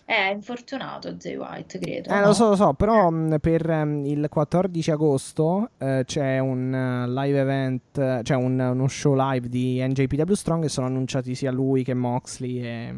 È 0.05 0.31
infortunato 0.33 1.11
Jay 1.13 1.35
White, 1.35 1.77
credo. 1.77 2.09
Eh, 2.09 2.19
no? 2.19 2.25
lo 2.25 2.33
so, 2.33 2.49
lo 2.49 2.55
so, 2.55 2.73
però 2.73 3.11
mh, 3.11 3.37
per 3.39 3.69
ehm, 3.69 4.05
il 4.05 4.25
14 4.27 4.89
agosto 4.89 5.69
eh, 5.77 6.01
c'è 6.03 6.39
un 6.39 6.73
eh, 6.73 7.07
live 7.07 7.39
event, 7.39 7.97
eh, 7.99 8.21
cioè 8.23 8.35
un- 8.37 8.59
uno 8.59 8.87
show 8.87 9.13
live 9.15 9.47
di 9.47 9.79
NJPW 9.87 10.33
Strong 10.33 10.63
e 10.63 10.69
sono 10.69 10.87
annunciati 10.87 11.35
sia 11.35 11.51
lui 11.51 11.83
che 11.83 11.93
Moxley 11.93 12.59
e... 12.63 12.95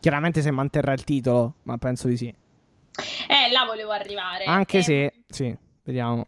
Chiaramente 0.00 0.40
se 0.40 0.50
manterrà 0.50 0.92
il 0.94 1.04
titolo, 1.04 1.56
ma 1.64 1.76
penso 1.76 2.08
di 2.08 2.16
sì. 2.16 2.26
Eh, 2.28 3.50
là 3.52 3.64
volevo 3.66 3.90
arrivare. 3.90 4.44
Anche 4.44 4.78
Eh, 4.78 4.82
se, 4.82 5.12
sì, 5.28 5.54
vediamo. 5.84 6.26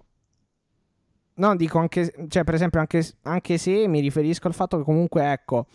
No, 1.39 1.55
dico 1.55 1.79
anche, 1.79 2.13
cioè 2.29 2.45
per 2.45 2.55
esempio 2.55 2.81
anche, 2.81 3.07
anche 3.23 3.59
se 3.59 3.87
mi 3.89 4.01
riferisco 4.01 4.47
al 4.47 4.55
fatto 4.55 4.79
che 4.79 4.85
comunque, 4.85 5.31
ecco, 5.33 5.67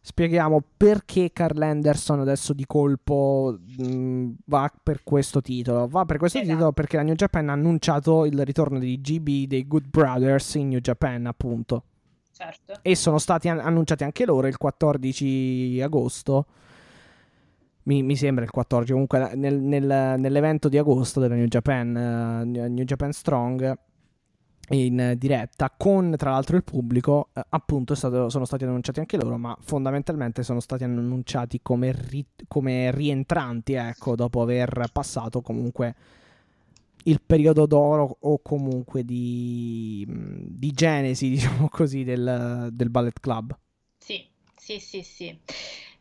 spieghiamo 0.00 0.62
perché 0.76 1.32
Carl 1.32 1.60
Anderson 1.60 2.20
adesso 2.20 2.52
di 2.52 2.64
colpo 2.66 3.58
mh, 3.78 4.30
va 4.44 4.70
per 4.80 5.02
questo 5.02 5.40
titolo. 5.40 5.88
Va 5.88 6.04
per 6.04 6.18
questo 6.18 6.38
Esatto. 6.38 6.52
titolo 6.54 6.72
perché 6.72 6.96
la 6.96 7.02
New 7.02 7.14
Japan 7.14 7.48
ha 7.48 7.52
annunciato 7.52 8.24
il 8.26 8.44
ritorno 8.44 8.78
di 8.78 9.00
GB 9.00 9.46
dei 9.48 9.66
Good 9.66 9.88
Brothers 9.88 10.54
in 10.54 10.68
New 10.68 10.78
Japan, 10.80 11.26
appunto. 11.26 11.84
Certo. 12.32 12.74
E 12.82 12.94
sono 12.94 13.18
stati 13.18 13.48
an- 13.48 13.58
annunciati 13.58 14.04
anche 14.04 14.24
loro 14.24 14.46
il 14.46 14.56
14 14.56 15.80
agosto. 15.82 16.46
Mi, 17.84 18.02
mi 18.02 18.14
sembra 18.16 18.44
il 18.44 18.50
14, 18.50 18.92
comunque 18.92 19.32
nel- 19.34 19.58
nel- 19.60 20.14
nell'evento 20.18 20.68
di 20.68 20.78
agosto 20.78 21.18
della 21.18 21.34
New 21.34 21.46
Japan, 21.46 21.96
eh, 21.96 22.68
New 22.68 22.84
Japan 22.84 23.12
Strong 23.12 23.76
in 24.70 25.14
diretta 25.18 25.70
con 25.76 26.14
tra 26.16 26.30
l'altro 26.30 26.56
il 26.56 26.62
pubblico, 26.62 27.30
eh, 27.34 27.44
appunto 27.50 27.94
stato- 27.96 28.28
sono 28.30 28.44
stati 28.44 28.64
annunciati 28.64 29.00
anche 29.00 29.16
loro, 29.16 29.36
ma 29.36 29.56
fondamentalmente 29.60 30.44
sono 30.44 30.60
stati 30.60 30.84
annunciati 30.84 31.60
come, 31.60 31.92
ri- 31.92 32.24
come 32.46 32.90
rientranti, 32.92 33.74
ecco, 33.74 34.14
dopo 34.14 34.40
aver 34.42 34.88
passato 34.92 35.40
comunque 35.42 35.94
il 37.04 37.20
periodo 37.24 37.66
d'oro 37.66 38.16
o 38.20 38.40
comunque 38.42 39.04
di, 39.04 40.06
di 40.08 40.70
genesi, 40.70 41.28
diciamo 41.30 41.68
così, 41.68 42.04
del, 42.04 42.68
del 42.72 42.90
Ballet 42.90 43.18
Club. 43.20 43.56
Sì, 43.98 44.24
sì, 44.56 44.78
sì, 44.78 45.02
sì. 45.02 45.36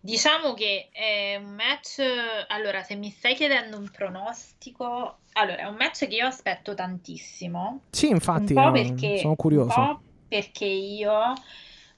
Diciamo 0.04 0.54
che 0.56 0.90
è 0.92 1.36
un 1.36 1.54
match, 1.54 2.02
allora 2.48 2.82
se 2.82 2.96
mi 2.96 3.12
stai 3.12 3.36
chiedendo 3.36 3.78
un 3.78 3.88
pronostico, 3.92 5.20
allora 5.34 5.58
è 5.58 5.66
un 5.66 5.76
match 5.76 6.08
che 6.08 6.16
io 6.16 6.26
aspetto 6.26 6.74
tantissimo, 6.74 7.82
Sì, 7.92 8.10
infatti, 8.10 8.54
un 8.54 8.64
po' 8.64 8.72
perché, 8.72 9.18
sono 9.18 9.30
un 9.30 9.36
curioso. 9.36 9.74
po' 9.74 10.02
perché 10.28 10.66
io 10.66 11.12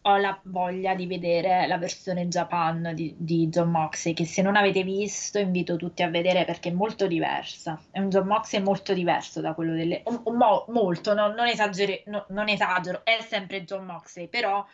ho 0.05 0.17
la 0.17 0.37
voglia 0.43 0.95
di 0.95 1.05
vedere 1.05 1.65
la 1.65 1.77
versione 1.77 2.27
Japan 2.27 2.91
di, 2.93 3.15
di 3.17 3.47
John 3.47 3.69
Moxley, 3.69 4.13
che 4.13 4.25
se 4.25 4.41
non 4.41 4.57
avete 4.57 4.83
visto 4.83 5.39
invito 5.39 5.77
tutti 5.77 6.03
a 6.03 6.09
vedere 6.09 6.43
perché 6.43 6.69
è 6.69 6.73
molto 6.73 7.07
diversa, 7.07 7.81
è 7.89 7.99
un 7.99 8.09
John 8.09 8.27
Moxley 8.27 8.61
molto 8.61 8.93
diverso 8.93 9.39
da 9.39 9.53
quello 9.53 9.73
delle... 9.73 10.01
un- 10.07 10.21
un 10.25 10.35
mo- 10.35 10.65
molto, 10.67 11.13
no, 11.13 11.33
non 11.33 11.47
esagere- 11.47 12.03
no, 12.07 12.25
non 12.29 12.49
esagero, 12.49 13.05
è 13.05 13.19
sempre 13.25 13.63
John 13.63 13.85
Moxley, 13.85 14.27
però 14.27 14.65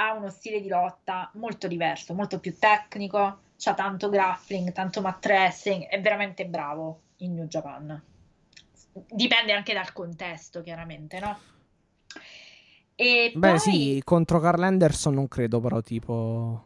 ha 0.00 0.14
uno 0.14 0.30
stile 0.30 0.60
di 0.60 0.68
lotta 0.68 1.30
molto 1.34 1.68
diverso, 1.68 2.14
molto 2.14 2.40
più 2.40 2.56
tecnico, 2.58 3.40
c'ha 3.58 3.74
tanto 3.74 4.08
grappling, 4.08 4.72
tanto 4.72 5.00
mat 5.02 5.24
wrestling, 5.26 5.84
è 5.86 6.00
veramente 6.00 6.46
bravo 6.46 7.00
in 7.18 7.34
New 7.34 7.46
Japan. 7.46 8.02
Dipende 9.08 9.52
anche 9.52 9.74
dal 9.74 9.92
contesto, 9.92 10.62
chiaramente, 10.62 11.18
no? 11.20 11.38
E 12.96 13.30
Beh, 13.34 13.48
poi, 13.50 13.58
sì, 13.58 14.00
contro 14.04 14.38
Carl 14.40 14.62
Anderson 14.62 15.14
non 15.14 15.26
credo, 15.28 15.60
però, 15.60 15.80
tipo... 15.80 16.64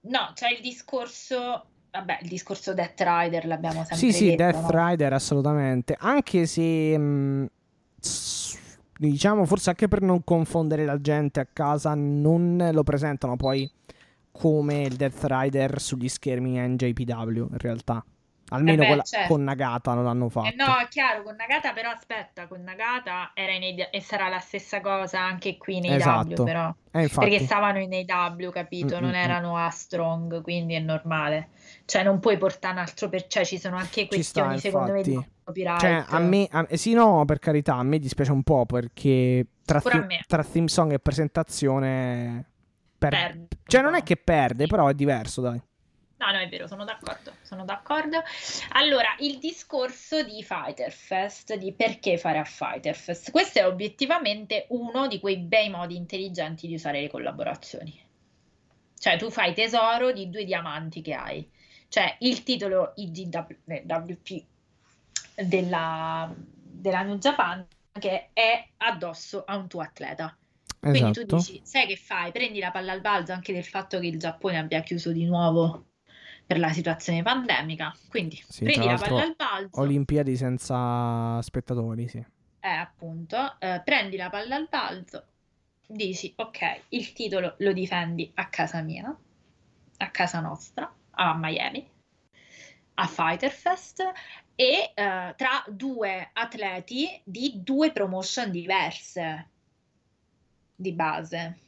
no, 0.00 0.32
c'è 0.34 0.50
il 0.50 0.60
discorso, 0.60 1.66
vabbè, 1.90 2.18
il 2.22 2.28
discorso 2.28 2.74
Death 2.74 3.00
Rider 3.00 3.46
l'abbiamo 3.46 3.84
sempre 3.84 3.96
Sì, 3.96 4.12
sì, 4.12 4.24
detto, 4.24 4.42
Death 4.42 4.54
no? 4.60 4.70
Rider, 4.70 5.12
assolutamente. 5.12 5.96
Anche 5.98 6.46
se... 6.46 6.96
mh, 6.96 7.50
s- 8.00 8.47
diciamo, 8.98 9.44
forse 9.46 9.70
anche 9.70 9.88
per 9.88 10.02
non 10.02 10.24
confondere 10.24 10.84
la 10.84 11.00
gente 11.00 11.40
a 11.40 11.46
casa, 11.50 11.94
non 11.94 12.68
lo 12.72 12.82
presentano 12.82 13.36
poi 13.36 13.70
come 14.30 14.82
il 14.82 14.96
Death 14.96 15.24
Rider 15.24 15.80
sugli 15.80 16.08
schermi 16.08 16.58
NJPW, 16.58 17.48
in 17.50 17.58
realtà. 17.58 18.04
Almeno 18.50 18.76
Eh 18.76 18.80
beh, 18.80 18.86
quella 18.86 19.02
certo. 19.02 19.28
con 19.28 19.44
Nagata 19.44 19.92
non 19.92 20.04
l'hanno 20.04 20.28
fatto. 20.30 20.46
Eh 20.48 20.54
no, 20.54 20.78
è 20.78 20.88
chiaro, 20.88 21.22
con 21.22 21.34
Nagata 21.36 21.72
però 21.72 21.90
aspetta, 21.90 22.46
con 22.46 22.62
Nagata 22.62 23.32
era 23.34 23.52
in 23.52 23.62
AD 23.62 23.88
e 23.90 24.00
sarà 24.00 24.28
la 24.28 24.38
stessa 24.38 24.80
cosa 24.80 25.20
anche 25.20 25.58
qui 25.58 25.76
AW 25.78 25.94
Esatto. 25.94 26.44
però, 26.44 26.74
Eh, 26.92 27.08
perché 27.08 27.40
stavano 27.40 27.78
in 27.78 27.92
AW, 27.92 28.50
capito? 28.50 28.96
Mm, 28.96 29.00
Non 29.02 29.10
mm. 29.10 29.14
erano 29.14 29.56
a 29.58 29.68
Strong, 29.68 30.40
quindi 30.40 30.74
è 30.74 30.80
normale. 30.80 31.48
Cioè 31.88 32.02
non 32.02 32.18
puoi 32.20 32.36
portare 32.36 32.74
un 32.74 32.80
altro 32.80 33.08
per... 33.08 33.26
cioè 33.28 33.46
ci 33.46 33.58
sono 33.58 33.76
anche 33.76 34.06
Ci 34.10 34.22
sta, 34.22 34.42
questioni 34.44 34.58
secondo 34.58 34.92
me 34.92 35.00
di 35.02 35.18
copyright. 35.42 35.80
Cioè, 35.80 36.04
a 36.06 36.18
me, 36.18 36.46
a- 36.50 36.66
eh, 36.68 36.76
sì, 36.76 36.92
no, 36.92 37.24
per 37.24 37.38
carità, 37.38 37.76
a 37.76 37.82
me 37.82 37.98
dispiace 37.98 38.30
un 38.30 38.42
po' 38.42 38.66
perché 38.66 39.46
tra, 39.64 39.80
thi- 39.80 40.18
tra 40.26 40.44
theme 40.44 40.68
song 40.68 40.92
e 40.92 40.98
presentazione. 40.98 42.44
per- 42.98 43.10
Perde 43.10 43.46
Cioè, 43.64 43.80
non 43.80 43.94
è 43.94 44.02
che 44.02 44.16
perde, 44.18 44.64
Sì. 44.64 44.68
però 44.68 44.86
è 44.88 44.92
diverso, 44.92 45.40
dai. 45.40 45.58
No, 46.18 46.30
no, 46.30 46.38
è 46.38 46.48
vero, 46.50 46.66
sono 46.66 46.84
d'accordo, 46.84 47.32
sono 47.40 47.64
d'accordo. 47.64 48.22
Allora, 48.72 49.14
il 49.20 49.38
discorso 49.38 50.22
di 50.22 50.42
Fighter 50.42 50.92
Fest, 50.92 51.54
di 51.54 51.72
perché 51.72 52.18
fare 52.18 52.36
a 52.36 52.44
Fighter 52.44 52.94
Fest, 52.96 53.30
questo 53.30 53.60
è 53.60 53.66
obiettivamente 53.66 54.66
uno 54.70 55.06
di 55.06 55.20
quei 55.20 55.38
bei 55.38 55.70
modi 55.70 55.96
intelligenti 55.96 56.66
di 56.66 56.74
usare 56.74 57.00
le 57.00 57.08
collaborazioni. 57.08 57.98
Cioè, 58.98 59.16
tu 59.16 59.30
fai 59.30 59.54
tesoro 59.54 60.12
di 60.12 60.28
due 60.28 60.44
diamanti 60.44 61.00
che 61.00 61.14
hai. 61.14 61.48
Cioè, 61.88 62.16
il 62.20 62.42
titolo 62.42 62.92
IGWP 62.96 64.44
della, 65.44 66.32
della 66.36 67.02
New 67.02 67.18
Japan 67.18 67.66
che 67.92 68.30
è 68.32 68.68
addosso 68.78 69.44
a 69.44 69.56
un 69.56 69.68
tuo 69.68 69.80
atleta. 69.80 70.36
Quindi 70.88 71.12
tu 71.12 71.20
Esatto. 71.20 71.36
dici, 71.36 71.60
sai 71.64 71.86
che 71.86 71.96
fai? 71.96 72.30
Prendi 72.32 72.60
la 72.60 72.70
palla 72.70 72.92
al 72.92 73.00
balzo 73.00 73.32
anche 73.32 73.52
del 73.52 73.64
fatto 73.64 73.98
che 73.98 74.06
il 74.06 74.18
Giappone 74.18 74.58
abbia 74.58 74.80
chiuso 74.82 75.12
di 75.12 75.24
nuovo 75.24 75.86
per 76.46 76.58
la 76.58 76.72
situazione 76.72 77.22
pandemica. 77.22 77.94
Quindi 78.08 78.42
Sì, 78.46 78.64
prendi 78.64 78.86
la 78.86 78.96
palla 78.96 79.22
al 79.22 79.34
balzo, 79.36 79.80
Olimpiadi 79.80 80.36
senza 80.36 81.40
spettatori, 81.42 82.08
sì. 82.08 82.24
eh, 82.60 82.68
appunto, 82.68 83.58
eh, 83.60 83.80
prendi 83.84 84.16
la 84.16 84.30
palla 84.30 84.56
al 84.56 84.68
balzo 84.70 85.24
dici, 85.86 86.32
ok, 86.36 86.84
il 86.90 87.12
titolo 87.12 87.54
lo 87.58 87.72
difendi 87.72 88.30
a 88.34 88.48
casa 88.48 88.82
mia, 88.82 89.16
a 89.98 90.10
casa 90.10 90.40
nostra, 90.40 90.92
a 91.20 91.34
Miami, 91.36 91.84
a 92.94 93.06
Fighter 93.06 93.50
Fest 93.50 94.02
e 94.54 94.92
uh, 94.96 95.34
tra 95.36 95.64
due 95.68 96.30
atleti 96.32 97.20
di 97.24 97.60
due 97.62 97.90
promotion 97.92 98.50
diverse 98.50 99.48
di 100.74 100.92
base. 100.92 101.58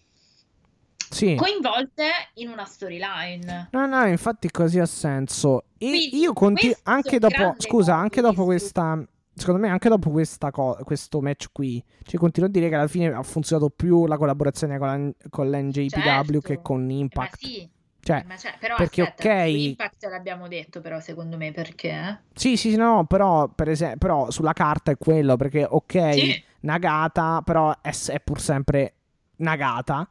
Sì. 1.11 1.35
Coinvolte 1.35 2.09
in 2.35 2.49
una 2.51 2.65
storyline. 2.65 3.69
No, 3.73 3.87
no, 3.87 4.07
infatti 4.07 4.49
così 4.51 4.79
ha 4.79 4.87
senso. 4.87 5.65
E 5.79 5.89
Quindi, 5.89 6.19
io 6.19 6.33
continu- 6.33 6.73
questo 6.75 6.91
anche 6.91 7.19
dopo, 7.19 7.55
scusa, 7.59 7.97
anche 7.97 8.21
dopo 8.21 8.45
questa, 8.45 9.05
secondo 9.35 9.61
me 9.61 9.69
anche 9.69 9.89
dopo 9.89 10.11
questa 10.11 10.53
co- 10.53 10.79
questo 10.85 11.21
match 11.21 11.47
qui, 11.51 11.83
cioè 12.05 12.21
continuo 12.21 12.49
a 12.49 12.53
dire 12.53 12.69
che 12.69 12.77
alla 12.77 12.87
fine 12.87 13.09
ha 13.13 13.23
funzionato 13.25 13.71
più 13.71 14.07
la 14.07 14.17
collaborazione 14.17 14.79
con, 14.79 14.87
la- 14.89 15.29
con 15.29 15.51
l'NJPW 15.51 15.99
Certo. 16.01 16.41
che 16.41 16.63
con 16.63 16.87
Ma 16.87 16.93
Impact. 16.93 17.39
sì, 17.39 17.69
Cioè, 18.03 18.25
ma 18.27 18.35
c'è- 18.35 18.55
però 18.59 18.77
perché 18.77 19.03
aspetta, 19.03 19.29
ok- 19.43 19.51
su 19.51 19.57
Impact 19.57 20.05
l'abbiamo 20.07 20.49
detto 20.49 20.81
però 20.81 21.01
secondo 21.01 21.37
me 21.37 21.53
perché? 21.53 21.91
eh? 21.91 22.17
sì, 22.35 22.57
sì, 22.57 22.75
no, 22.77 23.05
però 23.05 23.49
per 23.49 23.69
esempio, 23.69 23.99
però 23.99 24.31
sulla 24.31 24.53
carta 24.55 24.91
è 24.91 24.97
quello, 24.97 25.37
perché 25.37 25.67
ok, 25.69 26.13
Sì. 26.15 26.43
Nagata, 26.61 27.43
però 27.45 27.75
è, 27.81 27.91
è 28.09 28.21
pur 28.21 28.41
sempre 28.41 28.95
Nagata, 29.37 30.09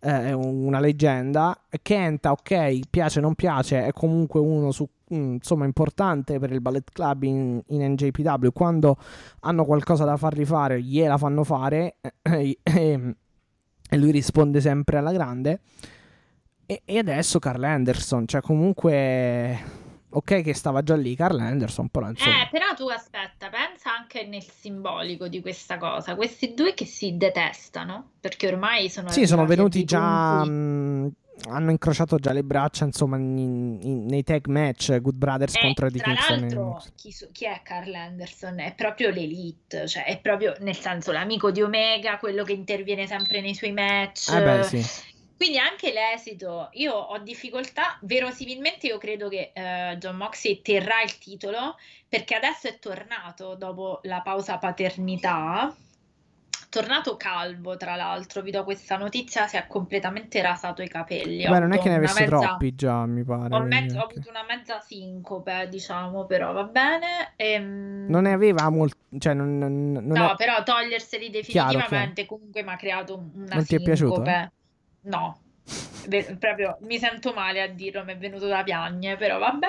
eh, 0.00 0.26
è 0.28 0.32
un- 0.32 0.64
una 0.66 0.80
leggenda. 0.80 1.58
Kenta, 1.82 2.30
ok, 2.32 2.80
piace 2.90 3.18
o 3.18 3.22
non 3.22 3.34
piace, 3.34 3.84
è 3.84 3.92
comunque 3.92 4.40
uno 4.40 4.70
su, 4.72 4.86
mm, 5.14 5.34
insomma, 5.34 5.64
importante 5.66 6.38
per 6.38 6.52
il 6.52 6.60
Ballet 6.60 6.90
Club 6.90 7.22
in, 7.24 7.62
in 7.68 7.82
NJPW. 7.92 8.48
Quando 8.52 8.96
hanno 9.40 9.64
qualcosa 9.66 10.04
da 10.04 10.16
fargli 10.16 10.44
fare, 10.46 10.80
gliela 10.82 11.16
fanno 11.18 11.44
fare 11.44 11.96
e, 12.22 12.58
e- 12.62 13.16
e 13.88 13.96
lui 13.98 14.10
risponde 14.10 14.60
sempre 14.60 14.98
alla 14.98 15.12
grande. 15.12 15.60
E, 16.66 16.82
e 16.84 16.98
adesso 16.98 17.38
Carl 17.38 17.62
Anderson, 17.62 18.26
cioè 18.26 18.40
comunque... 18.40 19.84
Ok 20.08 20.40
che 20.40 20.54
stava 20.54 20.82
già 20.82 20.96
lì 20.96 21.14
Carl 21.14 21.38
Anderson, 21.38 21.88
però 21.88 22.08
insomma... 22.08 22.44
Eh, 22.44 22.48
però 22.50 22.72
tu 22.74 22.88
aspetta, 22.88 23.50
pensa 23.50 23.94
anche 23.94 24.24
nel 24.24 24.42
simbolico 24.42 25.28
di 25.28 25.42
questa 25.42 25.76
cosa. 25.76 26.14
Questi 26.14 26.54
due 26.54 26.72
che 26.72 26.86
si 26.86 27.18
detestano, 27.18 28.12
perché 28.18 28.46
ormai 28.46 28.88
sono 28.88 29.10
Sì, 29.10 29.26
sono 29.26 29.44
venuti 29.44 29.84
già. 29.84 30.42
mh, 30.42 31.12
hanno 31.48 31.70
incrociato 31.70 32.16
già 32.16 32.32
le 32.32 32.44
braccia, 32.44 32.86
insomma, 32.86 33.18
in- 33.18 33.78
in- 33.82 34.06
nei 34.06 34.22
tag 34.22 34.46
match 34.46 34.98
Good 35.00 35.16
Brothers 35.16 35.56
Eh, 35.56 35.60
contro 35.60 35.86
Eddie 35.86 36.00
tra 36.00 36.14
Kingston 36.14 36.36
e 36.36 36.40
l'altro, 36.40 36.82
chi, 36.94 37.14
chi 37.32 37.44
è 37.44 37.60
Carl 37.62 37.92
Anderson? 37.94 38.58
È 38.60 38.74
proprio 38.74 39.10
l'elite, 39.10 39.86
cioè 39.86 40.06
è 40.06 40.18
proprio 40.18 40.54
nel 40.60 40.76
senso 40.76 41.12
l'amico 41.12 41.50
di 41.50 41.60
Omega, 41.60 42.16
quello 42.16 42.42
che 42.42 42.52
interviene 42.54 43.06
sempre 43.06 43.42
nei 43.42 43.54
suoi 43.54 43.72
match. 43.72 44.32
Eh 44.32 44.42
beh, 44.42 44.62
sì. 44.62 44.84
Quindi 45.36 45.58
anche 45.58 45.92
l'esito, 45.92 46.70
io 46.72 46.94
ho 46.94 47.18
difficoltà, 47.18 47.98
verosimilmente 48.02 48.86
io 48.86 48.96
credo 48.96 49.28
che 49.28 49.52
eh, 49.54 49.96
John 49.98 50.16
Moxley 50.16 50.62
terrà 50.62 51.02
il 51.02 51.18
titolo 51.18 51.76
perché 52.08 52.34
adesso 52.34 52.68
è 52.68 52.78
tornato 52.78 53.54
dopo 53.54 54.00
la 54.04 54.22
pausa 54.22 54.56
paternità, 54.56 55.74
tornato 56.70 57.16
calvo 57.18 57.76
tra 57.76 57.96
l'altro, 57.96 58.40
vi 58.40 58.50
do 58.50 58.64
questa 58.64 58.96
notizia, 58.96 59.46
si 59.46 59.56
è 59.56 59.66
completamente 59.66 60.40
rasato 60.40 60.82
i 60.82 60.88
capelli. 60.88 61.46
Beh, 61.46 61.58
non 61.58 61.72
è 61.72 61.78
che 61.78 61.88
ne 61.90 61.96
avesse 61.96 62.20
mezza- 62.24 62.38
troppi 62.38 62.74
già, 62.74 63.04
mi 63.04 63.22
pare. 63.22 63.54
Ho, 63.54 63.60
mezzo- 63.60 63.98
ho 63.98 64.04
avuto 64.04 64.30
una 64.30 64.44
mezza 64.44 64.80
sincope, 64.80 65.68
diciamo, 65.68 66.24
però 66.24 66.52
va 66.52 66.64
bene. 66.64 67.34
Ehm, 67.36 68.06
Non 68.08 68.22
ne 68.22 68.32
aveva 68.32 68.70
molto. 68.70 68.96
Cioè, 69.18 69.34
non, 69.34 69.58
non- 69.58 69.92
non 69.92 70.06
No, 70.06 70.32
è- 70.32 70.36
però 70.36 70.62
toglierseli 70.62 71.28
Chiaro, 71.30 71.38
definitivamente 71.38 72.24
comunque 72.26 72.62
mi 72.62 72.70
ha 72.70 72.76
creato 72.76 73.16
una 73.34 73.54
Non 73.54 73.64
ti 73.64 73.74
è 73.74 73.80
piaciuto? 73.80 74.14
sincope. 74.24 74.52
No, 75.06 75.42
Ve- 76.08 76.36
proprio 76.38 76.78
mi 76.82 76.98
sento 76.98 77.32
male 77.32 77.62
a 77.62 77.66
dirlo, 77.68 78.04
mi 78.04 78.12
è 78.12 78.18
venuto 78.18 78.46
da 78.46 78.62
piagne, 78.62 79.16
però 79.16 79.38
vabbè. 79.38 79.68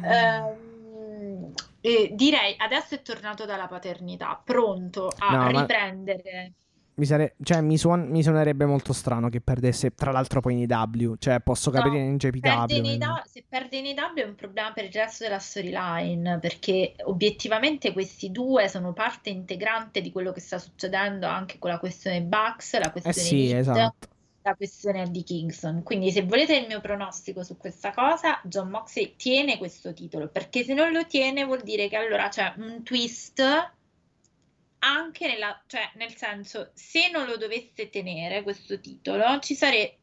Ehm, 0.00 1.52
e 1.80 2.10
direi 2.14 2.54
adesso 2.58 2.94
è 2.94 3.02
tornato 3.02 3.44
dalla 3.44 3.66
paternità, 3.68 4.40
pronto 4.44 5.14
a 5.18 5.36
No, 5.36 5.50
riprendere. 5.50 6.54
Mi, 6.96 7.06
sare- 7.06 7.34
cioè, 7.42 7.60
mi, 7.60 7.76
suon- 7.76 8.08
mi 8.08 8.22
suonerebbe 8.22 8.66
molto 8.66 8.92
strano 8.92 9.28
che 9.28 9.40
perdesse, 9.40 9.94
tra 9.94 10.12
l'altro, 10.12 10.40
poi 10.40 10.54
in 10.62 10.72
AEW. 10.72 11.16
Cioè, 11.18 11.40
posso 11.40 11.70
No, 11.72 11.82
capire 11.82 11.98
in 11.98 12.16
JPW. 12.16 12.40
Perde 12.40 12.80
nei 12.80 12.98
da- 12.98 13.22
se 13.26 13.44
perde 13.48 13.80
nei 13.80 13.94
W 13.94 14.20
è 14.20 14.24
un 14.24 14.34
problema 14.34 14.72
per 14.72 14.84
il 14.84 14.92
resto 14.92 15.24
della 15.24 15.38
storyline, 15.38 16.38
perché 16.40 16.94
obiettivamente 17.04 17.92
questi 17.92 18.30
due 18.30 18.68
sono 18.68 18.92
parte 18.92 19.30
integrante 19.30 20.00
di 20.02 20.12
quello 20.12 20.30
che 20.32 20.40
sta 20.40 20.58
succedendo 20.58 21.26
anche 21.26 21.58
con 21.58 21.70
la 21.70 21.78
questione 21.78 22.22
Bucks, 22.22 22.78
la 22.78 22.92
Eh 23.04 23.12
questione 23.12 23.28
sì, 23.28 23.50
Elite, 23.50 23.58
esatto. 23.58 24.08
La 24.44 24.54
questione 24.54 25.10
di 25.10 25.22
Kingston. 25.22 25.82
Quindi 25.82 26.12
se 26.12 26.22
volete 26.22 26.54
il 26.54 26.66
mio 26.66 26.80
pronostico 26.80 27.42
su 27.42 27.56
questa 27.56 27.92
cosa, 27.92 28.40
John 28.44 28.68
Moxley 28.68 29.14
tiene 29.16 29.56
questo 29.56 29.94
titolo, 29.94 30.28
perché 30.28 30.62
se 30.64 30.74
non 30.74 30.92
lo 30.92 31.06
tiene 31.06 31.44
vuol 31.44 31.62
dire 31.62 31.88
che 31.88 31.96
allora 31.96 32.28
c'è 32.28 32.52
un 32.58 32.82
twist 32.82 33.42
anche 34.80 35.26
nella, 35.26 35.62
cioè 35.66 35.90
nel 35.94 36.14
senso, 36.14 36.70
se 36.74 37.10
non 37.10 37.24
lo 37.24 37.38
dovesse 37.38 37.88
tenere 37.88 38.42
questo 38.42 38.78
titolo, 38.80 39.38
ci 39.40 39.54
sarebbe, 39.54 39.96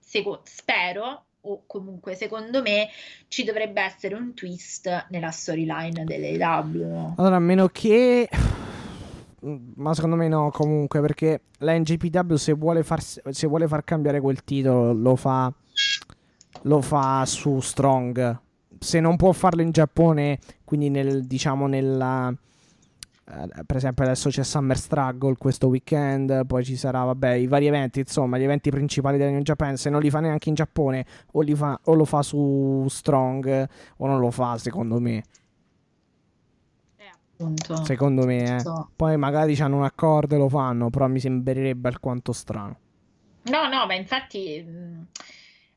spero, 0.44 1.26
o 1.42 1.64
comunque 1.68 2.16
secondo 2.16 2.64
me, 2.64 2.90
ci 3.28 3.44
dovrebbe 3.44 3.84
essere 3.84 4.16
un 4.16 4.34
twist 4.34 5.06
nella 5.12 5.30
storyline 5.30 6.04
dell'AEW. 6.04 7.14
Allora, 7.18 7.36
a 7.36 7.40
meno 7.40 7.68
che. 7.68 8.28
Ma 9.44 9.94
secondo 9.96 10.16
me 10.16 10.28
no, 10.28 10.52
comunque, 10.52 11.02
perché 11.02 11.42
la 11.60 11.76
NGPW 11.76 12.36
se 12.36 12.54
vuole 12.54 12.84
far, 12.84 13.02
se 13.02 13.48
vuole 13.48 13.68
far 13.68 13.84
cambiare 13.84 14.22
quel 14.22 14.44
titolo 14.44 14.94
lo 14.94 15.16
fa, 15.16 15.52
lo 16.64 16.82
fa 16.82 17.26
su 17.26 17.60
Strong. 17.60 18.40
Se 18.78 19.00
non 19.00 19.16
può 19.16 19.32
farlo 19.32 19.64
in 19.64 19.72
Giappone, 19.72 20.38
quindi 20.64 20.90
nel, 20.90 21.26
diciamo 21.26 21.66
nella... 21.66 22.30
eh, 22.30 23.64
per 23.66 23.78
esempio 23.78 24.04
adesso 24.04 24.30
c'è 24.30 24.44
Summer 24.44 24.78
Struggle 24.78 25.36
questo 25.38 25.68
weekend, 25.68 26.46
poi 26.46 26.64
ci 26.64 26.76
sarà, 26.76 27.04
vabbè, 27.04 27.32
i 27.34 27.48
vari 27.48 27.66
eventi, 27.66 28.00
insomma, 28.00 28.38
gli 28.38 28.44
eventi 28.44 28.70
principali 28.70 29.18
della 29.18 29.32
New 29.32 29.42
Japan, 29.42 29.76
se 29.76 29.90
non 29.90 30.02
li 30.02 30.12
fa 30.12 30.20
neanche 30.20 30.50
in 30.50 30.56
Giappone 30.56 31.06
o, 31.32 31.44
fa, 31.56 31.80
o 31.86 31.94
lo 31.96 32.06
fa 32.06 32.22
su 32.22 32.86
Strong 32.88 33.70
o 33.98 34.08
non 34.08 34.20
lo 34.20 34.30
fa, 34.30 34.58
secondo 34.60 35.00
me. 35.00 35.24
Appunto. 37.42 37.84
Secondo 37.84 38.26
me, 38.26 38.58
eh. 38.58 38.60
So. 38.60 38.90
Poi 38.96 39.18
magari 39.18 39.56
hanno 39.60 39.78
un 39.78 39.84
accordo 39.84 40.36
e 40.36 40.38
lo 40.38 40.50
fanno, 40.50 40.90
però 40.90 41.08
mi 41.08 41.20
sembrerebbe 41.20 41.90
alquanto 41.90 42.32
strano. 42.32 42.78
No, 43.44 43.68
no, 43.68 43.86
ma 43.88 43.96
infatti 43.96 44.62
mh, 44.62 45.08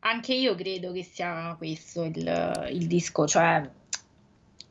anche 0.00 0.34
io 0.34 0.54
credo 0.54 0.92
che 0.92 1.02
sia 1.02 1.54
questo 1.56 2.04
il, 2.04 2.68
il 2.70 2.86
disco, 2.86 3.26
cioè 3.26 3.68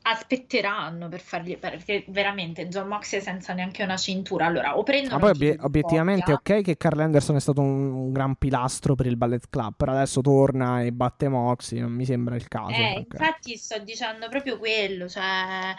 aspetteranno 0.05 1.07
per 1.07 1.21
fargli, 1.21 1.57
perché 1.57 2.03
veramente 2.09 2.67
John 2.67 2.89
Moxley 2.89 3.21
senza 3.21 3.53
neanche 3.53 3.83
una 3.83 3.95
cintura, 3.95 4.45
allora 4.45 4.77
o 4.77 4.83
prendono 4.83 5.15
Ma 5.15 5.19
poi 5.21 5.31
titolo 5.31 5.51
obie- 5.51 5.57
di 5.57 5.65
obiettivamente 5.65 6.33
ok 6.33 6.61
che 6.61 6.75
Carl 6.75 6.99
Anderson 6.99 7.37
è 7.37 7.39
stato 7.39 7.61
un, 7.61 7.91
un 7.91 8.11
gran 8.11 8.35
pilastro 8.35 8.95
per 8.95 9.05
il 9.05 9.15
Ballet 9.15 9.49
Club, 9.49 9.73
però 9.77 9.93
adesso 9.93 10.19
torna 10.19 10.81
e 10.81 10.91
batte 10.91 11.29
Moxie, 11.29 11.79
non 11.79 11.93
mi 11.93 12.03
sembra 12.03 12.35
il 12.35 12.47
caso. 12.49 12.73
Eh, 12.73 13.07
infatti 13.09 13.55
sto 13.55 13.79
dicendo 13.79 14.27
proprio 14.27 14.57
quello, 14.57 15.07
cioè 15.07 15.73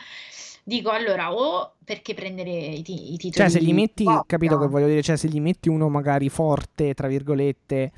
dico 0.65 0.91
allora 0.91 1.32
o 1.35 1.74
perché 1.85 2.15
prendere 2.15 2.51
i, 2.51 2.82
ti- 2.82 3.12
i 3.12 3.16
titoli 3.19 3.32
Cioè 3.32 3.49
se 3.49 3.61
gli 3.62 3.73
metti, 3.73 4.05
coppia? 4.05 4.24
capito 4.27 4.59
che 4.59 4.66
voglio 4.66 4.86
dire, 4.89 5.03
cioè 5.03 5.16
se 5.16 5.28
gli 5.28 5.41
metti 5.41 5.69
uno 5.69 5.89
magari 5.89 6.28
forte, 6.28 6.95
tra 6.95 7.07
virgolette, 7.09 7.93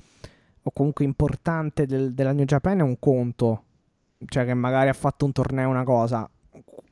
o 0.62 0.70
comunque 0.72 1.04
importante 1.04 1.86
del- 1.86 2.12
della 2.12 2.32
New 2.32 2.44
Japan 2.44 2.80
è 2.80 2.82
un 2.82 2.98
conto, 2.98 3.62
cioè 4.26 4.44
che 4.44 4.54
magari 4.54 4.88
ha 4.88 4.92
fatto 4.94 5.24
un 5.24 5.32
torneo, 5.32 5.68
una 5.70 5.84
cosa. 5.84 6.28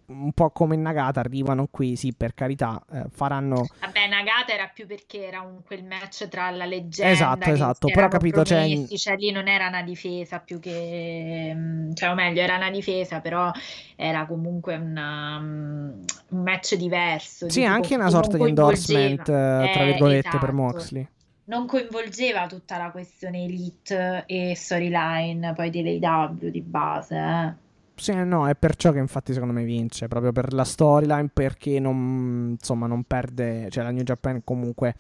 Un 0.07 0.33
po' 0.33 0.51
come 0.51 0.77
Nagata, 0.77 1.21
arrivano 1.21 1.67
qui, 1.71 1.97
sì, 1.97 2.13
per 2.13 2.35
carità, 2.35 2.79
eh, 2.93 3.05
faranno 3.11 3.67
Vabbè, 3.81 4.07
Nagata 4.09 4.53
era 4.53 4.67
più 4.73 4.87
perché 4.87 5.27
era 5.27 5.41
un, 5.41 5.63
quel 5.65 5.83
match 5.83 6.29
tra 6.29 6.51
la 6.51 6.67
leggenda 6.67 7.11
Esatto, 7.13 7.51
esatto, 7.51 7.89
però 7.89 8.09
capito, 8.09 8.45
cioè- 8.45 8.69
promessi, 8.69 8.99
cioè 8.99 9.17
lì 9.17 9.31
non 9.31 9.49
era 9.49 9.67
una 9.69 9.83
difesa 9.83 10.41
più 10.41 10.61
che, 10.61 11.53
mm, 11.55 11.93
cioè 11.95 12.11
o 12.11 12.15
meglio 12.15 12.43
era 12.43 12.57
una 12.57 12.71
difesa, 12.71 13.21
però 13.21 13.51
era 13.97 14.27
comunque 14.27 14.77
una, 14.77 15.39
mm, 15.41 16.03
un 16.31 16.43
match 16.43 16.75
diverso. 16.75 17.49
Sì, 17.49 17.61
di 17.61 17.65
anche 17.67 17.95
una 17.95 18.11
sorta 18.11 18.37
di 18.37 18.45
endorsement, 18.45 19.21
eh, 19.21 19.71
tra 19.73 19.83
Eh, 19.85 19.87
virgolette, 19.87 20.29
per 20.29 20.39
esatto. 20.39 20.53
Moxley. 20.53 21.09
Non 21.47 21.67
coinvolgeva 21.67 22.47
tutta 22.47 22.77
la 22.79 22.91
questione 22.91 23.45
elite 23.45 24.25
e 24.27 24.55
storyline 24.55 25.53
poi 25.55 25.71
dell'AEW 25.71 26.51
di 26.51 26.61
base. 26.63 27.17
eh. 27.17 27.63
Sì, 27.97 28.13
no, 28.13 28.49
è 28.49 28.55
perciò 28.57 28.91
che 28.93 28.99
infatti 28.99 29.33
secondo 29.33 29.55
me 29.55 29.65
vince, 29.65 30.09
proprio 30.09 30.33
per 30.33 30.53
la 30.53 30.65
storyline, 30.65 31.31
perché 31.33 31.79
non, 31.79 32.57
insomma, 32.59 32.87
non 32.87 33.05
perde, 33.05 33.69
cioè 33.71 33.85
la 33.85 33.91
New 33.91 34.03
Japan 34.03 34.43
comunque... 34.45 34.95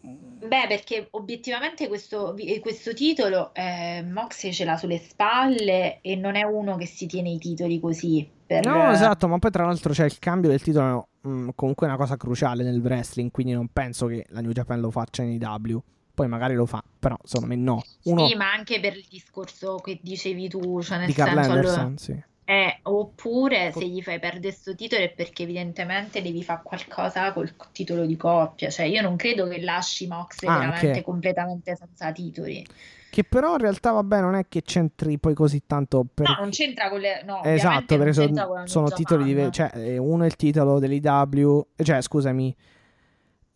Beh, 0.00 0.66
perché 0.68 1.08
obiettivamente 1.10 1.88
questo, 1.88 2.32
vi- 2.32 2.60
questo 2.60 2.94
titolo 2.94 3.52
eh, 3.52 4.04
Moxley 4.08 4.52
ce 4.52 4.64
l'ha 4.64 4.76
sulle 4.76 4.98
spalle 4.98 6.00
e 6.02 6.14
non 6.14 6.36
è 6.36 6.44
uno 6.44 6.76
che 6.76 6.86
si 6.86 7.06
tiene 7.06 7.30
i 7.30 7.38
titoli 7.38 7.80
così. 7.80 8.28
Per, 8.46 8.64
No, 8.64 8.92
esatto, 8.92 9.26
ma 9.26 9.38
poi 9.40 9.50
tra 9.50 9.64
l'altro 9.64 9.92
c'è 9.92 10.04
il 10.04 10.20
cambio 10.20 10.50
del 10.50 10.62
titolo, 10.62 11.08
mh, 11.22 11.48
comunque 11.56 11.86
è 11.86 11.90
una 11.90 11.98
cosa 11.98 12.16
cruciale 12.16 12.62
nel 12.62 12.80
wrestling, 12.80 13.32
quindi 13.32 13.52
non 13.52 13.68
penso 13.72 14.06
che 14.06 14.24
la 14.28 14.40
New 14.40 14.52
Japan 14.52 14.78
lo 14.78 14.90
faccia 14.92 15.22
in 15.24 15.32
IW. 15.32 15.82
Poi 16.16 16.28
magari 16.28 16.54
lo 16.54 16.64
fa, 16.64 16.82
però 16.98 17.14
secondo 17.24 17.54
me 17.54 17.60
no. 17.60 17.84
Uno 18.04 18.26
Sì, 18.26 18.34
ma 18.36 18.50
anche 18.50 18.80
per 18.80 18.96
il 18.96 19.04
discorso 19.06 19.76
che 19.76 19.98
dicevi 20.00 20.48
tu, 20.48 20.80
cioè 20.80 20.96
nel 20.96 21.08
di 21.08 21.12
Carl 21.12 21.34
senso, 21.34 21.50
allora, 21.52 21.68
Anderson, 21.68 21.98
sì. 21.98 22.22
eh, 22.46 22.78
oppure 22.84 23.70
se 23.70 23.86
gli 23.86 24.00
fai 24.00 24.18
perdere 24.18 24.54
sto 24.54 24.74
titolo 24.74 25.02
è 25.02 25.10
perché 25.10 25.42
evidentemente 25.42 26.22
devi 26.22 26.42
fare 26.42 26.62
qualcosa 26.62 27.34
col 27.34 27.52
titolo 27.70 28.06
di 28.06 28.16
coppia, 28.16 28.70
cioè 28.70 28.86
io 28.86 29.02
non 29.02 29.16
credo 29.16 29.46
che 29.46 29.60
lasci 29.60 30.06
Moxley 30.06 30.50
Anche. 30.50 30.66
veramente 30.66 31.02
completamente 31.02 31.76
senza 31.76 32.10
titoli. 32.12 32.66
Che 33.10 33.24
però 33.24 33.52
in 33.52 33.60
realtà, 33.60 33.92
vabbè, 33.92 34.20
non 34.22 34.36
è 34.36 34.46
che 34.48 34.62
c'entri 34.62 35.18
poi 35.18 35.34
così 35.34 35.64
tanto 35.66 36.06
per... 36.12 36.30
No, 36.30 36.36
non 36.40 36.48
c'entra 36.48 36.88
con 36.88 37.00
le... 37.00 37.22
No, 37.26 37.42
Esatto, 37.44 37.98
perché 37.98 38.04
non 38.04 38.14
son- 38.14 38.24
c'entra 38.24 38.46
con 38.46 38.54
la 38.54 38.60
New 38.60 38.68
sono 38.68 38.88
titoli 38.88 39.24
diversi. 39.24 39.52
Cioè, 39.52 39.70
eh, 39.74 39.98
uno 39.98 40.24
è 40.24 40.26
il 40.26 40.36
titolo 40.36 40.78
dell'IW, 40.78 41.66
cioè, 41.82 42.00
scusami, 42.00 42.56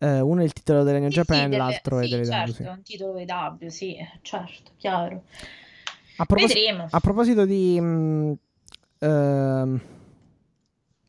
eh, 0.01 0.19
uno 0.19 0.41
è 0.41 0.43
il 0.43 0.53
titolo 0.53 0.83
della 0.83 0.97
New 0.99 1.09
Sì, 1.09 1.13
sì, 1.13 1.19
Japan, 1.21 1.49
delle- 1.49 1.57
l'altro 1.57 1.99
è 1.99 2.03
sì, 2.03 2.09
dell'IW. 2.09 2.25
certo, 2.31 2.53
sì. 2.53 2.63
è 2.63 2.69
un 2.69 2.81
titolo 2.81 3.17
EW, 3.17 3.67
sì, 3.69 3.97
certo, 4.21 4.71
chiaro. 4.77 5.23
A, 6.17 6.25
propos- 6.25 6.53
Vedremo. 6.53 6.87
a 6.89 6.99
proposito 6.99 7.45
di... 7.45 7.79
mh, 7.79 8.37
ehm, 8.99 9.81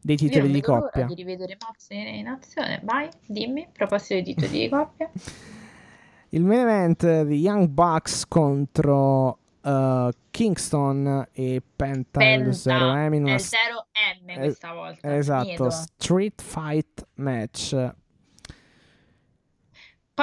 dei 0.05 0.17
Io 0.21 0.29
titoli 0.29 0.51
di 0.51 0.61
coppia. 0.61 1.05
di 1.07 1.15
rivedere 1.15 1.57
Moxley 1.65 2.19
in 2.19 2.27
azione. 2.27 2.81
Vai, 2.83 3.09
dimmi, 3.25 3.63
a 3.63 3.69
proposito 3.73 4.15
di 4.15 4.35
titoli 4.35 4.59
di 4.59 4.69
coppia. 4.69 5.11
Il 6.31 6.45
main 6.45 6.61
event 6.61 7.23
di 7.25 7.37
Young 7.41 7.69
Bucks 7.69 8.27
contro 8.27 9.39
eh, 9.63 10.11
Kingston 10.31 11.29
e 11.33 11.63
Penta, 11.77 12.19
Penta, 12.21 12.53
Zero 12.53 12.95
M 12.95 13.13
in 13.15 13.27
è 13.27 13.27
una 13.27 13.35
il 13.35 13.41
0M 13.43 14.29
eh, 14.31 14.35
questa 14.39 14.73
volta. 14.73 15.15
esatto, 15.17 15.45
finito. 15.45 15.71
street 15.71 16.43
fight 16.43 17.07
match. 17.17 17.93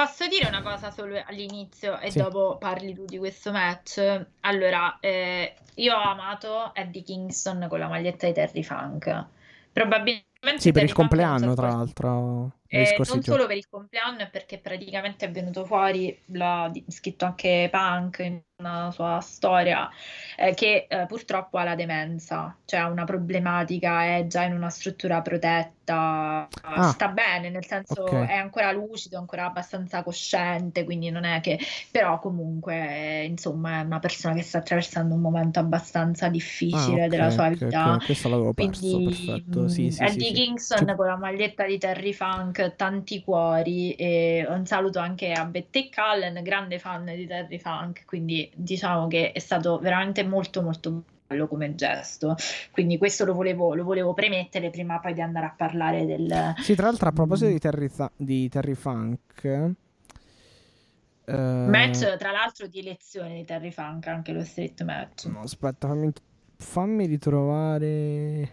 Posso 0.00 0.26
dire 0.28 0.48
una 0.48 0.62
cosa 0.62 0.90
solo 0.90 1.22
all'inizio 1.26 1.98
e 1.98 2.10
Sì. 2.10 2.18
dopo 2.20 2.56
parli 2.56 2.94
tu 2.94 3.04
di 3.04 3.18
questo 3.18 3.52
match? 3.52 4.00
Allora, 4.40 4.98
eh, 4.98 5.54
io 5.74 5.94
ho 5.94 6.00
amato 6.00 6.74
Eddie 6.74 7.02
Kingston 7.02 7.66
con 7.68 7.78
la 7.78 7.86
maglietta 7.86 8.26
di 8.26 8.32
Terry 8.32 8.62
Funk. 8.62 9.26
Probabilmente 9.70 10.24
Sì, 10.56 10.72
per 10.72 10.72
Terry 10.72 10.86
il 10.86 10.92
compleanno, 10.94 11.48
so 11.50 11.54
tra 11.54 11.68
l'altro, 11.68 12.50
Eh, 12.72 13.02
non 13.06 13.20
giorni. 13.20 13.22
solo 13.22 13.46
per 13.46 13.56
il 13.56 13.66
compleanno, 13.68 14.20
è 14.20 14.30
perché 14.30 14.58
praticamente 14.60 15.26
è 15.26 15.30
venuto 15.32 15.64
fuori, 15.64 16.16
l'ha 16.26 16.70
scritto 16.86 17.24
anche 17.24 17.68
Punk 17.70 18.18
in 18.20 18.40
una 18.58 18.92
sua 18.92 19.18
storia, 19.20 19.88
eh, 20.36 20.54
che 20.54 20.86
eh, 20.88 21.06
purtroppo 21.06 21.58
ha 21.58 21.64
la 21.64 21.74
demenza, 21.74 22.56
cioè 22.64 22.80
ha 22.80 22.88
una 22.88 23.04
problematica, 23.04 24.04
è 24.16 24.26
già 24.28 24.44
in 24.44 24.52
una 24.54 24.70
struttura 24.70 25.20
protetta, 25.20 26.48
Ah. 26.62 26.92
sta 26.92 27.08
bene, 27.08 27.50
nel 27.50 27.64
senso 27.66 28.04
Ok. 28.04 28.12
è 28.22 28.34
ancora 28.34 28.70
lucido, 28.70 29.16
è 29.16 29.18
ancora 29.18 29.46
abbastanza 29.46 30.02
cosciente, 30.04 30.84
quindi 30.84 31.10
non 31.10 31.24
è 31.24 31.40
che... 31.40 31.58
però 31.90 32.18
comunque, 32.20 32.76
eh, 33.22 33.24
insomma, 33.24 33.80
è 33.80 33.84
una 33.84 33.98
persona 33.98 34.34
che 34.34 34.42
sta 34.42 34.58
attraversando 34.58 35.14
un 35.14 35.20
momento 35.20 35.58
abbastanza 35.58 36.28
Ah, 36.72 36.92
difficile 36.92 36.98
ok, 36.98 37.08
della 37.08 37.30
sua 37.30 37.48
vita. 37.48 37.96
ok, 37.96 38.02
Questo 38.04 38.28
l'avevo 38.28 38.52
perso, 38.54 39.00
Quindi 39.00 39.02
perfetto. 39.02 39.68
Sì, 39.68 39.90
mh, 39.90 39.92
sì, 39.92 40.06
Eddie 40.06 40.32
sì. 40.32 40.32
Kingston 40.32 40.94
con 40.96 41.06
la 41.06 41.16
maglietta 41.16 41.64
di 41.64 41.78
Terry 41.78 42.12
Funk, 42.12 42.59
tanti 42.76 43.22
cuori 43.22 43.92
e 43.94 44.46
un 44.48 44.64
saluto 44.66 44.98
anche 44.98 45.32
a 45.32 45.44
Betty 45.44 45.90
Cullen, 45.90 46.42
grande 46.42 46.78
fan 46.78 47.04
di 47.04 47.26
Terry 47.26 47.58
Funk, 47.58 48.04
quindi 48.04 48.50
diciamo 48.54 49.08
che 49.08 49.32
è 49.32 49.38
stato 49.38 49.78
veramente 49.78 50.22
molto 50.24 50.62
molto 50.62 51.02
bello 51.26 51.46
come 51.46 51.74
gesto, 51.76 52.34
quindi 52.72 52.98
questo 52.98 53.24
lo 53.24 53.34
volevo, 53.34 53.74
lo 53.74 53.84
volevo 53.84 54.14
premettere 54.14 54.70
prima 54.70 54.98
poi 54.98 55.14
di 55.14 55.20
andare 55.20 55.46
a 55.46 55.54
parlare 55.56 56.04
del... 56.04 56.54
Sì, 56.58 56.74
tra 56.74 56.86
l'altro 56.86 57.08
a 57.08 57.12
proposito 57.12 57.48
Mm. 57.48 57.52
di 57.52 57.58
Terry, 57.58 57.90
di 58.16 58.48
Terry 58.48 58.74
Funk, 58.74 59.44
eh, 59.44 61.34
Match 61.34 62.16
tra 62.16 62.32
l'altro 62.32 62.66
di 62.66 62.80
elezione 62.80 63.34
di 63.34 63.44
Terry 63.44 63.70
Funk, 63.70 64.06
anche 64.08 64.32
lo 64.32 64.42
street 64.42 64.82
match. 64.82 65.26
no, 65.26 65.40
aspetta, 65.42 65.86
fammi, 65.86 66.10
fammi 66.56 67.06
ritrovare. 67.06 68.50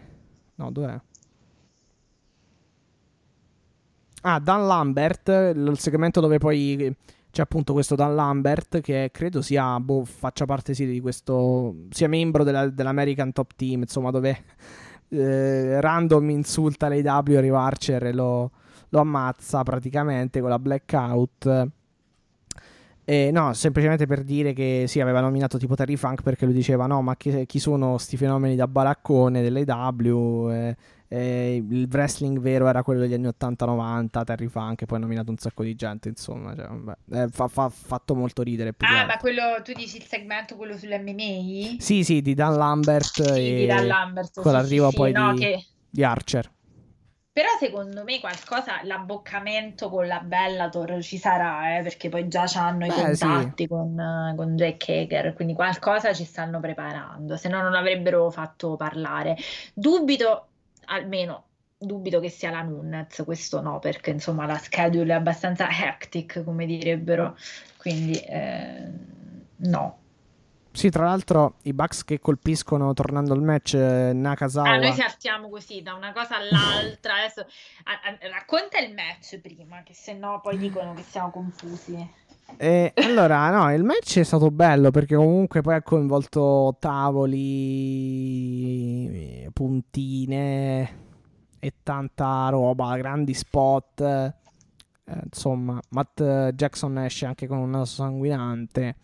No, 0.54 0.70
dov'è? 0.70 0.98
Ah, 4.22 4.40
Dan 4.40 4.66
Lambert, 4.66 5.28
il 5.54 5.78
segmento 5.78 6.20
dove 6.20 6.38
poi 6.38 6.94
c'è 7.30 7.42
appunto 7.42 7.72
questo 7.72 7.94
Dan 7.94 8.14
Lambert 8.14 8.80
che 8.80 9.10
credo 9.12 9.42
sia, 9.42 9.78
boh, 9.78 10.04
faccia 10.04 10.44
parte 10.44 10.74
sì 10.74 10.86
di 10.86 11.00
questo, 11.00 11.74
sia 11.90 12.08
membro 12.08 12.42
della- 12.42 12.68
dell'American 12.68 13.32
Top 13.32 13.52
Team, 13.54 13.82
insomma, 13.82 14.10
dove 14.10 14.44
eh, 15.10 15.80
random 15.80 16.30
insulta 16.30 16.88
l'AW 16.88 17.22
Ray 17.40 17.48
Archer 17.50 18.06
e 18.06 18.12
lo, 18.12 18.50
lo 18.88 19.00
ammazza 19.00 19.62
praticamente 19.62 20.40
con 20.40 20.50
la 20.50 20.58
blackout. 20.58 21.68
E 23.04 23.30
no, 23.32 23.54
semplicemente 23.54 24.04
per 24.06 24.22
dire 24.22 24.52
che 24.52 24.84
sì, 24.86 25.00
aveva 25.00 25.20
nominato 25.20 25.56
tipo 25.56 25.74
Terry 25.74 25.96
Funk 25.96 26.20
perché 26.22 26.44
lui 26.44 26.52
diceva 26.52 26.86
no, 26.86 27.00
ma 27.00 27.16
chi, 27.16 27.46
chi 27.46 27.58
sono 27.58 27.96
sti 27.96 28.18
fenomeni 28.18 28.54
da 28.54 28.68
baraccone 28.68 29.40
dell'AW? 29.40 30.50
E, 30.50 30.76
e 31.08 31.56
il 31.56 31.88
wrestling 31.90 32.38
vero 32.38 32.68
era 32.68 32.82
quello 32.82 33.00
degli 33.00 33.14
anni 33.14 33.26
80-90, 33.26 34.24
Terry 34.24 34.46
Funk, 34.48 34.84
poi 34.84 34.98
ha 34.98 35.00
nominato 35.00 35.30
un 35.30 35.38
sacco 35.38 35.62
di 35.62 35.74
gente, 35.74 36.08
insomma, 36.10 36.54
cioè, 36.54 36.66
vabbè, 36.66 37.22
eh, 37.22 37.28
fa, 37.28 37.48
fa- 37.48 37.70
fatto 37.70 38.14
molto 38.14 38.42
ridere. 38.42 38.74
Ah, 38.78 39.06
ma 39.06 39.16
quello, 39.16 39.60
tu 39.62 39.72
dici 39.72 39.96
il 39.96 40.04
segmento, 40.04 40.56
quello 40.56 40.76
sull'MMA? 40.76 41.76
Sì, 41.78 42.04
sì, 42.04 42.20
di 42.20 42.34
Dan 42.34 42.56
Lambert 42.56 43.22
Sì, 43.22 43.40
e 43.40 43.54
di 43.60 43.66
Dan 43.66 43.86
Lambert, 43.86 44.34
con 44.34 44.52
sì, 44.52 44.58
l'arrivo 44.58 44.90
sì, 44.90 44.96
poi 44.96 45.12
no, 45.12 45.32
di, 45.32 45.38
che- 45.40 45.66
di 45.90 46.04
Archer. 46.04 46.50
Però 47.38 47.50
secondo 47.60 48.02
me 48.02 48.18
qualcosa, 48.18 48.82
l'abboccamento 48.82 49.88
con 49.88 50.08
la 50.08 50.18
Bellator 50.18 51.00
ci 51.00 51.18
sarà, 51.18 51.78
eh, 51.78 51.82
perché 51.84 52.08
poi 52.08 52.26
già 52.26 52.50
hanno 52.54 52.84
i 52.84 52.88
Beh, 52.88 53.14
sì. 53.14 53.24
contatti 53.24 53.68
con, 53.68 53.96
eh, 53.96 54.34
con 54.34 54.56
Jack 54.56 54.88
Hager, 54.88 55.34
quindi 55.34 55.54
qualcosa 55.54 56.12
ci 56.12 56.24
stanno 56.24 56.58
preparando, 56.58 57.36
se 57.36 57.48
no 57.48 57.62
non 57.62 57.74
avrebbero 57.74 58.28
fatto 58.30 58.74
parlare. 58.74 59.36
Dubito, 59.72 60.47
almeno 60.88 61.44
dubito 61.78 62.18
che 62.18 62.28
sia 62.28 62.50
la 62.50 62.62
Nunnez, 62.62 63.22
questo 63.24 63.60
no, 63.60 63.78
perché 63.78 64.10
insomma 64.10 64.46
la 64.46 64.58
schedule 64.58 65.12
è 65.12 65.16
abbastanza 65.16 65.68
hectic, 65.70 66.42
come 66.42 66.66
direbbero, 66.66 67.36
quindi 67.76 68.18
eh, 68.18 68.90
no. 69.56 69.98
Sì, 70.72 70.90
tra 70.90 71.04
l'altro 71.06 71.56
i 71.62 71.72
Bucks 71.72 72.04
che 72.04 72.20
colpiscono 72.20 72.92
tornando 72.92 73.32
al 73.32 73.42
match 73.42 73.74
eh, 73.74 74.12
Nakazawa. 74.12 74.68
Ah, 74.70 74.76
noi 74.76 74.92
saltiamo 74.92 75.48
così 75.48 75.82
da 75.82 75.94
una 75.94 76.12
cosa 76.12 76.36
all'altra. 76.36 77.14
Adesso 77.16 77.40
a- 77.40 78.00
a- 78.10 78.28
racconta 78.28 78.78
il 78.78 78.94
match 78.94 79.38
prima, 79.38 79.82
che 79.82 79.94
se 79.94 80.12
no 80.14 80.40
poi 80.40 80.56
dicono 80.56 80.94
che 80.94 81.02
siamo 81.02 81.30
confusi. 81.30 82.26
E 82.56 82.92
allora, 82.96 83.50
no, 83.50 83.72
il 83.72 83.84
match 83.84 84.18
è 84.18 84.22
stato 84.24 84.50
bello 84.50 84.90
perché 84.90 85.14
comunque 85.14 85.60
poi 85.60 85.74
ha 85.74 85.82
coinvolto 85.82 86.76
tavoli, 87.78 89.44
eh, 89.44 89.50
puntine 89.52 91.06
e 91.60 91.72
tanta 91.82 92.48
roba, 92.50 92.96
grandi 92.96 93.34
spot. 93.34 94.00
eh, 94.00 94.34
insomma, 95.24 95.80
Matt 95.90 96.22
Jackson 96.54 96.98
esce 96.98 97.26
anche 97.26 97.46
con 97.46 97.58
un 97.58 97.70
naso 97.70 97.94
sanguinante. 97.94 98.96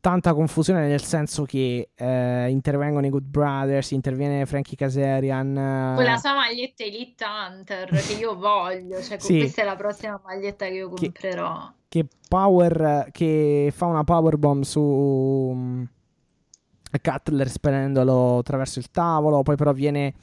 Tanta 0.00 0.34
confusione 0.34 0.86
nel 0.86 1.00
senso 1.02 1.44
che 1.44 1.88
eh, 1.94 2.48
intervengono 2.50 3.06
i 3.06 3.10
Good 3.10 3.24
Brothers, 3.24 3.92
interviene 3.92 4.44
Frankie 4.44 4.76
Kazarian. 4.76 5.56
eh, 5.56 5.94
Con 5.94 6.04
la 6.04 6.16
sua 6.18 6.34
maglietta 6.34 6.82
Elite 6.82 7.24
Hunter 7.24 7.88
che 7.88 8.12
io 8.12 8.36
voglio, 8.36 9.00
cioè 9.00 9.18
Sì. 9.18 9.38
questa 9.38 9.62
è 9.62 9.64
la 9.64 9.76
prossima 9.76 10.20
maglietta 10.22 10.66
che 10.66 10.72
io 10.72 10.88
comprerò. 10.90 11.66
che 11.66 11.72
power 12.28 13.08
che 13.12 13.72
fa 13.74 13.86
una 13.86 14.04
powerbomb 14.04 14.62
su 14.62 15.52
mm, 15.54 15.82
Cutler 17.00 17.48
spedendolo 17.48 18.38
attraverso 18.38 18.78
il 18.78 18.90
tavolo 18.90 19.42
poi 19.42 19.56
però 19.56 19.72
viene 19.72 20.14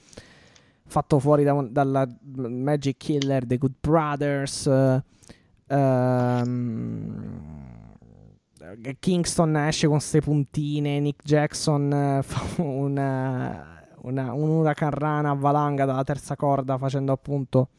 fatto 0.86 1.20
fuori 1.20 1.44
da 1.44 1.66
dalla 1.70 2.08
Magic 2.22 2.98
Killer 2.98 3.46
dei 3.46 3.58
Good 3.58 3.76
Brothers 3.80 4.68
eh, 4.68 5.04
ehm, 5.68 7.62
Kingston 9.00 9.56
esce 9.58 9.88
con 9.88 10.00
ste 10.00 10.22
puntine 10.22 11.00
Nick 11.00 11.24
Jackson 11.24 11.94
eh, 11.94 12.22
fa 12.28 12.62
una, 12.62 13.86
una, 14.02 14.34
un 14.34 14.50
huracan 14.50 14.92
rana 14.92 15.30
a 15.30 15.36
valanga 15.36 15.86
dalla 15.86 16.04
terza 16.04 16.36
corda 16.36 16.78
facendo 16.78 17.12
appunto 17.12 17.70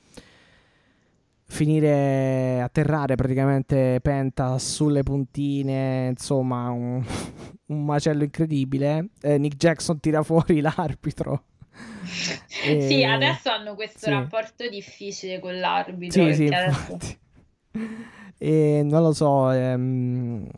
finire 1.53 2.61
atterrare 2.63 3.15
praticamente 3.15 4.01
Penta 4.03 4.59
sulle 4.59 5.03
puntine, 5.03 6.09
insomma, 6.09 6.71
un, 6.71 7.05
un 7.67 7.85
macello 7.85 8.25
incredibile. 8.25 9.11
Eh, 9.21 9.39
Nick 9.39 9.57
Jackson 9.57 10.01
tira 10.01 10.23
fuori 10.23 10.61
l'arbitro. 10.63 11.45
E- 12.65 12.81
Sì, 12.81 13.05
adesso 13.05 13.51
hanno 13.51 13.75
questo 13.75 14.07
sì. 14.07 14.11
rapporto 14.11 14.69
difficile 14.69 15.39
con 15.39 15.59
l'arbitro. 15.59 16.27
Sì, 16.27 16.35
sì, 16.35 16.47
adesso-. 16.47 16.99
E 18.39 18.83
non 18.85 19.03
lo 19.03 19.13
so, 19.13 19.51
ehm, 19.51 20.49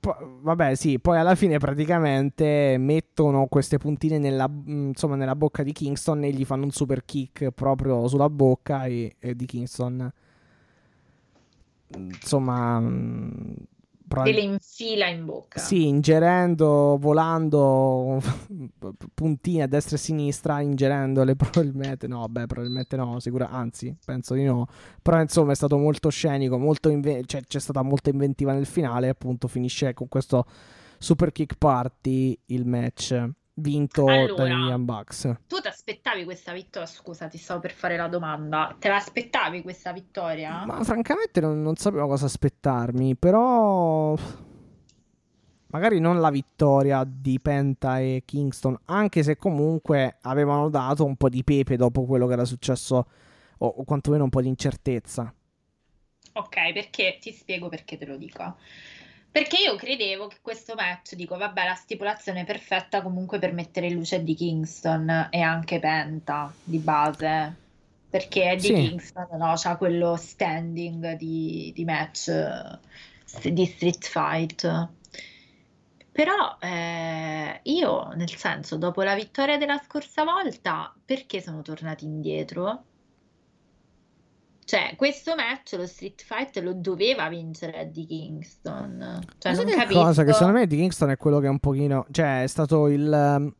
Po- 0.00 0.38
vabbè, 0.42 0.74
sì, 0.74 0.98
poi 0.98 1.18
alla 1.18 1.34
fine 1.34 1.58
praticamente 1.58 2.76
mettono 2.78 3.46
queste 3.46 3.78
puntine 3.78 4.18
nella, 4.18 4.50
insomma, 4.66 5.16
nella 5.16 5.34
bocca 5.34 5.62
di 5.62 5.72
Kingston 5.72 6.24
e 6.24 6.32
gli 6.32 6.44
fanno 6.44 6.64
un 6.64 6.70
super 6.70 7.04
kick 7.04 7.50
proprio 7.50 8.06
sulla 8.08 8.28
bocca 8.28 8.84
e, 8.84 9.16
e 9.18 9.34
di 9.34 9.46
Kingston. 9.46 10.12
Insomma, 11.96 12.80
Prob- 14.08 14.26
le 14.26 14.40
infila 14.40 15.06
in 15.06 15.24
bocca. 15.24 15.60
Sì, 15.60 15.86
ingerendo, 15.86 16.96
volando 16.98 18.20
puntine 19.14 19.62
a 19.62 19.66
destra 19.66 19.96
e 19.96 19.98
a 19.98 20.02
sinistra, 20.02 20.60
ingerendole 20.60 21.36
probabilmente. 21.36 22.06
No, 22.08 22.26
beh, 22.28 22.46
probabilmente 22.46 22.96
no, 22.96 23.20
sicura, 23.20 23.50
anzi, 23.50 23.94
penso 24.04 24.34
di 24.34 24.44
no. 24.44 24.66
Però 25.02 25.20
insomma 25.20 25.52
è 25.52 25.54
stato 25.54 25.76
molto 25.76 26.08
scenico, 26.08 26.58
molto 26.58 26.88
inve- 26.88 27.24
cioè, 27.26 27.42
c'è 27.42 27.60
stata 27.60 27.82
molta 27.82 28.10
inventiva 28.10 28.52
nel 28.52 28.66
finale. 28.66 29.08
Appunto, 29.08 29.46
finisce 29.46 29.94
con 29.94 30.08
questo 30.08 30.46
super 30.98 31.30
kick 31.30 31.56
party 31.56 32.36
il 32.46 32.66
match 32.66 33.36
vinto 33.58 34.06
allora, 34.06 34.48
Young 34.48 34.84
Bucks. 34.84 35.36
Tu 35.46 35.60
ti 35.60 35.68
aspettavi 35.68 36.24
questa 36.24 36.52
vittoria? 36.52 36.88
Scusa, 36.88 37.28
ti 37.28 37.38
stavo 37.38 37.60
per 37.60 37.72
fare 37.72 37.96
la 37.96 38.08
domanda. 38.08 38.76
Te 38.78 38.88
l'aspettavi 38.88 39.62
questa 39.62 39.92
vittoria? 39.92 40.64
Ma 40.64 40.82
francamente 40.84 41.40
non, 41.40 41.62
non 41.62 41.76
sapevo 41.76 42.06
cosa 42.06 42.26
aspettarmi, 42.26 43.16
però 43.16 44.16
magari 45.70 46.00
non 46.00 46.20
la 46.20 46.30
vittoria 46.30 47.04
di 47.06 47.38
Penta 47.40 48.00
e 48.00 48.22
Kingston, 48.24 48.78
anche 48.86 49.22
se 49.22 49.36
comunque 49.36 50.18
avevano 50.22 50.68
dato 50.68 51.04
un 51.04 51.16
po' 51.16 51.28
di 51.28 51.44
pepe 51.44 51.76
dopo 51.76 52.04
quello 52.04 52.26
che 52.26 52.32
era 52.32 52.44
successo, 52.44 53.06
o, 53.58 53.66
o 53.66 53.84
quantomeno 53.84 54.24
un 54.24 54.30
po' 54.30 54.40
di 54.40 54.48
incertezza. 54.48 55.32
Ok, 56.34 56.72
perché 56.72 57.18
ti 57.20 57.32
spiego 57.32 57.68
perché 57.68 57.98
te 57.98 58.06
lo 58.06 58.16
dico. 58.16 58.56
Perché 59.30 59.62
io 59.62 59.76
credevo 59.76 60.26
che 60.26 60.38
questo 60.40 60.74
match, 60.74 61.14
dico, 61.14 61.36
vabbè, 61.36 61.64
la 61.64 61.74
stipulazione 61.74 62.44
perfetta 62.44 63.02
comunque 63.02 63.38
per 63.38 63.52
mettere 63.52 63.86
in 63.86 63.94
luce 63.94 64.24
di 64.24 64.34
Kingston 64.34 65.28
e 65.30 65.40
anche 65.40 65.78
Penta 65.78 66.52
di 66.64 66.78
base. 66.78 67.54
Perché 68.10 68.50
Eddie 68.50 68.74
sì. 68.74 68.88
Kingston 68.88 69.26
no, 69.32 69.52
ha 69.62 69.76
quello 69.76 70.16
standing 70.16 71.16
di, 71.16 71.72
di 71.74 71.84
match 71.84 72.32
di 73.42 73.66
street 73.66 74.06
fight. 74.06 74.88
Però 76.10 76.56
eh, 76.58 77.60
io, 77.62 78.08
nel 78.14 78.34
senso, 78.34 78.76
dopo 78.76 79.02
la 79.02 79.14
vittoria 79.14 79.56
della 79.56 79.80
scorsa 79.84 80.24
volta, 80.24 80.92
perché 81.04 81.40
sono 81.40 81.62
tornati 81.62 82.06
indietro? 82.06 82.84
Cioè, 84.68 84.96
questo 84.96 85.34
match, 85.34 85.72
lo 85.78 85.86
Street 85.86 86.22
Fight, 86.22 86.58
lo 86.58 86.74
doveva 86.74 87.30
vincere 87.30 87.72
Eddie 87.72 88.04
Kingston. 88.04 89.18
Cioè, 89.38 89.56
Ma 89.56 89.62
non 89.62 89.72
capisco... 89.72 90.02
cosa 90.02 90.24
che 90.24 90.32
secondo 90.34 90.52
me 90.52 90.62
Eddie 90.64 90.78
Kingston 90.80 91.08
è 91.08 91.16
quello 91.16 91.38
che 91.40 91.46
è 91.46 91.48
un 91.48 91.58
pochino... 91.58 92.06
Cioè, 92.10 92.42
è 92.42 92.46
stato 92.46 92.86
il... 92.88 93.10
Um, 93.10 93.54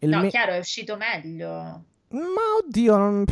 il 0.00 0.08
no, 0.08 0.20
me... 0.20 0.30
chiaro, 0.30 0.50
è 0.50 0.58
uscito 0.58 0.96
meglio. 0.96 1.46
Ma 2.08 2.42
oddio, 2.58 2.96
non... 2.96 3.24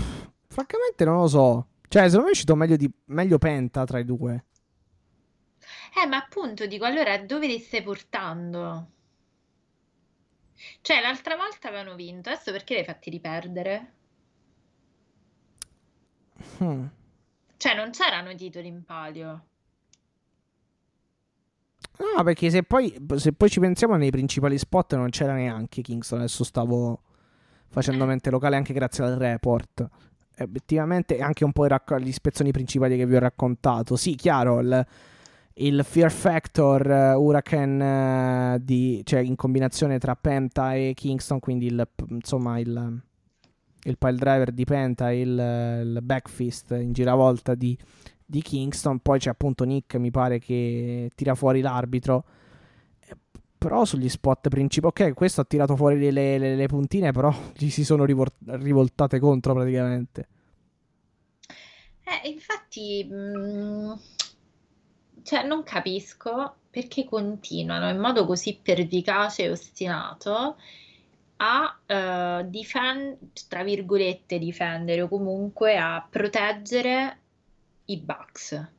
francamente 0.46 1.04
non 1.04 1.16
lo 1.16 1.26
so. 1.26 1.66
Cioè, 1.88 2.04
secondo 2.04 2.26
me 2.26 2.28
è 2.28 2.30
uscito 2.30 2.54
meglio, 2.54 2.76
di... 2.76 2.88
meglio 3.06 3.38
Penta 3.38 3.84
tra 3.84 3.98
i 3.98 4.04
due. 4.04 4.44
Eh, 6.00 6.06
ma 6.06 6.18
appunto, 6.18 6.66
dico, 6.66 6.84
allora 6.84 7.18
dove 7.18 7.48
li 7.48 7.58
stai 7.58 7.82
portando? 7.82 8.90
Cioè, 10.80 11.00
l'altra 11.00 11.34
volta 11.34 11.66
avevano 11.66 11.96
vinto, 11.96 12.30
adesso 12.30 12.52
perché 12.52 12.74
li 12.74 12.78
hai 12.78 12.86
fatti 12.86 13.10
riperdere? 13.10 13.94
Hmm. 16.58 16.86
Cioè, 17.60 17.74
non 17.74 17.90
c'erano 17.90 18.30
i 18.30 18.36
titoli 18.36 18.68
in 18.68 18.84
palio. 18.84 19.44
No, 21.98 22.22
perché 22.24 22.48
se 22.48 22.62
poi, 22.62 22.90
se 23.16 23.34
poi 23.34 23.50
ci 23.50 23.60
pensiamo 23.60 23.96
nei 23.96 24.10
principali 24.10 24.56
spot 24.56 24.96
non 24.96 25.10
c'era 25.10 25.34
neanche 25.34 25.82
Kingston. 25.82 26.20
Adesso 26.20 26.42
stavo 26.42 27.02
facendo 27.68 28.04
eh. 28.04 28.06
mente 28.06 28.30
locale 28.30 28.56
anche 28.56 28.72
grazie 28.72 29.04
al 29.04 29.16
report. 29.16 29.86
Effettivamente 30.36 31.20
anche 31.20 31.44
un 31.44 31.52
po' 31.52 31.66
racc- 31.66 31.98
gli 31.98 32.12
spezzoni 32.12 32.50
principali 32.50 32.96
che 32.96 33.04
vi 33.04 33.16
ho 33.16 33.20
raccontato. 33.20 33.94
Sì, 33.94 34.14
chiaro, 34.14 34.60
il, 34.60 34.86
il 35.56 35.84
Fear 35.84 36.10
Factor 36.10 36.86
uh, 36.86 37.20
Hurricane 37.20 38.54
uh, 38.54 38.58
di, 38.58 39.02
cioè 39.04 39.20
in 39.20 39.36
combinazione 39.36 39.98
tra 39.98 40.16
Penta 40.16 40.72
e 40.72 40.94
Kingston, 40.94 41.40
quindi 41.40 41.66
il, 41.66 41.86
insomma 42.08 42.58
il 42.58 43.02
il 43.84 43.98
pile 43.98 44.16
driver 44.16 44.50
di 44.52 44.64
Penta 44.64 45.10
il, 45.10 45.28
il 45.28 45.98
backfist 46.02 46.72
in 46.72 46.92
giravolta 46.92 47.54
di, 47.54 47.76
di, 48.24 48.42
Kingston. 48.42 48.98
Poi 49.00 49.18
c'è 49.18 49.30
appunto 49.30 49.64
Nick, 49.64 49.96
mi 49.96 50.10
pare, 50.10 50.38
che 50.38 51.10
tira 51.14 51.34
fuori 51.34 51.60
l'arbitro. 51.60 52.24
Eh, 53.00 53.16
però 53.56 53.84
sugli 53.84 54.08
spot 54.08 54.48
principali, 54.48 55.08
ok, 55.08 55.14
questo 55.14 55.40
ha 55.40 55.44
tirato 55.44 55.76
fuori 55.76 56.10
le, 56.10 56.38
le, 56.38 56.54
le 56.56 56.66
puntine, 56.66 57.12
però 57.12 57.32
gli 57.56 57.70
si 57.70 57.84
sono 57.84 58.04
rivol- 58.04 58.32
rivoltate 58.44 59.18
contro 59.18 59.54
praticamente. 59.54 60.28
Eh, 62.02 62.28
infatti, 62.28 63.04
mh, 63.04 63.14
mm, 63.14 63.92
cioè, 65.22 65.46
non 65.46 65.62
capisco 65.62 66.56
perché 66.70 67.04
continuano 67.04 67.88
in 67.88 67.98
modo 67.98 68.26
così 68.26 68.58
pervicace 68.60 69.44
e 69.44 69.50
ostinato 69.50 70.56
a 71.42 72.40
uh, 72.42 72.48
difend- 72.48 73.16
tra 73.48 73.62
virgolette 73.62 74.38
difendere 74.38 75.02
o 75.02 75.08
comunque 75.08 75.76
a 75.76 76.06
proteggere 76.08 77.18
i 77.86 77.96
Bucks. 77.98 78.70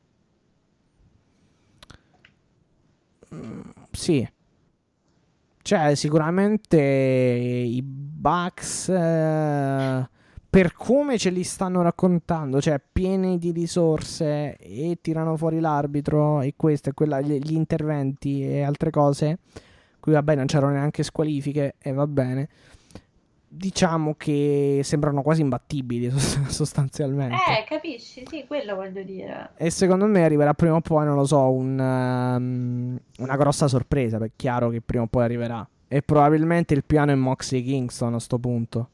Mm, 3.34 3.62
sì. 3.92 4.28
Cioè, 5.64 5.96
sicuramente 5.96 6.78
i 6.80 7.82
Bucks 7.84 8.90
eh, 8.90 10.10
per 10.50 10.74
come 10.74 11.18
ce 11.18 11.30
li 11.30 11.44
stanno 11.44 11.82
raccontando, 11.82 12.62
cioè 12.62 12.82
pieni 12.92 13.38
di 13.38 13.52
risorse 13.52 14.58
e 14.58 15.00
tirano 15.02 15.38
fuori 15.38 15.60
l'arbitro 15.60 16.42
e 16.42 16.54
questo 16.56 16.90
e 16.90 16.94
quella, 16.94 17.22
gli 17.22 17.54
interventi 17.54 18.44
e 18.44 18.62
altre 18.62 18.90
cose 18.90 19.40
qui 20.02 20.12
va 20.12 20.24
bene, 20.24 20.40
non 20.40 20.48
c'erano 20.48 20.74
neanche 20.74 21.04
squalifiche 21.04 21.76
e 21.80 21.94
va 21.94 22.06
bene. 22.08 22.50
Diciamo 23.48 24.16
che 24.16 24.82
sembrano 24.84 25.22
quasi 25.22 25.42
imbattibili 25.42 26.10
sostanzialmente. 26.50 27.36
Eh, 27.36 27.64
capisci? 27.66 28.24
Sì, 28.26 28.46
quello 28.48 28.76
voglio 28.76 29.04
dire. 29.04 29.52
E 29.56 29.70
secondo 29.70 30.06
me 30.06 30.24
arriverà 30.24 30.54
prima 30.54 30.76
o 30.76 30.82
poi, 30.82 31.06
non 31.06 31.16
lo 31.16 31.26
so, 31.26 31.52
un, 31.52 31.78
um, 31.78 33.00
una 33.20 33.36
grossa 33.38 33.68
sorpresa, 33.68 34.18
perché 34.18 34.34
è 34.34 34.38
chiaro 34.38 34.70
che 34.70 34.82
prima 34.82 35.04
o 35.04 35.08
poi 35.08 35.24
arriverà. 35.24 35.68
E 35.88 36.02
probabilmente 36.02 36.74
il 36.74 36.84
piano 36.84 37.12
è 37.12 37.16
Moxley 37.16 37.62
Kingston 37.64 38.14
a 38.16 38.20
sto 38.20 38.40
punto. 38.40 38.90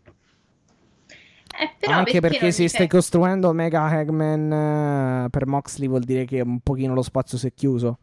Eh, 1.60 1.76
però 1.80 1.94
Anche 1.94 2.20
perché, 2.20 2.38
perché 2.38 2.52
se 2.52 2.64
dice... 2.64 2.76
stai 2.76 2.88
costruendo 2.88 3.54
Mega 3.54 3.84
Hagman 3.84 5.26
uh, 5.26 5.30
per 5.30 5.48
Moxley 5.48 5.88
vuol 5.88 6.04
dire 6.04 6.26
che 6.26 6.42
un 6.42 6.60
pochino 6.60 6.94
lo 6.94 7.02
spazio 7.02 7.38
si 7.38 7.48
è 7.48 7.54
chiuso. 7.54 8.00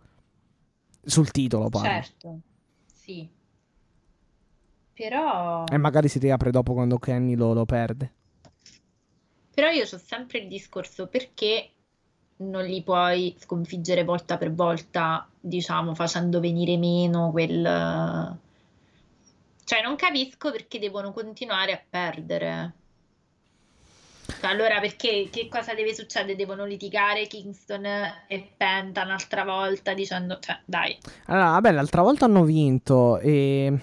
Sul 1.05 1.31
titolo, 1.31 1.69
parlo. 1.69 1.89
Certo 1.89 2.41
sì. 3.05 3.29
Però... 4.95 5.65
E 5.71 5.77
magari 5.77 6.09
si 6.09 6.19
riapre 6.19 6.51
dopo 6.51 6.73
quando 6.73 6.99
Kenny 6.99 7.35
lo, 7.35 7.53
lo 7.53 7.67
perde. 7.67 8.13
Però 9.53 9.69
io 9.69 9.83
ho 9.83 9.99
sempre 9.99 10.39
il 10.39 10.49
discorso 10.49 11.07
perché 11.07 11.71
non 12.37 12.65
li 12.65 12.83
puoi 12.83 13.37
sconfiggere 13.39 14.05
volta 14.05 14.39
per 14.39 14.53
volta, 14.53 15.29
diciamo, 15.39 15.95
facendo 15.95 16.41
venire 16.41 16.79
meno 16.79 17.31
quel... 17.31 18.39
Cioè, 19.65 19.83
non 19.83 19.97
capisco 19.97 20.51
perché 20.51 20.79
devono 20.79 21.13
continuare 21.13 21.73
a 21.73 21.83
perdere. 21.89 22.73
Cioè, 24.27 24.51
allora, 24.51 24.81
perché 24.81 25.29
che 25.31 25.49
cosa 25.49 25.75
deve 25.75 25.95
succedere? 25.95 26.37
Devono 26.37 26.65
litigare 26.65 27.27
Kingston 27.27 27.85
e 28.27 28.53
Penta 28.57 29.03
un'altra 29.03 29.45
volta 29.45 29.95
dicendo, 29.95 30.39
cioè, 30.41 30.59
dai. 30.65 30.97
Allora, 31.27 31.51
vabbè, 31.51 31.73
l'altra 31.73 32.03
volta 32.03 32.25
hanno 32.25 32.45
vinto 32.45 33.19
e... 33.19 33.79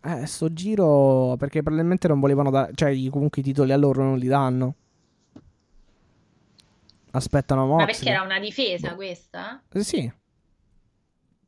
Eh, 0.00 0.26
sto 0.26 0.52
giro 0.52 1.34
perché 1.38 1.60
probabilmente 1.62 2.06
non 2.06 2.20
volevano 2.20 2.50
dare, 2.50 2.72
cioè 2.74 2.94
comunque 3.10 3.42
i 3.42 3.44
titoli 3.44 3.72
a 3.72 3.76
loro 3.76 4.02
non 4.02 4.16
li 4.16 4.28
danno. 4.28 4.74
Aspettano 7.10 7.66
Moxley. 7.66 7.86
Ma 7.86 7.92
perché 7.92 8.08
era 8.08 8.22
una 8.22 8.38
difesa 8.38 8.94
questa? 8.94 9.60
Eh, 9.72 9.82
sì. 9.82 10.10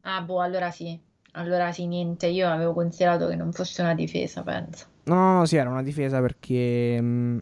Ah, 0.02 0.20
boh, 0.22 0.40
allora 0.40 0.70
sì. 0.70 0.98
Allora 1.32 1.70
sì, 1.70 1.86
niente, 1.86 2.26
io 2.26 2.50
avevo 2.50 2.72
considerato 2.72 3.28
che 3.28 3.36
non 3.36 3.52
fosse 3.52 3.82
una 3.82 3.94
difesa, 3.94 4.42
penso. 4.42 4.86
No, 5.04 5.14
no, 5.14 5.38
no, 5.38 5.44
sì, 5.44 5.56
era 5.56 5.70
una 5.70 5.82
difesa 5.82 6.20
perché... 6.20 7.00
Mh, 7.00 7.06
mm, 7.06 7.38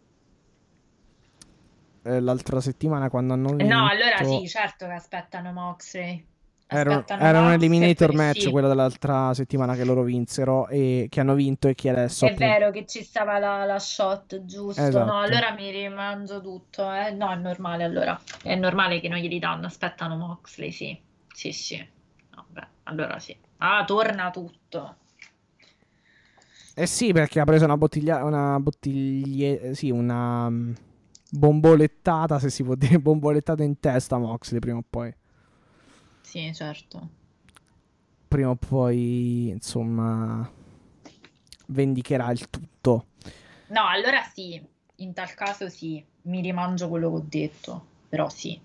eh, 2.09 2.20
l'altra 2.20 2.60
settimana 2.60 3.10
quando 3.10 3.35
hanno 3.35 3.55
vinto... 3.55 3.74
No, 3.74 3.89
allora 3.89 4.22
sì, 4.24 4.48
certo 4.48 4.86
che 4.86 4.93
aspettano 4.93 5.52
Moxley. 5.52 6.26
Era, 6.70 7.02
era 7.06 7.40
un 7.40 7.52
eliminator 7.52 8.12
match 8.12 8.43
sì. 8.43 8.51
quello 8.51 8.68
dell'altra 8.68 9.32
settimana 9.32 9.74
che 9.74 9.85
loro 9.85 10.02
vinsero 10.02 10.68
e 10.68 11.06
che 11.09 11.20
hanno 11.20 11.32
vinto 11.32 11.66
e 11.66 11.74
che 11.74 11.89
adesso 11.89 12.26
è 12.26 12.32
appunto... 12.32 12.47
vero 12.47 12.70
che 12.70 12.85
ci 12.85 13.02
stava 13.02 13.39
la, 13.39 13.64
la 13.64 13.78
shot 13.78 14.44
giusto 14.44 14.82
esatto. 14.82 15.02
no 15.06 15.18
allora 15.18 15.55
mi 15.55 15.70
rimangio 15.70 16.43
tutto 16.43 16.93
eh? 16.93 17.10
no 17.12 17.32
è 17.32 17.36
normale 17.36 17.85
allora 17.85 18.20
è 18.43 18.55
normale 18.55 19.01
che 19.01 19.09
non 19.09 19.18
glieli 19.18 19.39
danno 19.39 19.64
aspettano 19.64 20.18
Moxley 20.18 20.70
sì 20.70 21.01
sì 21.32 21.52
sì 21.52 21.97
Vabbè, 22.39 22.66
allora 22.85 23.18
sì. 23.18 23.36
Ah, 23.59 23.85
torna 23.85 24.30
tutto. 24.30 24.97
Eh 26.74 26.86
sì, 26.86 27.12
perché 27.12 27.40
ha 27.40 27.44
preso 27.44 27.64
una 27.64 27.76
bottiglia. 27.76 28.22
Una 28.24 28.59
bottiglia. 28.60 29.74
Sì, 29.74 29.90
una. 29.90 30.51
Bombolettata, 31.30 32.38
se 32.38 32.50
si 32.50 32.62
può 32.62 32.74
dire, 32.74 32.98
bombolettata 33.00 33.62
in 33.62 33.78
testa 33.80 34.18
Moxley 34.18 34.60
prima 34.60 34.78
o 34.78 34.84
poi. 34.88 35.14
Sì, 36.22 36.52
certo. 36.55 37.09
Prima 38.28 38.50
o 38.50 38.56
poi, 38.56 39.48
insomma, 39.48 40.50
vendicherà 41.68 42.30
il 42.30 42.48
tutto. 42.50 43.06
No, 43.68 43.86
allora 43.86 44.22
sì, 44.22 44.62
in 44.96 45.12
tal 45.12 45.32
caso 45.34 45.68
sì, 45.68 46.05
mi 46.22 46.40
rimangio 46.40 46.88
quello 46.88 47.10
che 47.10 47.16
ho 47.16 47.24
detto, 47.26 47.86
però 48.09 48.28
sì. 48.28 48.60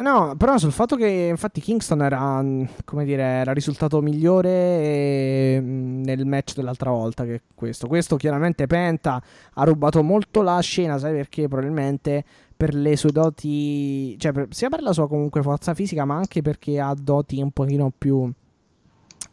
No, 0.00 0.36
però 0.36 0.58
sul 0.58 0.70
fatto 0.70 0.94
che 0.94 1.08
infatti 1.08 1.60
Kingston 1.60 2.02
era, 2.02 2.40
mm, 2.40 2.64
come 2.84 3.04
dire, 3.04 3.22
era 3.22 3.52
risultato 3.52 4.00
migliore 4.00 4.48
eh, 4.50 5.58
mm, 5.60 6.02
nel 6.04 6.24
match 6.24 6.54
dell'altra 6.54 6.90
volta 6.90 7.24
che 7.24 7.42
questo. 7.52 7.88
Questo 7.88 8.14
chiaramente 8.14 8.68
Penta 8.68 9.20
ha 9.54 9.64
rubato 9.64 10.00
molto 10.04 10.42
la 10.42 10.60
scena, 10.60 10.98
sai 10.98 11.14
perché? 11.14 11.48
Probabilmente 11.48 12.24
per 12.56 12.74
le 12.74 12.96
sue 12.96 13.10
doti, 13.10 14.16
cioè 14.18 14.30
per- 14.30 14.46
sia 14.50 14.68
per 14.68 14.82
la 14.82 14.92
sua 14.92 15.08
comunque 15.08 15.42
forza 15.42 15.74
fisica, 15.74 16.04
ma 16.04 16.14
anche 16.14 16.42
perché 16.42 16.78
ha 16.78 16.94
doti 16.94 17.42
un 17.42 17.50
pochino 17.50 17.92
più 17.96 18.30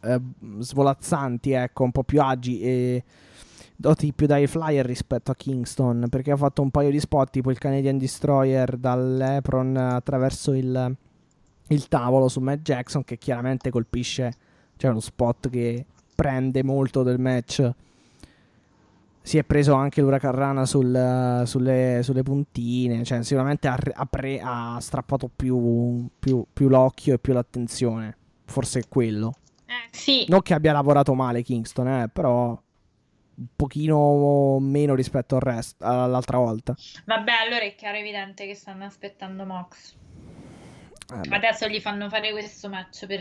eh, 0.02 0.20
svolazzanti, 0.58 1.52
ecco, 1.52 1.84
un 1.84 1.92
po' 1.92 2.02
più 2.02 2.20
agi 2.20 2.60
e 2.60 3.04
doti 3.76 4.12
più 4.12 4.26
da 4.26 4.38
high 4.38 4.48
flyer 4.48 4.84
rispetto 4.84 5.30
a 5.30 5.34
Kingston 5.34 6.06
perché 6.08 6.30
ha 6.32 6.36
fatto 6.36 6.62
un 6.62 6.70
paio 6.70 6.90
di 6.90 6.98
spot 6.98 7.30
tipo 7.30 7.50
il 7.50 7.58
Canadian 7.58 7.98
Destroyer 7.98 8.76
dall'Epron 8.76 9.76
attraverso 9.76 10.52
il, 10.52 10.96
il 11.68 11.88
tavolo 11.88 12.28
su 12.28 12.40
Matt 12.40 12.62
Jackson 12.62 13.04
che 13.04 13.18
chiaramente 13.18 13.70
colpisce 13.70 14.34
cioè 14.76 14.90
uno 14.90 15.00
spot 15.00 15.50
che 15.50 15.84
prende 16.14 16.62
molto 16.64 17.02
del 17.02 17.20
match. 17.20 17.70
Si 19.20 19.38
è 19.38 19.44
preso 19.44 19.74
anche 19.74 20.00
l'Uracarrana 20.00 20.64
sul, 20.64 21.42
sulle, 21.46 22.00
sulle 22.02 22.22
puntine 22.22 23.02
cioè 23.02 23.22
sicuramente 23.22 23.66
ha, 23.66 23.76
ha 23.92 24.06
pre- 24.06 24.40
ha 24.40 24.78
strappato 24.80 25.28
più, 25.34 26.08
più, 26.18 26.44
più 26.52 26.68
l'occhio 26.68 27.14
e 27.14 27.18
più 27.18 27.32
l'attenzione. 27.32 28.16
Forse 28.44 28.80
è 28.80 28.82
quello. 28.88 29.34
Eh, 29.66 29.88
sì, 29.90 30.24
non 30.28 30.42
che 30.42 30.54
abbia 30.54 30.72
lavorato 30.72 31.12
male 31.14 31.42
Kingston 31.42 31.88
eh, 31.88 32.08
però 32.08 32.56
un 33.38 33.46
pochino 33.54 34.58
meno 34.60 34.94
rispetto 34.94 35.34
al 35.36 35.42
resto 35.42 35.84
all'altra 35.84 36.38
volta 36.38 36.74
vabbè, 37.04 37.32
allora 37.44 37.60
è 37.62 37.74
chiaro 37.74 37.96
e 37.96 38.00
evidente 38.00 38.46
che 38.46 38.54
stanno 38.54 38.84
aspettando 38.84 39.44
Mox. 39.44 39.94
Eh. 41.08 41.34
Adesso 41.34 41.68
gli 41.68 41.78
fanno 41.80 42.08
fare 42.08 42.32
questo 42.32 42.68
match 42.68 43.06
per 43.06 43.20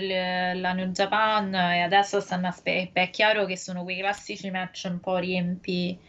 la 0.58 0.74
New 0.74 0.88
Japan 0.88 1.54
e 1.54 1.82
adesso 1.82 2.20
stanno 2.20 2.48
aspettando. 2.48 3.00
È 3.00 3.10
chiaro 3.12 3.46
che 3.46 3.58
sono 3.58 3.84
quei 3.84 4.00
classici 4.00 4.50
match 4.50 4.88
un 4.90 5.00
po' 5.00 5.18
riempi. 5.18 6.00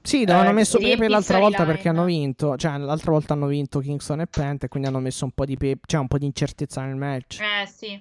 Sì, 0.00 0.26
l'hanno 0.26 0.50
Eh, 0.50 0.52
messo 0.52 0.78
pepe 0.78 1.08
l'altra 1.08 1.38
volta 1.38 1.62
storyline. 1.62 1.74
perché 1.74 1.88
hanno 1.88 2.04
vinto. 2.04 2.56
Cioè, 2.56 2.76
l'altra 2.76 3.10
volta 3.10 3.32
hanno 3.32 3.46
vinto 3.46 3.80
Kingston 3.80 4.20
e 4.20 4.26
Penta 4.26 4.66
e 4.66 4.68
quindi 4.68 4.88
hanno 4.88 5.00
messo 5.00 5.24
un 5.24 5.30
po' 5.32 5.44
di 5.46 5.56
pepe, 5.56 5.80
cioè 5.86 6.00
un 6.00 6.08
po' 6.08 6.18
di 6.18 6.26
incertezza 6.26 6.82
nel 6.82 6.94
match. 6.96 7.40
Eh 7.40 7.66
sì. 7.66 8.00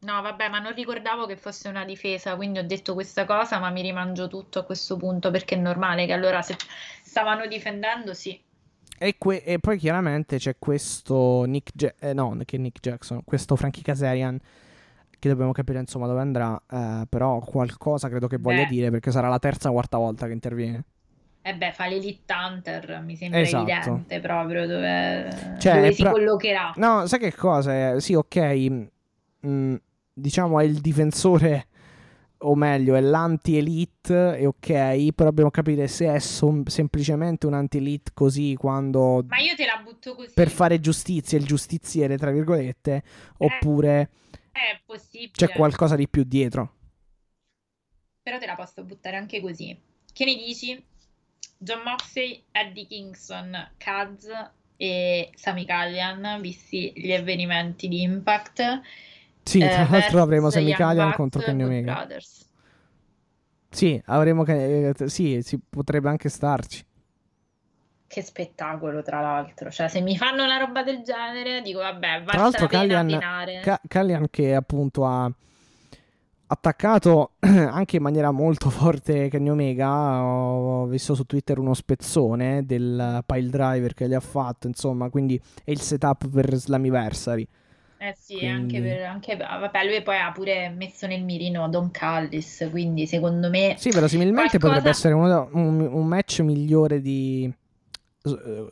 No, 0.00 0.20
vabbè, 0.22 0.48
ma 0.48 0.58
non 0.58 0.74
ricordavo 0.74 1.26
che 1.26 1.36
fosse 1.36 1.68
una 1.68 1.84
difesa, 1.84 2.36
quindi 2.36 2.58
ho 2.58 2.66
detto 2.66 2.94
questa 2.94 3.24
cosa, 3.24 3.58
ma 3.58 3.70
mi 3.70 3.82
rimangio 3.82 4.28
tutto 4.28 4.60
a 4.60 4.64
questo 4.64 4.96
punto 4.96 5.30
perché 5.30 5.56
è 5.56 5.58
normale 5.58 6.06
che 6.06 6.12
allora 6.12 6.42
se 6.42 6.56
stavano 7.02 7.46
difendendo, 7.46 8.14
sì. 8.14 8.40
E, 8.98 9.16
que- 9.18 9.42
e 9.42 9.58
poi 9.58 9.78
chiaramente 9.78 10.38
c'è 10.38 10.56
questo 10.58 11.44
Nick 11.44 11.70
Ja- 11.74 11.94
eh, 11.98 12.12
no, 12.14 12.36
che 12.44 12.56
Nick 12.56 12.80
Jackson, 12.80 13.22
questo 13.24 13.56
Frankie 13.56 13.82
Kazarian 13.82 14.38
che 15.18 15.28
dobbiamo 15.28 15.52
capire 15.52 15.80
insomma 15.80 16.06
dove 16.06 16.20
andrà, 16.20 16.60
eh, 16.70 17.06
però 17.08 17.38
qualcosa 17.40 18.08
credo 18.08 18.26
che 18.26 18.36
voglia 18.38 18.62
Beh. 18.62 18.66
dire 18.66 18.90
perché 18.90 19.10
sarà 19.10 19.28
la 19.28 19.38
terza 19.38 19.68
o 19.70 19.72
quarta 19.72 19.98
volta 19.98 20.26
che 20.26 20.32
interviene. 20.32 20.84
E 21.42 21.54
beh, 21.54 21.72
fa 21.72 21.86
l'Elite 21.86 22.32
Hunter, 22.32 23.02
mi 23.04 23.16
sembra 23.16 23.40
Esatto. 23.40 23.64
evidente 23.64 24.20
proprio 24.20 24.66
dove, 24.66 25.56
Cioè, 25.58 25.74
dove 25.74 25.92
si 25.92 26.02
pra- 26.02 26.10
collocherà. 26.12 26.72
No, 26.76 27.06
sai 27.06 27.18
che 27.18 27.34
cosa? 27.34 27.92
Eh, 27.94 28.00
Sì, 28.00 28.14
ok. 28.14 28.88
mm, 29.46 29.74
diciamo 30.18 30.58
è 30.60 30.64
il 30.64 30.80
difensore, 30.80 31.66
o 32.38 32.54
meglio, 32.54 32.94
è 32.94 33.00
l'anti-elite, 33.00 34.38
e 34.38 34.46
ok, 34.46 35.12
però 35.12 35.28
dobbiamo 35.28 35.50
capire 35.50 35.88
se 35.88 36.06
è 36.12 36.18
som- 36.18 36.64
semplicemente 36.64 37.46
un 37.46 37.54
anti-elite 37.54 38.12
così 38.14 38.54
quando... 38.58 39.24
Ma 39.28 39.38
io 39.38 39.54
te 39.54 39.66
la 39.66 39.80
butto 39.82 40.14
così. 40.14 40.32
Per 40.34 40.48
fare 40.48 40.80
giustizia, 40.80 41.38
il 41.38 41.44
giustiziere, 41.44 42.16
tra 42.16 42.30
virgolette, 42.30 43.02
oppure 43.38 44.10
È 44.52 44.80
possibile. 44.84 45.32
c'è 45.32 45.48
qualcosa 45.50 45.96
di 45.96 46.08
più 46.08 46.24
dietro. 46.24 46.72
Però 48.22 48.38
te 48.38 48.46
la 48.46 48.56
posso 48.56 48.82
buttare 48.84 49.16
anche 49.16 49.40
così. 49.40 49.78
Che 50.12 50.24
ne 50.24 50.34
dici? 50.34 50.82
John 51.58 51.82
Moxley, 51.84 52.42
Eddie 52.52 52.86
Kingston, 52.86 53.70
Kaz 53.76 54.26
e 54.76 55.30
Sami 55.34 55.64
Callian, 55.64 56.40
visti 56.40 56.92
gli 56.94 57.12
avvenimenti 57.12 57.88
di 57.88 58.02
Impact. 58.02 58.80
Sì, 59.46 59.60
eh, 59.60 59.68
tra 59.68 59.86
l'altro 59.88 60.24
versus 60.26 60.56
avremo 60.56 60.74
Callian 60.74 61.04
Bucks, 61.04 61.16
contro 61.16 61.40
Kenny 61.42 61.62
Omega. 61.62 61.94
Brothers. 61.94 62.48
Sì, 63.70 64.02
avremo 64.06 64.42
che... 64.42 64.88
eh, 64.88 65.08
sì, 65.08 65.40
si 65.42 65.60
potrebbe 65.70 66.08
anche 66.08 66.28
starci. 66.28 66.84
Che 68.08 68.22
spettacolo, 68.22 69.02
tra 69.02 69.20
l'altro. 69.20 69.70
Cioè, 69.70 69.86
se 69.86 70.00
mi 70.00 70.16
fanno 70.16 70.42
una 70.42 70.58
roba 70.58 70.82
del 70.82 71.02
genere, 71.02 71.62
dico, 71.62 71.78
vabbè, 71.78 72.24
Tra 72.24 72.24
vale 72.24 72.38
l'altro 72.38 72.66
Callian, 72.66 73.00
abbinare. 73.06 73.60
Ca- 73.60 73.80
Callian 73.86 74.26
che 74.30 74.52
appunto 74.52 75.06
ha 75.06 75.30
attaccato 76.48 77.34
anche 77.40 77.96
in 77.96 78.02
maniera 78.02 78.32
molto 78.32 78.68
forte 78.68 79.28
Kenny 79.28 79.48
Omega, 79.48 80.22
ho 80.24 80.86
visto 80.86 81.14
su 81.14 81.24
Twitter 81.24 81.58
uno 81.58 81.74
spezzone 81.74 82.66
del 82.66 83.22
pile 83.24 83.48
driver 83.48 83.94
che 83.94 84.08
gli 84.08 84.14
ha 84.14 84.20
fatto, 84.20 84.66
insomma, 84.66 85.08
quindi 85.08 85.40
è 85.62 85.70
il 85.70 85.80
setup 85.80 86.28
per 86.28 86.52
Slammiversary. 86.54 87.46
Eh 87.98 88.14
sì, 88.18 88.36
Quindi- 88.38 88.46
anche 88.54 88.80
per... 88.82 89.02
Anche, 89.04 89.36
vabbè, 89.36 89.84
lui 89.86 90.02
poi 90.02 90.18
ha 90.18 90.30
pure 90.32 90.68
messo 90.68 91.06
nel 91.06 91.24
mirino 91.24 91.68
Don 91.68 91.90
Callis, 91.90 92.66
quindi 92.70 93.06
secondo 93.06 93.48
me... 93.48 93.74
Sì, 93.78 93.90
verosimilmente 93.90 94.58
Qualcosa- 94.58 94.74
potrebbe 94.74 94.90
essere 94.90 95.14
uno- 95.14 95.48
un, 95.52 95.80
un 95.80 96.06
match 96.06 96.40
migliore 96.40 97.00
di... 97.00 97.50
eh, 98.24 98.68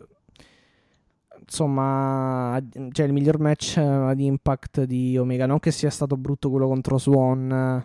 Insomma, 1.46 2.58
cioè 2.92 3.06
il 3.06 3.12
miglior 3.12 3.38
match 3.38 3.76
eh, 3.76 4.12
di 4.14 4.24
Impact 4.24 4.84
di 4.84 5.16
Omega. 5.18 5.44
Non 5.46 5.60
che 5.60 5.70
sia 5.70 5.90
stato 5.90 6.16
brutto 6.16 6.48
quello 6.50 6.66
contro 6.66 6.98
Swan. 6.98 7.84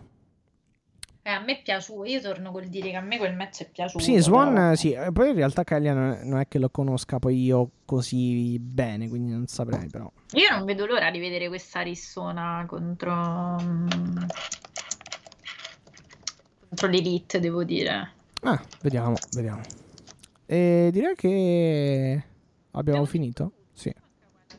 Eh, 1.29 1.33
a 1.33 1.39
me 1.41 1.59
è 1.59 1.61
piaciuto, 1.61 2.05
io 2.05 2.19
torno 2.21 2.51
col 2.51 2.65
dire 2.65 2.89
che 2.89 2.95
a 2.95 3.01
me 3.01 3.19
quel 3.19 3.35
match 3.35 3.61
è 3.61 3.69
piaciuto. 3.69 4.03
Sì, 4.03 4.17
Swan, 4.17 4.51
però- 4.55 4.71
eh, 4.71 4.75
sì. 4.77 4.91
E 4.93 5.11
poi 5.11 5.29
in 5.29 5.35
realtà 5.35 5.63
Callian 5.63 5.95
non 5.95 6.11
è, 6.13 6.23
non 6.23 6.39
è 6.39 6.47
che 6.47 6.57
lo 6.57 6.69
conosca 6.71 7.19
poi 7.19 7.43
io 7.43 7.69
così 7.85 8.57
bene, 8.57 9.07
quindi 9.07 9.31
non 9.31 9.45
saprei 9.45 9.87
però. 9.89 10.11
Io 10.31 10.49
non 10.55 10.65
vedo 10.65 10.87
l'ora 10.87 11.11
di 11.11 11.19
vedere 11.19 11.47
questa 11.47 11.81
rissona 11.81 12.65
contro... 12.67 13.13
mm, 13.61 14.17
contro 16.69 16.87
l'Elite, 16.87 17.39
devo 17.39 17.63
dire. 17.63 18.11
Ah, 18.41 18.59
vediamo, 18.81 19.13
vediamo. 19.35 19.61
E 20.47 20.89
direi 20.91 21.13
che 21.15 22.23
abbiamo 22.71 22.79
Abbiamo- 22.79 23.05
finito. 23.05 23.51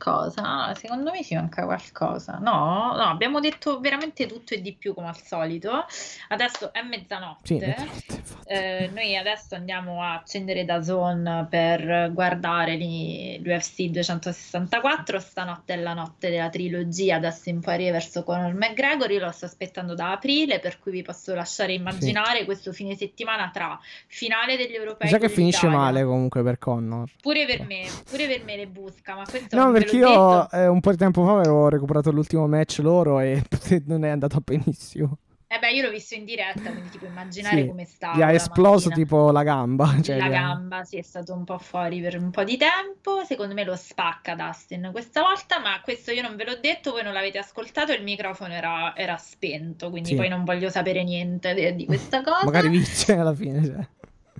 Sì. 0.01 0.09
Cosa? 0.09 0.41
Ah, 0.41 0.73
secondo 0.73 1.11
me 1.11 1.23
ci 1.23 1.35
manca 1.35 1.63
qualcosa. 1.63 2.39
No, 2.41 2.93
no, 2.95 3.03
abbiamo 3.03 3.39
detto 3.39 3.79
veramente 3.79 4.25
tutto 4.25 4.55
e 4.55 4.61
di 4.61 4.73
più 4.73 4.95
come 4.95 5.09
al 5.09 5.21
solito. 5.21 5.85
Adesso 6.29 6.73
è 6.73 6.81
mezzanotte. 6.81 7.45
Sì, 7.45 7.57
mezzanotte. 7.57 8.23
Eh, 8.45 8.89
noi 8.93 9.15
adesso 9.15 9.55
andiamo 9.55 10.01
a 10.01 10.15
accendere 10.15 10.65
da 10.65 10.81
Zone 10.81 11.45
per 11.49 12.11
guardare 12.13 12.75
lì 12.75 13.39
l'UFC 13.43 13.83
264. 13.89 15.19
Stanotte 15.19 15.73
è 15.73 15.77
la 15.77 15.93
notte 15.93 16.29
della 16.29 16.49
trilogia 16.49 17.19
da 17.19 17.29
Simparé 17.31 17.91
verso 17.91 18.23
Conor 18.23 18.53
McGregor. 18.53 19.11
Io 19.11 19.19
lo 19.19 19.31
sto 19.31 19.45
aspettando 19.45 19.93
da 19.93 20.11
aprile, 20.11 20.59
per 20.59 20.79
cui 20.79 20.91
vi 20.91 21.03
posso 21.03 21.35
lasciare 21.35 21.73
immaginare 21.73 22.45
questo 22.45 22.73
fine 22.73 22.95
settimana 22.95 23.51
tra 23.53 23.79
finale 24.07 24.57
degli 24.57 24.73
europei. 24.73 25.09
Sa 25.09 25.19
che 25.19 25.29
finisce 25.29 25.67
male 25.67 26.03
comunque 26.03 26.41
per 26.41 26.57
Connor. 26.57 27.09
Pure 27.21 27.45
per 27.45 27.65
me, 27.65 27.87
pure 28.09 28.27
per 28.27 28.43
me 28.43 28.55
le 28.55 28.67
busca, 28.67 29.15
ma 29.15 29.23
questo 29.29 29.55
No, 29.55 29.71
perché 29.71 29.90
l'ho 29.99 30.09
io 30.09 30.39
detto. 30.41 30.55
eh, 30.55 30.67
un 30.67 30.79
po' 30.79 30.91
di 30.91 30.97
tempo 30.97 31.23
fa 31.25 31.39
avevo 31.39 31.69
recuperato 31.69 32.11
l'ultimo 32.11 32.47
match 32.47 32.79
loro 32.79 33.19
e 33.19 33.41
non 33.85 34.03
è 34.05 34.09
andato 34.09 34.39
benissimo. 34.43 35.17
Eh 35.51 35.59
beh, 35.59 35.71
io 35.73 35.83
l'ho 35.83 35.89
visto 35.89 36.15
in 36.15 36.23
diretta, 36.23 36.61
quindi 36.71 36.87
ti 36.91 36.97
puoi 36.97 37.09
immaginare 37.09 37.63
Sì, 37.63 37.67
come 37.67 37.83
stava. 37.83 38.15
Gli 38.15 38.21
ha 38.21 38.31
esploso 38.31 38.87
mattina. 38.87 38.95
tipo 38.95 39.31
la 39.31 39.43
gamba. 39.43 39.95
Cioè, 40.01 40.15
la 40.17 40.29
gamba, 40.29 40.85
sì, 40.85 40.95
è 40.95 41.01
stato 41.01 41.33
un 41.33 41.43
po' 41.43 41.57
fuori 41.57 41.99
per 41.99 42.17
un 42.17 42.29
po' 42.31 42.45
di 42.45 42.55
tempo. 42.55 43.25
Secondo 43.25 43.53
me 43.53 43.65
lo 43.65 43.75
spacca 43.75 44.33
Dustin 44.33 44.87
questa 44.93 45.19
volta, 45.23 45.59
ma 45.59 45.81
questo 45.83 46.11
io 46.11 46.21
non 46.21 46.37
ve 46.37 46.45
l'ho 46.45 46.57
detto, 46.61 46.91
voi 46.91 47.03
non 47.03 47.11
l'avete 47.11 47.37
ascoltato, 47.37 47.91
il 47.91 48.01
microfono 48.01 48.53
era, 48.53 48.95
era 48.95 49.17
spento, 49.17 49.89
quindi 49.89 50.11
Sì. 50.11 50.15
poi 50.15 50.29
non 50.29 50.45
voglio 50.45 50.69
sapere 50.69 51.03
niente 51.03 51.53
di, 51.53 51.75
di 51.75 51.85
questa 51.85 52.21
cosa. 52.23 52.45
Magari 52.45 52.69
vince 52.69 53.13
alla 53.17 53.33
fine. 53.35 53.65
Cioè. 53.65 53.87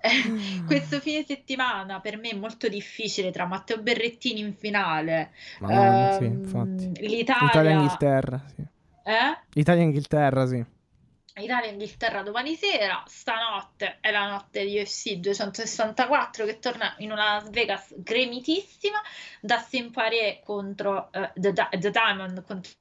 Eh, 0.02 0.64
questo 0.66 1.00
fine 1.00 1.24
settimana 1.24 2.00
per 2.00 2.18
me 2.18 2.30
è 2.30 2.36
molto 2.36 2.68
difficile 2.68 3.32
tra 3.32 3.46
Matteo 3.46 3.82
Berrettini 3.82 4.40
in 4.40 4.56
finale, 4.56 5.32
Madonna, 5.60 6.18
sì, 6.18 6.26
ehm, 6.26 6.32
infatti. 6.32 7.08
l'Italia, 7.08 7.48
Italia-Inghilterra, 7.48 8.46
sì. 8.56 8.62
eh? 9.04 9.38
Italia-Inghilterra, 9.54 10.46
sì. 10.48 10.66
Italia-Inghilterra 11.36 12.24
domani 12.24 12.56
sera, 12.56 13.04
stanotte 13.08 13.98
è 14.02 14.12
la 14.12 14.28
notte 14.28 14.66
di 14.66 14.80
UFC 14.80 15.14
264 15.14 16.46
che 16.46 16.60
torna 16.60 16.94
in 16.98 17.12
una 17.12 17.36
Las 17.36 17.50
Vegas 17.50 17.94
gremitissima, 17.98 19.00
Dustin 19.40 19.92
Poirier 19.92 20.42
contro 20.44 21.12
eh, 21.12 21.32
The, 21.36 21.54
The 21.54 21.90
Diamond 21.90 22.44
contro 22.44 22.72
eh, 22.72 22.81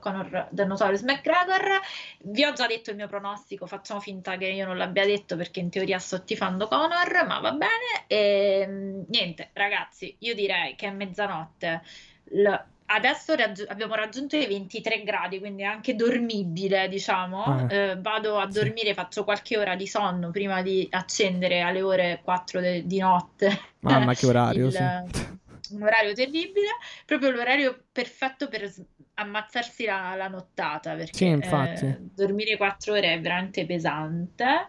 Conor 0.00 0.48
The 0.50 0.64
Notorious 0.64 1.02
McGregor. 1.02 1.80
Vi 2.22 2.44
ho 2.44 2.52
già 2.52 2.66
detto 2.66 2.90
il 2.90 2.96
mio 2.96 3.06
pronostico, 3.06 3.66
facciamo 3.66 4.00
finta 4.00 4.36
che 4.36 4.46
io 4.46 4.66
non 4.66 4.76
l'abbia 4.76 5.06
detto 5.06 5.36
perché 5.36 5.60
in 5.60 5.70
teoria 5.70 5.98
sto 6.00 6.22
tifando 6.24 6.66
Conor, 6.66 7.24
ma 7.26 7.38
va 7.38 7.52
bene. 7.52 8.04
E, 8.08 8.66
mm, 8.68 9.02
niente, 9.08 9.50
ragazzi, 9.52 10.14
io 10.20 10.34
direi 10.34 10.74
che 10.74 10.88
è 10.88 10.90
mezzanotte. 10.90 11.82
L- 12.30 12.54
Adesso 12.88 13.34
raggi- 13.34 13.64
abbiamo 13.66 13.96
raggiunto 13.96 14.36
i 14.36 14.46
23 14.46 15.02
gradi, 15.02 15.40
quindi 15.40 15.62
è 15.62 15.66
anche 15.66 15.96
dormibile, 15.96 16.86
diciamo. 16.88 17.42
Ah, 17.42 17.66
Eh, 17.68 17.96
vado 17.98 18.38
a 18.38 18.46
dormire, 18.46 18.94
faccio 18.94 19.24
qualche 19.24 19.58
ora 19.58 19.74
di 19.74 19.88
sonno 19.88 20.30
prima 20.30 20.62
di 20.62 20.86
accendere 20.92 21.62
alle 21.62 21.82
ore 21.82 22.20
4 22.22 22.60
de- 22.60 22.86
di 22.86 22.98
notte. 22.98 23.60
Mamma, 23.80 24.14
che 24.14 24.26
orario, 24.26 24.66
Il- 24.70 24.72
sì. 24.72 25.74
un 25.74 25.82
orario 25.82 26.12
terribile, 26.14 26.68
proprio 27.04 27.30
l'orario 27.30 27.76
perfetto 27.90 28.46
per 28.46 28.72
ammazzarsi 29.16 29.84
la, 29.84 30.14
la 30.14 30.28
nottata, 30.28 30.94
perché 30.94 31.16
Sì, 31.16 31.26
eh, 31.26 31.98
dormire 32.14 32.56
4 32.56 32.92
ore 32.94 33.14
è 33.14 33.20
veramente 33.20 33.66
pesante. 33.66 34.66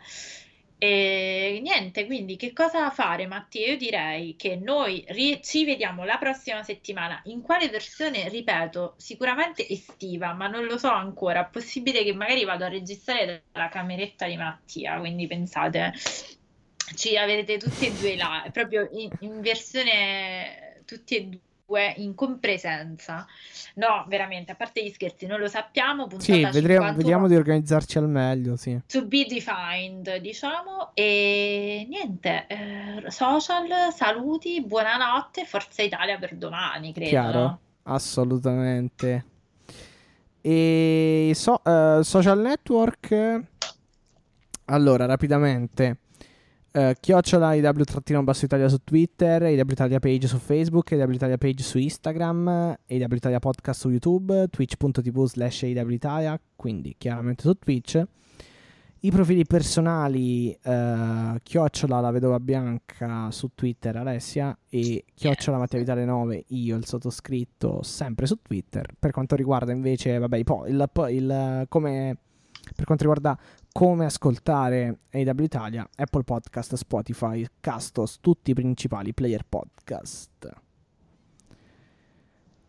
E 0.80 1.60
niente, 1.64 2.06
quindi 2.06 2.36
che 2.36 2.54
cosa 2.54 2.92
fare, 2.92 3.26
Mattia? 3.26 3.68
Io 3.68 3.78
direi 3.78 4.36
che 4.36 4.58
noi 4.58 5.04
ri- 5.10 5.42
ci 5.44 5.66
vediamo 5.66 6.04
la 6.04 6.18
prossima 6.18 6.62
settimana. 6.62 7.20
In 7.26 7.42
quale 7.42 7.68
versione? 7.70 8.30
Ripeto, 8.30 8.94
sicuramente 8.98 9.68
estiva, 9.68 10.34
ma 10.34 10.48
non 10.48 10.66
lo 10.66 10.78
so 10.78 10.90
ancora. 10.90 11.48
È 11.48 11.50
possibile 11.50 12.04
che 12.04 12.14
magari 12.14 12.46
vado 12.46 12.66
a 12.66 12.68
registrare 12.70 13.46
dalla 13.52 13.70
cameretta 13.70 14.28
di 14.28 14.38
Mattia, 14.38 15.00
quindi 15.00 15.26
pensate, 15.26 15.94
ci 16.96 17.18
avete 17.18 17.58
tutti 17.58 17.88
e 17.88 17.92
due 17.94 18.16
là, 18.16 18.48
proprio 18.52 18.88
in, 18.92 19.10
in 19.22 19.42
versione 19.42 20.82
tutti 20.86 21.16
e 21.16 21.24
due 21.26 21.40
in 21.98 22.16
compresenza. 22.16 23.26
No, 23.76 24.06
veramente, 24.08 24.54
a 24.54 24.56
parte 24.56 24.84
gli 24.84 24.90
scherzi, 24.90 25.26
non 25.26 25.40
lo 25.40 25.48
sappiamo. 25.48 26.08
Sì, 26.18 26.32
vedremo, 26.32 26.86
51 26.86 26.96
vediamo 26.96 27.28
di 27.28 27.36
organizzarci 27.36 27.98
al 27.98 28.08
meglio, 28.08 28.56
sì. 28.56 28.80
To 28.88 29.06
be 29.06 29.26
defined, 29.28 30.18
diciamo, 30.18 30.92
e 30.94 31.86
niente, 31.90 32.46
eh, 32.48 33.12
social, 33.12 33.68
saluti, 33.94 34.64
buonanotte, 34.64 35.46
Forza 35.46 35.82
Italia 35.84 36.18
per 36.18 36.36
domani, 36.36 36.94
credo, 36.94 37.10
Chiaro, 37.10 37.60
assolutamente. 37.84 39.26
E 40.42 41.32
so- 41.36 41.62
eh, 41.64 42.00
social 42.04 42.40
network. 42.40 43.42
Allora, 44.66 45.06
rapidamente. 45.06 45.98
Eh, 46.72 46.96
chiocciola 47.00 47.56
IW 47.56 48.24
basso 48.24 48.46
Italia 48.46 48.68
su 48.70 48.78
Twitter, 48.84 49.42
IW 49.44 49.98
page 50.00 50.28
su 50.28 50.38
Facebook, 50.38 50.92
IW 50.92 51.36
page 51.38 51.64
su 51.64 51.80
Instagram, 51.80 52.76
IW 52.86 53.38
podcast 53.40 53.80
su 53.80 53.90
YouTube, 53.90 54.48
twitch.tv 54.50 55.26
slash 55.26 55.62
IW 55.64 55.98
quindi 56.56 56.94
chiaramente 56.98 57.42
su 57.44 57.54
Twitch. 57.58 58.04
I 59.00 59.12
profili 59.12 59.46
personali, 59.46 60.52
eh, 60.52 61.40
chiocciola 61.44 62.00
la 62.00 62.12
vedova 62.12 62.40
bianca 62.40 63.30
su 63.32 63.52
Twitter 63.54 63.96
Alessia 63.96 64.58
e 64.70 65.06
chiocciola 65.14 65.58
Mattia 65.60 65.78
Vitale 65.80 66.04
9 66.04 66.46
io 66.48 66.76
il 66.76 66.86
sottoscritto 66.86 67.82
sempre 67.84 68.26
su 68.26 68.40
Twitter. 68.42 68.88
Per 69.00 69.12
quanto 69.12 69.36
riguarda 69.36 69.72
invece, 69.72 70.18
vabbè, 70.18 70.38
il, 70.38 70.44
po- 70.44 71.08
il- 71.08 71.66
come 71.70 72.18
per 72.76 72.86
quanto 72.86 73.04
riguarda 73.06 73.38
come 73.78 74.06
ascoltare 74.06 75.02
AW 75.12 75.44
Italia, 75.44 75.88
Apple 75.98 76.24
Podcast, 76.24 76.74
Spotify, 76.74 77.46
Castos, 77.60 78.18
tutti 78.20 78.50
i 78.50 78.56
principali 78.56 79.14
player 79.14 79.44
podcast. 79.48 80.52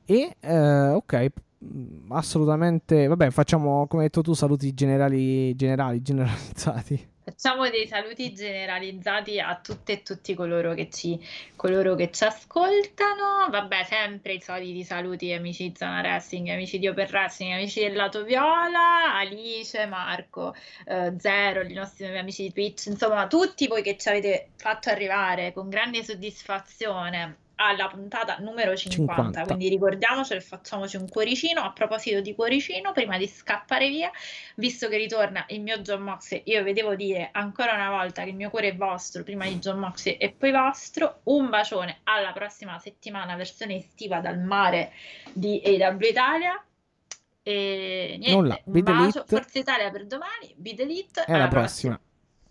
E 0.05 0.36
eh, 0.39 0.89
ok, 0.89 1.32
mm, 1.64 2.12
assolutamente, 2.12 3.06
vabbè, 3.06 3.30
facciamo 3.30 3.86
come 3.86 4.02
hai 4.02 4.09
detto 4.09 4.20
tu 4.20 4.35
saluti 4.35 4.74
generali 4.74 5.56
generali 5.56 6.02
generalizzati. 6.05 7.09
Facciamo 7.28 7.68
dei 7.68 7.86
saluti 7.86 8.32
generalizzati 8.32 9.38
a 9.38 9.60
tutte 9.62 9.92
e 9.92 10.02
tutti 10.02 10.32
coloro 10.32 10.72
che 10.72 10.88
ci, 10.88 11.20
coloro 11.56 11.94
che 11.94 12.10
ci 12.10 12.24
ascoltano. 12.24 13.50
Vabbè, 13.50 13.84
sempre 13.84 14.32
i 14.32 14.40
soliti 14.40 14.82
saluti 14.82 15.34
amici 15.34 15.68
di 15.68 15.76
Zona 15.76 16.00
Wrestling, 16.00 16.48
amici 16.48 16.78
di 16.78 16.88
Open 16.88 17.06
Wrestling, 17.10 17.52
amici 17.52 17.80
del 17.80 17.92
Lato 17.92 18.24
Viola, 18.24 19.14
Alice, 19.14 19.84
Marco, 19.84 20.55
eh, 20.86 21.16
Zero, 21.18 21.60
i 21.60 21.74
nostri 21.74 22.16
amici 22.16 22.44
di 22.44 22.52
Twitch, 22.52 22.86
insomma, 22.86 23.26
tutti 23.26 23.66
voi 23.66 23.82
che 23.82 23.98
ci 23.98 24.09
avete 24.09 24.52
fatto 24.56 24.88
arrivare 24.88 25.52
con 25.52 25.68
grande 25.68 26.02
soddisfazione 26.02 27.48
alla 27.60 27.89
puntata 27.89 28.36
numero 28.39 28.76
50. 28.76 29.14
50. 29.14 29.43
Quindi 29.44 29.68
ricordiamocelo 29.68 30.39
e 30.39 30.43
facciamoci 30.43 30.97
un 30.97 31.09
cuoricino. 31.09 31.60
A 31.60 31.72
proposito 31.72 32.20
di 32.20 32.35
cuoricino, 32.35 32.93
prima 32.93 33.18
di 33.18 33.26
scappare 33.26 33.89
via, 33.89 34.10
visto 34.56 34.89
che 34.89 34.97
ritorna 34.97 35.44
il 35.48 35.60
mio 35.60 35.78
John 35.78 36.02
Moxley, 36.02 36.43
io 36.44 36.62
vi 36.62 36.72
devo 36.72 36.94
dire 36.94 37.30
ancora 37.32 37.74
una 37.74 37.90
volta 37.90 38.22
che 38.22 38.30
il 38.30 38.36
mio 38.36 38.51
cuore 38.51 38.68
è 38.68 38.76
vostro, 38.76 39.22
prima 39.22 39.47
di 39.47 39.59
John 39.59 39.78
Moxley 39.78 40.16
e 40.16 40.30
poi 40.30 40.52
vostro. 40.52 41.20
Un 41.24 41.48
bacione 41.48 42.01
alla 42.05 42.32
prossima 42.32 42.78
settimana, 42.78 43.36
versione 43.36 43.76
estiva 43.76 44.20
dal 44.20 44.39
mare 44.39 44.93
di 45.32 45.60
AW 45.64 45.98
Italia. 46.01 46.62
E 47.43 48.16
niente, 48.18 48.35
Nulla, 48.35 48.60
un 48.62 48.82
bacio. 48.82 49.24
Forza 49.26 49.59
Italia 49.59 49.90
per 49.90 50.06
domani, 50.06 50.55
Delete, 50.56 51.24
E 51.26 51.32
alla 51.32 51.48
prossima. 51.48 51.98